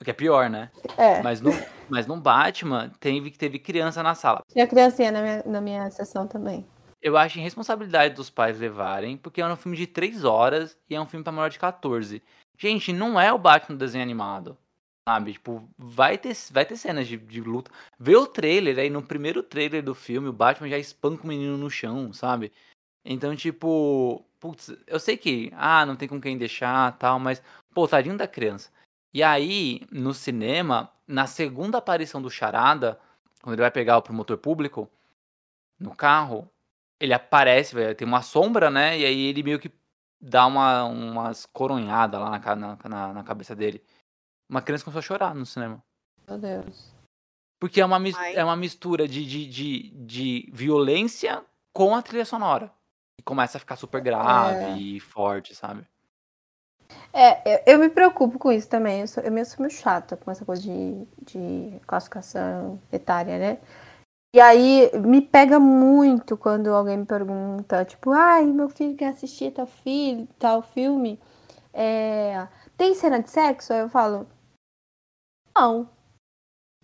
O 0.00 0.04
que 0.04 0.10
é 0.10 0.14
pior, 0.14 0.48
né? 0.50 0.70
É, 0.98 1.22
Mas 1.22 1.40
no, 1.40 1.50
mas 1.88 2.06
no 2.06 2.16
Batman 2.20 2.90
teve, 3.00 3.30
teve 3.30 3.58
criança 3.58 4.02
na 4.02 4.14
sala. 4.14 4.42
tinha 4.52 4.66
criancinha 4.66 5.10
na 5.10 5.22
minha, 5.22 5.42
na 5.46 5.60
minha 5.60 5.90
sessão 5.90 6.26
também. 6.28 6.64
Eu 7.04 7.18
acho 7.18 7.38
irresponsabilidade 7.38 8.14
dos 8.14 8.30
pais 8.30 8.58
levarem, 8.58 9.18
porque 9.18 9.42
é 9.42 9.46
um 9.46 9.56
filme 9.56 9.76
de 9.76 9.86
3 9.86 10.24
horas 10.24 10.74
e 10.88 10.94
é 10.94 11.00
um 11.00 11.06
filme 11.06 11.22
pra 11.22 11.30
maior 11.30 11.50
de 11.50 11.58
14. 11.58 12.22
Gente, 12.56 12.94
não 12.94 13.20
é 13.20 13.30
o 13.30 13.36
Batman 13.36 13.76
desenho 13.76 14.02
animado. 14.02 14.56
Sabe? 15.06 15.34
Tipo, 15.34 15.68
vai 15.76 16.16
ter, 16.16 16.34
vai 16.50 16.64
ter 16.64 16.78
cenas 16.78 17.06
de, 17.06 17.18
de 17.18 17.42
luta. 17.42 17.70
Vê 18.00 18.16
o 18.16 18.26
trailer 18.26 18.78
aí, 18.78 18.88
no 18.88 19.02
primeiro 19.02 19.42
trailer 19.42 19.82
do 19.82 19.94
filme, 19.94 20.28
o 20.28 20.32
Batman 20.32 20.70
já 20.70 20.78
espanca 20.78 21.24
o 21.24 21.26
menino 21.26 21.58
no 21.58 21.68
chão, 21.68 22.10
sabe? 22.10 22.50
Então, 23.04 23.36
tipo, 23.36 24.24
putz, 24.40 24.74
eu 24.86 24.98
sei 24.98 25.18
que, 25.18 25.52
ah, 25.54 25.84
não 25.84 25.96
tem 25.96 26.08
com 26.08 26.18
quem 26.18 26.38
deixar 26.38 26.96
tal, 26.96 27.18
mas, 27.20 27.42
pô, 27.74 27.86
tadinho 27.86 28.16
da 28.16 28.26
criança. 28.26 28.70
E 29.12 29.22
aí, 29.22 29.82
no 29.92 30.14
cinema, 30.14 30.90
na 31.06 31.26
segunda 31.26 31.76
aparição 31.76 32.22
do 32.22 32.30
Charada, 32.30 32.98
quando 33.42 33.56
ele 33.56 33.62
vai 33.62 33.70
pegar 33.70 33.98
o 33.98 34.02
promotor 34.02 34.38
público 34.38 34.90
no 35.78 35.94
carro, 35.94 36.50
ele 37.00 37.12
aparece, 37.12 37.74
velho, 37.74 37.94
tem 37.94 38.06
uma 38.06 38.22
sombra, 38.22 38.70
né? 38.70 38.98
E 38.98 39.04
aí 39.04 39.20
ele 39.26 39.42
meio 39.42 39.58
que 39.58 39.70
dá 40.20 40.46
uma, 40.46 40.84
umas 40.84 41.46
coronhadas 41.46 42.20
lá 42.20 42.30
na, 42.30 42.56
na, 42.56 42.78
na, 42.88 43.12
na 43.12 43.24
cabeça 43.24 43.54
dele. 43.54 43.82
Uma 44.48 44.62
criança 44.62 44.84
começou 44.84 45.00
a 45.00 45.02
chorar 45.02 45.34
no 45.34 45.44
cinema. 45.46 45.82
Meu 46.28 46.38
Deus. 46.38 46.92
Porque 47.60 47.80
é 47.80 47.84
uma, 47.84 47.98
mis- 47.98 48.16
Ai. 48.16 48.36
é 48.36 48.44
uma 48.44 48.56
mistura 48.56 49.08
de, 49.08 49.24
de, 49.24 49.46
de, 49.46 49.90
de 49.90 50.50
violência 50.52 51.44
com 51.72 51.94
a 51.94 52.02
trilha 52.02 52.24
sonora. 52.24 52.70
E 53.18 53.22
começa 53.22 53.56
a 53.56 53.60
ficar 53.60 53.76
super 53.76 54.00
grave 54.00 54.64
É. 54.64 54.76
e 54.76 55.00
forte, 55.00 55.54
sabe? 55.54 55.86
É, 57.12 57.54
eu, 57.66 57.74
eu 57.74 57.78
me 57.78 57.88
preocupo 57.88 58.38
com 58.38 58.52
isso 58.52 58.68
também. 58.68 59.00
Eu 59.00 59.06
sou, 59.06 59.22
eu 59.22 59.32
meio 59.32 59.46
sou 59.46 59.60
meio 59.60 59.70
chata 59.70 60.16
com 60.16 60.30
essa 60.30 60.44
coisa 60.44 60.62
de, 60.62 61.06
de 61.22 61.80
classificação 61.86 62.80
etária, 62.92 63.38
né? 63.38 63.58
E 64.34 64.40
aí 64.40 64.90
me 64.98 65.22
pega 65.22 65.60
muito 65.60 66.36
quando 66.36 66.66
alguém 66.74 66.98
me 66.98 67.06
pergunta, 67.06 67.84
tipo, 67.84 68.10
ai, 68.10 68.44
meu 68.46 68.68
filho 68.68 68.96
quer 68.96 69.10
assistir 69.10 69.52
tal, 69.52 69.64
filho, 69.64 70.26
tal 70.40 70.60
filme. 70.60 71.20
É... 71.72 72.48
Tem 72.76 72.96
cena 72.96 73.22
de 73.22 73.30
sexo? 73.30 73.72
Aí 73.72 73.78
eu 73.78 73.88
falo, 73.88 74.26
não. 75.56 75.88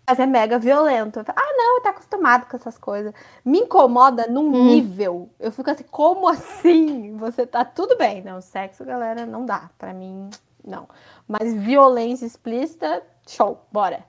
Mas 0.09 0.21
é 0.21 0.27
mega 0.27 0.61
violento. 0.61 1.25
Falo, 1.25 1.39
ah, 1.41 1.53
não, 1.57 1.83
tá 1.83 1.91
acostumado 1.91 2.47
com 2.49 2.57
essas 2.57 2.79
coisas. 2.79 3.13
Me 3.45 3.59
incomoda 3.59 4.29
num 4.29 4.47
hum. 4.47 4.67
nível. 4.67 5.29
Eu 5.41 5.51
fico 5.51 5.71
assim, 5.73 5.83
como 5.91 6.29
assim? 6.29 7.17
Você 7.17 7.45
tá 7.45 7.65
tudo 7.65 7.97
bem. 7.99 8.23
Não, 8.23 8.41
sexo, 8.41 8.85
galera, 8.85 9.27
não 9.27 9.45
dá. 9.45 9.73
Pra 9.77 9.93
mim, 9.93 10.31
não. 10.65 10.89
Mas 11.27 11.53
violência 11.53 12.27
explícita, 12.27 13.03
show, 13.27 13.67
bora. 13.73 14.05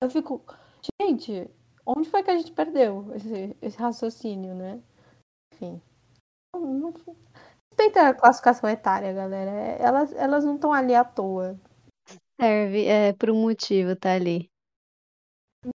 Eu 0.00 0.08
fico, 0.08 0.42
gente, 0.98 1.50
onde 1.86 2.08
foi 2.08 2.22
que 2.22 2.30
a 2.30 2.36
gente 2.36 2.52
perdeu 2.52 3.14
esse, 3.14 3.56
esse 3.62 3.78
raciocínio, 3.78 4.54
né? 4.54 4.82
Enfim. 5.54 5.80
Não, 6.54 6.92
respeita 7.70 8.08
a 8.08 8.14
classificação 8.14 8.68
etária, 8.68 9.12
galera. 9.12 9.50
Elas, 9.78 10.12
elas 10.14 10.44
não 10.44 10.56
estão 10.56 10.72
ali 10.72 10.94
à 10.94 11.04
toa. 11.04 11.58
Serve, 12.40 12.86
é 12.86 13.12
por 13.12 13.30
um 13.30 13.40
motivo, 13.40 13.94
tá 13.94 14.12
ali. 14.12 14.50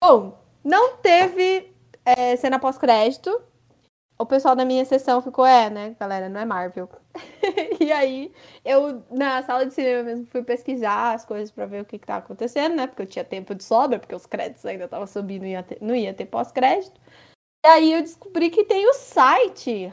Bom, 0.03 0.37
não 0.63 0.97
teve 0.97 1.73
é, 2.03 2.35
cena 2.35 2.59
pós-crédito. 2.59 3.41
O 4.21 4.25
pessoal 4.25 4.53
da 4.53 4.65
minha 4.65 4.83
sessão 4.83 5.21
ficou, 5.21 5.45
é, 5.45 5.69
né, 5.69 5.95
galera, 5.97 6.27
não 6.27 6.41
é 6.41 6.45
Marvel. 6.45 6.89
e 7.79 7.89
aí, 7.89 8.33
eu, 8.65 9.01
na 9.09 9.41
sala 9.43 9.65
de 9.65 9.73
cinema 9.73 10.03
mesmo, 10.03 10.25
fui 10.25 10.43
pesquisar 10.43 11.13
as 11.13 11.23
coisas 11.23 11.49
para 11.49 11.65
ver 11.65 11.81
o 11.81 11.85
que, 11.85 11.97
que 11.97 12.05
tava 12.05 12.19
acontecendo, 12.19 12.75
né? 12.75 12.85
Porque 12.85 13.03
eu 13.03 13.07
tinha 13.07 13.23
tempo 13.23 13.55
de 13.55 13.63
sobra, 13.63 13.97
porque 13.97 14.13
os 14.13 14.25
créditos 14.25 14.65
ainda 14.65 14.83
estavam 14.83 15.07
subindo 15.07 15.45
e 15.45 15.55
não 15.79 15.95
ia 15.95 16.13
ter 16.13 16.25
pós-crédito. 16.25 16.99
E 17.65 17.69
aí 17.69 17.93
eu 17.93 18.01
descobri 18.01 18.49
que 18.49 18.65
tem 18.65 18.85
o 18.89 18.93
site 18.93 19.89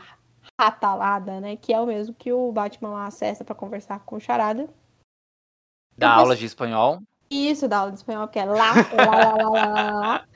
Ratalada, 0.61 1.41
né? 1.41 1.57
Que 1.57 1.73
é 1.73 1.81
o 1.81 1.87
mesmo 1.87 2.15
que 2.15 2.33
o 2.33 2.51
Batman 2.51 2.91
lá 2.91 3.07
acessa 3.07 3.45
para 3.45 3.55
conversar 3.55 4.01
com 4.01 4.17
o 4.17 4.21
Charada. 4.21 4.69
Dá 5.97 6.13
aula 6.13 6.35
de 6.35 6.47
espanhol? 6.47 7.01
Isso, 7.31 7.69
dá 7.69 7.79
aula 7.79 7.93
de 7.93 7.99
espanhol, 7.99 8.27
porque 8.27 8.39
é 8.39 8.45
lá, 8.45 8.55
lá, 8.55 9.05
lá, 9.05 9.35
lá, 9.35 9.67
lá, 9.67 9.91
lá. 9.93 10.29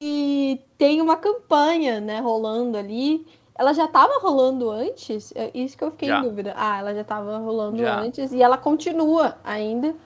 E 0.00 0.64
tem 0.76 1.00
uma 1.00 1.16
campanha, 1.16 2.00
né, 2.00 2.20
rolando 2.20 2.78
ali. 2.78 3.26
Ela 3.54 3.72
já 3.72 3.86
estava 3.86 4.20
rolando 4.20 4.70
antes? 4.70 5.32
É 5.34 5.50
isso 5.52 5.76
que 5.76 5.82
eu 5.82 5.90
fiquei 5.90 6.08
já. 6.08 6.20
em 6.20 6.22
dúvida. 6.22 6.54
Ah, 6.56 6.78
ela 6.78 6.94
já 6.94 7.00
estava 7.00 7.38
rolando 7.38 7.78
já. 7.78 7.98
antes 7.98 8.32
e 8.32 8.40
ela 8.40 8.56
continua 8.56 9.36
ainda 9.42 9.96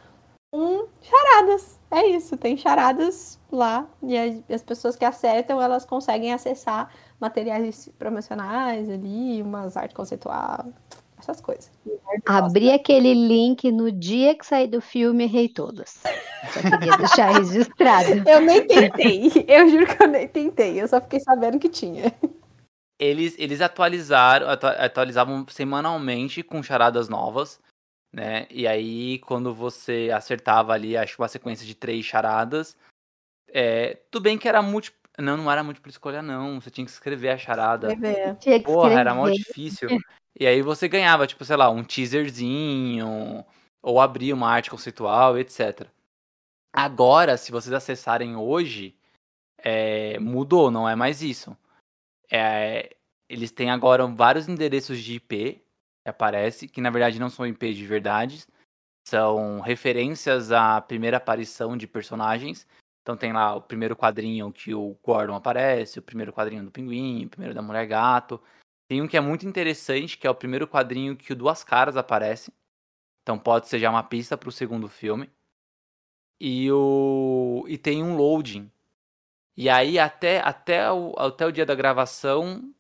com 0.50 0.86
charadas. 1.02 1.78
É 1.90 2.06
isso, 2.06 2.38
tem 2.38 2.56
charadas 2.56 3.38
lá. 3.50 3.86
E 4.02 4.16
as 4.52 4.62
pessoas 4.62 4.96
que 4.96 5.04
acertam, 5.04 5.60
elas 5.60 5.84
conseguem 5.84 6.32
acessar 6.32 6.90
materiais 7.20 7.90
promocionais 7.98 8.88
ali, 8.88 9.42
umas 9.42 9.76
artes 9.76 9.94
conceitual 9.94 10.66
essas 11.22 11.40
coisas. 11.40 11.70
Abri 12.26 12.70
aquele 12.70 13.14
link 13.14 13.70
no 13.70 13.90
dia 13.90 14.36
que 14.36 14.44
saí 14.44 14.66
do 14.66 14.80
filme, 14.80 15.24
errei 15.24 15.48
todas. 15.48 16.02
Só 16.52 16.60
queria 16.60 16.96
deixar 16.96 17.32
registrado. 17.38 18.28
Eu 18.28 18.40
nem 18.40 18.66
tentei, 18.66 19.30
eu 19.48 19.68
juro 19.68 19.86
que 19.86 20.02
eu 20.02 20.08
nem 20.08 20.28
tentei, 20.28 20.80
eu 20.80 20.88
só 20.88 21.00
fiquei 21.00 21.20
sabendo 21.20 21.58
que 21.58 21.68
tinha. 21.68 22.12
Eles, 22.98 23.34
eles 23.38 23.60
atualizaram, 23.60 24.46
atualizavam 24.48 25.44
semanalmente 25.48 26.42
com 26.42 26.62
charadas 26.62 27.08
novas, 27.08 27.58
né? 28.12 28.46
E 28.50 28.66
aí, 28.66 29.18
quando 29.20 29.52
você 29.54 30.10
acertava 30.14 30.72
ali, 30.72 30.96
acho 30.96 31.20
uma 31.20 31.28
sequência 31.28 31.66
de 31.66 31.74
três 31.74 32.04
charadas, 32.04 32.76
é, 33.52 33.98
tudo 34.10 34.22
bem 34.22 34.38
que 34.38 34.48
era 34.48 34.62
múltiplo. 34.62 35.00
Não, 35.18 35.36
não 35.36 35.50
era 35.50 35.62
múltipla 35.62 35.90
escolha, 35.90 36.22
não. 36.22 36.60
Você 36.60 36.70
tinha 36.70 36.84
que 36.84 36.90
escrever 36.90 37.30
a 37.30 37.38
charada. 37.38 37.92
Escrever. 37.92 38.62
Porra, 38.62 38.98
era 38.98 39.14
mó 39.14 39.28
difícil. 39.28 39.88
E 40.38 40.46
aí 40.46 40.62
você 40.62 40.88
ganhava, 40.88 41.26
tipo, 41.26 41.44
sei 41.44 41.56
lá, 41.56 41.68
um 41.70 41.84
teaserzinho, 41.84 43.44
ou 43.82 44.00
abria 44.00 44.34
uma 44.34 44.48
arte 44.48 44.70
conceitual, 44.70 45.38
etc. 45.38 45.88
Agora, 46.72 47.36
se 47.36 47.52
vocês 47.52 47.72
acessarem 47.72 48.36
hoje, 48.36 48.96
é, 49.58 50.18
mudou, 50.18 50.70
não 50.70 50.88
é 50.88 50.96
mais 50.96 51.22
isso. 51.22 51.56
É, 52.30 52.96
eles 53.28 53.50
têm 53.50 53.70
agora 53.70 54.06
vários 54.06 54.48
endereços 54.48 54.98
de 55.00 55.14
IP 55.14 55.62
que 56.02 56.08
aparece, 56.08 56.68
que 56.68 56.80
na 56.80 56.90
verdade 56.90 57.20
não 57.20 57.30
são 57.30 57.46
IP 57.46 57.74
de 57.74 57.86
verdade, 57.86 58.44
são 59.06 59.60
referências 59.60 60.50
à 60.50 60.80
primeira 60.80 61.18
aparição 61.18 61.76
de 61.76 61.86
personagens. 61.86 62.66
Então 63.02 63.16
tem 63.16 63.32
lá 63.32 63.54
o 63.56 63.62
primeiro 63.62 63.96
quadrinho 63.96 64.52
que 64.52 64.74
o 64.74 64.96
Gordon 65.02 65.34
aparece, 65.34 65.98
o 65.98 66.02
primeiro 66.02 66.32
quadrinho 66.32 66.64
do 66.64 66.70
Pinguim, 66.70 67.26
o 67.26 67.28
primeiro 67.28 67.54
da 67.54 67.62
Mulher 67.62 67.86
Gato. 67.86 68.40
Tem 68.92 69.00
um 69.00 69.08
que 69.08 69.16
é 69.16 69.20
muito 69.22 69.48
interessante, 69.48 70.18
que 70.18 70.26
é 70.26 70.30
o 70.30 70.34
primeiro 70.34 70.68
quadrinho 70.68 71.16
que 71.16 71.32
o 71.32 71.34
Duas 71.34 71.64
Caras 71.64 71.96
aparece. 71.96 72.52
Então 73.22 73.38
pode 73.38 73.66
ser 73.66 73.78
já 73.78 73.88
uma 73.88 74.02
pista 74.02 74.36
para 74.36 74.50
o 74.50 74.52
segundo 74.52 74.86
filme. 74.86 75.30
E, 76.38 76.70
o... 76.70 77.64
e 77.66 77.78
tem 77.78 78.02
um 78.02 78.14
loading. 78.14 78.70
E 79.56 79.70
aí 79.70 79.98
até, 79.98 80.40
até, 80.40 80.92
o, 80.92 81.14
até 81.16 81.46
o 81.46 81.50
dia 81.50 81.64
da 81.64 81.74
gravação, 81.74 82.70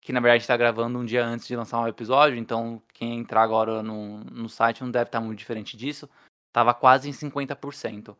que 0.00 0.12
na 0.12 0.20
verdade 0.20 0.44
está 0.44 0.56
gravando 0.56 1.00
um 1.00 1.04
dia 1.04 1.26
antes 1.26 1.48
de 1.48 1.56
lançar 1.56 1.80
um 1.80 1.88
episódio, 1.88 2.38
então 2.38 2.80
quem 2.94 3.18
entrar 3.18 3.42
agora 3.42 3.82
no, 3.82 4.18
no 4.18 4.48
site 4.48 4.80
não 4.80 4.92
deve 4.92 5.08
estar 5.08 5.18
tá 5.18 5.24
muito 5.26 5.40
diferente 5.40 5.76
disso, 5.76 6.08
estava 6.46 6.72
quase 6.72 7.08
em 7.08 7.12
50%. 7.12 8.16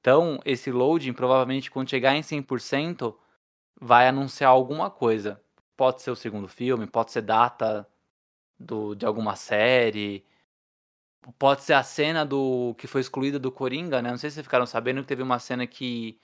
Então, 0.00 0.40
esse 0.44 0.72
loading, 0.72 1.12
provavelmente 1.12 1.70
quando 1.70 1.88
chegar 1.88 2.16
em 2.16 2.20
100%, 2.20 3.14
vai 3.80 4.08
anunciar 4.08 4.50
alguma 4.50 4.90
coisa 4.90 5.40
pode 5.76 6.02
ser 6.02 6.10
o 6.10 6.16
segundo 6.16 6.48
filme, 6.48 6.86
pode 6.86 7.12
ser 7.12 7.22
data 7.22 7.88
do, 8.58 8.94
de 8.94 9.04
alguma 9.04 9.36
série, 9.36 10.24
pode 11.38 11.62
ser 11.62 11.74
a 11.74 11.82
cena 11.82 12.24
do 12.24 12.74
que 12.78 12.86
foi 12.86 13.00
excluída 13.00 13.38
do 13.38 13.52
Coringa, 13.52 14.02
né? 14.02 14.10
Não 14.10 14.18
sei 14.18 14.30
se 14.30 14.34
vocês 14.34 14.46
ficaram 14.46 14.66
sabendo 14.66 15.02
que 15.02 15.08
teve 15.08 15.22
uma 15.22 15.38
cena 15.38 15.66
que, 15.66 16.18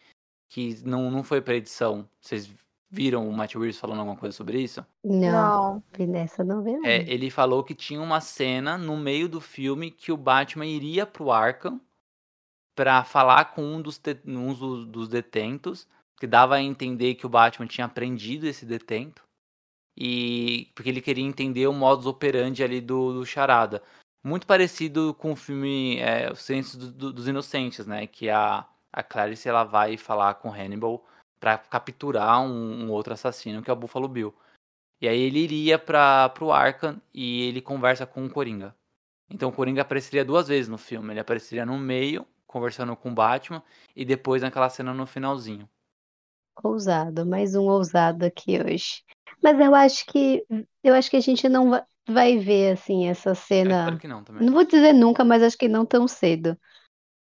que 0.48 0.82
não, 0.84 1.10
não 1.10 1.22
foi 1.22 1.40
pra 1.40 1.54
edição. 1.54 2.08
Vocês 2.20 2.50
viram 2.90 3.28
o 3.28 3.32
Matt 3.32 3.54
Reeves 3.54 3.78
falando 3.78 4.00
alguma 4.00 4.16
coisa 4.16 4.36
sobre 4.36 4.60
isso? 4.60 4.84
Não, 5.04 5.82
nessa 5.98 6.42
não 6.42 6.62
vi. 6.62 6.74
É, 6.84 7.02
ele 7.12 7.30
falou 7.30 7.62
que 7.62 7.74
tinha 7.74 8.00
uma 8.00 8.20
cena 8.20 8.78
no 8.78 8.96
meio 8.96 9.28
do 9.28 9.40
filme 9.40 9.90
que 9.90 10.10
o 10.10 10.16
Batman 10.16 10.66
iria 10.66 11.06
pro 11.06 11.30
Arkham 11.30 11.80
para 12.74 13.02
falar 13.02 13.46
com 13.46 13.62
um 13.62 13.82
dos, 13.82 14.00
um 14.24 14.54
dos, 14.54 14.86
dos 14.86 15.08
detentos, 15.08 15.88
que 16.16 16.28
dava 16.28 16.54
a 16.54 16.62
entender 16.62 17.16
que 17.16 17.26
o 17.26 17.28
Batman 17.28 17.66
tinha 17.66 17.88
prendido 17.88 18.46
esse 18.46 18.64
detento 18.64 19.27
e 20.00 20.70
porque 20.74 20.88
ele 20.88 21.00
queria 21.00 21.24
entender 21.24 21.66
o 21.66 21.72
modus 21.72 22.06
operandi 22.06 22.62
ali 22.62 22.80
do, 22.80 23.12
do 23.14 23.26
Charada. 23.26 23.82
Muito 24.22 24.46
parecido 24.46 25.12
com 25.14 25.32
o 25.32 25.36
filme 25.36 25.98
é, 25.98 26.30
O 26.30 26.36
Silêncio 26.36 26.78
do, 26.78 26.92
do, 26.92 27.12
dos 27.12 27.26
Inocentes, 27.26 27.84
né? 27.84 28.06
Que 28.06 28.30
a, 28.30 28.64
a 28.92 29.02
Clarice 29.02 29.48
ela 29.48 29.64
vai 29.64 29.96
falar 29.96 30.34
com 30.34 30.52
Hannibal 30.52 31.04
para 31.40 31.58
capturar 31.58 32.40
um, 32.40 32.84
um, 32.84 32.90
outro 32.92 33.12
assassino, 33.12 33.60
que 33.60 33.70
é 33.70 33.72
o 33.72 33.76
Buffalo 33.76 34.06
Bill. 34.06 34.32
E 35.00 35.08
aí 35.08 35.20
ele 35.20 35.40
iria 35.40 35.78
para 35.78 36.28
pro 36.28 36.52
Arkham 36.52 37.00
e 37.12 37.42
ele 37.48 37.60
conversa 37.60 38.06
com 38.06 38.24
o 38.24 38.30
Coringa. 38.30 38.74
Então 39.28 39.48
o 39.48 39.52
Coringa 39.52 39.82
apareceria 39.82 40.24
duas 40.24 40.46
vezes 40.46 40.68
no 40.68 40.78
filme. 40.78 41.12
Ele 41.12 41.20
apareceria 41.20 41.66
no 41.66 41.76
meio, 41.76 42.24
conversando 42.46 42.94
com 42.94 43.10
o 43.10 43.14
Batman, 43.14 43.62
e 43.96 44.04
depois 44.04 44.42
naquela 44.42 44.70
cena 44.70 44.94
no 44.94 45.06
finalzinho. 45.06 45.68
Ousado, 46.62 47.24
mais 47.24 47.54
um 47.54 47.64
ousado 47.64 48.24
aqui 48.24 48.60
hoje. 48.60 49.04
Mas 49.42 49.58
eu 49.58 49.74
acho 49.74 50.06
que 50.06 50.44
eu 50.82 50.94
acho 50.94 51.10
que 51.10 51.16
a 51.16 51.20
gente 51.20 51.48
não 51.48 51.70
vai 52.08 52.38
ver 52.38 52.72
assim 52.72 53.08
essa 53.08 53.34
cena. 53.34 53.96
que 53.98 54.08
não, 54.08 54.24
também. 54.24 54.46
Não 54.46 54.52
vou 54.52 54.64
dizer 54.64 54.92
nunca, 54.92 55.24
mas 55.24 55.42
acho 55.42 55.56
que 55.58 55.68
não 55.68 55.84
tão 55.84 56.08
cedo. 56.08 56.58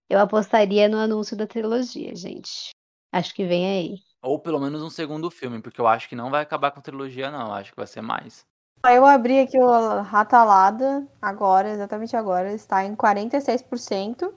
Eu 0.10 0.20
apostaria 0.20 0.88
no 0.88 0.98
anúncio 0.98 1.36
da 1.36 1.48
trilogia, 1.48 2.16
gente. 2.16 2.70
Acho 3.12 3.34
que 3.34 3.46
vem 3.46 3.68
aí. 3.68 4.00
Ou 4.22 4.40
pelo 4.40 4.60
menos 4.60 4.82
um 4.82 4.90
segundo 4.90 5.30
filme, 5.32 5.62
porque 5.62 5.80
eu 5.80 5.88
acho 5.88 6.08
que 6.08 6.16
não 6.16 6.30
vai 6.30 6.42
acabar 6.42 6.72
com 6.72 6.80
a 6.80 6.84
trilogia, 6.84 7.32
não. 7.32 7.48
Eu 7.48 7.54
acho 7.54 7.72
que 7.72 7.78
vai 7.78 7.88
ser 7.88 8.02
mais. 8.02 8.46
Eu 8.88 9.06
abri 9.06 9.40
aqui 9.40 9.58
o 9.58 10.02
Ratalada 10.02 11.08
agora, 11.20 11.70
exatamente 11.70 12.16
agora, 12.16 12.54
está 12.54 12.86
em 12.86 12.96
46% 12.96 14.32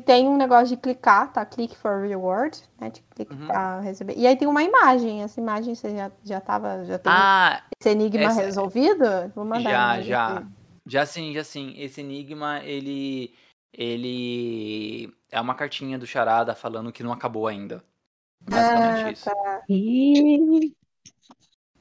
tem 0.00 0.28
um 0.28 0.36
negócio 0.36 0.68
de 0.68 0.76
clicar, 0.76 1.32
tá? 1.32 1.44
Click 1.44 1.76
for 1.76 2.02
reward, 2.02 2.62
né? 2.78 2.90
De 2.90 3.02
clicar 3.14 3.38
uhum. 3.38 3.46
pra 3.46 3.80
receber. 3.80 4.14
E 4.16 4.26
aí 4.26 4.36
tem 4.36 4.46
uma 4.46 4.62
imagem. 4.62 5.22
Essa 5.22 5.40
imagem 5.40 5.74
você 5.74 5.96
já, 5.96 6.12
já 6.22 6.40
tava. 6.40 6.84
Já 6.84 6.98
tem 6.98 7.12
ah, 7.12 7.62
esse 7.80 7.90
enigma 7.90 8.24
essa... 8.24 8.42
resolvido? 8.42 9.04
Vou 9.34 9.44
mandar. 9.44 9.70
Já, 9.70 10.00
já. 10.02 10.36
Aqui. 10.36 10.46
Já 10.86 11.06
sim, 11.06 11.32
já 11.32 11.42
sim. 11.42 11.74
Esse 11.76 12.00
enigma, 12.00 12.60
ele. 12.62 13.34
Ele. 13.72 15.12
É 15.30 15.40
uma 15.40 15.54
cartinha 15.54 15.98
do 15.98 16.06
Charada 16.06 16.54
falando 16.54 16.92
que 16.92 17.02
não 17.02 17.12
acabou 17.12 17.46
ainda. 17.46 17.82
Basicamente 18.40 19.04
ah, 19.04 19.12
isso. 19.12 19.24
Tá. 19.24 19.62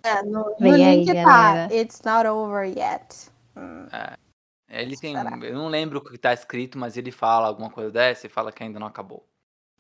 É, 0.04 0.24
no, 0.24 0.56
no 0.60 0.76
link 0.76 1.10
aí, 1.10 1.24
tá. 1.24 1.68
It's 1.72 2.02
not 2.04 2.28
over 2.28 2.66
yet. 2.66 3.30
Hum. 3.56 3.88
É. 3.92 4.25
Ele 4.68 4.98
tem. 4.98 5.16
Eu 5.16 5.54
não 5.54 5.68
lembro 5.68 6.00
o 6.00 6.04
que 6.04 6.18
tá 6.18 6.34
escrito, 6.34 6.78
mas 6.78 6.98
ele 6.98 7.12
fala 7.12 7.48
alguma 7.48 7.70
coisa 7.70 7.92
dessa 7.92 8.26
e 8.26 8.30
fala 8.30 8.52
que 8.52 8.64
ainda 8.64 8.80
não 8.80 8.88
acabou. 8.88 9.28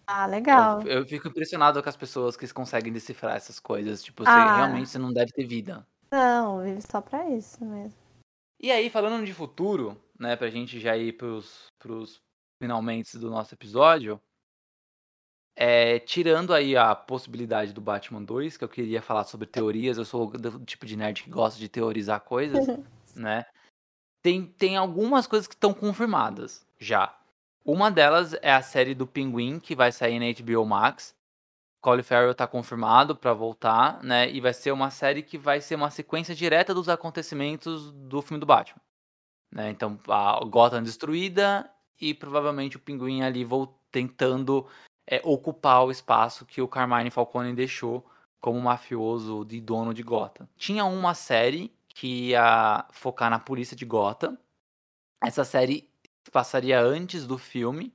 Ah, 0.07 0.27
legal. 0.27 0.81
Eu, 0.81 0.99
eu 0.99 1.07
fico 1.07 1.27
impressionado 1.27 1.81
com 1.81 1.89
as 1.89 1.97
pessoas 1.97 2.37
que 2.37 2.47
conseguem 2.53 2.93
decifrar 2.93 3.35
essas 3.35 3.59
coisas. 3.59 4.03
Tipo, 4.03 4.23
você, 4.23 4.29
Ah. 4.29 4.57
realmente 4.57 4.89
você 4.89 4.99
não 4.99 5.11
deve 5.11 5.31
ter 5.31 5.45
vida. 5.45 5.85
Não, 6.11 6.61
vive 6.61 6.81
só 6.81 7.01
pra 7.01 7.27
isso 7.31 7.65
mesmo. 7.65 7.97
E 8.59 8.71
aí, 8.71 8.89
falando 8.89 9.25
de 9.25 9.33
futuro, 9.33 9.99
né, 10.19 10.35
pra 10.35 10.49
gente 10.49 10.79
já 10.79 10.95
ir 10.95 11.13
pros, 11.13 11.65
pros 11.79 12.21
finalmente 12.61 13.17
do 13.17 13.29
nosso 13.29 13.53
episódio, 13.53 14.21
é, 15.57 15.99
tirando 15.99 16.53
aí 16.53 16.75
a 16.77 16.93
possibilidade 16.95 17.73
do 17.73 17.81
Batman 17.81 18.21
2, 18.21 18.57
que 18.57 18.63
eu 18.63 18.69
queria 18.69 19.01
falar 19.01 19.23
sobre 19.23 19.47
teorias, 19.47 19.97
eu 19.97 20.05
sou 20.05 20.29
do 20.29 20.63
tipo 20.65 20.85
de 20.85 20.95
nerd 20.95 21.23
que 21.23 21.29
gosta 21.29 21.59
de 21.59 21.67
teorizar 21.69 22.21
coisas, 22.21 22.65
né? 23.15 23.45
Tem, 24.25 24.43
tem 24.43 24.75
algumas 24.75 25.27
coisas 25.27 25.45
que 25.45 25.53
estão 25.53 25.71
confirmadas 25.71 26.65
já. 26.79 27.15
Uma 27.63 27.91
delas 27.91 28.33
é 28.41 28.51
a 28.51 28.61
série 28.63 28.95
do 28.95 29.05
Pinguim, 29.05 29.59
que 29.59 29.75
vai 29.75 29.91
sair 29.91 30.17
na 30.17 30.25
HBO 30.33 30.65
Max. 30.65 31.15
Colin 31.79 32.01
Farrell 32.01 32.33
tá 32.33 32.47
confirmado 32.47 33.15
pra 33.15 33.35
voltar, 33.35 34.01
né? 34.03 34.27
E 34.31 34.41
vai 34.41 34.51
ser 34.51 34.71
uma 34.71 34.89
série 34.89 35.21
que 35.21 35.37
vai 35.37 35.61
ser 35.61 35.75
uma 35.75 35.91
sequência 35.91 36.33
direta 36.33 36.73
dos 36.73 36.89
acontecimentos 36.89 37.91
do 37.91 38.19
filme 38.19 38.39
do 38.39 38.47
Batman. 38.47 38.81
Né? 39.53 39.69
Então, 39.69 39.99
a 40.07 40.43
Gotham 40.43 40.81
destruída 40.81 41.69
e 42.01 42.11
provavelmente 42.11 42.77
o 42.77 42.79
Pinguim 42.79 43.21
ali 43.21 43.45
tentando 43.91 44.65
é, 45.05 45.21
ocupar 45.23 45.85
o 45.85 45.91
espaço 45.91 46.47
que 46.47 46.63
o 46.63 46.67
Carmine 46.67 47.11
Falcone 47.11 47.53
deixou 47.53 48.03
como 48.41 48.59
mafioso 48.59 49.45
e 49.51 49.61
dono 49.61 49.93
de 49.93 50.01
Gotham. 50.01 50.49
Tinha 50.57 50.83
uma 50.83 51.13
série 51.13 51.74
que 51.95 52.31
ia 52.31 52.85
focar 52.91 53.29
na 53.29 53.39
polícia 53.39 53.75
de 53.75 53.85
Gotham. 53.85 54.37
Essa 55.23 55.45
série 55.45 55.89
passaria 56.31 56.79
antes 56.79 57.25
do 57.25 57.37
filme. 57.37 57.93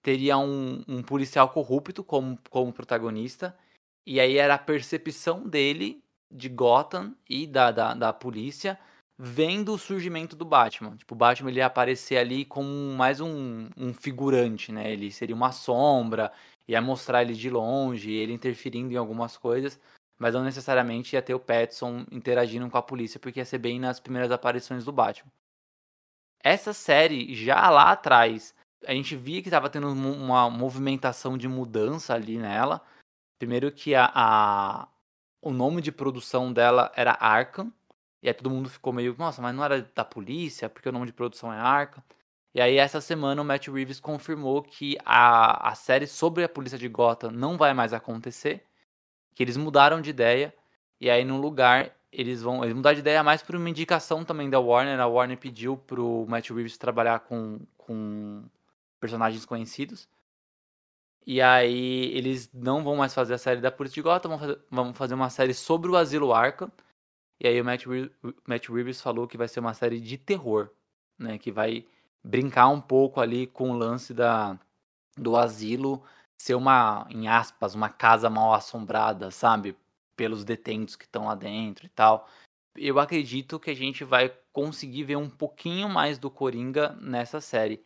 Teria 0.00 0.38
um, 0.38 0.84
um 0.86 1.02
policial 1.02 1.48
corrupto 1.48 2.04
como, 2.04 2.38
como 2.48 2.72
protagonista. 2.72 3.58
E 4.06 4.20
aí 4.20 4.38
era 4.38 4.54
a 4.54 4.58
percepção 4.58 5.46
dele 5.46 6.00
de 6.30 6.48
Gotham 6.48 7.16
e 7.28 7.46
da, 7.46 7.72
da, 7.72 7.94
da 7.94 8.12
polícia 8.12 8.78
vendo 9.18 9.72
o 9.74 9.78
surgimento 9.78 10.36
do 10.36 10.44
Batman. 10.44 10.96
Tipo, 10.96 11.14
o 11.14 11.18
Batman 11.18 11.50
ele 11.50 11.58
ia 11.58 11.66
aparecer 11.66 12.18
ali 12.18 12.44
como 12.44 12.68
mais 12.94 13.20
um, 13.20 13.68
um 13.76 13.92
figurante, 13.92 14.70
né? 14.70 14.92
Ele 14.92 15.10
seria 15.10 15.34
uma 15.34 15.50
sombra, 15.50 16.32
ia 16.68 16.80
mostrar 16.80 17.22
ele 17.22 17.34
de 17.34 17.50
longe, 17.50 18.12
ele 18.12 18.32
interferindo 18.32 18.92
em 18.92 18.96
algumas 18.96 19.36
coisas, 19.36 19.80
mas 20.18 20.34
não 20.34 20.42
necessariamente 20.42 21.14
ia 21.14 21.22
ter 21.22 21.34
o 21.34 21.40
Pattinson 21.40 22.04
interagindo 22.10 22.68
com 22.70 22.78
a 22.78 22.82
polícia, 22.82 23.20
porque 23.20 23.40
ia 23.40 23.44
ser 23.44 23.58
bem 23.58 23.78
nas 23.78 24.00
primeiras 24.00 24.30
aparições 24.30 24.84
do 24.84 24.92
Batman. 24.92 25.30
Essa 26.42 26.72
série, 26.72 27.34
já 27.34 27.68
lá 27.70 27.92
atrás, 27.92 28.54
a 28.86 28.92
gente 28.92 29.16
via 29.16 29.42
que 29.42 29.48
estava 29.48 29.68
tendo 29.68 29.88
uma 29.88 30.48
movimentação 30.48 31.36
de 31.36 31.48
mudança 31.48 32.14
ali 32.14 32.38
nela. 32.38 32.80
Primeiro 33.38 33.72
que 33.72 33.94
a, 33.94 34.10
a 34.14 34.88
o 35.42 35.52
nome 35.52 35.80
de 35.80 35.92
produção 35.92 36.52
dela 36.52 36.90
era 36.96 37.16
Arkham, 37.20 37.72
e 38.22 38.28
aí 38.28 38.34
todo 38.34 38.50
mundo 38.50 38.68
ficou 38.68 38.92
meio, 38.92 39.14
nossa, 39.16 39.40
mas 39.40 39.54
não 39.54 39.64
era 39.64 39.80
da 39.94 40.04
polícia, 40.04 40.68
porque 40.68 40.88
o 40.88 40.92
nome 40.92 41.06
de 41.06 41.12
produção 41.12 41.52
é 41.52 41.58
Arca. 41.58 42.02
E 42.52 42.60
aí 42.60 42.76
essa 42.78 43.00
semana 43.00 43.40
o 43.40 43.44
Matt 43.44 43.68
Reeves 43.68 44.00
confirmou 44.00 44.62
que 44.62 44.98
a, 45.04 45.68
a 45.70 45.74
série 45.76 46.06
sobre 46.06 46.42
a 46.42 46.48
polícia 46.48 46.78
de 46.78 46.88
Gotham 46.88 47.30
não 47.30 47.56
vai 47.56 47.72
mais 47.74 47.92
acontecer, 47.92 48.64
que 49.36 49.42
eles 49.42 49.58
mudaram 49.58 50.00
de 50.00 50.08
ideia, 50.08 50.52
e 50.98 51.10
aí 51.10 51.22
no 51.22 51.38
lugar 51.38 51.94
eles 52.10 52.40
vão 52.40 52.64
eles 52.64 52.74
mudar 52.74 52.94
de 52.94 53.00
ideia 53.00 53.22
mais 53.22 53.42
por 53.42 53.54
uma 53.54 53.68
indicação 53.68 54.24
também 54.24 54.48
da 54.48 54.58
Warner. 54.58 54.98
A 54.98 55.06
Warner 55.06 55.36
pediu 55.36 55.76
pro 55.76 56.24
Matt 56.26 56.48
Reeves 56.48 56.78
trabalhar 56.78 57.20
com, 57.20 57.60
com 57.76 58.42
personagens 58.98 59.44
conhecidos. 59.44 60.08
E 61.26 61.42
aí 61.42 62.10
eles 62.16 62.50
não 62.54 62.82
vão 62.82 62.96
mais 62.96 63.12
fazer 63.12 63.34
a 63.34 63.38
série 63.38 63.60
da 63.60 63.70
polícia 63.70 63.96
de 63.96 64.02
Gotham, 64.02 64.30
vão 64.30 64.38
fazer, 64.38 64.58
vão 64.70 64.94
fazer 64.94 65.14
uma 65.14 65.28
série 65.28 65.52
sobre 65.52 65.90
o 65.90 65.96
asilo 65.96 66.32
Arkham. 66.32 66.72
E 67.38 67.46
aí 67.46 67.60
o 67.60 67.64
Matt, 67.64 67.84
Re 67.84 68.10
Matt 68.46 68.68
Reeves 68.70 69.02
falou 69.02 69.28
que 69.28 69.36
vai 69.36 69.48
ser 69.48 69.60
uma 69.60 69.74
série 69.74 70.00
de 70.00 70.16
terror, 70.16 70.70
né? 71.18 71.36
Que 71.36 71.52
vai 71.52 71.84
brincar 72.24 72.68
um 72.68 72.80
pouco 72.80 73.20
ali 73.20 73.46
com 73.46 73.70
o 73.72 73.76
lance 73.76 74.14
da, 74.14 74.58
do 75.18 75.36
asilo 75.36 76.02
ser 76.38 76.54
uma, 76.54 77.06
em 77.10 77.28
aspas, 77.28 77.74
uma 77.74 77.88
casa 77.88 78.30
mal 78.30 78.54
assombrada, 78.54 79.30
sabe? 79.30 79.76
Pelos 80.16 80.44
detentos 80.44 80.96
que 80.96 81.04
estão 81.04 81.26
lá 81.26 81.34
dentro 81.34 81.86
e 81.86 81.88
tal. 81.88 82.28
Eu 82.76 82.98
acredito 82.98 83.58
que 83.58 83.70
a 83.70 83.74
gente 83.74 84.04
vai 84.04 84.32
conseguir 84.52 85.04
ver 85.04 85.16
um 85.16 85.30
pouquinho 85.30 85.88
mais 85.88 86.18
do 86.18 86.30
Coringa 86.30 86.96
nessa 87.00 87.40
série. 87.40 87.82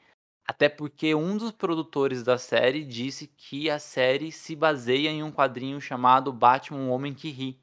Até 0.47 0.69
porque 0.69 1.15
um 1.15 1.37
dos 1.37 1.53
produtores 1.53 2.23
da 2.23 2.37
série 2.37 2.85
disse 2.85 3.29
que 3.29 3.71
a 3.71 3.79
série 3.79 4.33
se 4.33 4.57
baseia 4.57 5.09
em 5.09 5.23
um 5.23 5.31
quadrinho 5.31 5.81
chamado 5.81 6.33
Batman, 6.33 6.79
um 6.79 6.91
Homem 6.91 7.15
que 7.15 7.31
Ri 7.31 7.61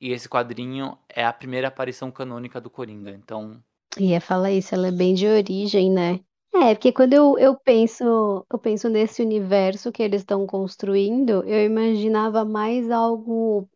e 0.00 0.12
esse 0.12 0.28
quadrinho 0.28 0.98
é 1.08 1.24
a 1.24 1.32
primeira 1.32 1.68
aparição 1.68 2.10
canônica 2.10 2.60
do 2.60 2.68
Coringa, 2.68 3.10
então. 3.10 3.62
Ia 3.98 4.20
falar 4.20 4.52
isso, 4.52 4.74
ela 4.74 4.88
é 4.88 4.92
bem 4.92 5.14
de 5.14 5.26
origem, 5.26 5.90
né? 5.90 6.20
É, 6.62 6.74
porque 6.74 6.90
quando 6.90 7.12
eu, 7.12 7.38
eu 7.38 7.54
penso, 7.54 8.46
eu 8.50 8.58
penso 8.58 8.88
nesse 8.88 9.22
universo 9.22 9.92
que 9.92 10.02
eles 10.02 10.22
estão 10.22 10.46
construindo, 10.46 11.44
eu 11.44 11.64
imaginava 11.64 12.44
mais 12.44 12.90
algo 12.90 13.68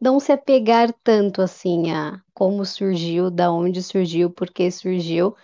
não 0.00 0.18
se 0.18 0.32
apegar 0.32 0.92
tanto 1.02 1.42
assim 1.42 1.90
a 1.92 2.20
como 2.32 2.64
surgiu, 2.64 3.30
da 3.30 3.52
onde 3.52 3.82
surgiu, 3.82 4.30
por 4.30 4.50
que 4.50 4.70
surgiu. 4.70 5.36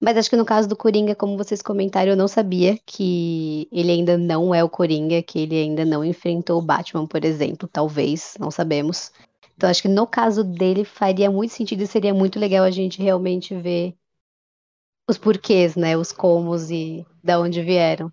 Mas 0.00 0.16
acho 0.16 0.30
que 0.30 0.36
no 0.36 0.44
caso 0.44 0.68
do 0.68 0.76
Coringa, 0.76 1.14
como 1.14 1.36
vocês 1.36 1.62
comentaram, 1.62 2.12
eu 2.12 2.16
não 2.16 2.28
sabia 2.28 2.78
que 2.86 3.68
ele 3.72 3.90
ainda 3.90 4.16
não 4.16 4.54
é 4.54 4.62
o 4.62 4.68
Coringa, 4.68 5.22
que 5.22 5.40
ele 5.40 5.56
ainda 5.56 5.84
não 5.84 6.04
enfrentou 6.04 6.58
o 6.58 6.62
Batman, 6.62 7.06
por 7.06 7.24
exemplo, 7.24 7.68
talvez, 7.72 8.34
não 8.38 8.50
sabemos. 8.50 9.12
Então, 9.56 9.68
acho 9.68 9.82
que 9.82 9.88
no 9.88 10.06
caso 10.06 10.44
dele 10.44 10.84
faria 10.84 11.30
muito 11.30 11.52
sentido 11.52 11.82
e 11.82 11.86
seria 11.86 12.14
muito 12.14 12.38
legal 12.38 12.64
a 12.64 12.70
gente 12.70 13.02
realmente 13.02 13.54
ver 13.54 13.96
os 15.08 15.18
porquês, 15.18 15.74
né? 15.74 15.96
Os 15.96 16.12
comos 16.12 16.70
e 16.70 17.06
da 17.22 17.40
onde 17.40 17.62
vieram. 17.62 18.12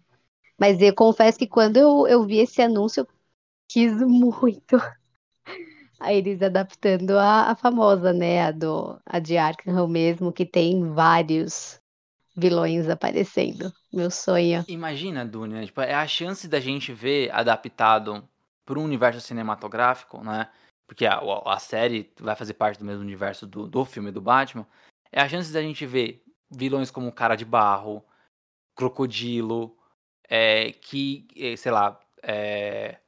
Mas 0.57 0.81
eu 0.81 0.93
confesso 0.95 1.37
que 1.37 1.47
quando 1.47 1.77
eu, 1.77 2.07
eu 2.07 2.23
vi 2.25 2.39
esse 2.39 2.61
anúncio, 2.61 3.01
eu 3.01 3.07
quis 3.67 3.91
muito 4.01 4.77
a 5.99 6.13
eles 6.13 6.41
adaptando 6.41 7.17
a, 7.17 7.51
a 7.51 7.55
famosa, 7.55 8.13
né? 8.13 8.43
A, 8.43 8.51
do, 8.51 8.99
a 9.05 9.19
de 9.19 9.37
Arkham 9.37 9.87
mesmo, 9.87 10.31
que 10.31 10.45
tem 10.45 10.89
vários 10.91 11.79
vilões 12.35 12.87
aparecendo. 12.89 13.71
Meu 13.91 14.09
sonho. 14.09 14.63
Imagina, 14.67 15.25
Dunia, 15.25 15.65
tipo, 15.65 15.81
é 15.81 15.93
a 15.93 16.07
chance 16.07 16.47
da 16.47 16.59
gente 16.59 16.93
ver 16.93 17.31
adaptado 17.31 18.27
para 18.65 18.79
um 18.79 18.83
universo 18.83 19.21
cinematográfico, 19.21 20.23
né? 20.23 20.49
porque 20.87 21.05
a, 21.05 21.19
a 21.45 21.59
série 21.59 22.11
vai 22.19 22.35
fazer 22.35 22.53
parte 22.53 22.79
do 22.79 22.85
mesmo 22.85 23.01
universo 23.01 23.47
do, 23.47 23.67
do 23.67 23.85
filme 23.85 24.11
do 24.11 24.21
Batman, 24.21 24.67
é 25.11 25.21
a 25.21 25.29
chance 25.29 25.51
da 25.51 25.61
gente 25.61 25.85
ver 25.85 26.23
vilões 26.49 26.91
como 26.91 27.11
Cara 27.11 27.35
de 27.35 27.45
Barro, 27.45 28.03
Crocodilo, 28.75 29.77
é, 30.29 30.71
que, 30.71 31.27
é, 31.35 31.55
sei 31.55 31.71
lá, 31.71 31.99
é, 32.21 32.99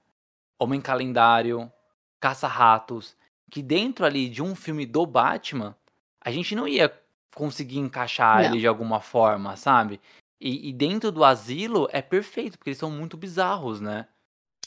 Homem 0.60 0.82
Calendário, 0.82 1.72
Caça-Ratos, 2.20 3.16
que 3.52 3.62
dentro 3.62 4.06
ali 4.06 4.30
de 4.30 4.42
um 4.42 4.56
filme 4.56 4.86
do 4.86 5.06
Batman, 5.06 5.76
a 6.22 6.32
gente 6.32 6.56
não 6.56 6.68
ia 6.68 6.94
conseguir 7.34 7.80
encaixar 7.80 8.38
não. 8.38 8.46
ele 8.46 8.60
de 8.60 8.68
alguma 8.68 9.00
forma, 9.00 9.56
sabe? 9.56 10.02
E, 10.40 10.70
e, 10.70 10.74
dentro 10.74 11.12
do 11.12 11.24
asilo 11.24 11.88
é 11.92 12.02
perfeito, 12.02 12.58
porque 12.58 12.70
eles 12.70 12.78
são 12.78 12.92
muito 12.92 13.18
bizarros, 13.18 13.82
né? 13.82 14.08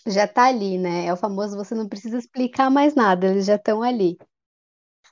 já 0.06 0.26
tá 0.26 0.46
ali, 0.46 0.78
né? 0.78 1.06
É 1.06 1.12
o 1.12 1.16
famoso 1.16 1.56
você 1.56 1.74
não 1.74 1.88
precisa 1.88 2.18
explicar 2.18 2.70
mais 2.70 2.94
nada, 2.94 3.28
eles 3.28 3.46
já 3.46 3.56
estão 3.56 3.82
ali. 3.82 4.18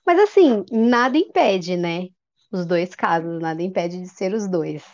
Mas 0.04 0.18
assim, 0.20 0.64
nada 0.70 1.18
impede, 1.18 1.76
né? 1.76 2.08
Os 2.50 2.64
dois 2.66 2.94
casos, 2.94 3.40
nada 3.40 3.62
impede 3.62 4.00
de 4.00 4.08
ser 4.08 4.32
os 4.32 4.48
dois. 4.48 4.84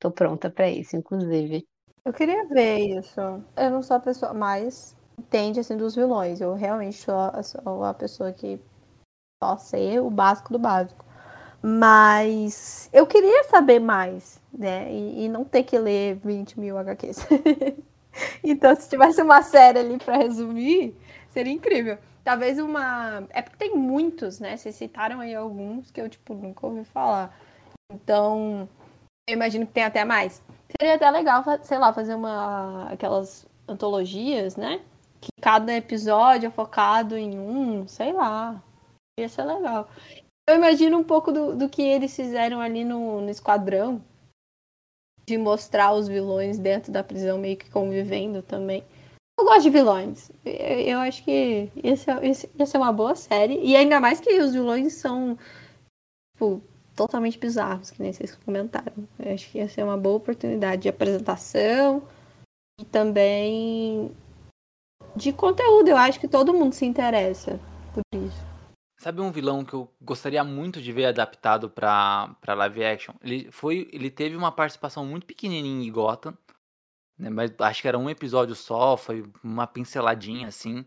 Tô 0.00 0.10
pronta 0.10 0.50
para 0.50 0.68
isso, 0.68 0.96
inclusive. 0.96 1.64
Eu 2.04 2.12
queria 2.12 2.44
ver 2.48 2.98
isso. 2.98 3.20
Eu 3.56 3.70
não 3.70 3.82
sou 3.82 3.96
a 3.96 4.00
pessoa 4.00 4.34
mais 4.34 4.96
entende 5.18 5.60
assim 5.60 5.76
dos 5.76 5.94
vilões. 5.94 6.40
Eu 6.40 6.54
realmente 6.54 6.96
sou 6.96 7.14
a, 7.14 7.42
sou 7.42 7.84
a 7.84 7.94
pessoa 7.94 8.32
que 8.32 8.60
só 9.42 9.56
sei 9.56 10.00
o 10.00 10.10
básico 10.10 10.52
do 10.52 10.58
básico. 10.58 11.04
Mas 11.62 12.90
eu 12.92 13.06
queria 13.06 13.44
saber 13.44 13.78
mais, 13.78 14.40
né? 14.52 14.92
E, 14.92 15.24
e 15.24 15.28
não 15.28 15.44
ter 15.44 15.62
que 15.62 15.78
ler 15.78 16.16
20 16.16 16.58
mil 16.58 16.76
HQs. 16.78 17.26
Então, 18.44 18.76
se 18.76 18.90
tivesse 18.90 19.22
uma 19.22 19.40
série 19.40 19.78
ali 19.78 19.96
para 19.96 20.18
resumir, 20.18 20.94
seria 21.30 21.50
incrível. 21.50 21.96
Talvez 22.24 22.58
uma. 22.58 23.26
É 23.30 23.42
porque 23.42 23.56
tem 23.56 23.76
muitos, 23.76 24.38
né? 24.38 24.56
Vocês 24.56 24.74
citaram 24.74 25.20
aí 25.20 25.34
alguns 25.34 25.90
que 25.90 26.00
eu, 26.00 26.08
tipo, 26.08 26.34
nunca 26.34 26.66
ouvi 26.66 26.84
falar. 26.84 27.36
Então, 27.92 28.68
eu 29.28 29.34
imagino 29.34 29.66
que 29.66 29.72
tem 29.72 29.84
até 29.84 30.04
mais. 30.04 30.42
Seria 30.80 30.94
até 30.94 31.10
legal, 31.10 31.44
sei 31.62 31.78
lá, 31.78 31.92
fazer 31.92 32.14
uma. 32.14 32.88
aquelas 32.90 33.46
antologias, 33.68 34.56
né? 34.56 34.80
Que 35.20 35.30
cada 35.40 35.72
episódio 35.74 36.46
é 36.46 36.50
focado 36.50 37.16
em 37.16 37.38
um, 37.38 37.86
sei 37.88 38.12
lá. 38.12 38.62
Ia 39.18 39.28
ser 39.28 39.44
legal. 39.44 39.88
Eu 40.48 40.56
imagino 40.56 40.98
um 40.98 41.04
pouco 41.04 41.30
do, 41.30 41.54
do 41.56 41.68
que 41.68 41.82
eles 41.82 42.14
fizeram 42.14 42.60
ali 42.60 42.84
no, 42.84 43.20
no 43.20 43.30
Esquadrão, 43.30 44.02
de 45.26 45.38
mostrar 45.38 45.92
os 45.92 46.08
vilões 46.08 46.58
dentro 46.58 46.90
da 46.90 47.04
prisão 47.04 47.38
meio 47.38 47.56
que 47.56 47.70
convivendo 47.70 48.42
também. 48.42 48.84
Eu 49.42 49.46
gosto 49.46 49.62
de 49.62 49.70
vilões. 49.70 50.30
Eu, 50.44 51.00
acho 51.00 51.24
que 51.24 51.68
ia 51.74 51.96
ser 51.96 52.76
uma 52.78 52.92
boa 52.92 53.16
série. 53.16 53.58
E 53.60 53.74
ainda 53.74 53.98
mais 53.98 54.20
que 54.20 54.38
os 54.38 54.52
vilões 54.52 54.92
são, 54.92 55.36
tipo, 56.32 56.62
totalmente 56.94 57.40
bizarros, 57.40 57.90
que 57.90 58.00
nem 58.00 58.12
vocês 58.12 58.36
comentaram. 58.36 58.92
Eu 59.18 59.34
acho 59.34 59.50
que 59.50 59.58
ia 59.58 59.68
ser 59.68 59.82
uma 59.82 59.96
boa 59.96 60.14
oportunidade 60.14 60.82
de 60.82 60.88
apresentação 60.88 62.04
e 62.80 62.84
também 62.84 64.12
de 65.16 65.32
conteúdo. 65.32 65.88
Eu 65.88 65.96
acho 65.96 66.20
que 66.20 66.28
todo 66.28 66.54
mundo 66.54 66.74
se 66.74 66.86
interessa 66.86 67.58
por 67.92 68.02
isso. 68.16 68.46
Sabe 69.00 69.20
um 69.20 69.32
vilão 69.32 69.64
que 69.64 69.74
eu 69.74 69.90
gostaria 70.00 70.44
muito 70.44 70.80
de 70.80 70.92
ver 70.92 71.06
adaptado 71.06 71.68
pra 71.68 72.36
live 72.46 72.84
action? 72.84 73.16
Ele, 73.20 73.50
foi, 73.50 73.90
ele 73.92 74.08
teve 74.08 74.36
uma 74.36 74.52
participação 74.52 75.04
muito 75.04 75.26
pequenininha 75.26 75.84
em 75.84 75.90
Gotham, 75.90 76.38
né? 77.22 77.30
Mas 77.30 77.52
acho 77.60 77.80
que 77.80 77.88
era 77.88 77.98
um 77.98 78.10
episódio 78.10 78.54
só, 78.56 78.96
foi 78.96 79.24
uma 79.44 79.66
pinceladinha 79.66 80.48
assim. 80.48 80.84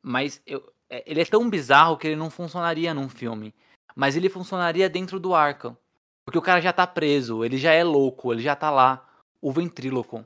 Mas 0.00 0.40
eu, 0.46 0.72
é, 0.88 1.02
ele 1.04 1.20
é 1.20 1.24
tão 1.24 1.50
bizarro 1.50 1.96
que 1.96 2.06
ele 2.06 2.14
não 2.14 2.30
funcionaria 2.30 2.94
num 2.94 3.08
filme. 3.08 3.52
Mas 3.96 4.16
ele 4.16 4.28
funcionaria 4.28 4.88
dentro 4.88 5.18
do 5.18 5.34
Arkham. 5.34 5.76
Porque 6.24 6.38
o 6.38 6.42
cara 6.42 6.60
já 6.60 6.72
tá 6.72 6.86
preso, 6.86 7.44
ele 7.44 7.56
já 7.56 7.72
é 7.72 7.82
louco, 7.82 8.32
ele 8.32 8.42
já 8.42 8.54
tá 8.54 8.70
lá. 8.70 9.08
O 9.40 9.50
ventríloco. 9.50 10.24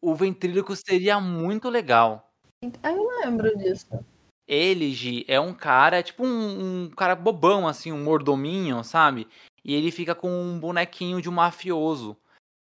O 0.00 0.14
ventríloco 0.14 0.74
seria 0.74 1.20
muito 1.20 1.68
legal. 1.68 2.32
Ah, 2.82 2.92
eu 2.92 3.06
lembro 3.20 3.56
disso. 3.58 3.88
Ele, 4.46 4.92
Gi, 4.92 5.24
é 5.28 5.38
um 5.38 5.54
cara, 5.54 5.98
é 5.98 6.02
tipo 6.02 6.24
um, 6.24 6.84
um 6.84 6.90
cara 6.90 7.14
bobão, 7.14 7.68
assim, 7.68 7.92
um 7.92 8.02
mordominho, 8.02 8.82
sabe? 8.82 9.28
E 9.64 9.74
ele 9.74 9.90
fica 9.90 10.14
com 10.14 10.30
um 10.30 10.58
bonequinho 10.58 11.20
de 11.20 11.28
um 11.28 11.32
mafioso. 11.32 12.16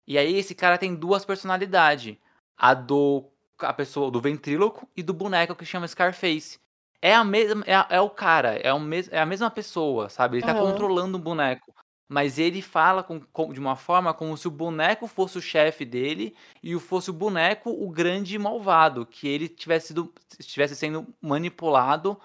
E 0.09 0.17
aí 0.17 0.35
esse 0.37 0.55
cara 0.55 0.77
tem 0.79 0.95
duas 0.95 1.23
personalidades. 1.23 2.17
A 2.57 2.73
do 2.73 3.31
a 3.59 3.73
pessoa 3.73 4.09
do 4.09 4.19
ventríloco 4.21 4.89
e 4.97 5.03
do 5.03 5.13
boneco 5.13 5.55
que 5.55 5.65
chama 5.65 5.87
Scarface. 5.87 6.57
É 7.01 7.13
a 7.13 7.23
mesma 7.23 7.63
é, 7.67 7.97
é 7.97 8.01
o 8.01 8.09
cara, 8.09 8.55
é, 8.57 8.73
o 8.73 8.79
mes, 8.79 9.07
é 9.11 9.19
a 9.19 9.25
mesma 9.25 9.51
pessoa, 9.51 10.09
sabe? 10.09 10.37
Ele 10.37 10.45
tá 10.45 10.53
Aham. 10.53 10.71
controlando 10.71 11.17
o 11.17 11.21
boneco. 11.21 11.73
Mas 12.11 12.39
ele 12.39 12.61
fala 12.61 13.03
com, 13.03 13.19
com- 13.21 13.53
de 13.53 13.59
uma 13.59 13.75
forma 13.75 14.13
como 14.13 14.35
se 14.35 14.47
o 14.47 14.51
boneco 14.51 15.07
fosse 15.07 15.37
o 15.37 15.41
chefe 15.41 15.85
dele 15.85 16.35
e 16.63 16.75
o 16.75 16.79
fosse 16.79 17.11
o 17.11 17.13
boneco 17.13 17.69
o 17.69 17.89
grande 17.91 18.37
malvado, 18.39 19.05
que 19.05 19.27
ele 19.27 19.47
tivesse, 19.47 19.87
sido, 19.89 20.11
estivesse 20.39 20.75
sendo 20.75 21.07
manipulado 21.21 22.19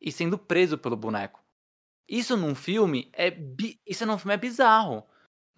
e 0.00 0.10
sendo 0.12 0.36
preso 0.38 0.76
pelo 0.78 0.96
boneco. 0.96 1.40
Isso 2.08 2.36
num 2.36 2.54
filme 2.54 3.10
é 3.14 3.36
isso 3.86 4.06
num 4.06 4.18
filme 4.18 4.34
é 4.34 4.38
bizarro. 4.38 5.04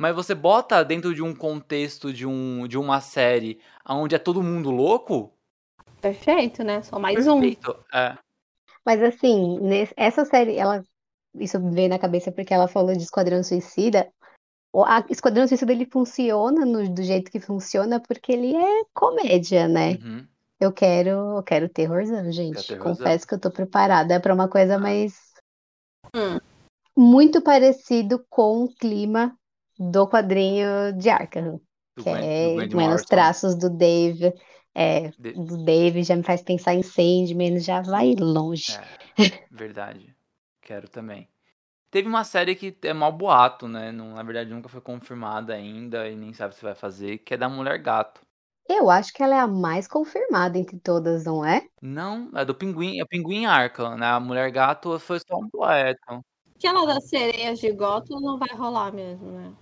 Mas 0.01 0.15
você 0.15 0.35
bota 0.35 0.83
dentro 0.83 1.15
de 1.15 1.23
um 1.23 1.35
contexto 1.35 2.11
de, 2.11 2.27
um, 2.27 2.67
de 2.67 2.79
uma 2.79 3.03
série 3.03 3.61
onde 3.87 4.15
é 4.15 4.19
todo 4.19 4.43
mundo 4.43 4.71
louco, 4.71 5.31
Perfeito, 6.01 6.65
né? 6.65 6.81
Só 6.81 6.99
mais 6.99 7.27
um. 7.27 7.39
perfeito. 7.39 7.77
É, 7.93 8.17
Mas 8.85 9.03
assim, 9.03 9.61
nesse- 9.61 9.93
essa 9.99 10.25
série, 10.25 10.57
ela, 10.57 10.83
isso 11.35 11.61
me 11.61 11.71
veio 11.75 11.91
na 11.91 11.99
cabeça 11.99 12.33
porque 12.33 12.55
ela 12.55 12.67
falou 12.67 12.97
de 12.97 13.03
Esquadrão 13.03 13.43
Suicida. 13.43 14.11
O 14.73 14.83
a 14.85 15.05
Esquadrão 15.11 15.47
Suicida 15.47 15.73
ele 15.73 15.85
funciona 15.85 16.65
no- 16.65 16.89
do 16.95 17.03
jeito 17.03 17.31
que 17.31 17.39
funciona 17.39 18.01
porque 18.01 18.33
ele 18.33 18.57
é 18.57 18.83
comédia, 18.95 19.69
né? 19.69 19.99
uhum. 19.99 20.27
Eu 20.59 20.73
quero, 20.73 21.11
eu 21.11 21.43
quero 21.43 21.69
terrorzão, 21.69 22.33
gente. 22.33 22.67
terrorzão. 22.69 22.95
Confesso 22.97 23.27
que 23.27 23.35
eu 23.35 23.41
tô 23.41 23.51
preparada 23.51 24.19
pra 24.19 24.33
uma 24.33 24.49
coisa 24.49 24.79
mais 24.79 25.15
Hum. 26.15 26.39
muito 26.97 27.43
parecido 27.43 28.25
com 28.31 28.65
o 28.65 28.75
clima 28.75 29.37
do 29.81 30.07
quadrinho 30.07 30.93
de 30.99 31.09
Arkham, 31.09 31.61
Do 31.97 32.05
que 32.05 32.11
do 32.11 32.17
é 32.17 32.55
menos 32.55 32.75
Morrison. 32.75 33.07
traços 33.07 33.55
do 33.55 33.71
Dave, 33.71 34.33
é, 34.75 35.09
De- 35.19 35.33
do 35.33 35.65
Dave 35.65 36.03
já 36.03 36.15
me 36.15 36.23
faz 36.23 36.43
pensar 36.43 36.75
em 36.75 36.83
Sandman, 36.83 37.59
já 37.59 37.81
vai 37.81 38.15
longe. 38.15 38.73
É, 39.19 39.39
verdade. 39.51 40.15
Quero 40.61 40.89
também. 40.89 41.27
Teve 41.91 42.09
uma 42.09 42.23
série 42.23 42.55
que 42.55 42.77
é 42.83 42.93
mal 42.93 43.11
boato, 43.11 43.67
né? 43.67 43.91
Não, 43.91 44.15
na 44.15 44.23
verdade 44.23 44.51
nunca 44.51 44.69
foi 44.69 44.81
confirmada 44.81 45.55
ainda 45.55 46.09
e 46.09 46.15
nem 46.15 46.33
sabe 46.33 46.55
se 46.55 46.63
vai 46.63 46.75
fazer, 46.75 47.19
que 47.19 47.35
é 47.35 47.37
da 47.37 47.49
Mulher 47.49 47.79
Gato. 47.79 48.21
Eu 48.69 48.89
acho 48.89 49.13
que 49.13 49.23
ela 49.23 49.35
é 49.35 49.41
a 49.41 49.49
mais 49.49 49.89
confirmada 49.89 50.57
entre 50.57 50.79
todas, 50.79 51.25
não 51.25 51.45
é? 51.45 51.67
Não, 51.83 52.31
é 52.37 52.45
do 52.45 52.55
Pinguim, 52.55 53.01
é 53.01 53.03
o 53.03 53.09
Pinguim 53.09 53.47
Arkham, 53.47 53.97
né? 53.97 54.07
A 54.07 54.21
Mulher 54.21 54.51
Gato 54.53 54.99
foi 55.01 55.19
só 55.19 55.37
um 55.37 55.49
boato. 55.49 56.23
Aquela 56.57 56.87
das 56.87 57.09
sereias 57.09 57.59
de 57.59 57.73
Gotham 57.73 58.21
não 58.21 58.39
vai 58.39 58.55
rolar 58.55 58.93
mesmo, 58.93 59.33
né? 59.33 59.53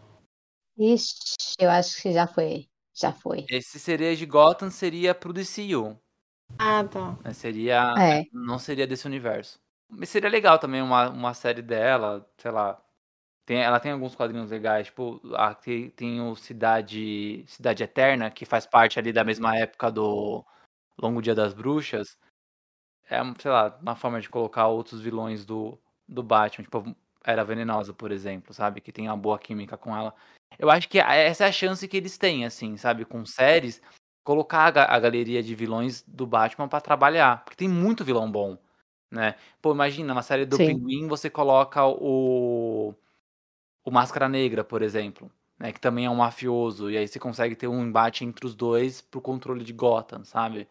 Ixi, 0.78 1.36
eu 1.58 1.70
acho 1.70 2.00
que 2.00 2.12
já 2.12 2.26
foi. 2.26 2.68
Já 2.94 3.12
foi. 3.12 3.46
Esse 3.48 3.78
seria 3.78 4.14
de 4.14 4.26
Gotham 4.26 4.70
seria 4.70 5.14
pro 5.14 5.32
DCU. 5.32 5.98
Ah, 6.58 6.84
tá. 6.84 7.16
né? 7.24 7.32
Seria. 7.32 7.94
É. 7.98 8.24
Não 8.32 8.58
seria 8.58 8.86
desse 8.86 9.06
universo. 9.06 9.60
Mas 9.88 10.08
seria 10.08 10.28
legal 10.28 10.58
também 10.58 10.82
uma, 10.82 11.08
uma 11.08 11.34
série 11.34 11.62
dela, 11.62 12.28
sei 12.36 12.50
lá. 12.50 12.80
Tem, 13.46 13.62
ela 13.62 13.80
tem 13.80 13.92
alguns 13.92 14.14
quadrinhos 14.14 14.50
legais, 14.50 14.88
tipo, 14.88 15.20
a, 15.34 15.54
tem, 15.54 15.88
tem 15.90 16.20
o 16.20 16.36
Cidade, 16.36 17.44
Cidade 17.46 17.82
Eterna, 17.82 18.30
que 18.30 18.44
faz 18.44 18.66
parte 18.66 18.98
ali 18.98 19.10
da 19.10 19.24
mesma 19.24 19.56
época 19.56 19.90
do 19.90 20.44
Longo 21.00 21.22
Dia 21.22 21.34
das 21.34 21.54
Bruxas. 21.54 22.18
É, 23.08 23.20
sei 23.40 23.50
lá, 23.50 23.78
uma 23.80 23.96
forma 23.96 24.20
de 24.20 24.28
colocar 24.28 24.66
outros 24.68 25.00
vilões 25.00 25.46
do, 25.46 25.80
do 26.06 26.22
Batman, 26.22 26.64
tipo, 26.64 26.94
Era 27.24 27.44
Venenosa, 27.44 27.92
por 27.92 28.10
exemplo, 28.12 28.54
sabe? 28.54 28.80
Que 28.80 28.92
tem 28.92 29.08
uma 29.08 29.16
boa 29.16 29.38
química 29.38 29.76
com 29.76 29.96
ela. 29.96 30.14
Eu 30.58 30.70
acho 30.70 30.88
que 30.88 30.98
essa 30.98 31.44
é 31.44 31.48
a 31.48 31.52
chance 31.52 31.86
que 31.86 31.96
eles 31.96 32.16
têm, 32.18 32.44
assim, 32.44 32.76
sabe? 32.76 33.04
Com 33.04 33.24
séries, 33.26 33.82
colocar 34.24 34.64
a, 34.66 34.70
ga- 34.70 34.86
a 34.88 34.98
galeria 34.98 35.42
de 35.42 35.54
vilões 35.54 36.02
do 36.02 36.26
Batman 36.26 36.68
pra 36.68 36.80
trabalhar. 36.80 37.44
Porque 37.44 37.56
tem 37.56 37.68
muito 37.68 38.04
vilão 38.04 38.30
bom, 38.30 38.56
né? 39.10 39.34
Pô, 39.60 39.72
imagina, 39.72 40.14
na 40.14 40.22
série 40.22 40.46
do 40.46 40.56
Sim. 40.56 40.66
Pinguim 40.78 41.06
você 41.08 41.28
coloca 41.28 41.84
o, 41.86 42.94
o 43.84 43.90
Máscara 43.90 44.28
Negra, 44.28 44.64
por 44.64 44.82
exemplo, 44.82 45.30
né? 45.58 45.72
Que 45.72 45.80
também 45.80 46.06
é 46.06 46.10
um 46.10 46.16
mafioso. 46.16 46.90
E 46.90 46.96
aí 46.96 47.06
você 47.06 47.18
consegue 47.18 47.54
ter 47.56 47.68
um 47.68 47.82
embate 47.84 48.24
entre 48.24 48.46
os 48.46 48.54
dois 48.54 49.00
pro 49.00 49.20
controle 49.20 49.64
de 49.64 49.72
Gotham, 49.72 50.24
sabe? 50.24 50.68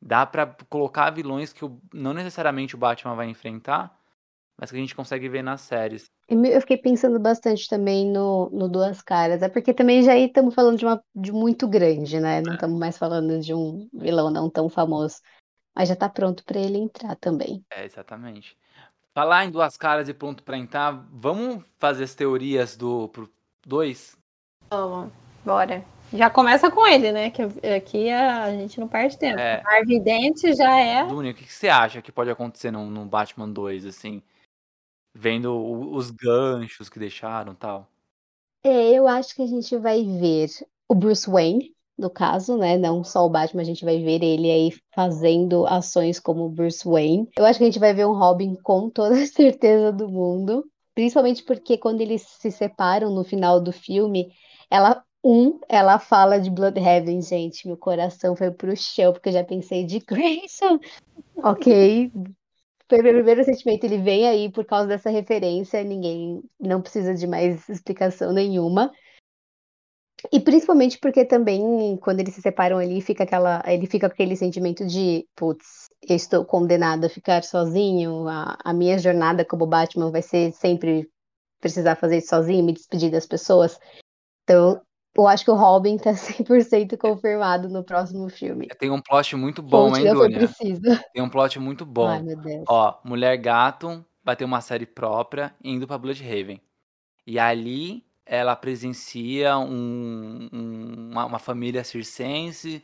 Dá 0.00 0.26
pra 0.26 0.46
colocar 0.68 1.10
vilões 1.10 1.52
que 1.52 1.64
o- 1.64 1.80
não 1.92 2.12
necessariamente 2.12 2.74
o 2.74 2.78
Batman 2.78 3.14
vai 3.14 3.28
enfrentar, 3.28 3.96
mas 4.62 4.70
que 4.70 4.76
a 4.76 4.80
gente 4.80 4.94
consegue 4.94 5.28
ver 5.28 5.42
nas 5.42 5.62
séries. 5.62 6.08
Eu 6.28 6.60
fiquei 6.60 6.76
pensando 6.76 7.18
bastante 7.18 7.68
também 7.68 8.08
no, 8.08 8.48
no 8.50 8.68
Duas 8.68 9.02
Caras. 9.02 9.42
É 9.42 9.48
porque 9.48 9.74
também 9.74 10.04
já 10.04 10.12
aí 10.12 10.26
estamos 10.26 10.54
falando 10.54 10.78
de 10.78 10.86
uma 10.86 11.02
de 11.12 11.32
muito 11.32 11.66
grande, 11.66 12.20
né? 12.20 12.40
Não 12.40 12.54
estamos 12.54 12.78
mais 12.78 12.96
falando 12.96 13.40
de 13.40 13.52
um 13.52 13.88
vilão 13.92 14.30
não 14.30 14.48
tão 14.48 14.68
famoso. 14.68 15.16
Mas 15.74 15.88
já 15.88 15.96
tá 15.96 16.08
pronto 16.08 16.44
pra 16.44 16.60
ele 16.60 16.78
entrar 16.78 17.16
também. 17.16 17.64
É, 17.72 17.84
exatamente. 17.84 18.56
Falar 19.12 19.46
em 19.46 19.50
duas 19.50 19.76
caras 19.76 20.08
e 20.08 20.14
pronto 20.14 20.44
pra 20.44 20.56
entrar, 20.56 20.92
vamos 21.10 21.64
fazer 21.80 22.04
as 22.04 22.14
teorias 22.14 22.76
do 22.76 23.10
2? 23.66 24.16
Vamos, 24.70 25.10
bora. 25.44 25.84
Já 26.12 26.30
começa 26.30 26.70
com 26.70 26.86
ele, 26.86 27.10
né? 27.10 27.30
Que 27.30 27.42
aqui 27.74 28.08
a 28.10 28.48
gente 28.52 28.78
não 28.78 28.86
perde 28.86 29.18
tempo. 29.18 29.40
É. 29.40 29.60
Harvey 29.66 29.98
Dent 29.98 30.40
já 30.56 30.78
é. 30.78 31.04
Dunia, 31.04 31.32
o 31.32 31.34
que 31.34 31.46
que 31.46 31.52
você 31.52 31.68
acha 31.68 32.00
que 32.00 32.12
pode 32.12 32.30
acontecer 32.30 32.70
no, 32.70 32.88
no 32.88 33.04
Batman 33.04 33.48
2, 33.48 33.86
assim? 33.86 34.22
Vendo 35.14 35.54
os 35.92 36.10
ganchos 36.10 36.88
que 36.88 36.98
deixaram 36.98 37.54
tal. 37.54 37.88
É, 38.64 38.92
eu 38.92 39.08
acho 39.08 39.34
que 39.34 39.42
a 39.42 39.46
gente 39.46 39.76
vai 39.76 40.04
ver 40.04 40.48
o 40.88 40.94
Bruce 40.94 41.28
Wayne, 41.28 41.74
no 41.98 42.08
caso, 42.08 42.56
né? 42.56 42.78
Não 42.78 43.02
só 43.02 43.26
o 43.26 43.30
Batman, 43.30 43.62
a 43.62 43.64
gente 43.64 43.84
vai 43.84 43.98
ver 44.02 44.22
ele 44.22 44.50
aí 44.50 44.70
fazendo 44.94 45.66
ações 45.66 46.18
como 46.20 46.44
o 46.44 46.48
Bruce 46.48 46.86
Wayne. 46.86 47.28
Eu 47.36 47.44
acho 47.44 47.58
que 47.58 47.64
a 47.64 47.66
gente 47.66 47.78
vai 47.78 47.92
ver 47.92 48.06
um 48.06 48.12
Robin 48.12 48.54
com 48.62 48.88
toda 48.88 49.14
a 49.22 49.26
certeza 49.26 49.92
do 49.92 50.08
mundo. 50.08 50.64
Principalmente 50.94 51.42
porque 51.42 51.78
quando 51.78 52.00
eles 52.00 52.22
se 52.22 52.50
separam 52.50 53.10
no 53.14 53.24
final 53.24 53.60
do 53.60 53.72
filme, 53.72 54.32
ela, 54.70 55.02
um, 55.24 55.58
ela 55.68 55.98
fala 55.98 56.38
de 56.38 56.50
Bloodhaven, 56.50 57.20
gente. 57.22 57.66
Meu 57.66 57.76
coração 57.76 58.36
foi 58.36 58.50
pro 58.50 58.76
chão, 58.76 59.12
porque 59.12 59.30
eu 59.30 59.32
já 59.32 59.44
pensei 59.44 59.84
de 59.84 59.98
Grayson. 60.06 60.78
Ok. 61.36 62.12
Foi 62.92 63.00
meu 63.00 63.14
primeiro 63.14 63.42
sentimento, 63.42 63.84
ele 63.84 63.96
vem 63.96 64.28
aí 64.28 64.52
por 64.52 64.66
causa 64.66 64.86
dessa 64.86 65.08
referência, 65.08 65.82
ninguém 65.82 66.42
não 66.60 66.82
precisa 66.82 67.14
de 67.14 67.26
mais 67.26 67.66
explicação 67.66 68.34
nenhuma. 68.34 68.92
E 70.30 70.38
principalmente 70.38 70.98
porque 71.00 71.24
também, 71.24 71.96
quando 72.02 72.20
eles 72.20 72.34
se 72.34 72.42
separam 72.42 72.76
ali, 72.76 73.00
fica 73.00 73.24
aquela, 73.24 73.62
ele 73.66 73.86
fica 73.86 74.10
com 74.10 74.12
aquele 74.12 74.36
sentimento 74.36 74.84
de, 74.84 75.26
putz, 75.34 75.88
eu 76.06 76.14
estou 76.14 76.44
condenado 76.44 77.06
a 77.06 77.08
ficar 77.08 77.42
sozinho, 77.44 78.28
a, 78.28 78.58
a 78.62 78.74
minha 78.74 78.98
jornada 78.98 79.42
como 79.42 79.66
Batman 79.66 80.10
vai 80.10 80.20
ser 80.20 80.52
sempre 80.52 81.08
precisar 81.62 81.96
fazer 81.96 82.18
isso 82.18 82.28
sozinho, 82.28 82.62
me 82.62 82.74
despedir 82.74 83.10
das 83.10 83.24
pessoas. 83.26 83.78
Então, 84.42 84.82
eu 85.16 85.26
acho 85.26 85.44
que 85.44 85.50
o 85.50 85.54
Robin 85.54 85.98
tá 85.98 86.12
100% 86.14 86.96
confirmado 86.96 87.68
no 87.68 87.84
próximo 87.84 88.28
filme. 88.28 88.68
Tem 88.78 88.90
um 88.90 89.00
plot 89.00 89.36
muito 89.36 89.62
bom, 89.62 89.90
Fonte 89.90 90.06
hein, 90.06 90.12
Dunia? 90.12 90.38
precisa. 90.38 91.04
Tem 91.12 91.22
um 91.22 91.28
plot 91.28 91.58
muito 91.58 91.84
bom. 91.84 92.08
Ai, 92.08 92.22
meu 92.22 92.36
Deus. 92.36 92.64
Ó, 92.68 92.98
Mulher 93.04 93.36
Gato 93.36 94.04
vai 94.24 94.36
ter 94.36 94.44
uma 94.44 94.60
série 94.60 94.86
própria 94.86 95.54
indo 95.62 95.86
pra 95.86 95.98
Bloodhaven. 95.98 96.60
E 97.26 97.38
ali 97.38 98.04
ela 98.24 98.56
presencia 98.56 99.58
um, 99.58 100.48
um, 100.52 101.10
uma, 101.10 101.26
uma, 101.26 101.38
família 101.38 101.82
circense 101.84 102.82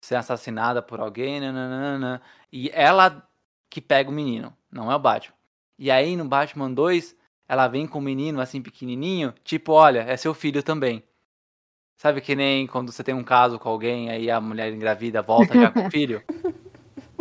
ser 0.00 0.14
assassinada 0.14 0.80
por 0.80 1.00
alguém, 1.00 1.40
nananana, 1.40 2.22
e 2.52 2.70
ela 2.72 3.28
que 3.68 3.80
pega 3.80 4.08
o 4.08 4.12
menino, 4.12 4.56
não 4.70 4.90
é 4.90 4.94
o 4.94 4.98
Batman. 4.98 5.34
E 5.78 5.90
aí 5.90 6.16
no 6.16 6.24
Batman 6.24 6.70
2, 6.70 7.16
ela 7.48 7.66
vem 7.66 7.86
com 7.86 7.98
o 7.98 8.02
menino 8.02 8.40
assim 8.40 8.62
pequenininho, 8.62 9.34
tipo, 9.42 9.72
olha, 9.72 10.00
é 10.00 10.16
seu 10.16 10.32
filho 10.32 10.62
também. 10.62 11.02
Sabe 11.96 12.20
que 12.20 12.36
nem 12.36 12.66
quando 12.66 12.92
você 12.92 13.02
tem 13.02 13.14
um 13.14 13.24
caso 13.24 13.58
com 13.58 13.68
alguém, 13.68 14.10
aí 14.10 14.30
a 14.30 14.40
mulher 14.40 14.72
engravida 14.72 15.22
volta 15.22 15.54
já 15.54 15.70
com 15.70 15.86
o 15.86 15.90
filho? 15.90 16.22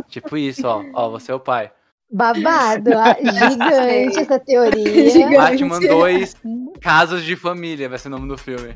tipo 0.10 0.38
isso, 0.38 0.68
ó, 0.68 0.84
ó, 0.94 1.10
você 1.10 1.32
é 1.32 1.36
o 1.36 1.40
pai. 1.40 1.72
Babado, 2.12 2.92
gigante 3.22 4.20
essa 4.20 4.40
teoria. 4.40 5.10
Gigante. 5.10 5.64
Batman 5.64 5.80
2, 5.80 6.36
Casos 6.82 7.24
de 7.24 7.36
Família, 7.36 7.90
vai 7.90 7.98
ser 7.98 8.10
o 8.10 8.12
nome 8.12 8.28
do 8.28 8.38
filme. 8.38 8.76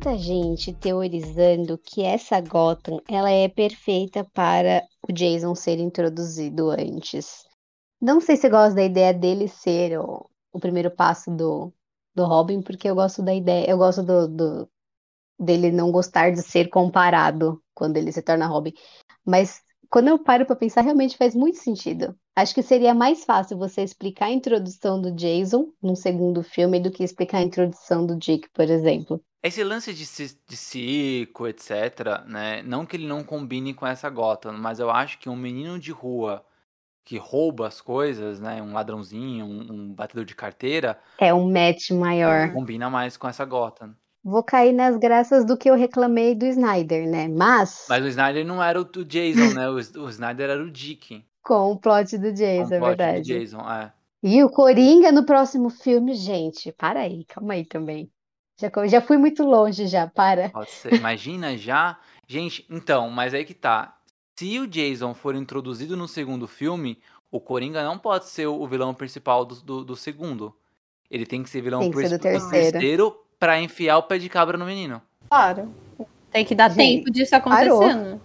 Muita 0.00 0.16
gente 0.16 0.72
teorizando 0.72 1.76
que 1.76 2.02
essa 2.02 2.40
Gotham 2.40 3.02
ela 3.06 3.30
é 3.30 3.50
perfeita 3.50 4.24
para 4.32 4.82
o 5.06 5.12
Jason 5.12 5.54
ser 5.54 5.78
introduzido 5.78 6.70
antes. 6.70 7.44
Não 8.00 8.18
sei 8.18 8.38
se 8.38 8.46
eu 8.46 8.50
gosto 8.50 8.76
da 8.76 8.82
ideia 8.82 9.12
dele 9.12 9.46
ser 9.46 10.00
o, 10.00 10.26
o 10.54 10.58
primeiro 10.58 10.90
passo 10.90 11.30
do, 11.30 11.70
do 12.14 12.24
Robin, 12.24 12.62
porque 12.62 12.88
eu 12.88 12.94
gosto 12.94 13.22
da 13.22 13.34
ideia, 13.34 13.68
eu 13.68 13.76
gosto 13.76 14.02
do, 14.02 14.26
do 14.26 14.68
dele 15.38 15.70
não 15.70 15.92
gostar 15.92 16.30
de 16.32 16.40
ser 16.40 16.70
comparado 16.70 17.62
quando 17.74 17.98
ele 17.98 18.10
se 18.10 18.22
torna 18.22 18.46
Robin. 18.46 18.72
Mas 19.22 19.60
quando 19.90 20.08
eu 20.08 20.18
paro 20.18 20.46
para 20.46 20.56
pensar, 20.56 20.80
realmente 20.80 21.18
faz 21.18 21.34
muito 21.34 21.58
sentido. 21.58 22.16
Acho 22.34 22.54
que 22.54 22.62
seria 22.62 22.94
mais 22.94 23.22
fácil 23.26 23.58
você 23.58 23.82
explicar 23.82 24.26
a 24.26 24.32
introdução 24.32 24.98
do 24.98 25.12
Jason 25.12 25.66
num 25.82 25.94
segundo 25.94 26.42
filme 26.42 26.80
do 26.80 26.90
que 26.90 27.04
explicar 27.04 27.38
a 27.38 27.42
introdução 27.42 28.06
do 28.06 28.16
Dick, 28.16 28.48
por 28.54 28.70
exemplo. 28.70 29.22
Esse 29.42 29.64
lance 29.64 29.92
de, 29.94 30.04
de 30.46 30.56
circo, 30.56 31.46
etc., 31.46 32.24
né? 32.26 32.62
Não 32.62 32.84
que 32.84 32.96
ele 32.96 33.06
não 33.06 33.24
combine 33.24 33.72
com 33.72 33.86
essa 33.86 34.10
Gotham, 34.10 34.52
mas 34.52 34.78
eu 34.78 34.90
acho 34.90 35.18
que 35.18 35.28
um 35.28 35.36
menino 35.36 35.78
de 35.78 35.92
rua 35.92 36.44
que 37.04 37.16
rouba 37.16 37.66
as 37.66 37.80
coisas, 37.80 38.38
né? 38.38 38.60
Um 38.62 38.72
ladrãozinho, 38.72 39.46
um, 39.46 39.72
um 39.72 39.94
batedor 39.94 40.24
de 40.24 40.34
carteira. 40.34 40.98
É 41.18 41.32
um 41.32 41.50
match 41.50 41.90
maior. 41.90 42.52
Combina 42.52 42.90
mais 42.90 43.16
com 43.16 43.26
essa 43.26 43.44
Gotham 43.44 43.94
vou 44.22 44.42
cair 44.42 44.72
nas 44.72 44.96
graças 44.96 45.44
do 45.44 45.56
que 45.56 45.68
eu 45.68 45.74
reclamei 45.74 46.34
do 46.34 46.46
Snyder, 46.46 47.08
né? 47.08 47.28
Mas. 47.28 47.86
Mas 47.88 48.04
o 48.04 48.08
Snyder 48.08 48.44
não 48.44 48.62
era 48.62 48.80
o 48.80 49.04
Jason, 49.04 49.54
né? 49.54 49.68
O, 49.68 49.74
o 49.74 50.10
Snyder 50.10 50.50
era 50.50 50.62
o 50.62 50.70
Dick. 50.70 51.24
Com 51.42 51.72
o 51.72 51.78
plot 51.78 52.18
do 52.18 52.32
Jason, 52.32 52.68
Com 52.68 52.70
o 52.70 52.74
é 52.74 52.78
plot 52.78 52.92
é 52.92 52.96
verdade. 52.96 53.34
Do 53.34 53.40
Jason, 53.40 53.70
é. 53.70 53.92
E 54.22 54.44
o 54.44 54.50
Coringa 54.50 55.10
no 55.10 55.24
próximo 55.24 55.70
filme, 55.70 56.12
gente, 56.14 56.70
para 56.72 57.00
aí, 57.00 57.24
calma 57.24 57.54
aí 57.54 57.64
também. 57.64 58.10
Já, 58.60 58.86
já 58.86 59.00
fui 59.00 59.16
muito 59.16 59.42
longe 59.42 59.86
já, 59.86 60.06
para. 60.06 60.52
Ser. 60.66 60.94
Imagina 60.94 61.56
já. 61.56 61.98
Gente, 62.26 62.66
então, 62.68 63.08
mas 63.10 63.32
aí 63.32 63.44
que 63.44 63.54
tá. 63.54 63.96
Se 64.36 64.58
o 64.58 64.66
Jason 64.66 65.14
for 65.14 65.34
introduzido 65.34 65.96
no 65.96 66.06
segundo 66.06 66.46
filme, 66.46 66.98
o 67.30 67.40
Coringa 67.40 67.82
não 67.84 67.98
pode 67.98 68.26
ser 68.26 68.46
o 68.46 68.66
vilão 68.66 68.94
principal 68.94 69.44
do, 69.44 69.54
do, 69.56 69.84
do 69.84 69.96
segundo. 69.96 70.54
Ele 71.10 71.26
tem 71.26 71.42
que 71.42 71.50
ser 71.50 71.60
vilão 71.60 71.80
tem 71.80 71.90
que 71.90 71.98
ser 71.98 72.08
do 72.10 72.18
terceiro. 72.18 72.72
terceiro 72.72 73.16
para 73.38 73.60
enfiar 73.60 73.98
o 73.98 74.02
pé 74.02 74.18
de 74.18 74.28
cabra 74.28 74.56
no 74.56 74.64
menino. 74.64 75.02
Claro. 75.28 75.74
Tem 76.30 76.44
que 76.44 76.54
dar 76.54 76.70
Gente, 76.70 76.98
tempo 76.98 77.10
disso 77.10 77.34
acontecendo. 77.34 77.78
Parou. 77.78 78.20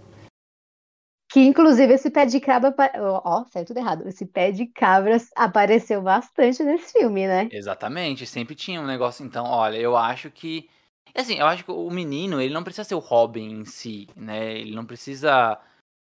Que 1.35 1.41
inclusive 1.41 1.91
esse 1.91 2.09
pé 2.09 2.25
de 2.25 2.39
cabra. 2.39 2.73
Ó, 2.97 3.41
oh, 3.41 3.45
saiu 3.49 3.65
tudo 3.65 3.75
errado. 3.75 4.07
Esse 4.07 4.25
pé 4.25 4.53
de 4.53 4.67
cabras 4.67 5.29
apareceu 5.35 6.01
bastante 6.01 6.63
nesse 6.63 6.93
filme, 6.93 7.27
né? 7.27 7.49
Exatamente, 7.51 8.25
sempre 8.25 8.55
tinha 8.55 8.79
um 8.79 8.85
negócio. 8.85 9.25
Então, 9.25 9.43
olha, 9.43 9.75
eu 9.75 9.97
acho 9.97 10.31
que. 10.31 10.69
Assim, 11.13 11.37
eu 11.37 11.45
acho 11.45 11.65
que 11.65 11.71
o 11.71 11.91
menino, 11.91 12.39
ele 12.39 12.53
não 12.53 12.63
precisa 12.63 12.85
ser 12.85 12.95
o 12.95 12.99
Robin 12.99 13.49
em 13.51 13.65
si, 13.65 14.07
né? 14.15 14.57
Ele 14.57 14.73
não 14.73 14.85
precisa 14.85 15.59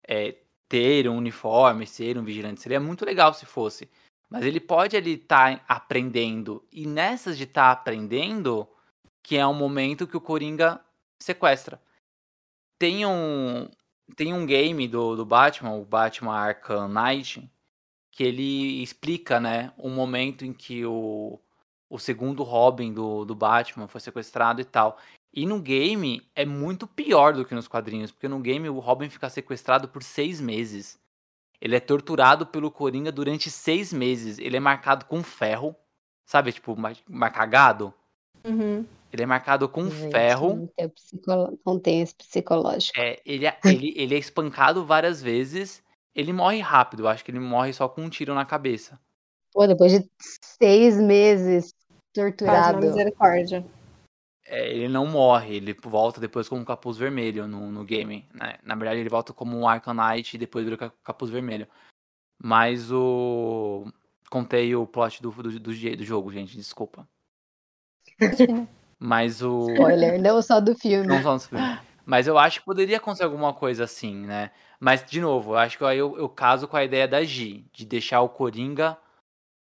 é, 0.07 0.35
ter 0.69 1.10
um 1.10 1.18
uniforme, 1.18 1.88
ser 1.88 2.19
um 2.19 2.23
vigilante. 2.23 2.61
Seria 2.61 2.80
muito 2.80 3.03
legal 3.03 3.34
se 3.34 3.47
fosse. 3.47 3.89
Mas 4.30 4.45
ele 4.45 4.60
pode 4.60 4.95
ali 4.95 5.14
estar 5.14 5.57
tá 5.57 5.65
aprendendo. 5.68 6.64
E 6.72 6.85
nessas 6.85 7.35
de 7.35 7.45
estar 7.45 7.73
tá 7.73 7.81
aprendendo, 7.81 8.68
que 9.23 9.35
é 9.35 9.47
um 9.47 9.56
momento 9.56 10.06
que 10.06 10.18
o 10.18 10.22
Coringa 10.22 10.80
sequestra. 11.19 11.81
Tem 12.77 13.07
um, 13.07 13.68
tem 14.15 14.34
um 14.34 14.45
game 14.45 14.88
do, 14.88 15.15
do 15.15 15.26
Batman, 15.26 15.76
o 15.76 15.86
Batman 15.86 16.36
Arkham 16.36 16.88
Knight, 16.88 17.49
que 18.11 18.23
ele 18.23 18.82
explica, 18.82 19.40
né, 19.40 19.73
um 19.77 19.90
momento 19.90 20.45
em 20.45 20.53
que 20.53 20.86
o, 20.86 21.40
o 21.90 21.99
segundo 21.99 22.44
Robin 22.44 22.94
do, 22.94 23.26
do 23.26 23.36
Batman 23.36 23.88
foi 23.88 24.02
sequestrado 24.02 24.61
e 24.61 24.65
tal. 24.65 24.98
E 25.34 25.45
no 25.45 25.60
game 25.60 26.26
é 26.34 26.45
muito 26.45 26.88
pior 26.88 27.34
do 27.34 27.44
que 27.44 27.53
nos 27.53 27.68
quadrinhos, 27.68 28.11
porque 28.11 28.27
no 28.27 28.40
game 28.40 28.69
o 28.69 28.80
Robin 28.80 29.10
fica 29.10 29.30
sequestrado 29.30 29.90
por 29.90 30.02
seis 30.02 30.40
meses. 30.40 30.98
Ele 31.60 31.76
é 31.76 31.80
torturado 31.80 32.45
pelo 32.45 32.72
Coringa 32.72 33.11
durante 33.11 33.49
seis 33.49 33.91
meses. 33.91 34.40
Ele 34.40 34.56
é 34.56 34.60
marcado 34.60 35.06
com 35.06 35.22
ferro, 35.23 35.76
sabe? 36.26 36.53
Tipo, 36.53 36.77
marcado. 37.10 37.94
Uhum. 38.45 38.86
Ele 39.11 39.23
é 39.23 39.26
marcado 39.26 39.68
com 39.69 39.90
Gente, 39.90 40.11
ferro. 40.11 40.56
Não 40.56 40.68
tem, 40.68 40.90
psicolo... 40.90 41.60
não 41.65 41.80
tem 41.80 42.02
esse 42.02 42.15
psicológico. 42.15 42.99
É, 42.99 43.22
ele, 43.26 43.45
é, 43.45 43.57
ele, 43.65 43.94
ele 43.95 44.15
é 44.15 44.18
espancado 44.18 44.86
várias 44.86 45.22
vezes. 45.22 45.84
Ele 46.14 46.34
morre 46.34 46.60
rápido. 46.60 47.07
Acho 47.07 47.23
que 47.23 47.32
ele 47.32 47.40
morre 47.40 47.73
só 47.73 47.88
com 47.88 48.02
um 48.02 48.10
tiro 48.10 48.34
na 48.34 48.45
cabeça. 48.45 48.99
Pô, 49.53 49.65
depois 49.65 49.91
de 49.91 50.10
seis 50.41 50.99
meses 50.99 51.73
torturado. 52.14 52.80
misericórdia. 52.80 53.65
É, 54.48 54.69
ele 54.72 54.88
não 54.88 55.07
morre, 55.07 55.56
ele 55.56 55.73
volta 55.73 56.22
depois 56.22 56.48
com 56.48 56.57
um 56.57 56.65
capuz 56.65 56.98
vermelho 56.98 57.48
no, 57.48 57.72
no 57.72 57.84
game. 57.84 58.27
Né? 58.34 58.60
Na 58.64 58.76
verdade, 58.76 58.99
ele 58.99 59.10
volta 59.10 59.34
como 59.34 59.57
um 59.57 59.65
Knight 59.65 60.36
e 60.36 60.40
depois 60.40 60.64
vira 60.64 60.94
capuz 61.03 61.32
vermelho. 61.32 61.68
Mas 62.41 62.91
o. 62.91 63.86
Contei 64.30 64.76
o 64.76 64.86
plot 64.86 65.22
do, 65.22 65.32
do, 65.32 65.60
do, 65.60 65.60
do 65.60 66.03
jogo, 66.03 66.32
gente, 66.32 66.56
desculpa. 66.56 67.07
Mas 68.99 69.41
o. 69.41 69.69
Spoiler, 69.72 70.22
não 70.22 70.41
só 70.41 70.59
do 70.59 70.76
filme. 70.76 71.07
Não 71.07 71.22
só 71.22 71.35
do 71.35 71.39
filme. 71.41 71.80
Mas 72.05 72.27
eu 72.27 72.38
acho 72.38 72.59
que 72.59 72.65
poderia 72.65 72.97
acontecer 72.97 73.23
alguma 73.23 73.53
coisa 73.53 73.84
assim, 73.84 74.15
né? 74.26 74.51
Mas, 74.80 75.03
de 75.03 75.19
novo, 75.19 75.53
eu 75.53 75.57
acho 75.57 75.77
que 75.77 75.84
aí 75.84 75.97
eu, 75.97 76.17
eu 76.17 76.30
caso 76.30 76.67
com 76.67 76.77
a 76.77 76.84
ideia 76.84 77.07
da 77.07 77.23
G, 77.23 77.63
de 77.73 77.85
deixar 77.85 78.22
o 78.22 78.30
Coringa 78.30 78.97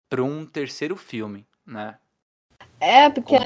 para 0.09 0.23
um 0.23 0.45
terceiro 0.45 0.95
filme, 0.95 1.45
né? 1.65 1.97
É, 2.79 3.09
porque. 3.09 3.37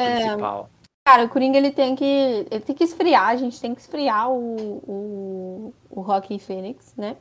Cara, 1.07 1.25
o 1.25 1.29
Coringa 1.29 1.57
ele 1.57 1.71
tem 1.71 1.95
que. 1.95 2.47
Ele 2.49 2.61
tem 2.61 2.75
que 2.75 2.83
esfriar, 2.83 3.27
a 3.27 3.35
gente 3.35 3.59
tem 3.59 3.75
que 3.75 3.81
esfriar 3.81 4.31
o, 4.31 4.77
o, 4.87 5.73
o 5.89 6.01
Rocky 6.01 6.39
Phoenix, 6.39 6.95
né? 6.95 7.17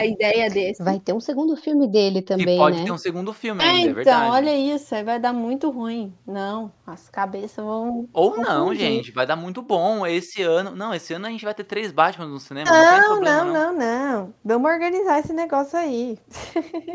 A 0.00 0.06
ideia 0.06 0.48
desse. 0.48 0.82
Vai 0.82 0.98
ter 0.98 1.12
um 1.12 1.20
segundo 1.20 1.56
filme 1.56 1.86
dele 1.86 2.22
também, 2.22 2.56
e 2.56 2.58
pode 2.58 2.78
né? 2.78 2.84
ter 2.84 2.92
um 2.92 2.98
segundo 2.98 3.32
filme 3.32 3.62
é, 3.62 3.68
ainda, 3.68 3.78
é 3.78 3.90
então, 3.90 3.94
verdade. 3.94 4.30
olha 4.30 4.56
isso, 4.56 4.94
aí 4.94 5.04
vai 5.04 5.18
dar 5.18 5.32
muito 5.32 5.70
ruim. 5.70 6.12
Não, 6.26 6.72
as 6.86 7.08
cabeças 7.08 7.64
vão... 7.64 8.08
Ou 8.12 8.36
não, 8.36 8.74
gente, 8.74 9.12
vai 9.12 9.26
dar 9.26 9.36
muito 9.36 9.62
bom. 9.62 10.06
Esse 10.06 10.42
ano... 10.42 10.74
Não, 10.74 10.94
esse 10.94 11.12
ano 11.12 11.26
a 11.26 11.30
gente 11.30 11.44
vai 11.44 11.54
ter 11.54 11.64
três 11.64 11.92
Batman 11.92 12.26
no 12.26 12.38
cinema. 12.38 12.70
Não, 12.70 13.00
não, 13.00 13.08
problema, 13.08 13.44
não, 13.44 13.52
não, 13.52 13.74
não, 13.74 14.34
Vamos 14.44 14.70
organizar 14.70 15.20
esse 15.20 15.32
negócio 15.32 15.78
aí. 15.78 16.18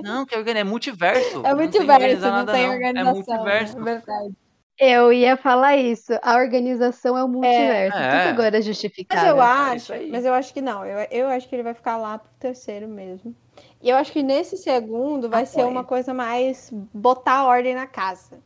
Não, 0.03 0.26
que 0.26 0.36
é 0.36 0.64
multiverso. 0.64 1.41
É 1.45 1.53
multiverso, 1.53 2.22
não, 2.22 2.45
não 2.45 2.45
tem 2.45 2.69
organização. 2.69 3.11
É 3.11 3.14
multiverso. 3.14 3.77
É 3.77 3.82
verdade. 3.82 4.44
Eu 4.77 5.14
ia 5.14 5.38
falar 5.38 5.77
isso. 5.77 6.11
A 6.22 6.35
organização 6.35 7.18
é 7.18 7.23
o 7.23 7.27
multiverso. 7.27 7.97
É. 7.97 8.19
Tudo 8.19 8.30
agora 8.30 8.57
é 8.57 8.61
justificado. 8.61 9.22
Mas 9.22 9.30
eu 9.30 9.41
acho, 9.41 9.93
é 9.93 10.07
mas 10.07 10.26
eu 10.26 10.34
acho 10.34 10.53
que 10.53 10.61
não. 10.61 10.85
Eu, 10.85 11.07
eu 11.10 11.27
acho 11.27 11.47
que 11.47 11.56
ele 11.56 11.64
vai 11.64 11.73
ficar 11.73 11.97
lá 11.97 12.18
pro 12.18 12.30
terceiro 12.39 12.88
mesmo. 12.88 13.34
E 13.81 13.89
eu 13.89 13.95
acho 13.95 14.11
que 14.11 14.22
nesse 14.22 14.57
segundo 14.57 15.30
vai 15.30 15.45
ser 15.45 15.64
uma 15.64 15.84
coisa 15.84 16.14
mais 16.14 16.69
botar 16.93 17.45
ordem 17.45 17.73
na 17.73 17.88
casa. 17.88 18.39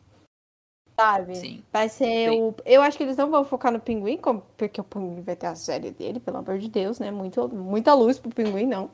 Sabe? 1.00 1.36
Sim. 1.36 1.64
Vai 1.72 1.90
ser 1.90 2.30
Sim. 2.30 2.42
o. 2.42 2.56
Eu 2.66 2.82
acho 2.82 2.98
que 2.98 3.04
eles 3.04 3.16
não 3.16 3.32
vão 3.32 3.44
focar 3.46 3.72
no 3.72 3.80
pinguim, 3.80 4.18
como... 4.18 4.44
porque 4.58 4.82
o 4.82 4.84
pinguim 4.84 5.22
vai 5.22 5.36
ter 5.36 5.48
a 5.48 5.56
série 5.56 5.92
dele, 5.92 6.20
pelo 6.20 6.38
amor 6.38 6.60
de 6.60 6.70
Deus, 6.70 7.00
né? 7.00 7.10
Muito, 7.10 7.48
muita 7.48 7.94
luz 7.94 8.20
pro 8.20 8.30
pinguim, 8.30 8.66
não. 8.66 8.92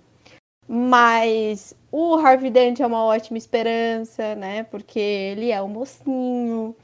Mas 0.68 1.76
o 1.92 2.16
Harvey 2.16 2.50
Dent 2.50 2.80
é 2.80 2.86
uma 2.86 3.04
ótima 3.04 3.38
esperança, 3.38 4.36
né? 4.36 4.64
Porque 4.64 5.00
ele 5.00 5.52
é 5.52 5.62
um 5.62 5.68
mocinho 5.68 6.76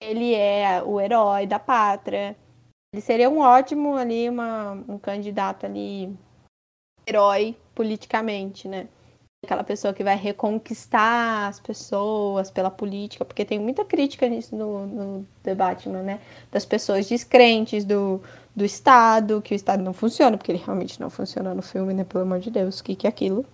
ele 0.00 0.34
é 0.34 0.82
o 0.82 1.00
herói 1.00 1.46
da 1.46 1.58
pátria. 1.58 2.36
Ele 2.92 3.02
seria 3.02 3.28
um 3.28 3.40
ótimo 3.40 3.96
ali, 3.96 4.28
uma, 4.28 4.72
um 4.88 4.98
candidato 4.98 5.66
ali, 5.66 6.16
herói 7.06 7.56
politicamente, 7.74 8.66
né? 8.66 8.88
Aquela 9.44 9.62
pessoa 9.62 9.94
que 9.94 10.02
vai 10.02 10.16
reconquistar 10.16 11.48
as 11.48 11.60
pessoas 11.60 12.50
pela 12.50 12.70
política, 12.70 13.24
porque 13.24 13.44
tem 13.44 13.58
muita 13.58 13.84
crítica 13.84 14.28
nisso 14.28 14.56
no, 14.56 14.86
no 14.86 15.26
Batman, 15.54 16.02
né? 16.02 16.20
Das 16.50 16.64
pessoas 16.64 17.08
descrentes 17.08 17.84
do, 17.84 18.20
do 18.54 18.64
Estado, 18.64 19.40
que 19.40 19.54
o 19.54 19.56
Estado 19.56 19.82
não 19.82 19.92
funciona, 19.92 20.36
porque 20.36 20.50
ele 20.50 20.62
realmente 20.64 21.00
não 21.00 21.08
funciona 21.08 21.54
no 21.54 21.62
filme, 21.62 21.94
né? 21.94 22.04
Pelo 22.04 22.24
amor 22.24 22.40
de 22.40 22.50
Deus, 22.50 22.80
o 22.80 22.84
que, 22.84 22.96
que 22.96 23.06
é 23.06 23.10
aquilo? 23.10 23.44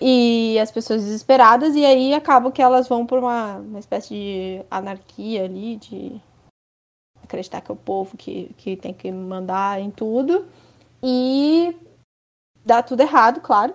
E 0.00 0.58
as 0.58 0.70
pessoas 0.70 1.02
desesperadas, 1.04 1.74
e 1.74 1.84
aí 1.84 2.12
acaba 2.12 2.52
que 2.52 2.60
elas 2.60 2.86
vão 2.86 3.06
por 3.06 3.18
uma, 3.18 3.56
uma 3.56 3.78
espécie 3.78 4.08
de 4.10 4.64
anarquia 4.70 5.44
ali, 5.44 5.76
de 5.76 6.20
acreditar 7.22 7.60
que 7.60 7.70
é 7.70 7.74
o 7.74 7.76
povo 7.76 8.16
que, 8.16 8.52
que 8.58 8.76
tem 8.76 8.92
que 8.92 9.10
mandar 9.10 9.80
em 9.80 9.90
tudo. 9.90 10.46
E 11.02 11.74
dá 12.64 12.82
tudo 12.82 13.00
errado, 13.00 13.40
claro. 13.40 13.74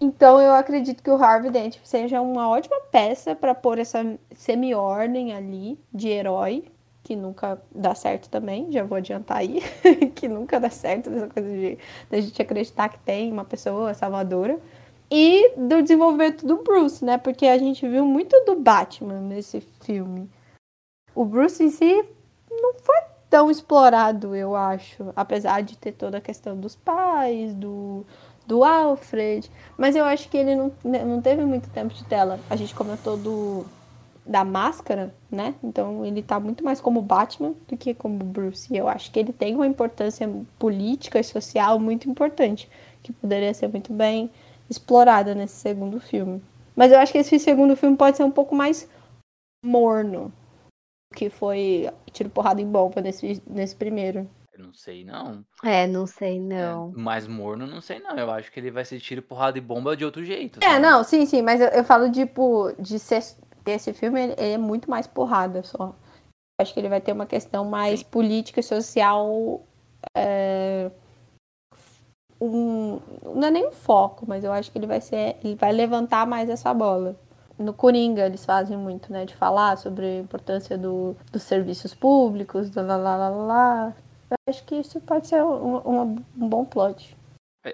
Então 0.00 0.40
eu 0.40 0.52
acredito 0.52 1.02
que 1.02 1.10
o 1.10 1.22
Harvey 1.22 1.50
Dent 1.50 1.78
seja 1.84 2.20
uma 2.20 2.48
ótima 2.48 2.78
peça 2.90 3.34
para 3.34 3.54
pôr 3.54 3.78
essa 3.78 4.18
semi-ordem 4.32 5.32
ali 5.32 5.78
de 5.92 6.08
herói, 6.08 6.64
que 7.02 7.14
nunca 7.14 7.62
dá 7.72 7.94
certo 7.94 8.28
também, 8.28 8.72
já 8.72 8.82
vou 8.82 8.96
adiantar 8.96 9.38
aí, 9.38 9.60
que 10.14 10.26
nunca 10.26 10.58
dá 10.58 10.68
certo 10.68 11.10
essa 11.10 11.28
coisa 11.28 11.48
de, 11.48 11.76
de 12.10 12.16
a 12.16 12.20
gente 12.20 12.42
acreditar 12.42 12.88
que 12.88 12.98
tem 12.98 13.30
uma 13.32 13.44
pessoa 13.44 13.94
salvadora. 13.94 14.58
E 15.16 15.52
do 15.56 15.80
desenvolvimento 15.80 16.44
do 16.44 16.64
Bruce, 16.64 17.04
né? 17.04 17.16
Porque 17.16 17.46
a 17.46 17.56
gente 17.56 17.86
viu 17.86 18.04
muito 18.04 18.36
do 18.44 18.56
Batman 18.56 19.20
nesse 19.20 19.60
filme. 19.60 20.28
O 21.14 21.24
Bruce 21.24 21.62
em 21.62 21.70
si 21.70 22.04
não 22.50 22.74
foi 22.82 22.96
tão 23.30 23.48
explorado, 23.48 24.34
eu 24.34 24.56
acho. 24.56 25.12
Apesar 25.14 25.62
de 25.62 25.78
ter 25.78 25.92
toda 25.92 26.18
a 26.18 26.20
questão 26.20 26.56
dos 26.56 26.74
pais, 26.74 27.54
do, 27.54 28.04
do 28.44 28.64
Alfred. 28.64 29.48
Mas 29.78 29.94
eu 29.94 30.04
acho 30.04 30.28
que 30.28 30.36
ele 30.36 30.56
não, 30.56 30.72
né, 30.82 31.04
não 31.04 31.22
teve 31.22 31.44
muito 31.44 31.70
tempo 31.70 31.94
de 31.94 32.04
tela. 32.06 32.40
A 32.50 32.56
gente 32.56 32.74
comentou 32.74 33.16
do, 33.16 33.64
da 34.26 34.44
máscara, 34.44 35.14
né? 35.30 35.54
Então 35.62 36.04
ele 36.04 36.24
tá 36.24 36.40
muito 36.40 36.64
mais 36.64 36.80
como 36.80 37.00
Batman 37.00 37.54
do 37.68 37.76
que 37.76 37.94
como 37.94 38.18
Bruce. 38.18 38.66
E 38.74 38.76
eu 38.76 38.88
acho 38.88 39.12
que 39.12 39.20
ele 39.20 39.32
tem 39.32 39.54
uma 39.54 39.68
importância 39.68 40.28
política 40.58 41.20
e 41.20 41.24
social 41.24 41.78
muito 41.78 42.10
importante. 42.10 42.68
Que 43.00 43.12
poderia 43.12 43.54
ser 43.54 43.68
muito 43.68 43.92
bem 43.92 44.28
explorada 44.68 45.34
nesse 45.34 45.56
segundo 45.56 46.00
filme. 46.00 46.42
Mas 46.74 46.90
eu 46.90 46.98
acho 46.98 47.12
que 47.12 47.18
esse 47.18 47.38
segundo 47.38 47.76
filme 47.76 47.96
pode 47.96 48.16
ser 48.16 48.24
um 48.24 48.30
pouco 48.30 48.54
mais 48.54 48.88
morno, 49.64 50.32
que 51.14 51.30
foi 51.30 51.88
tiro 52.12 52.28
porrada 52.28 52.60
em 52.60 52.66
bomba 52.66 53.00
nesse, 53.00 53.42
nesse 53.46 53.76
primeiro. 53.76 54.28
Não 54.58 54.72
sei, 54.72 55.04
não. 55.04 55.44
É, 55.64 55.86
não 55.86 56.06
sei, 56.06 56.38
não. 56.40 56.92
É, 56.96 57.00
mais 57.00 57.26
morno, 57.26 57.66
não 57.66 57.80
sei, 57.80 57.98
não. 57.98 58.16
Eu 58.16 58.30
acho 58.30 58.52
que 58.52 58.60
ele 58.60 58.70
vai 58.70 58.84
ser 58.84 59.00
tiro, 59.00 59.22
porrada 59.22 59.58
e 59.58 59.60
bomba 59.60 59.96
de 59.96 60.04
outro 60.04 60.24
jeito. 60.24 60.60
É, 60.62 60.68
sabe? 60.68 60.80
não, 60.80 61.02
sim, 61.02 61.26
sim. 61.26 61.42
Mas 61.42 61.60
eu, 61.60 61.68
eu 61.68 61.84
falo, 61.84 62.10
tipo, 62.10 62.72
de 62.78 62.98
ser... 62.98 63.22
Esse 63.66 63.92
filme, 63.94 64.20
ele, 64.22 64.32
ele 64.36 64.52
é 64.52 64.58
muito 64.58 64.90
mais 64.90 65.06
porrada 65.06 65.62
só. 65.62 65.88
Eu 65.88 66.62
acho 66.62 66.74
que 66.74 66.78
ele 66.78 66.88
vai 66.88 67.00
ter 67.00 67.12
uma 67.12 67.26
questão 67.26 67.64
mais 67.64 68.00
sim. 68.00 68.06
política 68.06 68.60
e 68.60 68.62
social... 68.62 69.66
É, 70.16 70.90
um, 72.40 73.00
não 73.22 73.48
é 73.48 73.50
nem 73.50 73.68
um 73.68 73.72
foco, 73.72 74.24
mas 74.26 74.44
eu 74.44 74.52
acho 74.52 74.70
que 74.70 74.78
ele 74.78 74.86
vai 74.86 75.00
ser, 75.00 75.36
ele 75.42 75.54
vai 75.54 75.72
levantar 75.72 76.26
mais 76.26 76.48
essa 76.48 76.72
bola 76.72 77.16
no 77.58 77.72
Coringa 77.72 78.26
eles 78.26 78.44
fazem 78.44 78.76
muito, 78.76 79.12
né? 79.12 79.24
De 79.24 79.34
falar 79.34 79.76
sobre 79.76 80.06
a 80.06 80.18
importância 80.18 80.76
do, 80.76 81.16
dos 81.30 81.42
serviços 81.42 81.94
públicos, 81.94 82.70
do 82.70 82.84
lá, 82.84 82.96
lá, 82.96 83.16
lá, 83.16 83.28
lá. 83.28 83.96
Eu 84.30 84.36
acho 84.48 84.64
que 84.64 84.76
isso 84.76 85.00
pode 85.00 85.28
ser 85.28 85.42
um, 85.42 85.76
um, 85.76 86.16
um 86.38 86.48
bom 86.48 86.64
plot. 86.64 87.16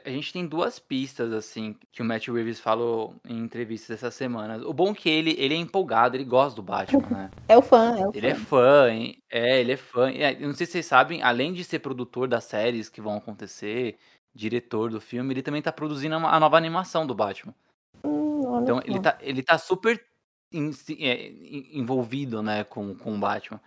A 0.05 0.11
gente 0.11 0.33
tem 0.33 0.47
duas 0.47 0.79
pistas, 0.79 1.33
assim, 1.33 1.75
que 1.91 2.01
o 2.01 2.05
Matt 2.05 2.29
Reeves 2.29 2.61
falou 2.61 3.17
em 3.29 3.39
entrevistas 3.39 3.97
essa 3.97 4.09
semana. 4.09 4.65
O 4.65 4.73
bom 4.73 4.93
é 4.93 4.95
que 4.95 5.09
ele, 5.09 5.35
ele 5.37 5.53
é 5.53 5.57
empolgado, 5.57 6.17
ele 6.17 6.23
gosta 6.23 6.55
do 6.55 6.63
Batman, 6.63 7.09
né? 7.11 7.31
É 7.49 7.59
o 7.59 7.63
fã, 7.63 7.97
é 7.99 8.07
o 8.07 8.13
Ele 8.15 8.29
é 8.29 8.35
fã. 8.37 8.41
é 8.41 8.45
fã, 8.45 8.91
hein? 8.93 9.23
É, 9.29 9.61
ele 9.61 9.73
é 9.73 9.77
fã. 9.77 10.09
É, 10.13 10.39
não 10.39 10.55
sei 10.55 10.67
se 10.67 10.73
vocês 10.73 10.87
sabem, 10.87 11.23
além 11.25 11.53
de 11.53 11.65
ser 11.65 11.81
produtor 11.81 12.29
das 12.29 12.45
séries 12.45 12.89
que 12.89 13.01
vão 13.01 13.17
acontecer, 13.17 13.99
diretor 14.35 14.91
do 14.91 15.01
filme, 15.01 15.33
ele 15.33 15.43
também 15.43 15.63
tá 15.63 15.73
produzindo 15.73 16.15
a 16.15 16.41
nova 16.41 16.57
animação 16.57 17.07
do 17.07 17.15
Batman. 17.15 17.55
Hum, 18.05 18.61
então 18.63 18.81
ele 18.85 19.01
tá, 19.01 19.19
ele 19.21 19.43
tá 19.43 19.59
super 19.59 20.05
in, 20.53 20.71
é, 20.99 21.29
envolvido, 21.77 22.43
né, 22.43 22.65
com, 22.65 22.95
com 22.95 23.15
o 23.15 23.19
Batman. 23.19 23.61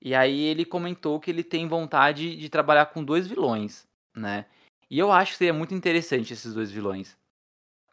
E 0.00 0.14
aí 0.14 0.40
ele 0.40 0.64
comentou 0.64 1.18
que 1.18 1.30
ele 1.30 1.42
tem 1.42 1.66
vontade 1.66 2.36
de 2.36 2.48
trabalhar 2.48 2.86
com 2.86 3.02
dois 3.02 3.26
vilões, 3.26 3.86
né? 4.14 4.46
E 4.90 4.98
eu 4.98 5.10
acho 5.10 5.32
que 5.32 5.38
seria 5.38 5.54
muito 5.54 5.74
interessante 5.74 6.32
esses 6.32 6.54
dois 6.54 6.70
vilões. 6.70 7.16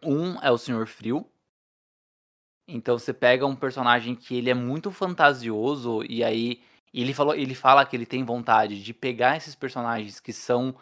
Um 0.04 0.40
é 0.42 0.52
o 0.52 0.58
Senhor 0.58 0.86
Frio. 0.86 1.26
Então 2.68 2.98
você 2.98 3.14
pega 3.14 3.46
um 3.46 3.56
personagem 3.56 4.16
que 4.16 4.36
ele 4.36 4.50
é 4.50 4.54
muito 4.54 4.92
fantasioso 4.92 6.04
e 6.08 6.24
aí 6.24 6.62
ele 6.94 7.14
falou, 7.14 7.36
ele 7.36 7.56
fala 7.56 7.86
que 7.86 7.96
ele 7.96 8.06
tem 8.06 8.24
vontade 8.24 8.82
de 8.82 8.94
pegar 8.94 9.36
esses 9.36 9.56
personagens 9.56 10.20
que 10.20 10.32
são 10.32 10.76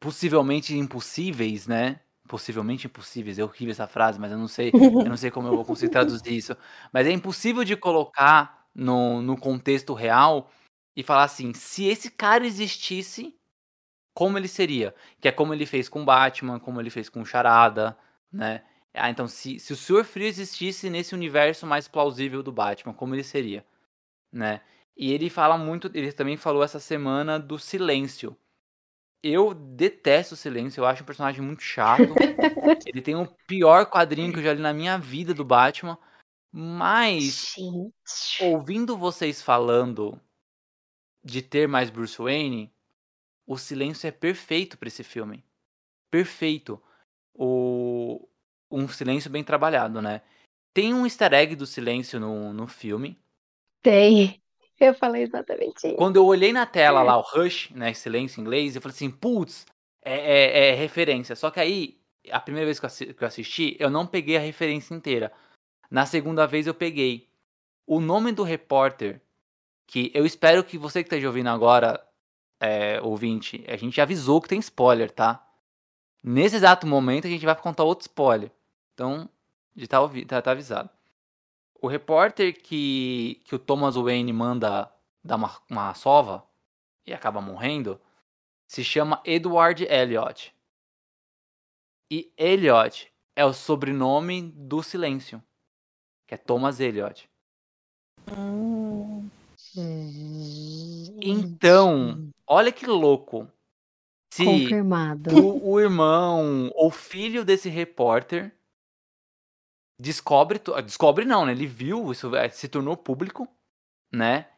possivelmente 0.00 0.76
impossíveis, 0.76 1.66
né? 1.66 2.00
possivelmente 2.26 2.86
impossíveis. 2.86 3.38
É 3.38 3.44
horrível 3.44 3.72
essa 3.72 3.86
frase, 3.86 4.18
mas 4.18 4.32
eu 4.32 4.38
não 4.38 4.48
sei, 4.48 4.70
eu 4.74 5.08
não 5.08 5.16
sei 5.16 5.30
como 5.30 5.48
eu 5.48 5.54
vou 5.54 5.64
conseguir 5.64 5.92
traduzir 5.92 6.36
isso. 6.36 6.56
Mas 6.92 7.06
é 7.06 7.10
impossível 7.10 7.64
de 7.64 7.76
colocar 7.76 8.66
no, 8.74 9.22
no 9.22 9.36
contexto 9.38 9.94
real 9.94 10.50
e 10.94 11.02
falar 11.02 11.24
assim: 11.24 11.54
se 11.54 11.86
esse 11.86 12.10
cara 12.10 12.46
existisse, 12.46 13.34
como 14.14 14.38
ele 14.38 14.48
seria? 14.48 14.94
Que 15.20 15.28
é 15.28 15.32
como 15.32 15.54
ele 15.54 15.66
fez 15.66 15.88
com 15.88 16.04
Batman, 16.04 16.58
como 16.60 16.80
ele 16.80 16.90
fez 16.90 17.08
com 17.08 17.24
Charada, 17.24 17.96
né? 18.32 18.62
Ah, 18.94 19.10
então 19.10 19.28
se, 19.28 19.58
se 19.60 19.72
o 19.74 19.76
Sr. 19.76 20.04
Frio 20.04 20.26
existisse 20.26 20.88
nesse 20.88 21.14
universo 21.14 21.66
mais 21.66 21.86
plausível 21.86 22.42
do 22.42 22.50
Batman, 22.50 22.94
como 22.94 23.14
ele 23.14 23.22
seria, 23.22 23.64
né? 24.32 24.62
E 24.96 25.12
ele 25.12 25.28
fala 25.28 25.58
muito, 25.58 25.90
ele 25.94 26.12
também 26.12 26.38
falou 26.38 26.62
essa 26.62 26.80
semana 26.80 27.38
do 27.38 27.58
silêncio, 27.58 28.34
eu 29.22 29.54
detesto 29.54 30.34
o 30.34 30.36
silêncio, 30.36 30.80
eu 30.80 30.86
acho 30.86 31.02
um 31.02 31.06
personagem 31.06 31.42
muito 31.42 31.62
chato. 31.62 32.02
ele 32.86 33.02
tem 33.02 33.14
o 33.14 33.26
pior 33.46 33.86
quadrinho 33.86 34.32
que 34.32 34.38
eu 34.38 34.44
já 34.44 34.52
li 34.52 34.60
na 34.60 34.72
minha 34.72 34.98
vida 34.98 35.34
do 35.34 35.44
Batman. 35.44 35.98
Mas, 36.52 37.54
Gente. 37.54 38.44
ouvindo 38.44 38.96
vocês 38.96 39.42
falando 39.42 40.18
de 41.22 41.42
ter 41.42 41.68
mais 41.68 41.90
Bruce 41.90 42.16
Wayne, 42.16 42.72
o 43.46 43.58
silêncio 43.58 44.06
é 44.06 44.10
perfeito 44.10 44.78
para 44.78 44.88
esse 44.88 45.04
filme. 45.04 45.44
Perfeito. 46.10 46.82
O... 47.34 48.28
Um 48.70 48.88
silêncio 48.88 49.30
bem 49.30 49.44
trabalhado, 49.44 50.00
né? 50.00 50.22
Tem 50.72 50.92
um 50.94 51.04
easter 51.04 51.32
egg 51.32 51.54
do 51.54 51.66
silêncio 51.66 52.18
no, 52.18 52.52
no 52.52 52.66
filme. 52.66 53.18
Tem. 53.82 54.42
Eu 54.78 54.94
falei 54.94 55.22
exatamente 55.22 55.86
isso. 55.86 55.96
Quando 55.96 56.16
eu 56.16 56.26
olhei 56.26 56.52
na 56.52 56.66
tela 56.66 57.02
lá, 57.02 57.16
o 57.16 57.22
Rush, 57.22 57.70
né, 57.70 57.94
silêncio 57.94 58.40
em 58.40 58.42
inglês, 58.42 58.76
eu 58.76 58.82
falei 58.82 58.94
assim, 58.94 59.10
putz, 59.10 59.66
é, 60.04 60.14
é, 60.14 60.68
é, 60.68 60.74
referência. 60.74 61.34
Só 61.34 61.50
que 61.50 61.58
aí, 61.58 61.98
a 62.30 62.38
primeira 62.38 62.66
vez 62.66 62.78
que 62.78 63.16
eu 63.18 63.26
assisti, 63.26 63.76
eu 63.78 63.90
não 63.90 64.06
peguei 64.06 64.36
a 64.36 64.40
referência 64.40 64.94
inteira. 64.94 65.32
Na 65.90 66.04
segunda 66.04 66.46
vez 66.46 66.66
eu 66.66 66.74
peguei. 66.74 67.28
O 67.86 68.00
nome 68.00 68.32
do 68.32 68.42
repórter, 68.42 69.20
que 69.86 70.10
eu 70.14 70.26
espero 70.26 70.62
que 70.64 70.76
você 70.76 71.02
que 71.02 71.06
esteja 71.06 71.28
ouvindo 71.28 71.48
agora, 71.48 72.04
é, 72.60 73.00
ouvinte, 73.00 73.64
a 73.68 73.76
gente 73.76 74.00
avisou 74.00 74.40
que 74.40 74.48
tem 74.48 74.58
spoiler, 74.58 75.10
tá? 75.10 75.46
Nesse 76.22 76.56
exato 76.56 76.86
momento 76.86 77.26
a 77.26 77.30
gente 77.30 77.44
vai 77.44 77.54
contar 77.54 77.84
outro 77.84 78.02
spoiler. 78.02 78.50
Então, 78.94 79.28
de 79.74 79.86
tá, 79.86 79.98
tá, 80.26 80.42
tá 80.42 80.50
avisado. 80.50 80.90
O 81.86 81.88
repórter 81.88 82.52
que, 82.52 83.40
que 83.44 83.54
o 83.54 83.60
Thomas 83.60 83.94
Wayne 83.94 84.32
manda 84.32 84.92
dar 85.22 85.36
uma, 85.36 85.56
uma 85.70 85.94
sova 85.94 86.44
e 87.06 87.14
acaba 87.14 87.40
morrendo 87.40 88.00
se 88.66 88.82
chama 88.82 89.22
Edward 89.24 89.84
Elliot. 89.84 90.52
E 92.10 92.32
Elliot 92.36 93.08
é 93.36 93.44
o 93.44 93.52
sobrenome 93.52 94.50
do 94.50 94.82
silêncio, 94.82 95.40
que 96.26 96.34
é 96.34 96.36
Thomas 96.36 96.80
Elliot. 96.80 97.30
Hum. 98.36 99.30
Então, 101.22 102.28
olha 102.48 102.72
que 102.72 102.84
louco. 102.84 103.46
Se 104.32 104.44
Confirmado. 104.44 105.30
O, 105.40 105.74
o 105.74 105.80
irmão 105.80 106.68
ou 106.74 106.90
filho 106.90 107.44
desse 107.44 107.68
repórter 107.68 108.52
descobre, 109.98 110.60
descobre 110.84 111.24
não, 111.24 111.46
né? 111.46 111.52
Ele 111.52 111.66
viu, 111.66 112.12
isso 112.12 112.34
é, 112.34 112.48
se 112.48 112.68
tornou 112.68 112.96
público, 112.96 113.48
né? 114.12 114.48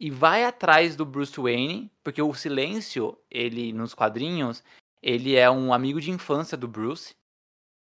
E 0.00 0.10
vai 0.10 0.44
atrás 0.44 0.94
do 0.94 1.04
Bruce 1.04 1.38
Wayne, 1.40 1.90
porque 2.04 2.22
o 2.22 2.32
Silêncio, 2.32 3.18
ele 3.30 3.72
nos 3.72 3.94
quadrinhos, 3.94 4.62
ele 5.02 5.36
é 5.36 5.50
um 5.50 5.72
amigo 5.72 6.00
de 6.00 6.10
infância 6.10 6.56
do 6.56 6.68
Bruce, 6.68 7.16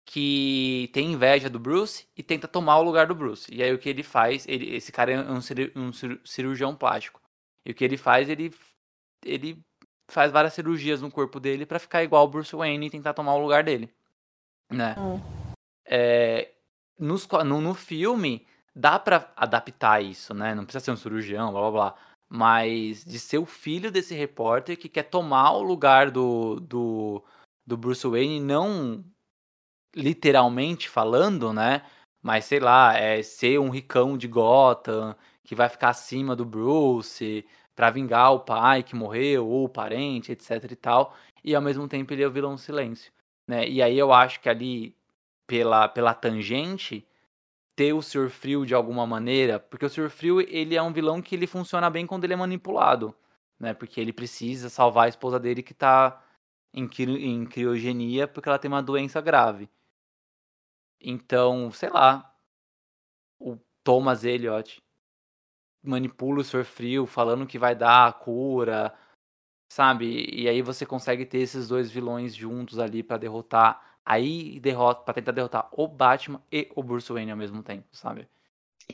que 0.05 0.89
tem 0.93 1.11
inveja 1.11 1.49
do 1.49 1.59
Bruce 1.59 2.07
e 2.15 2.23
tenta 2.23 2.47
tomar 2.47 2.77
o 2.77 2.83
lugar 2.83 3.07
do 3.07 3.15
Bruce. 3.15 3.53
E 3.53 3.61
aí 3.61 3.73
o 3.73 3.77
que 3.77 3.89
ele 3.89 4.03
faz, 4.03 4.47
ele, 4.47 4.73
esse 4.73 4.89
cara 4.89 5.11
é 5.11 5.19
um, 5.19 5.39
um 5.75 5.91
cirurgião 6.23 6.73
plástico. 6.73 7.21
E 7.65 7.71
o 7.71 7.75
que 7.75 7.83
ele 7.83 7.97
faz, 7.97 8.29
ele, 8.29 8.53
ele 9.25 9.61
faz 10.07 10.31
várias 10.31 10.53
cirurgias 10.53 11.01
no 11.01 11.11
corpo 11.11 11.41
dele 11.41 11.65
para 11.65 11.77
ficar 11.77 12.03
igual 12.03 12.23
o 12.23 12.29
Bruce 12.29 12.55
Wayne 12.55 12.87
e 12.87 12.89
tentar 12.89 13.13
tomar 13.13 13.35
o 13.35 13.41
lugar 13.41 13.65
dele. 13.65 13.93
Né? 14.71 14.95
Hum. 14.97 15.21
É, 15.85 16.53
nos, 16.99 17.27
no, 17.45 17.61
no 17.61 17.73
filme, 17.73 18.45
dá 18.75 18.99
para 18.99 19.31
adaptar 19.35 20.03
isso, 20.03 20.33
né? 20.33 20.53
Não 20.55 20.63
precisa 20.65 20.85
ser 20.85 20.91
um 20.91 20.97
cirurgião, 20.97 21.51
blá 21.51 21.61
blá 21.61 21.71
blá. 21.71 21.95
Mas 22.29 23.05
de 23.05 23.19
ser 23.19 23.37
o 23.37 23.45
filho 23.45 23.91
desse 23.91 24.13
repórter 24.13 24.77
que 24.77 24.89
quer 24.89 25.03
tomar 25.03 25.53
o 25.53 25.63
lugar 25.63 26.11
do, 26.11 26.59
do, 26.59 27.23
do 27.65 27.77
Bruce 27.77 28.05
Wayne, 28.07 28.39
não 28.41 29.03
literalmente 29.95 30.89
falando, 30.89 31.53
né? 31.53 31.83
Mas 32.21 32.45
sei 32.45 32.59
lá, 32.59 32.95
é 32.97 33.21
ser 33.23 33.59
um 33.59 33.69
ricão 33.69 34.17
de 34.17 34.27
Gotham 34.27 35.15
que 35.43 35.55
vai 35.55 35.69
ficar 35.69 35.89
acima 35.89 36.35
do 36.35 36.45
Bruce 36.45 37.45
para 37.75 37.89
vingar 37.89 38.33
o 38.33 38.39
pai 38.41 38.83
que 38.83 38.95
morreu 38.95 39.47
ou 39.47 39.65
o 39.65 39.69
parente, 39.69 40.31
etc 40.31 40.71
e 40.71 40.75
tal. 40.75 41.15
E 41.43 41.55
ao 41.55 41.61
mesmo 41.61 41.87
tempo 41.87 42.13
ele 42.13 42.23
é 42.23 42.27
o 42.27 42.31
vilão 42.31 42.57
silêncio, 42.57 43.11
né? 43.47 43.67
E 43.67 43.81
aí 43.81 43.97
eu 43.97 44.11
acho 44.11 44.41
que 44.41 44.49
ali 44.49 44.95
pela 45.47 45.87
pela 45.87 46.13
tangente 46.13 47.07
ter 47.75 47.93
o 47.93 48.01
Sr. 48.01 48.29
Frio 48.29 48.65
de 48.65 48.73
alguma 48.73 49.05
maneira, 49.05 49.59
porque 49.59 49.85
o 49.85 49.89
Sr. 49.89 50.09
Frio 50.09 50.41
ele 50.41 50.75
é 50.75 50.81
um 50.81 50.91
vilão 50.91 51.21
que 51.21 51.35
ele 51.35 51.47
funciona 51.47 51.89
bem 51.89 52.07
quando 52.07 52.23
ele 52.23 52.33
é 52.33 52.35
manipulado, 52.35 53.15
né? 53.59 53.73
Porque 53.73 54.01
ele 54.01 54.11
precisa 54.13 54.69
salvar 54.69 55.05
a 55.05 55.09
esposa 55.09 55.39
dele 55.39 55.63
que 55.63 55.73
tá 55.73 56.23
em, 56.73 56.89
em 56.99 57.45
criogenia 57.45 58.27
porque 58.27 58.49
ela 58.49 58.59
tem 58.59 58.69
uma 58.69 58.81
doença 58.83 59.21
grave. 59.21 59.69
Então, 60.99 61.71
sei 61.71 61.89
lá, 61.89 62.35
o 63.39 63.57
Thomas 63.83 64.23
Elliot 64.23 64.81
manipula 65.83 66.41
o 66.41 66.43
Sr. 66.43 66.65
Frio 66.65 67.05
falando 67.05 67.47
que 67.47 67.59
vai 67.59 67.75
dar 67.75 68.07
a 68.07 68.13
cura, 68.13 68.93
sabe? 69.71 70.25
E 70.33 70.49
aí 70.49 70.61
você 70.61 70.85
consegue 70.85 71.25
ter 71.25 71.39
esses 71.39 71.67
dois 71.67 71.91
vilões 71.91 72.35
juntos 72.35 72.79
ali 72.79 73.03
para 73.03 73.17
derrotar, 73.17 73.86
aí 74.07 74.57
derrota 74.61 75.03
para 75.03 75.13
tentar 75.13 75.33
derrotar 75.33 75.67
o 75.73 75.85
Batman 75.87 76.41
e 76.49 76.71
o 76.73 76.81
Bruce 76.81 77.11
Wayne 77.11 77.31
ao 77.31 77.37
mesmo 77.37 77.61
tempo, 77.61 77.85
sabe? 77.91 78.27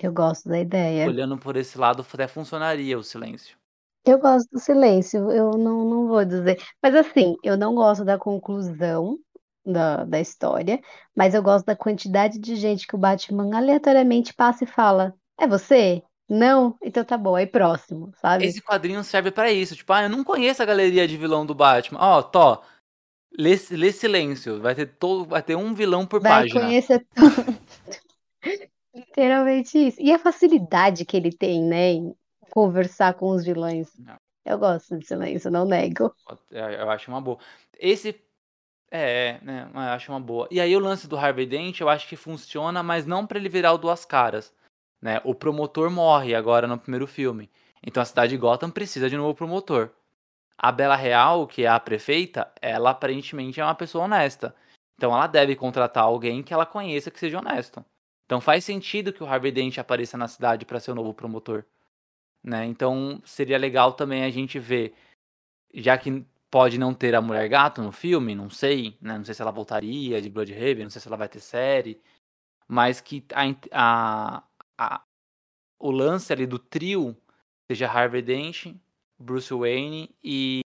Eu 0.01 0.11
gosto 0.11 0.49
da 0.49 0.59
ideia. 0.59 1.07
Olhando 1.07 1.37
por 1.37 1.55
esse 1.55 1.77
lado, 1.77 2.03
até 2.11 2.27
funcionaria 2.27 2.97
o 2.97 3.03
silêncio. 3.03 3.55
Eu 4.03 4.19
gosto 4.19 4.49
do 4.51 4.59
silêncio, 4.59 5.31
eu 5.31 5.51
não, 5.51 5.85
não 5.85 6.07
vou 6.07 6.25
dizer. 6.25 6.59
Mas 6.81 6.95
assim, 6.95 7.35
eu 7.43 7.55
não 7.55 7.75
gosto 7.75 8.03
da 8.03 8.17
conclusão 8.17 9.17
da, 9.63 10.03
da 10.03 10.19
história, 10.19 10.81
mas 11.15 11.35
eu 11.35 11.43
gosto 11.43 11.65
da 11.65 11.75
quantidade 11.75 12.39
de 12.39 12.55
gente 12.55 12.87
que 12.87 12.95
o 12.95 12.99
Batman 12.99 13.55
aleatoriamente 13.55 14.33
passa 14.33 14.63
e 14.63 14.67
fala: 14.67 15.13
É 15.39 15.47
você? 15.47 16.03
Não? 16.27 16.75
Então 16.81 17.05
tá 17.05 17.17
bom, 17.17 17.35
aí 17.35 17.45
próximo, 17.45 18.11
sabe? 18.19 18.45
Esse 18.45 18.61
quadrinho 18.61 19.03
serve 19.03 19.29
para 19.29 19.51
isso. 19.51 19.75
Tipo, 19.75 19.93
ah, 19.93 20.03
eu 20.03 20.09
não 20.09 20.23
conheço 20.23 20.63
a 20.63 20.65
galeria 20.65 21.07
de 21.07 21.15
vilão 21.15 21.45
do 21.45 21.53
Batman. 21.53 21.99
Ó, 22.01 22.19
oh, 22.19 22.23
Tó, 22.23 22.63
lê, 23.37 23.59
lê 23.71 23.91
silêncio. 23.91 24.59
Vai 24.59 24.75
ter, 24.75 24.85
todo, 24.85 25.25
vai 25.25 25.41
ter 25.41 25.55
um 25.55 25.73
vilão 25.73 26.05
por 26.05 26.21
vai 26.21 26.43
página. 26.43 26.61
Conhecer. 26.61 27.05
Literalmente 28.93 29.77
isso. 29.77 30.01
E 30.01 30.11
a 30.11 30.19
facilidade 30.19 31.05
que 31.05 31.17
ele 31.17 31.31
tem, 31.31 31.63
né, 31.63 31.93
em 31.93 32.15
conversar 32.49 33.15
com 33.15 33.29
os 33.29 33.43
vilões. 33.43 33.89
Não. 33.97 34.15
Eu 34.45 34.59
gosto 34.59 34.97
de 34.97 35.05
silêncio, 35.07 35.49
não 35.49 35.65
nego. 35.65 36.13
Eu 36.51 36.89
acho 36.89 37.09
uma 37.09 37.21
boa. 37.21 37.39
Esse 37.79 38.21
é, 38.91 39.39
né, 39.41 39.67
eu 39.73 39.79
acho 39.79 40.11
uma 40.11 40.19
boa. 40.19 40.47
E 40.51 40.59
aí 40.59 40.75
o 40.75 40.79
lance 40.79 41.07
do 41.07 41.17
Harvey 41.17 41.47
Dent, 41.47 41.79
eu 41.79 41.89
acho 41.89 42.07
que 42.07 42.15
funciona, 42.15 42.83
mas 42.83 43.05
não 43.05 43.25
para 43.25 43.39
ele 43.39 43.49
virar 43.49 43.73
o 43.73 43.77
duas 43.77 44.05
caras, 44.05 44.53
né? 45.01 45.19
O 45.23 45.33
promotor 45.33 45.89
morre 45.89 46.35
agora 46.35 46.67
no 46.67 46.77
primeiro 46.77 47.07
filme. 47.07 47.49
Então 47.81 48.03
a 48.03 48.05
cidade 48.05 48.31
de 48.31 48.37
Gotham 48.37 48.69
precisa 48.69 49.09
de 49.09 49.15
um 49.15 49.19
novo 49.19 49.33
promotor. 49.33 49.89
A 50.57 50.71
Bela 50.71 50.95
Real, 50.95 51.47
que 51.47 51.63
é 51.63 51.67
a 51.67 51.79
prefeita, 51.79 52.51
ela 52.61 52.91
aparentemente 52.91 53.59
é 53.59 53.63
uma 53.63 53.75
pessoa 53.75 54.05
honesta. 54.05 54.55
Então 54.95 55.11
ela 55.13 55.27
deve 55.27 55.55
contratar 55.55 56.03
alguém 56.03 56.43
que 56.43 56.53
ela 56.53 56.65
conheça 56.65 57.11
que 57.11 57.19
seja 57.19 57.39
honesto. 57.39 57.83
Então 58.25 58.39
faz 58.39 58.63
sentido 58.63 59.11
que 59.11 59.23
o 59.23 59.27
Harvey 59.27 59.51
Dent 59.51 59.77
apareça 59.77 60.17
na 60.17 60.27
cidade 60.27 60.65
para 60.65 60.79
ser 60.79 60.91
o 60.91 60.95
novo 60.95 61.13
promotor. 61.13 61.65
Né? 62.43 62.65
Então 62.65 63.21
seria 63.25 63.57
legal 63.57 63.93
também 63.93 64.23
a 64.23 64.29
gente 64.29 64.59
ver, 64.59 64.93
já 65.73 65.97
que 65.97 66.25
pode 66.49 66.77
não 66.77 66.93
ter 66.93 67.15
a 67.15 67.21
Mulher 67.21 67.47
Gato 67.49 67.81
no 67.81 67.91
filme, 67.91 68.35
não 68.35 68.49
sei, 68.49 68.95
né? 69.01 69.17
Não 69.17 69.25
sei 69.25 69.33
se 69.33 69.41
ela 69.41 69.51
voltaria 69.51 70.21
de 70.21 70.29
Bloodhaven, 70.29 70.83
não 70.83 70.89
sei 70.89 71.01
se 71.01 71.07
ela 71.07 71.17
vai 71.17 71.27
ter 71.27 71.39
série, 71.39 71.99
mas 72.67 73.01
que 73.01 73.25
a, 73.33 73.43
a, 73.71 74.43
a 74.77 75.03
o 75.79 75.91
lance 75.91 76.31
ali 76.31 76.45
do 76.45 76.59
trio 76.59 77.17
seja 77.69 77.89
Harvey 77.89 78.21
Dent, 78.21 78.67
Bruce 79.19 79.53
Wayne 79.53 80.09
e 80.23 80.63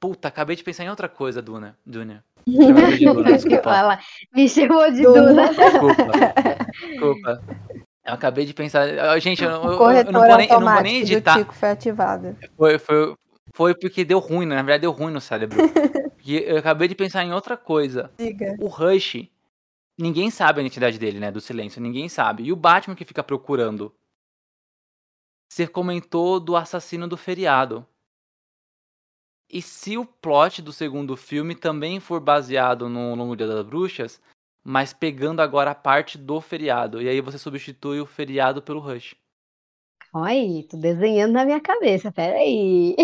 Puta, 0.00 0.28
acabei 0.28 0.56
de 0.56 0.64
pensar 0.64 0.82
em 0.82 0.88
outra 0.88 1.10
coisa, 1.10 1.42
Duna. 1.42 1.78
Duna. 1.84 2.24
Duna, 2.46 3.32
desculpa. 3.32 3.98
Me 4.34 4.48
chamou 4.48 4.90
de 4.90 5.02
Duna. 5.02 5.48
Desculpa. 5.48 6.12
Desculpa. 6.88 7.42
Eu 8.02 8.14
acabei 8.14 8.46
de 8.46 8.54
pensar. 8.54 8.88
Gente, 9.20 9.44
eu, 9.44 9.50
eu, 9.50 9.56
eu, 9.56 9.66
não, 9.66 9.72
vou 9.72 10.36
nem, 10.36 10.48
eu 10.48 10.58
não 10.58 10.72
vou 10.72 10.82
nem 10.82 11.02
editar. 11.02 11.44
foi 11.52 11.68
ativado. 11.68 12.34
Foi, 12.56 12.78
foi, 12.78 13.14
foi 13.54 13.74
porque 13.74 14.04
deu 14.04 14.18
ruim, 14.18 14.46
né? 14.46 14.56
na 14.56 14.62
verdade 14.62 14.80
deu 14.80 14.90
ruim 14.90 15.12
no 15.12 15.20
cérebro. 15.20 15.58
e 16.24 16.38
eu 16.38 16.56
acabei 16.56 16.88
de 16.88 16.94
pensar 16.94 17.22
em 17.24 17.32
outra 17.32 17.58
coisa. 17.58 18.10
Diga. 18.18 18.56
O 18.58 18.66
Rush, 18.66 19.28
ninguém 19.98 20.30
sabe 20.30 20.58
a 20.58 20.62
identidade 20.62 20.98
dele, 20.98 21.20
né? 21.20 21.30
Do 21.30 21.42
silêncio, 21.42 21.80
ninguém 21.80 22.08
sabe. 22.08 22.44
E 22.44 22.52
o 22.52 22.56
Batman 22.56 22.96
que 22.96 23.04
fica 23.04 23.22
procurando. 23.22 23.94
Você 25.50 25.66
comentou 25.66 26.38
do 26.38 26.54
assassino 26.54 27.08
do 27.08 27.16
feriado. 27.16 27.84
E 29.52 29.60
se 29.60 29.98
o 29.98 30.06
plot 30.06 30.62
do 30.62 30.72
segundo 30.72 31.16
filme 31.16 31.56
também 31.56 31.98
for 31.98 32.20
baseado 32.20 32.88
no 32.88 33.16
Longo 33.16 33.34
Dia 33.34 33.48
das 33.48 33.66
Bruxas, 33.66 34.22
mas 34.62 34.92
pegando 34.92 35.42
agora 35.42 35.72
a 35.72 35.74
parte 35.74 36.16
do 36.16 36.40
feriado, 36.40 37.02
e 37.02 37.08
aí 37.08 37.20
você 37.20 37.36
substitui 37.36 38.00
o 38.00 38.06
feriado 38.06 38.62
pelo 38.62 38.78
Rush. 38.78 39.16
Olha 40.14 40.62
tô 40.68 40.76
desenhando 40.76 41.32
na 41.32 41.44
minha 41.44 41.60
cabeça, 41.60 42.12
peraí. 42.12 42.94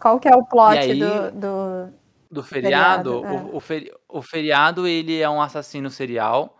Qual 0.00 0.18
que 0.18 0.28
é 0.28 0.34
o 0.34 0.44
plot 0.44 0.76
aí, 0.76 0.98
do, 0.98 1.30
do, 1.30 1.94
do 2.32 2.42
feriado? 2.42 3.20
feriado 3.22 3.24
é. 3.24 3.42
o, 3.42 3.56
o, 3.56 3.60
feri, 3.60 3.92
o, 4.08 4.22
feriado, 4.22 4.88
ele 4.88 5.20
é 5.20 5.30
um 5.30 5.40
assassino 5.40 5.88
serial. 5.88 6.58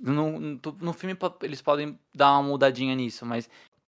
No, 0.00 0.40
no, 0.40 0.60
no, 0.80 0.92
filme 0.94 1.16
eles 1.42 1.60
podem 1.60 1.98
dar 2.14 2.32
uma 2.32 2.42
mudadinha 2.42 2.94
nisso, 2.94 3.24
mas 3.24 3.48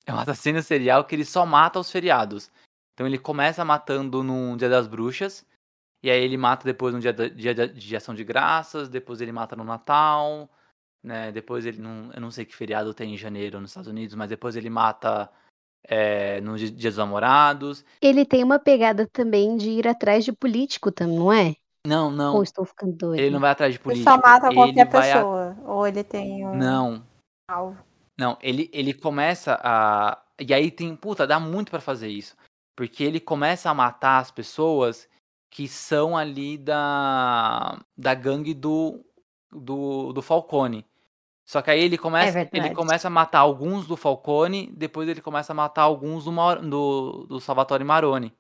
é 0.07 0.13
um 0.13 0.19
assassino 0.19 0.63
serial 0.63 1.05
que 1.05 1.15
ele 1.15 1.25
só 1.25 1.45
mata 1.45 1.79
os 1.79 1.91
feriados. 1.91 2.51
Então 2.95 3.07
ele 3.07 3.19
começa 3.19 3.65
matando 3.65 4.23
no 4.23 4.57
Dia 4.57 4.69
das 4.69 4.87
Bruxas, 4.87 5.47
e 6.03 6.11
aí 6.11 6.23
ele 6.23 6.37
mata 6.37 6.65
depois 6.65 6.95
no 6.95 7.01
dia, 7.01 7.13
dia 7.13 7.55
de 7.55 7.97
ação 7.97 8.15
de 8.15 8.25
graças, 8.25 8.89
depois 8.89 9.21
ele 9.21 9.33
mata 9.33 9.55
no 9.55 9.65
Natal, 9.65 10.49
né? 11.03 11.31
Depois 11.33 11.65
ele 11.65 11.81
não, 11.81 12.11
eu 12.13 12.21
não 12.21 12.31
sei 12.31 12.45
que 12.45 12.55
feriado 12.55 12.95
tem 12.95 13.15
em 13.15 13.17
janeiro 13.17 13.61
nos 13.61 13.71
Estados 13.71 13.91
Unidos, 13.91 14.15
mas 14.15 14.29
depois 14.29 14.57
ele 14.57 14.71
mata 14.71 15.31
é, 15.85 16.41
no 16.41 16.57
Dia 16.57 16.91
dos 16.91 16.99
Namorados. 16.99 17.85
Ele 18.01 18.25
tem 18.25 18.45
uma 18.45 18.59
pegada 18.59 19.07
também 19.07 19.57
de 19.57 19.71
ir 19.71 19.89
atrás 19.89 20.25
de 20.25 20.33
político, 20.33 20.91
também, 20.91 21.19
não 21.19 21.33
é? 21.33 21.57
Não, 21.87 22.11
não. 22.11 22.37
Ou 22.37 22.43
estou 22.43 22.65
ficando 22.65 22.93
doido. 22.93 23.21
Ele 23.21 23.31
não 23.31 23.41
vai 23.41 23.51
atrás 23.51 23.73
de 23.73 23.79
político. 23.79 24.09
Ele 24.09 24.17
só 24.17 24.23
mata 24.23 24.53
qualquer 24.53 24.91
pessoa. 24.91 25.57
A... 25.65 25.71
Ou 25.71 25.87
ele 25.87 26.05
tem 26.05 26.47
um. 26.47 26.55
Não. 26.55 27.03
Alvo. 27.49 27.90
Não, 28.21 28.37
ele, 28.43 28.69
ele 28.71 28.93
começa 28.93 29.59
a. 29.65 30.23
E 30.39 30.53
aí 30.53 30.71
tem. 30.71 30.95
Puta, 30.95 31.27
dá 31.27 31.41
muito 31.41 31.71
para 31.71 31.81
fazer 31.81 32.09
isso. 32.09 32.37
Porque 32.77 33.03
ele 33.03 33.19
começa 33.19 33.71
a 33.71 33.75
matar 33.75 34.19
as 34.19 34.31
pessoas 34.31 35.09
que 35.49 35.67
são 35.67 36.15
ali 36.15 36.59
da. 36.59 37.81
da 37.97 38.13
gangue 38.13 38.53
do. 38.53 39.03
do, 39.51 40.13
do 40.13 40.21
Falcone. 40.21 40.85
Só 41.47 41.63
que 41.63 41.71
aí 41.71 41.81
ele 41.81 41.97
começa, 41.97 42.41
é 42.41 42.51
ele 42.53 42.75
começa 42.75 43.09
a 43.09 43.11
matar 43.11 43.39
alguns 43.39 43.87
do 43.87 43.97
Falcone, 43.97 44.71
depois 44.77 45.09
ele 45.09 45.23
começa 45.23 45.53
a 45.53 45.57
matar 45.57 45.83
alguns 45.83 46.25
do, 46.25 46.31
do, 46.69 47.27
do 47.27 47.41
Salvatore 47.41 47.83
Maroni. 47.85 48.35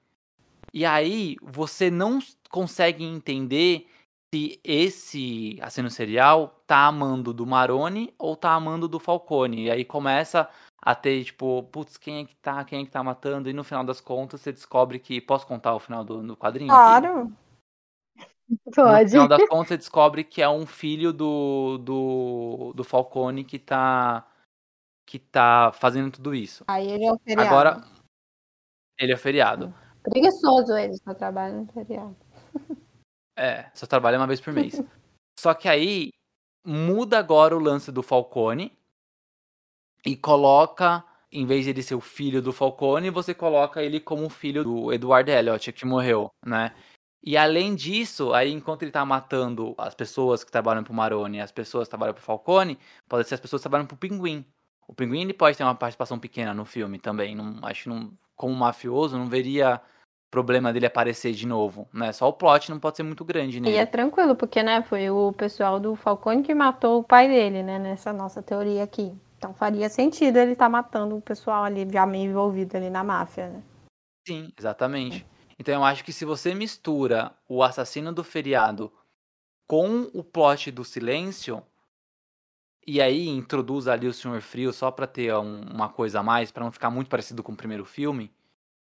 E 0.74 0.84
aí 0.84 1.36
você 1.42 1.90
não 1.90 2.18
consegue 2.50 3.02
entender 3.02 3.88
se 4.32 4.60
esse 4.62 5.58
assassino 5.60 5.90
serial 5.90 6.62
tá 6.66 6.86
amando 6.86 7.32
do 7.34 7.44
Maroni 7.44 8.14
ou 8.16 8.36
tá 8.36 8.52
amando 8.52 8.86
do 8.86 9.00
Falcone. 9.00 9.64
E 9.64 9.70
aí 9.70 9.84
começa 9.84 10.48
a 10.80 10.94
ter, 10.94 11.24
tipo, 11.24 11.64
putz, 11.64 11.96
quem 11.96 12.22
é 12.22 12.24
que 12.24 12.36
tá, 12.36 12.64
quem 12.64 12.82
é 12.82 12.84
que 12.84 12.90
tá 12.90 13.02
matando, 13.02 13.50
e 13.50 13.52
no 13.52 13.64
final 13.64 13.84
das 13.84 14.00
contas 14.00 14.40
você 14.40 14.52
descobre 14.52 14.98
que. 14.98 15.20
Posso 15.20 15.46
contar 15.46 15.74
o 15.74 15.80
final 15.80 16.04
do, 16.04 16.22
do 16.22 16.36
quadrinho? 16.36 16.68
Claro! 16.68 17.32
Pode. 18.74 19.04
No 19.04 19.10
final 19.10 19.28
das 19.28 19.48
contas, 19.48 19.68
você 19.68 19.76
descobre 19.76 20.24
que 20.24 20.42
é 20.42 20.48
um 20.48 20.66
filho 20.66 21.12
do, 21.12 21.78
do, 21.78 22.72
do 22.74 22.84
Falcone 22.84 23.44
que 23.44 23.58
tá, 23.58 24.26
que 25.06 25.18
tá 25.18 25.70
fazendo 25.72 26.12
tudo 26.12 26.34
isso. 26.34 26.64
Aí 26.66 26.88
ele 26.88 27.04
é 27.04 27.12
o 27.12 27.18
feriado. 27.18 27.48
Agora, 27.48 27.84
ele 28.98 29.12
é 29.12 29.16
feriado. 29.16 29.74
Preguiçoso 30.02 30.76
ele, 30.76 30.96
só 30.96 31.14
trabalha 31.14 31.54
no 31.54 31.66
feriado. 31.72 32.16
É, 33.36 33.70
só 33.74 33.86
trabalha 33.86 34.18
uma 34.18 34.26
vez 34.26 34.40
por 34.40 34.52
mês. 34.52 34.74
Só 35.38 35.54
que 35.54 35.68
aí 35.68 36.10
muda 36.62 37.18
agora 37.18 37.56
o 37.56 37.60
lance 37.60 37.90
do 37.90 38.02
Falcone 38.02 38.76
e 40.04 40.14
coloca, 40.14 41.02
em 41.32 41.46
vez 41.46 41.64
de 41.64 41.70
ele 41.70 41.82
ser 41.82 41.94
o 41.94 42.00
filho 42.00 42.42
do 42.42 42.52
Falcone, 42.52 43.08
você 43.08 43.32
coloca 43.32 43.82
ele 43.82 44.00
como 44.00 44.28
filho 44.28 44.62
do 44.62 44.92
Edward 44.92 45.30
Elliot, 45.30 45.72
que 45.72 45.86
morreu, 45.86 46.28
né? 46.44 46.74
E 47.22 47.36
além 47.36 47.74
disso, 47.74 48.32
aí 48.32 48.50
enquanto 48.50 48.82
ele 48.82 48.90
tá 48.90 49.04
matando 49.04 49.74
as 49.76 49.94
pessoas 49.94 50.42
que 50.42 50.50
trabalham 50.50 50.82
pro 50.82 50.94
Maroni, 50.94 51.40
as 51.40 51.52
pessoas 51.52 51.86
que 51.86 51.90
trabalham 51.90 52.14
pro 52.14 52.22
Falcone, 52.22 52.78
pode 53.08 53.28
ser 53.28 53.34
as 53.34 53.40
pessoas 53.40 53.60
que 53.60 53.64
trabalham 53.64 53.86
pro 53.86 53.96
Pinguim. 53.96 54.44
O 54.88 54.94
Pinguim 54.94 55.22
ele 55.22 55.34
pode 55.34 55.56
ter 55.56 55.62
uma 55.62 55.74
participação 55.74 56.18
pequena 56.18 56.54
no 56.54 56.64
filme 56.64 56.98
também. 56.98 57.34
Não, 57.34 57.58
acho 57.62 57.84
que 57.84 57.88
não, 57.90 58.12
como 58.34 58.54
mafioso, 58.54 59.18
não 59.18 59.26
veria 59.26 59.80
problema 60.30 60.72
dele 60.72 60.86
aparecer 60.86 61.32
de 61.32 61.46
novo, 61.46 61.88
né? 61.92 62.12
Só 62.12 62.28
o 62.28 62.32
plot 62.32 62.70
não 62.70 62.78
pode 62.78 62.96
ser 62.96 63.02
muito 63.02 63.24
grande 63.24 63.60
nele. 63.60 63.74
E 63.74 63.78
é 63.78 63.84
tranquilo, 63.84 64.36
porque, 64.36 64.62
né, 64.62 64.82
foi 64.82 65.10
o 65.10 65.32
pessoal 65.32 65.80
do 65.80 65.96
Falcone 65.96 66.42
que 66.42 66.54
matou 66.54 67.00
o 67.00 67.04
pai 67.04 67.28
dele, 67.28 67.62
né, 67.62 67.78
nessa 67.78 68.12
nossa 68.12 68.42
teoria 68.42 68.84
aqui. 68.84 69.12
Então 69.36 69.54
faria 69.54 69.88
sentido 69.88 70.36
ele 70.36 70.52
estar 70.52 70.66
tá 70.66 70.70
matando 70.70 71.16
o 71.16 71.20
pessoal 71.20 71.64
ali 71.64 71.88
já 71.90 72.06
meio 72.06 72.30
envolvido 72.30 72.76
ali 72.76 72.90
na 72.90 73.02
máfia, 73.02 73.48
né? 73.48 73.62
Sim, 74.28 74.52
exatamente. 74.56 75.26
Então 75.58 75.74
eu 75.74 75.84
acho 75.84 76.04
que 76.04 76.12
se 76.12 76.24
você 76.24 76.54
mistura 76.54 77.32
o 77.48 77.62
assassino 77.62 78.12
do 78.12 78.22
feriado 78.22 78.92
com 79.66 80.10
o 80.12 80.22
plot 80.22 80.70
do 80.70 80.84
silêncio 80.84 81.62
e 82.86 83.00
aí 83.00 83.28
introduz 83.28 83.88
ali 83.88 84.06
o 84.06 84.12
Senhor 84.12 84.40
Frio 84.40 84.72
só 84.72 84.90
para 84.90 85.06
ter 85.06 85.34
um, 85.34 85.60
uma 85.62 85.88
coisa 85.88 86.20
a 86.20 86.22
mais, 86.22 86.50
para 86.50 86.64
não 86.64 86.72
ficar 86.72 86.90
muito 86.90 87.08
parecido 87.08 87.42
com 87.42 87.52
o 87.52 87.56
primeiro 87.56 87.84
filme, 87.84 88.30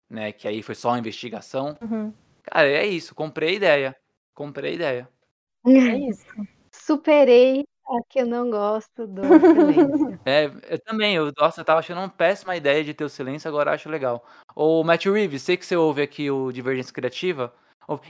né? 0.10 0.32
Que 0.32 0.48
aí 0.48 0.61
foi 0.61 0.76
só 0.76 0.90
uma 0.90 0.99
investigação. 0.99 1.77
Uhum. 1.82 2.14
Cara, 2.44 2.68
é 2.68 2.86
isso. 2.86 3.15
Comprei 3.15 3.49
a 3.49 3.53
ideia. 3.53 3.95
Comprei 4.34 4.72
a 4.72 4.76
ideia. 4.76 5.10
É 5.65 5.98
isso. 6.10 6.26
Superei 6.72 7.65
a 7.88 8.03
que 8.10 8.19
eu 8.19 8.26
não 8.26 8.49
gosto 8.49 9.07
do 9.07 9.22
silêncio. 9.23 10.19
É, 10.26 10.52
eu 10.69 10.80
também. 10.80 11.15
Eu, 11.15 11.32
nossa, 11.38 11.61
eu 11.61 11.65
tava 11.65 11.80
achando 11.80 11.99
uma 11.99 12.10
péssima 12.10 12.56
ideia 12.56 12.84
de 12.84 12.94
ter 12.94 13.03
o 13.03 13.10
silêncio, 13.10 13.48
agora 13.48 13.72
acho 13.72 13.90
legal. 13.90 14.26
Ô, 14.56 14.84
Matthew 14.84 15.14
Reeves, 15.14 15.41
sei 15.44 15.57
que 15.57 15.65
você 15.65 15.76
ouve 15.76 16.02
aqui 16.02 16.30
o 16.30 16.52
Divergência 16.52 16.94
Criativa. 16.94 17.53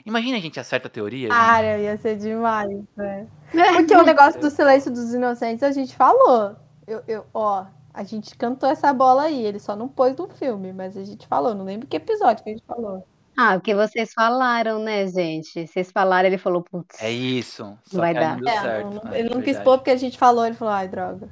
Imagina 0.06 0.38
a 0.38 0.40
gente 0.40 0.58
acerta 0.58 0.88
a 0.88 0.90
teoria. 0.90 1.28
Cara, 1.28 1.78
ia 1.78 1.96
ser 1.98 2.16
demais, 2.16 2.82
né? 2.96 3.26
Porque 3.76 3.94
o 3.94 4.02
negócio 4.02 4.40
do 4.40 4.50
silêncio 4.50 4.90
dos 4.90 5.12
inocentes 5.12 5.62
a 5.62 5.70
gente 5.70 5.94
falou. 5.94 6.56
Eu, 6.86 7.02
eu, 7.06 7.26
ó, 7.34 7.66
a 7.96 8.04
gente 8.04 8.36
cantou 8.36 8.68
essa 8.68 8.92
bola 8.92 9.22
aí, 9.22 9.42
ele 9.42 9.58
só 9.58 9.74
não 9.74 9.88
pôs 9.88 10.14
no 10.16 10.28
filme, 10.28 10.70
mas 10.70 10.98
a 10.98 11.02
gente 11.02 11.26
falou, 11.26 11.54
não 11.54 11.64
lembro 11.64 11.86
que 11.86 11.96
episódio 11.96 12.44
que 12.44 12.50
a 12.50 12.52
gente 12.52 12.66
falou. 12.66 13.02
Ah, 13.34 13.54
porque 13.54 13.74
vocês 13.74 14.12
falaram, 14.12 14.78
né, 14.78 15.06
gente? 15.06 15.66
Vocês 15.66 15.90
falaram, 15.90 16.28
ele 16.28 16.36
falou, 16.36 16.62
putz. 16.62 17.00
É 17.02 17.10
isso. 17.10 17.76
Só 17.84 17.98
vai 17.98 18.12
dar. 18.12 18.38
Não 18.38 18.52
é, 18.52 18.60
certo, 18.60 18.90
não, 19.02 19.12
é, 19.12 19.18
ele 19.18 19.34
não 19.34 19.40
quis 19.40 19.58
pôr 19.60 19.78
porque 19.78 19.90
a 19.90 19.96
gente 19.96 20.18
falou, 20.18 20.44
ele 20.44 20.54
falou, 20.54 20.74
ai, 20.74 20.88
droga, 20.88 21.30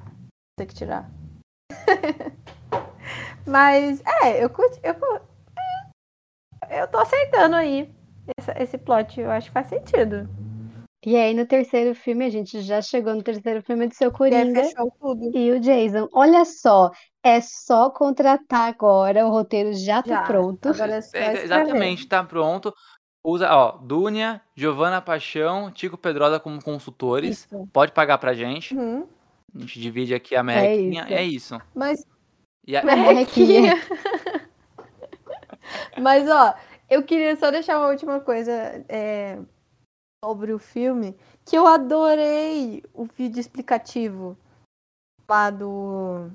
tem 0.56 0.66
que 0.66 0.74
tirar. 0.74 1.10
mas, 3.46 4.02
é, 4.22 4.42
eu 4.42 4.48
curti, 4.48 4.80
eu, 4.82 4.94
é, 6.66 6.80
eu 6.80 6.88
tô 6.88 6.96
aceitando 6.96 7.56
aí 7.56 7.92
esse, 8.38 8.50
esse 8.52 8.78
plot, 8.78 9.20
eu 9.20 9.30
acho 9.30 9.48
que 9.48 9.52
faz 9.52 9.66
sentido. 9.66 10.26
E 11.06 11.16
aí, 11.16 11.34
no 11.34 11.44
terceiro 11.46 11.94
filme, 11.94 12.24
a 12.24 12.30
gente 12.30 12.62
já 12.62 12.80
chegou 12.80 13.14
no 13.14 13.22
terceiro 13.22 13.62
filme 13.62 13.86
do 13.86 13.94
seu 13.94 14.10
Coringa. 14.10 14.60
E 14.60 14.64
fechou 14.64 14.90
tudo. 14.98 15.36
E 15.36 15.52
o 15.52 15.60
Jason. 15.60 16.08
Olha 16.12 16.44
só, 16.44 16.90
é 17.22 17.40
só 17.42 17.90
contratar 17.90 18.68
agora, 18.68 19.26
o 19.26 19.30
roteiro 19.30 19.72
já 19.74 20.02
tá 20.02 20.08
Já, 20.08 20.22
pronto. 20.22 20.68
Agora 20.68 20.96
é 20.96 21.00
só 21.02 21.16
É, 21.16 21.42
exatamente, 21.44 22.06
tá 22.08 22.24
pronto. 22.24 22.72
Usa, 23.22 23.48
ó, 23.54 23.72
Dúnia, 23.78 24.40
Giovana 24.54 25.00
Paixão, 25.00 25.70
Tico 25.70 25.96
Pedrosa 25.98 26.40
como 26.40 26.62
consultores. 26.62 27.40
Isso. 27.50 27.68
Pode 27.72 27.92
pagar 27.92 28.18
pra 28.18 28.32
gente. 28.34 28.74
Uhum. 28.74 29.06
A 29.54 29.58
gente 29.60 29.80
divide 29.80 30.14
aqui 30.14 30.34
a 30.34 30.42
merrequinha. 30.42 31.02
isso. 31.04 31.12
É 31.14 31.22
isso. 31.24 31.60
Mas 31.74 32.04
E 32.66 32.76
a- 32.76 32.82
Merrequinha. 32.84 33.74
Mas, 35.98 36.28
ó, 36.28 36.54
eu 36.90 37.02
queria 37.02 37.36
só 37.36 37.50
deixar 37.50 37.78
uma 37.78 37.88
última 37.88 38.20
coisa 38.20 38.52
é, 38.88 39.38
sobre 40.24 40.54
o 40.54 40.58
filme, 40.58 41.14
que 41.44 41.54
eu 41.54 41.66
adorei 41.66 42.82
o 42.94 43.04
vídeo 43.04 43.38
explicativo 43.38 44.34
lá 45.28 45.50
do... 45.50 46.30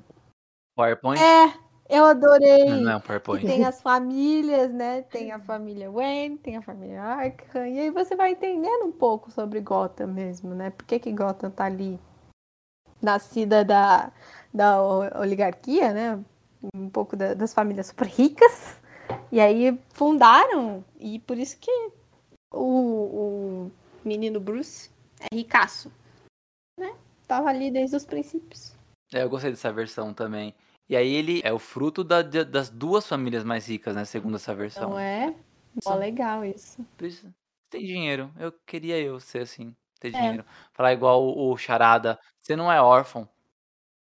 PowerPoint? 0.76 1.20
É, 1.20 1.54
eu 1.90 2.06
adorei. 2.06 2.66
Não, 2.66 2.92
é 2.92 2.96
um 2.98 3.02
PowerPoint. 3.02 3.44
tem 3.48 3.66
as 3.66 3.82
famílias, 3.82 4.72
né? 4.72 5.02
Tem 5.02 5.32
a 5.32 5.40
família 5.40 5.90
Wayne, 5.90 6.38
tem 6.38 6.56
a 6.56 6.62
família 6.62 7.02
Arkham. 7.02 7.66
E 7.66 7.80
aí 7.80 7.90
você 7.90 8.16
vai 8.16 8.34
entendendo 8.34 8.86
um 8.86 8.92
pouco 8.92 9.32
sobre 9.32 9.60
Gotham 9.60 10.08
mesmo, 10.08 10.54
né? 10.54 10.70
Por 10.70 10.86
que, 10.86 11.00
que 11.00 11.12
Gotham 11.12 11.50
tá 11.50 11.66
ali? 11.66 12.00
Nascida 13.02 13.66
da, 13.66 14.12
da 14.54 14.84
oligarquia, 15.20 15.94
né? 15.94 16.24
Um 16.76 16.90
pouco 16.90 17.16
da- 17.16 17.34
das 17.34 17.56
famílias 17.56 17.88
super 17.88 18.06
ricas. 18.08 18.78
E 19.32 19.40
aí 19.40 19.80
fundaram. 19.94 20.86
E 21.00 21.18
por 21.20 21.40
isso 21.40 21.58
que 21.58 21.92
o, 22.52 23.68
o 23.68 23.72
menino 24.04 24.40
Bruce 24.40 24.90
é 25.20 25.36
ricaço. 25.36 25.92
Né? 26.78 26.96
Tava 27.28 27.50
ali 27.50 27.70
desde 27.72 27.96
os 27.96 28.06
princípios. 28.06 28.74
É, 29.14 29.24
eu 29.24 29.30
gostei 29.30 29.52
dessa 29.52 29.72
versão 29.72 30.14
também. 30.14 30.54
E 30.88 30.96
aí 30.96 31.14
ele 31.14 31.42
é 31.44 31.54
o 31.54 31.60
fruto 31.60 32.04
da- 32.04 32.22
da- 32.22 32.44
das 32.44 32.70
duas 32.70 33.06
famílias 33.08 33.44
mais 33.44 33.68
ricas, 33.68 33.96
né? 33.96 34.06
Segundo 34.06 34.36
essa 34.38 34.56
versão. 34.56 34.90
Então 34.90 35.00
é 35.00 35.36
mó 35.86 35.96
legal 35.96 36.44
isso, 36.44 36.84
tem 37.70 37.84
dinheiro. 37.84 38.32
Eu 38.40 38.52
queria 38.66 38.98
eu 39.00 39.20
ser 39.20 39.44
assim, 39.44 39.76
ter 40.00 40.08
É. 40.08 40.12
dinheiro. 40.12 40.46
Falar 40.74 40.94
igual 40.94 41.24
o, 41.24 41.52
o 41.52 41.58
Charada. 41.58 42.20
Você 42.42 42.56
não 42.56 42.72
é 42.72 42.82
órfão, 42.82 43.30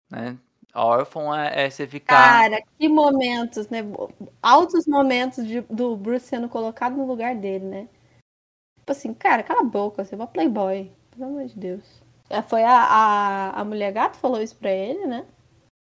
né? 0.09 0.39
Órfão 0.73 1.35
é, 1.35 1.65
é 1.65 1.71
você 1.71 1.85
ficar... 1.89 2.15
Cara, 2.49 2.63
que 2.79 2.89
momentos, 2.89 3.69
né? 3.69 3.81
Altos 4.41 4.87
momentos 4.87 5.45
de- 5.45 5.63
do 5.63 5.97
Bruce 5.97 6.27
sendo 6.27 6.49
colocado 6.49 6.97
no 6.97 7.05
lugar 7.07 7.35
dele, 7.35 7.65
né? 7.65 7.89
Tipo 8.81 8.93
assim, 8.93 9.15
cara, 9.15 9.43
cala 9.43 9.61
a 9.61 9.65
boca, 9.65 10.05
você 10.05 10.15
é 10.15 10.19
uma 10.19 10.27
playboy. 10.27 10.91
Pelo 11.11 11.25
amor 11.25 11.47
de 11.47 11.57
Deus. 11.57 12.03
É, 12.29 12.43
Foi 12.43 12.63
a, 12.63 12.73
a, 12.73 13.61
a 13.61 13.65
mulher 13.65 13.93
gato 13.93 14.15
que 14.15 14.21
falou 14.21 14.41
isso 14.41 14.57
pra 14.57 14.71
ele, 14.71 15.07
né? 15.07 15.27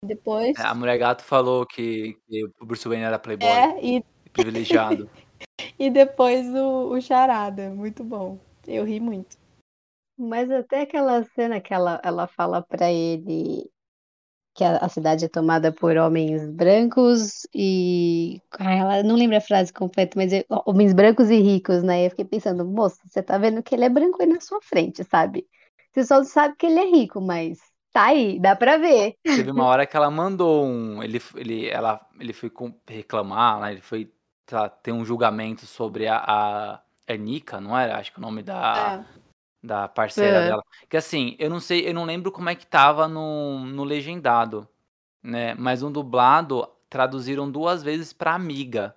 Depois. 0.04 0.58
É, 0.58 0.62
A 0.62 0.74
mulher 0.74 0.98
gato 0.98 1.22
falou 1.22 1.66
que, 1.66 2.16
que 2.28 2.44
o 2.60 2.66
Bruce 2.66 2.88
Wayne 2.88 3.04
era 3.04 3.18
playboy, 3.18 3.48
É, 3.48 3.84
e, 3.84 4.04
privilegiado. 4.32 5.08
e 5.78 5.90
depois 5.90 6.46
o, 6.54 6.90
o 6.92 7.00
charada. 7.00 7.70
Muito 7.70 8.02
bom. 8.02 8.38
Eu 8.66 8.84
ri 8.84 8.98
muito. 9.00 9.36
Mas 10.18 10.50
até 10.50 10.82
aquela 10.82 11.22
cena 11.34 11.60
que 11.60 11.72
ela, 11.72 12.00
ela 12.04 12.26
fala 12.26 12.62
pra 12.62 12.90
ele 12.90 13.70
que 14.60 14.64
a, 14.64 14.76
a 14.76 14.88
cidade 14.90 15.24
é 15.24 15.28
tomada 15.28 15.72
por 15.72 15.96
homens 15.96 16.46
brancos 16.46 17.46
e. 17.54 18.42
Ah, 18.58 18.74
ela 18.74 19.02
não 19.02 19.16
lembra 19.16 19.38
a 19.38 19.40
frase 19.40 19.72
completa, 19.72 20.12
mas 20.16 20.34
é, 20.34 20.44
homens 20.66 20.92
brancos 20.92 21.30
e 21.30 21.40
ricos, 21.40 21.82
né? 21.82 22.04
Eu 22.04 22.10
fiquei 22.10 22.26
pensando, 22.26 22.62
moça, 22.62 23.00
você 23.06 23.22
tá 23.22 23.38
vendo 23.38 23.62
que 23.62 23.74
ele 23.74 23.86
é 23.86 23.88
branco 23.88 24.20
aí 24.20 24.28
na 24.28 24.38
sua 24.38 24.60
frente, 24.60 25.02
sabe? 25.02 25.46
Você 25.90 26.04
só 26.04 26.22
sabe 26.24 26.56
que 26.58 26.66
ele 26.66 26.78
é 26.78 26.90
rico, 26.90 27.22
mas 27.22 27.58
tá 27.90 28.08
aí, 28.08 28.38
dá 28.38 28.54
pra 28.54 28.76
ver. 28.76 29.14
Teve 29.24 29.50
uma 29.50 29.64
hora 29.64 29.86
que 29.86 29.96
ela 29.96 30.10
mandou 30.10 30.66
um. 30.66 31.02
Ele, 31.02 31.22
ele, 31.36 31.66
ela, 31.70 31.98
ele 32.20 32.34
foi 32.34 32.52
reclamar, 32.86 33.60
né? 33.60 33.72
Ele 33.72 33.80
foi 33.80 34.12
sei 34.46 34.58
lá, 34.58 34.68
ter 34.68 34.92
um 34.92 35.06
julgamento 35.06 35.64
sobre 35.64 36.06
a, 36.06 36.18
a 36.18 36.80
Ernica, 37.08 37.62
não 37.62 37.76
era? 37.78 37.96
Acho 37.96 38.12
que 38.12 38.18
o 38.18 38.22
nome 38.22 38.42
da, 38.42 39.06
É. 39.16 39.19
da 39.62 39.88
parceira 39.88 40.38
É. 40.38 40.48
dela. 40.48 40.62
Que 40.88 40.96
assim, 40.96 41.36
eu 41.38 41.50
não 41.50 41.60
sei, 41.60 41.88
eu 41.88 41.94
não 41.94 42.04
lembro 42.04 42.32
como 42.32 42.48
é 42.48 42.54
que 42.54 42.66
tava 42.66 43.06
no, 43.08 43.60
no 43.66 43.84
legendado, 43.84 44.68
né? 45.22 45.54
Mas 45.54 45.82
no 45.82 45.90
dublado 45.90 46.68
traduziram 46.90 47.50
duas 47.50 47.82
vezes 47.82 48.12
pra 48.12 48.34
amiga. 48.34 48.96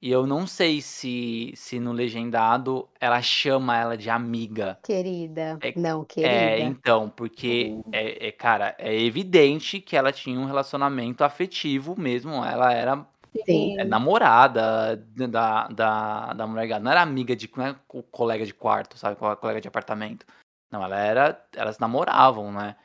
E 0.00 0.10
eu 0.10 0.26
não 0.26 0.46
sei 0.46 0.80
se, 0.82 1.52
se 1.56 1.80
no 1.80 1.92
legendado 1.92 2.88
ela 3.00 3.20
chama 3.22 3.76
ela 3.78 3.96
de 3.96 4.10
amiga. 4.10 4.78
Querida. 4.84 5.58
É- 5.62 5.72
Não, 5.76 6.02
É, 6.02 6.06
querida. 6.06 6.62
então, 6.62 7.08
porque, 7.10 7.72
é, 7.92 8.28
é, 8.28 8.32
cara, 8.32 8.74
é 8.78 8.94
evidente 8.94 9.80
que 9.80 9.96
ela 9.96 10.12
tinha 10.12 10.38
um 10.38 10.44
relacionamento 10.44 11.24
afetivo 11.24 11.98
mesmo. 11.98 12.44
Ela 12.44 12.72
era 12.72 13.06
Sim. 13.44 13.78
é, 13.78 13.84
namorada 13.84 14.96
da, 14.96 15.68
da, 15.68 16.32
da 16.32 16.46
mulher. 16.46 16.80
Não 16.80 16.90
era 16.90 17.02
amiga 17.02 17.34
de. 17.36 17.50
Não 17.56 17.66
é 17.66 17.76
co- 17.86 18.02
colega 18.04 18.44
de 18.46 18.54
quarto, 18.54 18.96
sabe? 18.98 19.16
co- 19.16 19.36
Colega 19.36 19.60
de 19.60 19.68
apartamento. 19.68 20.26
Não, 20.70 20.82
ela 20.82 20.98
era. 20.98 21.46
Elas 21.54 21.78
namoravam, 21.78 22.52
né? 22.52 22.76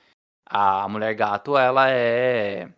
A 0.45 0.87
mulher 0.89 1.13
gato, 1.15 1.57
ela 1.57 1.89
é. 1.89 2.69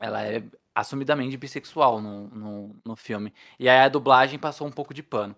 Ela 0.00 0.24
é 0.26 0.42
assumidamente 0.74 1.36
bissexual 1.36 2.00
no, 2.00 2.28
no, 2.28 2.76
no 2.84 2.96
filme. 2.96 3.32
E 3.58 3.68
aí 3.68 3.78
a 3.80 3.88
dublagem 3.88 4.38
passou 4.38 4.66
um 4.66 4.72
pouco 4.72 4.92
de 4.94 5.02
pano. 5.02 5.36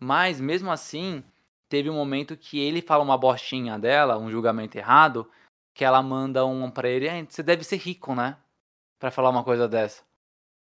Mas, 0.00 0.40
mesmo 0.40 0.70
assim, 0.70 1.22
teve 1.68 1.90
um 1.90 1.94
momento 1.94 2.36
que 2.36 2.58
ele 2.58 2.82
fala 2.82 3.04
uma 3.04 3.18
bostinha 3.18 3.78
dela, 3.78 4.18
um 4.18 4.30
julgamento 4.30 4.78
errado, 4.78 5.30
que 5.74 5.84
ela 5.84 6.02
manda 6.02 6.44
um 6.46 6.70
pra 6.70 6.88
ele, 6.88 7.08
"Ah, 7.08 7.24
você 7.28 7.42
deve 7.42 7.64
ser 7.64 7.76
rico, 7.76 8.14
né? 8.14 8.36
Pra 8.98 9.10
falar 9.10 9.30
uma 9.30 9.44
coisa 9.44 9.68
dessa. 9.68 10.02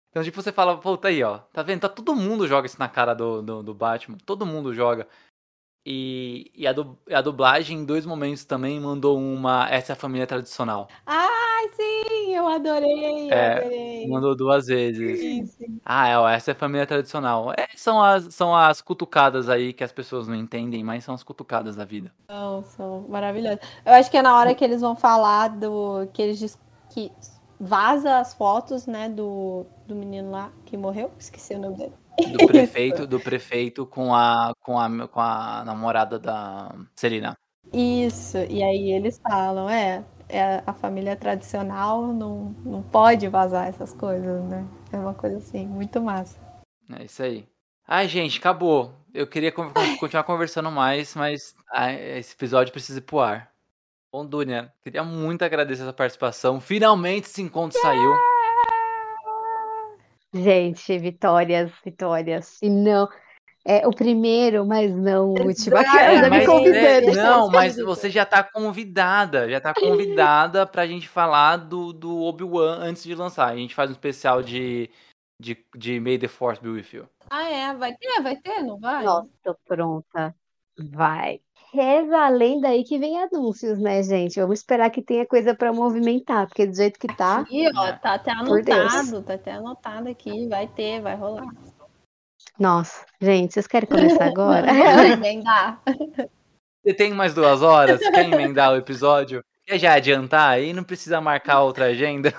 Então, 0.10 0.23
tipo, 0.23 0.41
você 0.41 0.52
fala, 0.52 0.77
puta 0.77 1.07
aí, 1.07 1.23
ó, 1.23 1.38
tá 1.53 1.61
vendo? 1.61 1.81
Tá 1.81 1.90
todo 1.90 2.15
mundo 2.15 2.48
joga 2.48 2.65
isso 2.65 2.80
na 2.80 2.90
cara 2.90 3.14
do, 3.14 3.41
do, 3.41 3.64
do 3.64 3.73
Batman, 3.73 4.18
todo 4.26 4.45
mundo 4.45 4.73
joga. 4.73 5.07
E, 5.86 6.52
e 6.56 6.68
a, 6.68 6.73
du, 6.73 6.98
a 7.11 7.22
dublagem, 7.22 7.80
em 7.80 7.86
dois 7.86 8.06
momentos 8.06 8.44
também, 8.45 8.80
mandou 8.80 9.18
uma 9.18 9.68
Essa 9.69 9.94
é 9.94 9.94
a 9.94 9.95
família 9.95 10.27
tradicional. 10.27 10.88
Ai, 11.06 11.69
sim, 11.69 12.36
eu 12.36 12.48
adorei, 12.48 13.31
eu 13.31 13.34
É, 13.34 13.57
adorei. 13.57 14.07
Mandou 14.07 14.36
duas 14.36 14.68
vezes. 14.68 15.19
Sim, 15.19 15.45
sim. 15.45 15.80
Ah, 15.86 16.07
é, 16.07 16.18
ó, 16.18 16.27
essa 16.27 16.52
é 16.52 16.53
a 16.53 16.56
família 16.56 16.86
tradicional. 16.86 17.52
É, 17.53 17.68
são, 17.76 18.02
as, 18.02 18.34
são 18.34 18.56
as 18.56 18.81
cutucadas 18.81 19.49
aí 19.49 19.73
que 19.73 19.84
as 19.84 19.91
pessoas 19.91 20.27
não 20.27 20.36
entendem, 20.36 20.84
mas 20.84 21.03
são 21.03 21.15
as 21.15 21.23
cutucadas 21.23 21.76
da 21.76 21.86
vida. 21.86 22.11
São, 22.30 22.64
são 22.64 23.06
maravilhosos. 23.10 23.60
Eu 23.86 23.94
acho 23.94 24.11
que 24.11 24.18
é 24.18 24.22
na 24.22 24.36
hora 24.38 24.53
que 24.53 24.64
eles 24.64 24.81
vão 24.81 24.95
falar 24.95 25.48
do. 25.49 26.07
que 26.14 26.22
eles 26.22 26.60
que 26.91 27.11
vaza 27.60 28.19
as 28.19 28.34
fotos, 28.34 28.86
né, 28.88 29.10
do, 29.10 29.65
do 29.90 29.95
menino 29.95 30.32
lá 30.32 30.52
que 30.66 30.78
morreu. 30.78 31.11
Esqueci 31.20 31.56
o 31.56 31.60
nome 31.60 31.78
dele. 31.78 31.94
Do 32.32 32.38
prefeito, 32.48 33.07
do 33.07 33.20
prefeito 33.20 33.86
com 33.86 34.14
a, 34.14 34.53
com 34.61 34.80
a, 34.80 35.07
com 35.07 35.20
a 35.20 35.64
namorada 35.66 36.18
da 36.20 36.74
Celina. 36.95 37.36
Isso, 37.74 38.38
e 38.38 38.64
aí 38.64 38.91
eles 38.91 39.20
falam, 39.20 39.70
é, 39.70 40.03
é 40.28 40.64
a 40.66 40.74
família 40.74 41.16
tradicional 41.16 42.07
não, 42.07 42.56
não 42.64 42.82
pode 42.82 43.28
vazar 43.28 43.68
essas 43.68 43.94
coisas, 43.94 44.44
né? 44.45 44.66
É 44.91 44.98
uma 44.98 45.14
coisa 45.14 45.38
assim, 45.38 45.68
muito 45.68 46.02
massa. 46.02 46.40
É 46.98 47.03
isso 47.03 47.22
aí. 47.22 47.48
Ai, 47.88 48.07
gente, 48.07 48.40
acabou. 48.40 48.94
Eu 49.14 49.28
queria 49.28 49.52
con- 49.52 49.72
con- 49.72 49.74
continuar 49.99 50.24
conversando 50.24 50.72
mais, 50.72 51.16
mas 51.16 51.56
esse 52.16 52.34
episódio 52.34 52.72
precisa 52.72 52.99
ir 52.99 53.03
pro 53.03 53.20
ar. 53.20 53.52
Bom, 54.11 54.26
Dunia, 54.26 54.74
queria 54.84 55.03
muito 55.03 55.44
agradecer 55.44 55.82
a 55.82 55.86
sua 55.86 55.94
participação. 55.94 56.60
Finalmente 56.60 57.26
esse 57.26 57.41
encontro 57.41 57.80
saiu. 57.80 58.16
Gente, 60.34 60.97
vitórias, 60.97 61.72
vitórias. 61.84 62.61
E 62.61 62.69
não. 62.69 63.07
É 63.65 63.85
o 63.85 63.91
primeiro, 63.91 64.65
mas 64.65 64.95
não 64.95 65.30
o 65.30 65.30
último. 65.31 65.77
Exato, 65.77 65.80
Aquela 65.80 66.11
É, 66.11 66.22
me 66.23 66.30
mas, 66.30 66.45
convidando. 66.45 67.10
é, 67.10 67.15
não, 67.15 67.49
mas 67.49 67.76
você 67.77 68.10
já 68.10 68.26
tá 68.26 68.41
convidada, 68.41 69.49
já 69.49 69.60
tá 69.60 69.73
convidada 69.73 70.65
pra 70.65 70.88
gente 70.88 71.07
falar 71.07 71.57
do, 71.57 71.91
do 71.91 72.22
Obi-Wan 72.22 72.77
antes 72.80 73.03
de 73.03 73.14
lançar. 73.14 73.47
A 73.49 73.56
gente 73.56 73.76
faz 73.76 73.89
um 73.89 73.93
especial 73.93 74.41
de, 74.41 74.89
de, 75.39 75.57
de 75.76 75.99
May 75.99 76.18
the 76.18 76.27
Force 76.27 76.61
Be 76.61 76.69
With 76.69 76.88
You. 76.93 77.10
Ah, 77.30 77.49
é, 77.49 77.76
vai 77.76 77.93
ter, 77.95 78.22
vai 78.22 78.38
ter, 78.38 78.64
não 78.64 78.80
vai? 78.80 79.03
Nossa, 79.03 79.30
tô 79.43 79.56
pronta. 79.68 80.34
Vai. 80.91 81.41
Reza 81.71 82.17
a 82.17 82.29
lenda 82.29 82.69
aí 82.69 82.83
que 82.83 82.97
vem 82.97 83.21
anúncios, 83.21 83.77
né, 83.79 84.01
gente? 84.01 84.39
Vamos 84.39 84.59
esperar 84.59 84.89
que 84.89 85.01
tenha 85.01 85.25
coisa 85.25 85.53
pra 85.53 85.71
movimentar, 85.71 86.47
porque 86.47 86.65
do 86.65 86.75
jeito 86.75 86.99
que 86.99 87.07
tá. 87.07 87.39
Aqui, 87.39 87.67
ó, 87.75 87.85
É. 87.87 87.93
tá 87.93 88.13
até 88.15 88.31
anotado, 88.31 89.21
tá 89.23 89.33
até 89.35 89.51
anotado 89.53 90.09
aqui, 90.09 90.47
vai 90.47 90.67
ter, 90.67 90.99
vai 91.01 91.15
rolar. 91.15 91.47
Nossa, 92.57 93.05
gente, 93.21 93.53
vocês 93.53 93.67
querem 93.67 93.87
começar 93.87 94.25
agora? 94.25 94.67
Emendar. 95.13 95.81
Você 96.83 96.93
tem 96.93 97.13
mais 97.13 97.33
duas 97.33 97.61
horas? 97.61 97.99
Quer 97.99 98.25
emendar 98.25 98.73
o 98.73 98.77
episódio? 98.77 99.43
Quer 99.65 99.77
já 99.77 99.93
adiantar 99.93 100.49
aí? 100.49 100.73
Não 100.73 100.83
precisa 100.83 101.21
marcar 101.21 101.61
outra 101.61 101.85
agenda? 101.85 102.33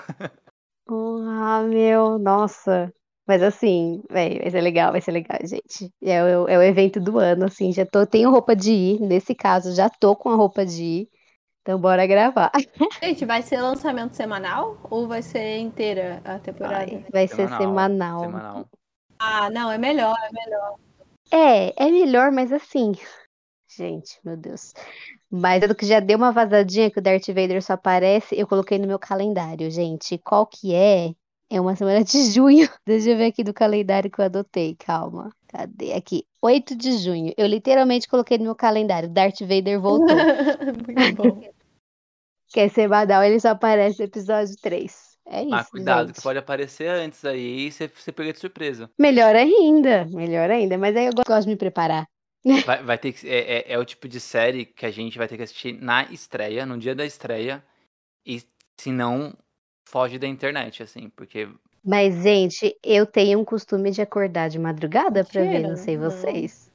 Ah, 0.89 1.61
meu, 1.61 2.19
nossa. 2.19 2.93
Mas 3.31 3.41
assim, 3.41 4.03
véi, 4.09 4.39
vai 4.39 4.51
ser 4.51 4.59
legal, 4.59 4.91
vai 4.91 4.99
ser 4.99 5.13
legal, 5.13 5.39
gente. 5.45 5.89
É 6.01 6.21
o, 6.21 6.49
é 6.49 6.57
o 6.57 6.61
evento 6.61 6.99
do 6.99 7.17
ano, 7.17 7.45
assim, 7.45 7.71
já 7.71 7.85
tô, 7.85 8.05
tenho 8.05 8.29
roupa 8.29 8.53
de 8.53 8.73
ir, 8.73 8.99
nesse 8.99 9.33
caso, 9.33 9.73
já 9.73 9.89
tô 9.89 10.17
com 10.17 10.27
a 10.27 10.35
roupa 10.35 10.65
de 10.65 10.83
ir. 10.83 11.09
Então 11.61 11.79
bora 11.79 12.05
gravar. 12.05 12.51
Gente, 13.01 13.23
vai 13.23 13.41
ser 13.41 13.61
lançamento 13.61 14.15
semanal 14.15 14.77
ou 14.89 15.07
vai 15.07 15.21
ser 15.21 15.59
inteira 15.59 16.21
a 16.25 16.39
temporada? 16.39 16.91
Vai, 16.91 17.05
vai 17.09 17.27
ser 17.29 17.47
semanal. 17.47 18.25
Semanal. 18.25 18.69
Ah, 19.17 19.49
não, 19.49 19.71
é 19.71 19.77
melhor, 19.77 20.17
é 20.21 20.33
melhor. 20.33 20.75
É, 21.31 21.85
é 21.85 21.89
melhor, 21.89 22.33
mas 22.33 22.51
assim. 22.51 22.91
Gente, 23.77 24.19
meu 24.25 24.35
Deus. 24.35 24.73
Mas 25.29 25.65
do 25.65 25.73
que 25.73 25.85
já 25.85 26.01
deu 26.01 26.17
uma 26.17 26.33
vazadinha 26.33 26.91
que 26.91 26.99
o 26.99 27.01
Darth 27.01 27.27
Vader 27.27 27.63
só 27.63 27.73
aparece, 27.73 28.37
eu 28.37 28.45
coloquei 28.45 28.77
no 28.77 28.87
meu 28.87 28.99
calendário, 28.99 29.71
gente. 29.71 30.17
Qual 30.17 30.45
que 30.45 30.75
é? 30.75 31.13
É 31.51 31.59
uma 31.59 31.75
semana 31.75 32.03
de 32.03 32.31
junho. 32.31 32.69
Deixa 32.87 33.09
eu 33.09 33.17
ver 33.17 33.25
aqui 33.25 33.43
do 33.43 33.53
calendário 33.53 34.09
que 34.09 34.19
eu 34.19 34.25
adotei. 34.25 34.75
Calma. 34.75 35.31
Cadê? 35.49 35.93
Aqui. 35.93 36.25
8 36.41 36.75
de 36.75 36.97
junho. 36.97 37.33
Eu 37.37 37.45
literalmente 37.45 38.07
coloquei 38.07 38.37
no 38.37 38.45
meu 38.45 38.55
calendário. 38.55 39.09
Darth 39.09 39.41
Vader 39.41 39.79
voltou. 39.81 40.07
Muito 40.87 41.15
bom. 41.15 41.41
que 42.47 42.59
é 42.59 42.69
semanal, 42.69 43.23
ele 43.23 43.39
só 43.39 43.49
aparece 43.49 43.99
no 43.99 44.05
episódio 44.05 44.55
3. 44.61 45.11
É 45.27 45.43
isso, 45.43 45.53
Ah, 45.53 45.63
cuidado, 45.63 46.07
gente. 46.07 46.15
que 46.17 46.21
pode 46.21 46.39
aparecer 46.39 46.87
antes 46.89 47.23
aí 47.23 47.67
e 47.67 47.71
você, 47.71 47.87
você 47.87 48.11
pega 48.11 48.33
de 48.33 48.39
surpresa. 48.39 48.89
Melhor 48.99 49.35
ainda, 49.35 50.05
melhor 50.05 50.49
ainda. 50.49 50.77
Mas 50.77 50.95
aí 50.95 51.05
eu 51.05 51.13
gosto 51.13 51.43
de 51.43 51.49
me 51.49 51.55
preparar. 51.55 52.07
Vai, 52.65 52.83
vai 52.83 52.97
ter 52.97 53.13
que. 53.13 53.29
É, 53.29 53.57
é- 53.59 53.73
é 53.73 53.77
o 53.77 53.85
tipo 53.85 54.07
de 54.07 54.19
série 54.19 54.65
que 54.65 54.85
a 54.85 54.91
gente 54.91 55.17
vai 55.17 55.27
ter 55.27 55.37
que 55.37 55.43
assistir 55.43 55.73
na 55.79 56.03
estreia, 56.11 56.65
no 56.65 56.77
dia 56.77 56.95
da 56.95 57.05
estreia. 57.05 57.63
E 58.25 58.41
se 58.79 58.91
não, 58.91 59.33
foge 59.91 60.17
da 60.17 60.27
internet, 60.27 60.81
assim, 60.81 61.09
porque. 61.15 61.49
Mas, 61.83 62.23
gente, 62.23 62.77
eu 62.81 63.05
tenho 63.05 63.39
um 63.39 63.45
costume 63.45 63.91
de 63.91 64.01
acordar 64.01 64.49
de 64.49 64.57
madrugada 64.57 65.25
pra 65.25 65.41
ver, 65.41 65.59
não 65.59 65.75
sei 65.75 65.97
não. 65.97 66.09
vocês. 66.09 66.71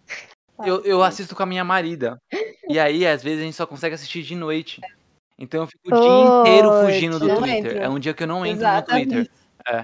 Eu, 0.64 0.82
eu 0.84 1.02
assisto 1.02 1.34
com 1.34 1.42
a 1.42 1.46
minha 1.46 1.64
marida. 1.64 2.20
E 2.68 2.78
aí, 2.78 3.06
às 3.06 3.22
vezes, 3.22 3.40
a 3.40 3.44
gente 3.44 3.56
só 3.56 3.66
consegue 3.66 3.94
assistir 3.94 4.22
de 4.22 4.34
noite. 4.34 4.80
Então 5.38 5.62
eu 5.62 5.66
fico 5.66 5.94
o 5.94 6.00
dia 6.00 6.40
inteiro 6.40 6.72
fugindo 6.82 7.18
do 7.18 7.28
Não 7.28 7.36
Twitter. 7.36 7.72
entro. 7.72 7.78
É 7.78 7.88
um 7.88 7.98
dia 7.98 8.14
que 8.14 8.22
eu 8.22 8.26
não 8.26 8.44
entro 8.44 8.66
no 8.66 8.82
Twitter. 8.82 9.30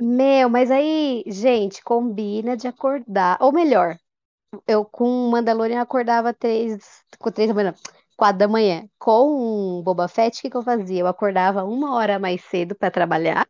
Meu, 0.01 0.49
mas 0.49 0.71
aí, 0.71 1.23
gente, 1.27 1.83
combina 1.83 2.57
de 2.57 2.67
acordar. 2.67 3.37
Ou 3.41 3.53
melhor, 3.53 3.97
eu 4.67 4.85
com 4.85 5.29
Mandalorian 5.31 5.81
acordava 5.81 6.33
três, 6.33 7.05
com 7.19 7.31
três 7.31 7.49
da 7.49 7.55
manhã, 7.55 7.75
quatro 8.17 8.39
da 8.39 8.49
manhã. 8.49 8.89
Com 8.99 9.83
Boba 9.85 10.09
Fett, 10.09 10.39
o 10.39 10.43
que 10.43 10.51
que 10.51 10.57
eu 10.57 10.63
fazia? 10.63 11.01
Eu 11.01 11.07
acordava 11.07 11.65
uma 11.65 11.95
hora 11.97 12.19
mais 12.19 12.43
cedo 12.45 12.75
pra 12.75 12.91
trabalhar, 12.91 13.47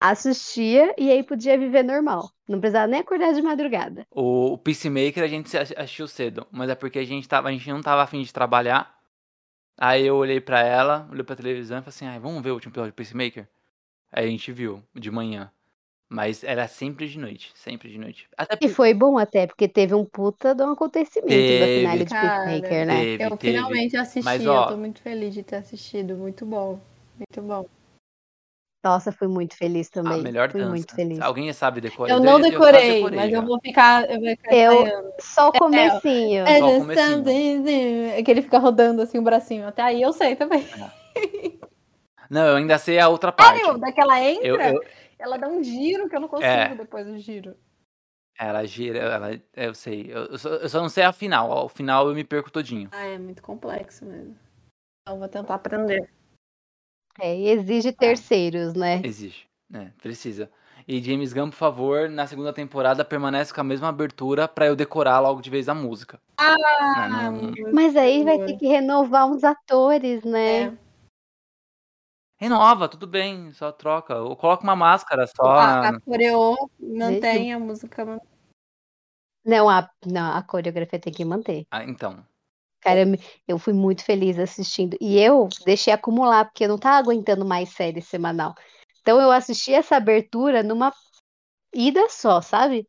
assistia 0.00 0.94
e 0.98 1.10
aí 1.10 1.22
podia 1.24 1.58
viver 1.58 1.82
normal. 1.84 2.30
Não 2.48 2.60
precisava 2.60 2.86
nem 2.88 3.00
acordar 3.00 3.34
de 3.34 3.42
madrugada. 3.42 4.06
O, 4.10 4.54
o 4.54 4.58
Peacemaker 4.58 5.22
a 5.22 5.28
gente 5.28 5.56
assi- 5.56 5.74
assistiu 5.76 6.08
cedo, 6.08 6.46
mas 6.50 6.70
é 6.70 6.74
porque 6.74 6.98
a 6.98 7.04
gente, 7.04 7.28
tava, 7.28 7.48
a 7.48 7.52
gente 7.52 7.70
não 7.70 7.82
tava 7.82 8.02
afim 8.02 8.22
de 8.22 8.32
trabalhar. 8.32 8.96
Aí 9.78 10.06
eu 10.06 10.16
olhei 10.16 10.40
pra 10.40 10.60
ela, 10.62 11.08
olhei 11.10 11.24
pra 11.24 11.36
televisão 11.36 11.78
e 11.78 11.82
falei 11.82 11.90
assim, 11.90 12.06
ai, 12.06 12.18
vamos 12.20 12.42
ver 12.42 12.50
o 12.52 12.54
último 12.54 12.72
episódio 12.72 12.92
do 12.92 12.96
Peacemaker? 12.96 13.48
Aí 14.12 14.26
a 14.26 14.30
gente 14.30 14.52
viu, 14.52 14.82
de 14.94 15.10
manhã. 15.10 15.52
Mas 16.08 16.44
era 16.44 16.68
sempre 16.68 17.08
de 17.08 17.18
noite, 17.18 17.50
sempre 17.56 17.90
de 17.90 17.98
noite. 17.98 18.28
Até 18.36 18.54
E 18.54 18.56
porque 18.58 18.68
foi 18.72 18.94
bom 18.94 19.18
até, 19.18 19.46
porque 19.46 19.66
teve 19.66 19.92
um 19.92 20.04
puta 20.04 20.54
de 20.54 20.62
um 20.62 20.70
acontecimento 20.70 21.28
da 21.28 21.66
Teve. 21.66 21.74
finale 21.80 22.04
de 22.04 22.10
Cara, 22.10 22.44
Peacemaker, 22.44 22.86
né? 22.86 23.00
teve, 23.00 23.24
Eu 23.24 23.30
teve. 23.36 23.52
finalmente 23.52 23.96
assisti, 23.96 24.24
Mas, 24.24 24.46
ó- 24.46 24.62
eu 24.62 24.68
tô 24.68 24.76
muito 24.76 25.02
feliz 25.02 25.34
de 25.34 25.42
ter 25.42 25.56
assistido. 25.56 26.16
Muito 26.16 26.46
bom. 26.46 26.78
Muito 27.18 27.42
bom. 27.42 27.66
Nossa, 28.84 29.10
fui 29.10 29.26
muito 29.26 29.56
feliz 29.56 29.88
a 29.88 29.92
também. 29.94 30.22
melhor 30.22 30.48
fui 30.52 30.60
dança. 30.60 30.70
muito 30.70 30.94
feliz. 30.94 31.20
Alguém 31.20 31.52
sabe 31.52 31.80
decorar? 31.80 32.14
Eu 32.14 32.20
não 32.20 32.40
decorei, 32.40 32.94
decorei 32.94 33.18
mas 33.18 33.30
já. 33.32 33.38
eu 33.38 33.44
vou 33.44 33.58
ficar. 33.60 34.08
Eu 34.08 34.20
vou 34.20 34.28
ficar 34.30 34.54
Eu-. 34.54 35.12
Só 35.18 35.48
o 35.48 35.52
comecinho. 35.52 36.46
É 36.46 36.58
Só 36.60 36.68
o 36.68 36.78
comecinho. 36.78 37.28
É 38.10 38.22
que 38.22 38.30
ele 38.30 38.42
fica 38.42 38.58
rodando 38.60 39.02
assim 39.02 39.18
o 39.18 39.22
bracinho. 39.22 39.66
Até 39.66 39.82
aí 39.82 40.00
eu 40.02 40.12
sei 40.12 40.36
também. 40.36 40.64
Não, 42.30 42.46
eu 42.46 42.56
ainda 42.56 42.78
sei 42.78 43.00
a 43.00 43.08
outra 43.08 43.32
parte. 43.32 43.58
Sério, 43.58 43.78
daquela 43.78 44.20
entra, 44.22 44.46
Eu, 44.46 44.60
eu- 44.60 44.84
ela 45.18 45.36
dá 45.36 45.48
um 45.48 45.62
giro 45.62 46.08
que 46.08 46.16
eu 46.16 46.20
não 46.20 46.28
consigo 46.28 46.46
É. 46.50 46.74
depois 46.74 47.06
do 47.06 47.18
giro. 47.18 47.56
ela 48.38 48.64
gira, 48.66 48.98
ela, 48.98 49.40
eu 49.54 49.74
sei. 49.74 50.06
Eu, 50.12 50.26
eu 50.26 50.38
só, 50.38 50.48
eu 50.50 50.68
só 50.68 50.80
não 50.80 50.88
sei 50.88 51.04
a 51.04 51.12
final. 51.12 51.50
Ao 51.50 51.68
final 51.68 52.08
eu 52.08 52.14
me 52.14 52.22
perco 52.24 52.50
todinho. 52.50 52.88
Ah, 52.92 53.04
é 53.06 53.18
muito 53.18 53.42
complexo 53.42 54.04
mesmo. 54.04 54.36
Então 55.02 55.18
vou 55.18 55.28
tentar 55.28 55.54
aprender. 55.54 56.10
É, 57.18 57.34
e 57.34 57.48
exige 57.48 57.92
terceiros, 57.92 58.74
né? 58.74 59.00
Existe, 59.02 59.48
né? 59.70 59.92
Precisa. 60.02 60.50
E 60.86 61.02
James 61.02 61.32
Gunn, 61.32 61.48
por 61.48 61.56
favor, 61.56 62.10
na 62.10 62.26
segunda 62.26 62.52
temporada 62.52 63.04
permanece 63.04 63.54
com 63.54 63.60
a 63.60 63.64
mesma 63.64 63.88
abertura 63.88 64.46
pra 64.46 64.66
eu 64.66 64.76
decorar 64.76 65.18
logo 65.20 65.40
de 65.40 65.48
vez 65.48 65.68
a 65.68 65.74
música. 65.74 66.20
Ah, 66.38 67.08
Não, 67.08 67.32
não- 67.32 67.42
muito 67.42 67.74
Mas 67.74 67.96
aí 67.96 68.22
vai 68.22 68.38
ter 68.38 68.58
que 68.58 68.66
renovar 68.68 69.26
uns 69.26 69.42
atores, 69.42 70.22
né? 70.24 70.64
É. 70.64 70.72
Renova, 72.38 72.88
tudo 72.88 73.06
bem, 73.06 73.52
só 73.52 73.72
troca. 73.72 74.16
Ou 74.20 74.36
coloca 74.36 74.62
uma 74.62 74.76
máscara 74.76 75.26
só. 75.26 75.44
A, 75.44 75.88
a 75.88 76.00
coreô 76.00 76.70
mantém 76.78 77.52
a 77.52 77.58
música. 77.58 78.04
Não, 79.44 79.68
a, 79.68 79.88
não, 80.04 80.36
a 80.36 80.42
coreografia 80.42 80.98
tem 80.98 81.12
que 81.12 81.24
manter. 81.24 81.66
Ah, 81.70 81.84
então. 81.84 82.26
Cara, 82.80 83.00
eu 83.48 83.58
fui 83.58 83.72
muito 83.72 84.04
feliz 84.04 84.38
assistindo. 84.38 84.96
E 85.00 85.18
eu 85.18 85.48
deixei 85.64 85.92
acumular, 85.92 86.44
porque 86.44 86.64
eu 86.64 86.68
não 86.68 86.78
tava 86.78 86.98
aguentando 86.98 87.44
mais 87.44 87.70
série 87.70 88.02
semanal. 88.02 88.54
Então 89.00 89.20
eu 89.20 89.30
assisti 89.30 89.72
essa 89.72 89.96
abertura 89.96 90.62
numa 90.62 90.92
ida 91.74 92.08
só, 92.08 92.40
sabe? 92.40 92.88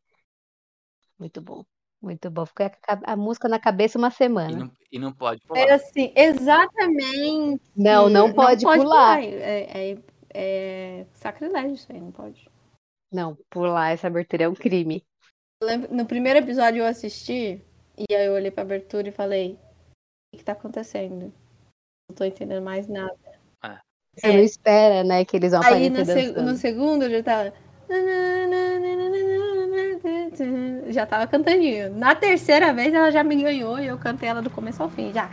Muito 1.18 1.42
bom. 1.42 1.64
Muito 2.02 2.30
bom. 2.30 2.46
Ficou 2.46 2.70
a, 2.88 3.16
música 3.16 3.48
na 3.48 3.60
cabeça 3.60 3.98
uma 3.98 4.10
E 4.10 4.12
semana. 4.12 4.58
não, 4.58 4.72
e 4.92 5.00
não 5.00 5.12
pode 5.12 5.42
É 5.44 5.48
pular. 5.48 5.74
assim, 5.74 6.14
exatamente. 6.16 7.62
Não, 7.76 8.10
não 8.10 8.32
pode 8.32 8.64
pular. 8.64 9.22
É, 9.24 9.92
é, 9.94 9.98
é 10.34 11.06
sacrilégio 11.14 11.74
isso 11.74 11.92
aí, 11.92 12.00
não 12.00 12.12
pode. 12.12 12.48
Não, 13.12 13.38
pular 13.50 13.92
essa 13.92 14.08
abertura 14.08 14.44
é 14.44 14.50
um 14.50 14.54
crime. 14.54 15.04
No 15.90 16.06
primeiro 16.06 16.40
episódio 16.40 16.80
eu 16.82 16.86
assisti, 16.86 17.60
e 17.98 18.14
aí 18.14 18.26
eu 18.28 18.34
olhei 18.34 18.52
pra 18.52 18.62
abertura 18.62 19.08
e 19.08 19.12
falei, 19.12 19.58
que 20.36 20.44
tá 20.44 20.52
acontecendo. 20.52 21.34
Não 22.10 22.16
tô 22.16 22.24
entendendo 22.24 22.64
mais 22.64 22.88
nada. 22.88 23.18
Você 24.16 24.34
não 24.34 24.40
espera, 24.40 25.04
né, 25.04 25.24
que 25.26 25.36
eles 25.38 25.52
vão 25.52 25.62
Aí 25.62 25.88
aparecer 25.88 25.92
no, 25.92 26.06
seg- 26.06 26.38
no 26.38 26.56
segundo 26.56 27.04
eu 27.04 27.10
já 27.12 27.24
tava. 27.24 27.54
Já 30.90 31.06
tava 31.06 31.28
cantandinho. 31.28 31.94
Na 31.96 32.16
terceira 32.16 32.74
vez 32.74 32.94
ela 32.94 33.12
já 33.12 33.24
me 33.24 33.36
ganhou 33.42 33.80
e 33.80 33.88
eu 33.88 33.98
cantei 33.98 34.30
ela 34.30 34.42
do 34.42 34.50
começo 34.50 34.82
ao 34.84 34.90
fim. 34.90 35.12
Já. 35.14 35.30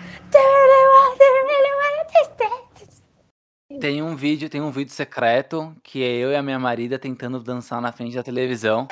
Tem 3.80 4.02
um 4.02 4.14
vídeo, 4.14 4.48
tem 4.48 4.60
um 4.60 4.70
vídeo 4.70 4.92
secreto 4.92 5.74
que 5.82 6.02
é 6.02 6.12
eu 6.16 6.30
e 6.30 6.36
a 6.36 6.42
minha 6.42 6.58
marida 6.58 6.98
tentando 6.98 7.40
dançar 7.40 7.80
na 7.80 7.90
frente 7.90 8.14
da 8.14 8.22
televisão. 8.22 8.86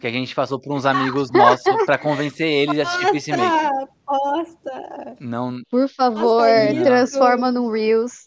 Que 0.00 0.06
a 0.06 0.10
gente 0.10 0.34
passou 0.34 0.58
por 0.58 0.74
uns 0.74 0.86
amigos 0.86 1.30
nossos 1.30 1.84
pra 1.84 1.98
convencer 1.98 2.48
eles 2.48 2.78
a 2.80 2.82
assistir 2.82 3.12
Peacemaker. 3.12 3.70
Posta, 4.06 4.56
posta. 4.64 5.16
Não. 5.20 5.60
Por 5.70 5.86
favor, 5.88 6.46
transforma 6.82 7.52
num 7.52 7.70
Reels. 7.70 8.26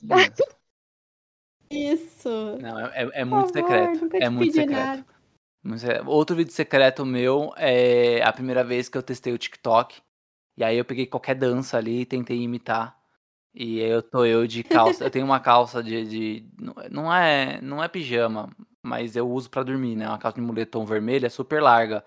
Isso. 1.71 2.57
Não, 2.61 2.79
é, 2.79 3.03
é- 3.03 3.21
é 3.21 3.25
muito 3.25 3.51
favor, 3.53 3.67
secreto. 3.69 4.01
nunca 4.03 4.17
te 4.19 4.23
É 4.23 4.29
muito 4.29 4.51
pedi 4.53 4.59
secreto. 4.61 4.85
nada. 4.85 5.05
Secreto. 5.77 6.09
Outro 6.09 6.35
vídeo 6.35 6.53
secreto 6.53 7.05
meu 7.05 7.53
é 7.57 8.21
a 8.23 8.31
primeira 8.31 8.63
vez 8.63 8.87
que 8.87 8.97
eu 8.97 9.03
testei 9.03 9.33
o 9.33 9.37
TikTok. 9.37 10.01
E 10.57 10.63
aí 10.63 10.77
eu 10.77 10.85
peguei 10.85 11.05
qualquer 11.05 11.35
dança 11.35 11.77
ali 11.77 12.01
e 12.01 12.05
tentei 12.05 12.37
imitar. 12.41 12.97
E 13.53 13.79
eu 13.79 14.01
tô 14.01 14.25
eu 14.25 14.45
de 14.47 14.63
calça. 14.63 15.03
Eu 15.03 15.11
tenho 15.11 15.25
uma 15.25 15.39
calça 15.39 15.81
de. 15.83 16.05
de- 16.05 16.45
não- 16.89 17.13
é, 17.13 17.59
não 17.61 17.83
é 17.83 17.87
pijama, 17.87 18.49
mas 18.83 19.15
eu 19.15 19.29
uso 19.29 19.49
pra 19.49 19.63
dormir, 19.63 19.95
né? 19.95 20.07
Uma 20.07 20.17
calça 20.17 20.35
de 20.39 20.41
moletom 20.45 20.85
vermelha, 20.85 21.29
super 21.29 21.61
larga. 21.61 22.03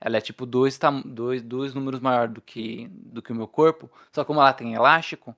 Ela 0.00 0.18
é 0.18 0.20
tipo 0.20 0.44
dois, 0.46 0.78
dois, 1.04 1.42
dois 1.42 1.74
números 1.74 2.00
maior 2.00 2.28
do 2.28 2.40
que, 2.40 2.88
do 2.90 3.22
que 3.22 3.32
o 3.32 3.34
meu 3.34 3.48
corpo. 3.48 3.90
Só 4.12 4.24
como 4.24 4.40
ela 4.40 4.52
tem 4.52 4.74
elástico, 4.74 5.34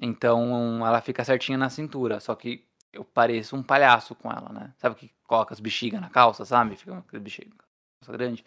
então 0.00 0.86
ela 0.86 1.00
fica 1.00 1.24
certinha 1.24 1.56
na 1.58 1.70
cintura. 1.70 2.20
Só 2.20 2.34
que 2.34 2.64
eu 2.96 3.04
pareço 3.04 3.54
um 3.54 3.62
palhaço 3.62 4.14
com 4.14 4.30
ela, 4.30 4.48
né? 4.52 4.74
Sabe 4.78 4.94
que 4.96 5.14
coloca 5.24 5.52
as 5.54 5.60
bexigas 5.60 6.00
na 6.00 6.10
calça, 6.10 6.44
sabe? 6.44 6.76
Fica 6.76 6.98
aquele 6.98 7.22
bexiga 7.22 7.50
calça 8.00 8.12
grande. 8.12 8.44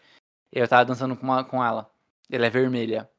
E 0.51 0.59
eu 0.59 0.67
tava 0.67 0.85
dançando 0.85 1.15
com, 1.15 1.23
uma, 1.23 1.43
com 1.43 1.63
ela. 1.63 1.89
Ela 2.29 2.47
é 2.47 2.49
vermelha. 2.49 3.09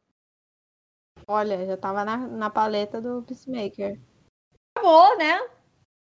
Olha, 1.27 1.65
já 1.67 1.77
tava 1.77 2.05
na, 2.05 2.17
na 2.17 2.51
paleta 2.51 3.01
do 3.01 3.23
Peacemaker. 3.23 4.01
Acabou, 4.77 5.17
né? 5.17 5.39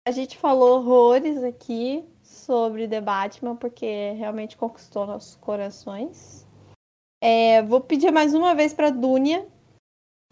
A 0.06 0.10
gente 0.10 0.38
falou 0.38 0.78
horrores 0.78 1.42
aqui 1.44 2.08
sobre 2.22 2.88
The 2.88 3.00
Batman, 3.00 3.56
porque 3.56 4.12
realmente 4.12 4.56
conquistou 4.56 5.06
nossos 5.06 5.36
corações. 5.36 6.46
É, 7.22 7.62
vou 7.62 7.80
pedir 7.80 8.10
mais 8.10 8.34
uma 8.34 8.54
vez 8.54 8.74
pra 8.74 8.90
Dunia 8.90 9.46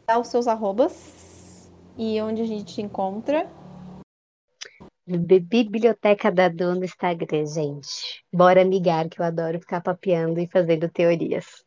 dar 0.06 0.18
os 0.18 0.28
seus 0.28 0.48
arrobas 0.48 1.70
e 1.96 2.20
onde 2.20 2.42
a 2.42 2.46
gente 2.46 2.74
te 2.74 2.82
encontra. 2.82 3.48
Bi- 5.18 5.40
Biblioteca 5.40 6.30
da 6.30 6.48
Dona 6.48 6.76
no 6.76 6.84
Instagram, 6.84 7.46
gente. 7.46 8.24
Bora 8.32 8.62
ligar, 8.62 9.08
que 9.08 9.20
eu 9.20 9.24
adoro 9.24 9.60
ficar 9.60 9.80
papeando 9.80 10.38
e 10.40 10.46
fazendo 10.46 10.88
teorias. 10.88 11.64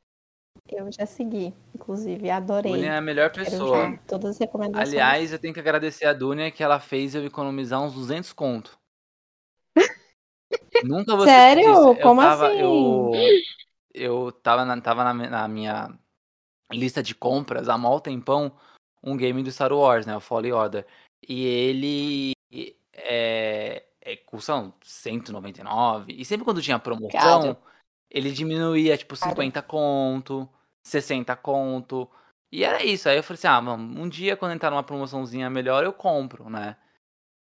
Eu 0.70 0.90
já 0.92 1.06
segui, 1.06 1.54
inclusive, 1.76 2.30
adorei. 2.30 2.72
Dunia 2.72 2.94
é 2.94 2.98
a 2.98 3.02
melhor 3.02 3.32
pessoa. 3.32 4.00
todas 4.08 4.32
as 4.32 4.40
recomendações. 4.40 4.90
Aliás, 4.90 5.32
eu 5.32 5.40
tenho 5.40 5.54
que 5.54 5.60
agradecer 5.60 6.06
a 6.06 6.14
Dunia 6.14 6.52
que 6.52 6.64
ela 6.64 6.80
fez 6.80 7.14
eu 7.14 7.26
economizar 7.26 7.82
uns 7.82 7.94
200 7.94 8.32
conto. 8.32 8.78
Nunca 10.84 11.16
vou 11.16 11.26
esquecer 11.26 11.64
Sério? 11.64 11.96
Como 12.02 12.22
tava, 12.22 12.48
assim? 12.48 12.60
Eu, 12.60 13.12
eu 13.94 14.32
tava, 14.32 14.64
na, 14.64 14.80
tava 14.80 15.04
na, 15.04 15.14
na 15.14 15.48
minha 15.48 15.90
lista 16.72 17.04
de 17.04 17.14
compras 17.14 17.70
há 17.70 17.78
mó 17.78 18.00
tempão 18.00 18.52
um 19.04 19.18
game 19.18 19.44
do 19.44 19.52
Star 19.52 19.74
Wars, 19.74 20.06
né? 20.06 20.16
O 20.16 20.22
Fallen 20.22 20.54
Order. 20.54 20.86
E 21.28 21.46
ele 21.46 22.33
é, 22.94 23.84
é, 24.02 24.16
custa 24.18 24.56
uns 24.56 24.74
199. 24.84 26.14
E 26.14 26.24
sempre 26.24 26.46
quando 26.46 26.62
tinha 26.62 26.78
promoção, 26.80 27.58
ele 28.10 28.32
diminuía, 28.32 28.98
tipo, 28.98 29.18
Caro. 29.18 29.32
50 29.32 29.62
conto, 29.62 30.50
60 30.84 31.36
conto. 31.36 32.10
E 32.52 32.64
era 32.64 32.84
isso. 32.84 33.10
Aí 33.10 33.18
eu 33.18 33.24
falei 33.24 33.38
assim, 33.40 33.48
ah, 33.48 33.62
mano, 33.62 34.02
um 34.02 34.08
dia 34.08 34.38
quando 34.38 34.54
entrar 34.54 34.70
numa 34.70 34.84
promoçãozinha 34.84 35.50
melhor, 35.50 35.84
eu 35.84 35.92
compro, 35.94 36.50
né? 36.50 36.78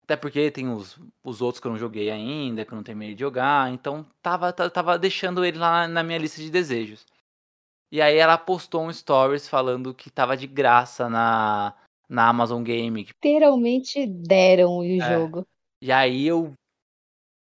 Até 0.05 0.17
porque 0.17 0.51
tem 0.51 0.69
os, 0.69 0.99
os 1.23 1.41
outros 1.41 1.61
que 1.61 1.67
eu 1.67 1.71
não 1.71 1.79
joguei 1.79 2.11
ainda, 2.11 2.65
que 2.65 2.73
eu 2.73 2.77
não 2.77 2.83
terminei 2.83 3.15
de 3.15 3.21
jogar. 3.21 3.71
Então 3.71 4.05
tava, 4.21 4.53
ta- 4.53 4.71
tava 4.71 4.99
deixando 4.99 5.45
ele 5.45 5.59
lá 5.59 5.87
na 5.87 6.03
minha 6.03 6.19
lista 6.19 6.41
de 6.41 6.51
desejos. 6.51 7.07
E 7.91 8.01
aí 8.01 8.17
ela 8.17 8.39
postou 8.39 8.83
um 8.83 8.93
stories 8.93 9.47
falando 9.47 9.95
que 9.95 10.11
tava 10.11 10.37
de 10.37 10.47
graça 10.47 11.09
na, 11.11 11.75
na 12.13 12.29
Amazon 12.29 12.63
Game. 12.63 13.05
Literalmente 13.05 14.07
deram 14.07 14.79
o 14.79 14.85
É. 14.85 15.01
jogo. 15.01 15.47
E 15.81 15.91
aí 15.91 16.27
eu 16.27 16.53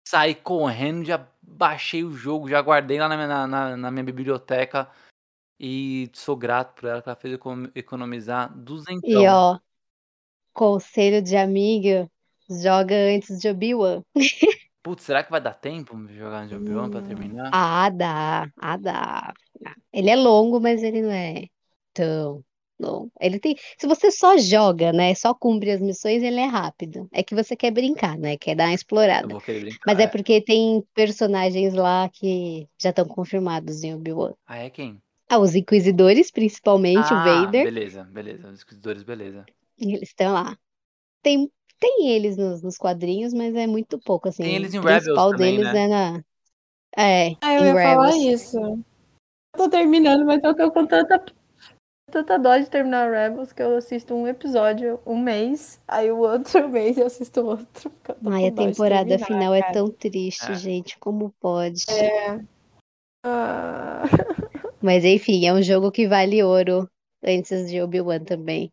saí 0.06 0.34
correndo, 0.34 1.04
já 1.04 1.24
baixei 1.40 2.02
o 2.02 2.12
jogo, 2.12 2.48
já 2.48 2.60
guardei 2.60 2.98
lá 2.98 3.08
na 3.08 3.16
minha, 3.16 3.46
na- 3.46 3.76
na, 3.76 3.90
minha 3.90 4.04
biblioteca. 4.04 4.90
E 5.58 6.10
sou 6.12 6.36
grato 6.36 6.74
por 6.74 6.88
ela 6.88 7.00
que 7.00 7.08
ela 7.08 7.16
fez 7.16 7.38
economizar 7.74 8.52
duzentão. 8.58 9.22
E 9.22 9.26
ó, 9.28 9.58
conselho 10.52 11.22
de 11.22 11.36
amigo, 11.36 12.10
joga 12.50 12.94
antes 12.94 13.38
de 13.38 13.48
Obi-Wan. 13.48 14.02
Putz, 14.82 15.04
será 15.04 15.24
que 15.24 15.30
vai 15.30 15.40
dar 15.40 15.54
tempo 15.54 15.96
de 16.06 16.16
jogar 16.16 16.46
no 16.46 16.56
Obi-Wan 16.56 16.90
pra 16.90 17.02
terminar? 17.02 17.50
Ah, 17.52 17.88
dá, 17.88 18.48
ah, 18.58 18.76
dá. 18.76 19.34
Ele 19.92 20.10
é 20.10 20.16
longo, 20.16 20.60
mas 20.60 20.82
ele 20.82 21.00
não 21.02 21.10
é 21.10 21.46
tão 21.94 22.44
longo. 22.78 23.10
Ele 23.20 23.38
tem. 23.38 23.56
Se 23.78 23.86
você 23.86 24.10
só 24.10 24.36
joga, 24.38 24.92
né? 24.92 25.14
Só 25.14 25.34
cumpre 25.34 25.70
as 25.70 25.80
missões, 25.80 26.22
ele 26.22 26.40
é 26.40 26.46
rápido. 26.46 27.08
É 27.12 27.22
que 27.22 27.34
você 27.34 27.56
quer 27.56 27.70
brincar, 27.70 28.18
né? 28.18 28.36
Quer 28.36 28.54
dar 28.54 28.64
uma 28.64 28.70
Eu 28.70 28.74
explorada. 28.74 29.28
vou 29.28 29.40
querer 29.40 29.60
brincar. 29.60 29.80
Mas 29.86 29.98
é 29.98 30.02
é. 30.04 30.06
porque 30.06 30.40
tem 30.40 30.82
personagens 30.94 31.74
lá 31.74 32.08
que 32.08 32.68
já 32.78 32.90
estão 32.90 33.04
confirmados 33.06 33.82
em 33.82 33.94
Obi-Wan. 33.94 34.34
Ah, 34.46 34.58
é 34.58 34.70
quem? 34.70 35.00
Ah, 35.28 35.38
os 35.38 35.54
Inquisidores, 35.54 36.30
principalmente 36.30 37.12
o 37.12 37.16
Ah, 37.16 37.24
Vader, 37.24 37.64
beleza, 37.64 38.04
beleza. 38.04 38.48
Os 38.50 38.62
Inquisidores, 38.62 39.02
beleza. 39.02 39.44
eles 39.78 40.02
estão 40.02 40.32
lá. 40.32 40.56
Tem, 41.22 41.50
tem 41.80 42.08
eles 42.10 42.36
nos, 42.36 42.62
nos 42.62 42.76
quadrinhos, 42.76 43.34
mas 43.34 43.54
é 43.54 43.66
muito 43.66 43.98
pouco, 43.98 44.28
assim. 44.28 44.42
Tem 44.44 44.54
eles 44.56 44.72
em 44.74 44.78
o 44.78 44.82
principal 44.82 45.30
Rebels 45.30 45.32
também, 45.32 45.56
deles 45.56 45.72
né? 45.72 45.84
é 45.84 45.88
na. 45.88 46.24
É, 46.96 47.36
Ah, 47.40 47.54
eu 47.54 47.64
ia 47.64 47.74
falar 47.74 48.10
Rebels. 48.10 48.42
isso. 48.42 48.58
Eu 48.58 48.84
tô 49.56 49.68
terminando, 49.70 50.24
mas 50.26 50.42
eu 50.44 50.54
tô 50.54 50.70
com 50.70 50.86
tanta, 50.86 51.24
tanta 52.10 52.38
dó 52.38 52.56
de 52.56 52.70
terminar 52.70 53.10
Rebels 53.10 53.52
que 53.52 53.62
eu 53.62 53.76
assisto 53.76 54.14
um 54.14 54.26
episódio 54.26 55.00
um 55.04 55.18
mês, 55.18 55.80
aí 55.86 56.10
o 56.10 56.18
outro 56.18 56.68
mês 56.68 56.96
eu 56.96 57.06
assisto 57.06 57.44
outro. 57.44 57.90
eu 58.08 58.32
Ai, 58.32 58.46
a 58.46 58.52
temporada 58.52 59.04
terminar, 59.06 59.26
final 59.26 59.54
é 59.54 59.60
cara. 59.60 59.72
tão 59.72 59.90
triste, 59.90 60.52
É. 60.52 60.54
gente. 60.54 60.98
Como 60.98 61.30
pode? 61.40 61.84
Ah, 63.24 64.02
Mas 64.80 65.04
enfim, 65.04 65.46
é 65.46 65.52
um 65.52 65.62
jogo 65.62 65.90
que 65.90 66.06
vale 66.06 66.42
ouro 66.42 66.88
antes 67.24 67.68
de 67.68 67.80
Obi-Wan 67.82 68.22
também. 68.24 68.72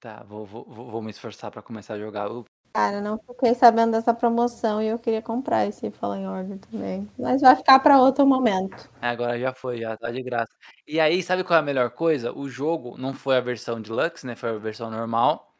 Tá, 0.00 0.22
vou, 0.24 0.44
vou, 0.44 0.64
vou 0.64 1.00
me 1.00 1.10
esforçar 1.10 1.50
pra 1.50 1.62
começar 1.62 1.94
a 1.94 1.98
jogar. 1.98 2.26
Eu- 2.26 2.44
cara, 2.72 3.00
não 3.00 3.18
fiquei 3.18 3.54
sabendo 3.54 3.92
dessa 3.92 4.14
promoção 4.14 4.82
e 4.82 4.88
eu 4.88 4.98
queria 4.98 5.22
comprar 5.22 5.66
esse 5.66 5.90
Fallen 5.90 6.26
Order 6.28 6.58
também. 6.58 7.08
Mas 7.18 7.40
vai 7.40 7.54
ficar 7.56 7.78
pra 7.80 8.00
outro 8.00 8.26
momento. 8.26 8.90
É, 9.00 9.08
agora 9.08 9.38
já 9.38 9.52
foi, 9.52 9.78
já 9.80 9.96
tá 9.96 10.10
de 10.10 10.22
graça. 10.22 10.52
E 10.86 10.98
aí, 11.00 11.22
sabe 11.22 11.44
qual 11.44 11.56
é 11.56 11.60
a 11.60 11.64
melhor 11.64 11.90
coisa? 11.90 12.32
O 12.32 12.48
jogo 12.48 12.96
não 12.96 13.12
foi 13.12 13.36
a 13.36 13.40
versão 13.40 13.80
deluxe, 13.80 14.26
né? 14.26 14.34
Foi 14.34 14.50
a 14.50 14.58
versão 14.58 14.90
normal. 14.90 15.52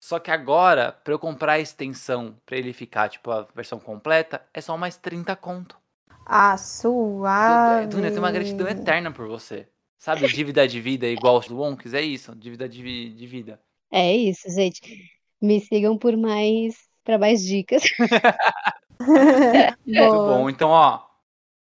Só 0.00 0.18
que 0.18 0.30
agora, 0.30 0.92
pra 0.92 1.14
eu 1.14 1.18
comprar 1.18 1.52
a 1.52 1.60
extensão 1.60 2.36
pra 2.44 2.56
ele 2.56 2.72
ficar, 2.72 3.08
tipo, 3.08 3.30
a 3.30 3.42
versão 3.54 3.78
completa, 3.78 4.44
é 4.52 4.60
só 4.60 4.76
mais 4.76 4.96
30 4.96 5.36
conto. 5.36 5.78
Ah, 6.26 6.56
suave. 6.56 7.86
Dunia, 7.86 8.10
tem 8.10 8.18
uma 8.18 8.32
gratidão 8.32 8.68
eterna 8.68 9.12
por 9.12 9.28
você. 9.28 9.68
Sabe, 9.98 10.26
dívida 10.26 10.66
de 10.66 10.80
vida 10.80 11.06
igual 11.06 11.38
os 11.38 11.48
Wonks? 11.48 11.94
É 11.94 12.00
isso, 12.00 12.34
dívida 12.34 12.68
de, 12.68 13.14
de 13.14 13.26
vida. 13.26 13.60
É 13.92 14.12
isso, 14.16 14.50
gente. 14.50 15.21
Me 15.42 15.60
sigam 15.60 15.98
por 15.98 16.16
mais 16.16 16.76
para 17.04 17.18
mais 17.18 17.42
dicas. 17.42 17.82
Muito 19.84 20.12
bom. 20.12 20.48
Então, 20.48 20.70
ó, 20.70 21.00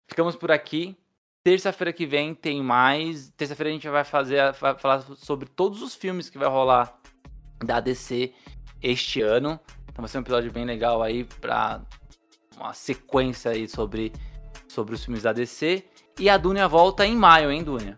ficamos 0.07 0.35
por 0.35 0.51
aqui. 0.51 0.97
Terça-feira 1.43 1.93
que 1.93 2.05
vem 2.05 2.33
tem 2.33 2.61
mais. 2.61 3.29
Terça-feira 3.37 3.69
a 3.69 3.73
gente 3.73 3.87
vai 3.87 4.03
fazer 4.03 4.51
vai 4.53 4.77
falar 4.77 5.01
sobre 5.15 5.47
todos 5.47 5.81
os 5.81 5.95
filmes 5.95 6.29
que 6.29 6.37
vai 6.37 6.49
rolar 6.49 6.99
da 7.63 7.79
DC 7.79 8.33
este 8.81 9.21
ano. 9.21 9.59
Então 9.83 10.01
vai 10.01 10.09
ser 10.09 10.17
um 10.17 10.21
episódio 10.21 10.51
bem 10.51 10.65
legal 10.65 11.01
aí 11.01 11.23
pra 11.23 11.81
uma 12.57 12.73
sequência 12.73 13.51
aí 13.51 13.67
sobre, 13.67 14.11
sobre 14.67 14.93
os 14.93 15.05
filmes 15.05 15.23
da 15.23 15.31
DC. 15.31 15.85
E 16.19 16.29
a 16.29 16.37
Dunia 16.37 16.67
volta 16.67 17.05
em 17.05 17.15
maio, 17.15 17.51
hein, 17.51 17.63
Dunia? 17.63 17.97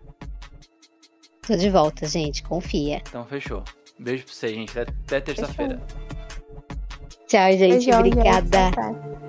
Tô 1.42 1.56
de 1.56 1.70
volta, 1.70 2.06
gente. 2.06 2.44
Confia. 2.44 3.02
Então 3.08 3.26
fechou. 3.26 3.64
Beijo 4.00 4.24
pra 4.24 4.34
você, 4.34 4.48
gente. 4.54 4.80
Até, 4.80 5.20
terça-feira. 5.20 5.82
Tchau, 7.28 7.52
gente. 7.52 7.60
Beijão, 7.60 8.04
gente. 8.04 8.18
Obrigada. 8.18 8.68
Até. 8.70 9.29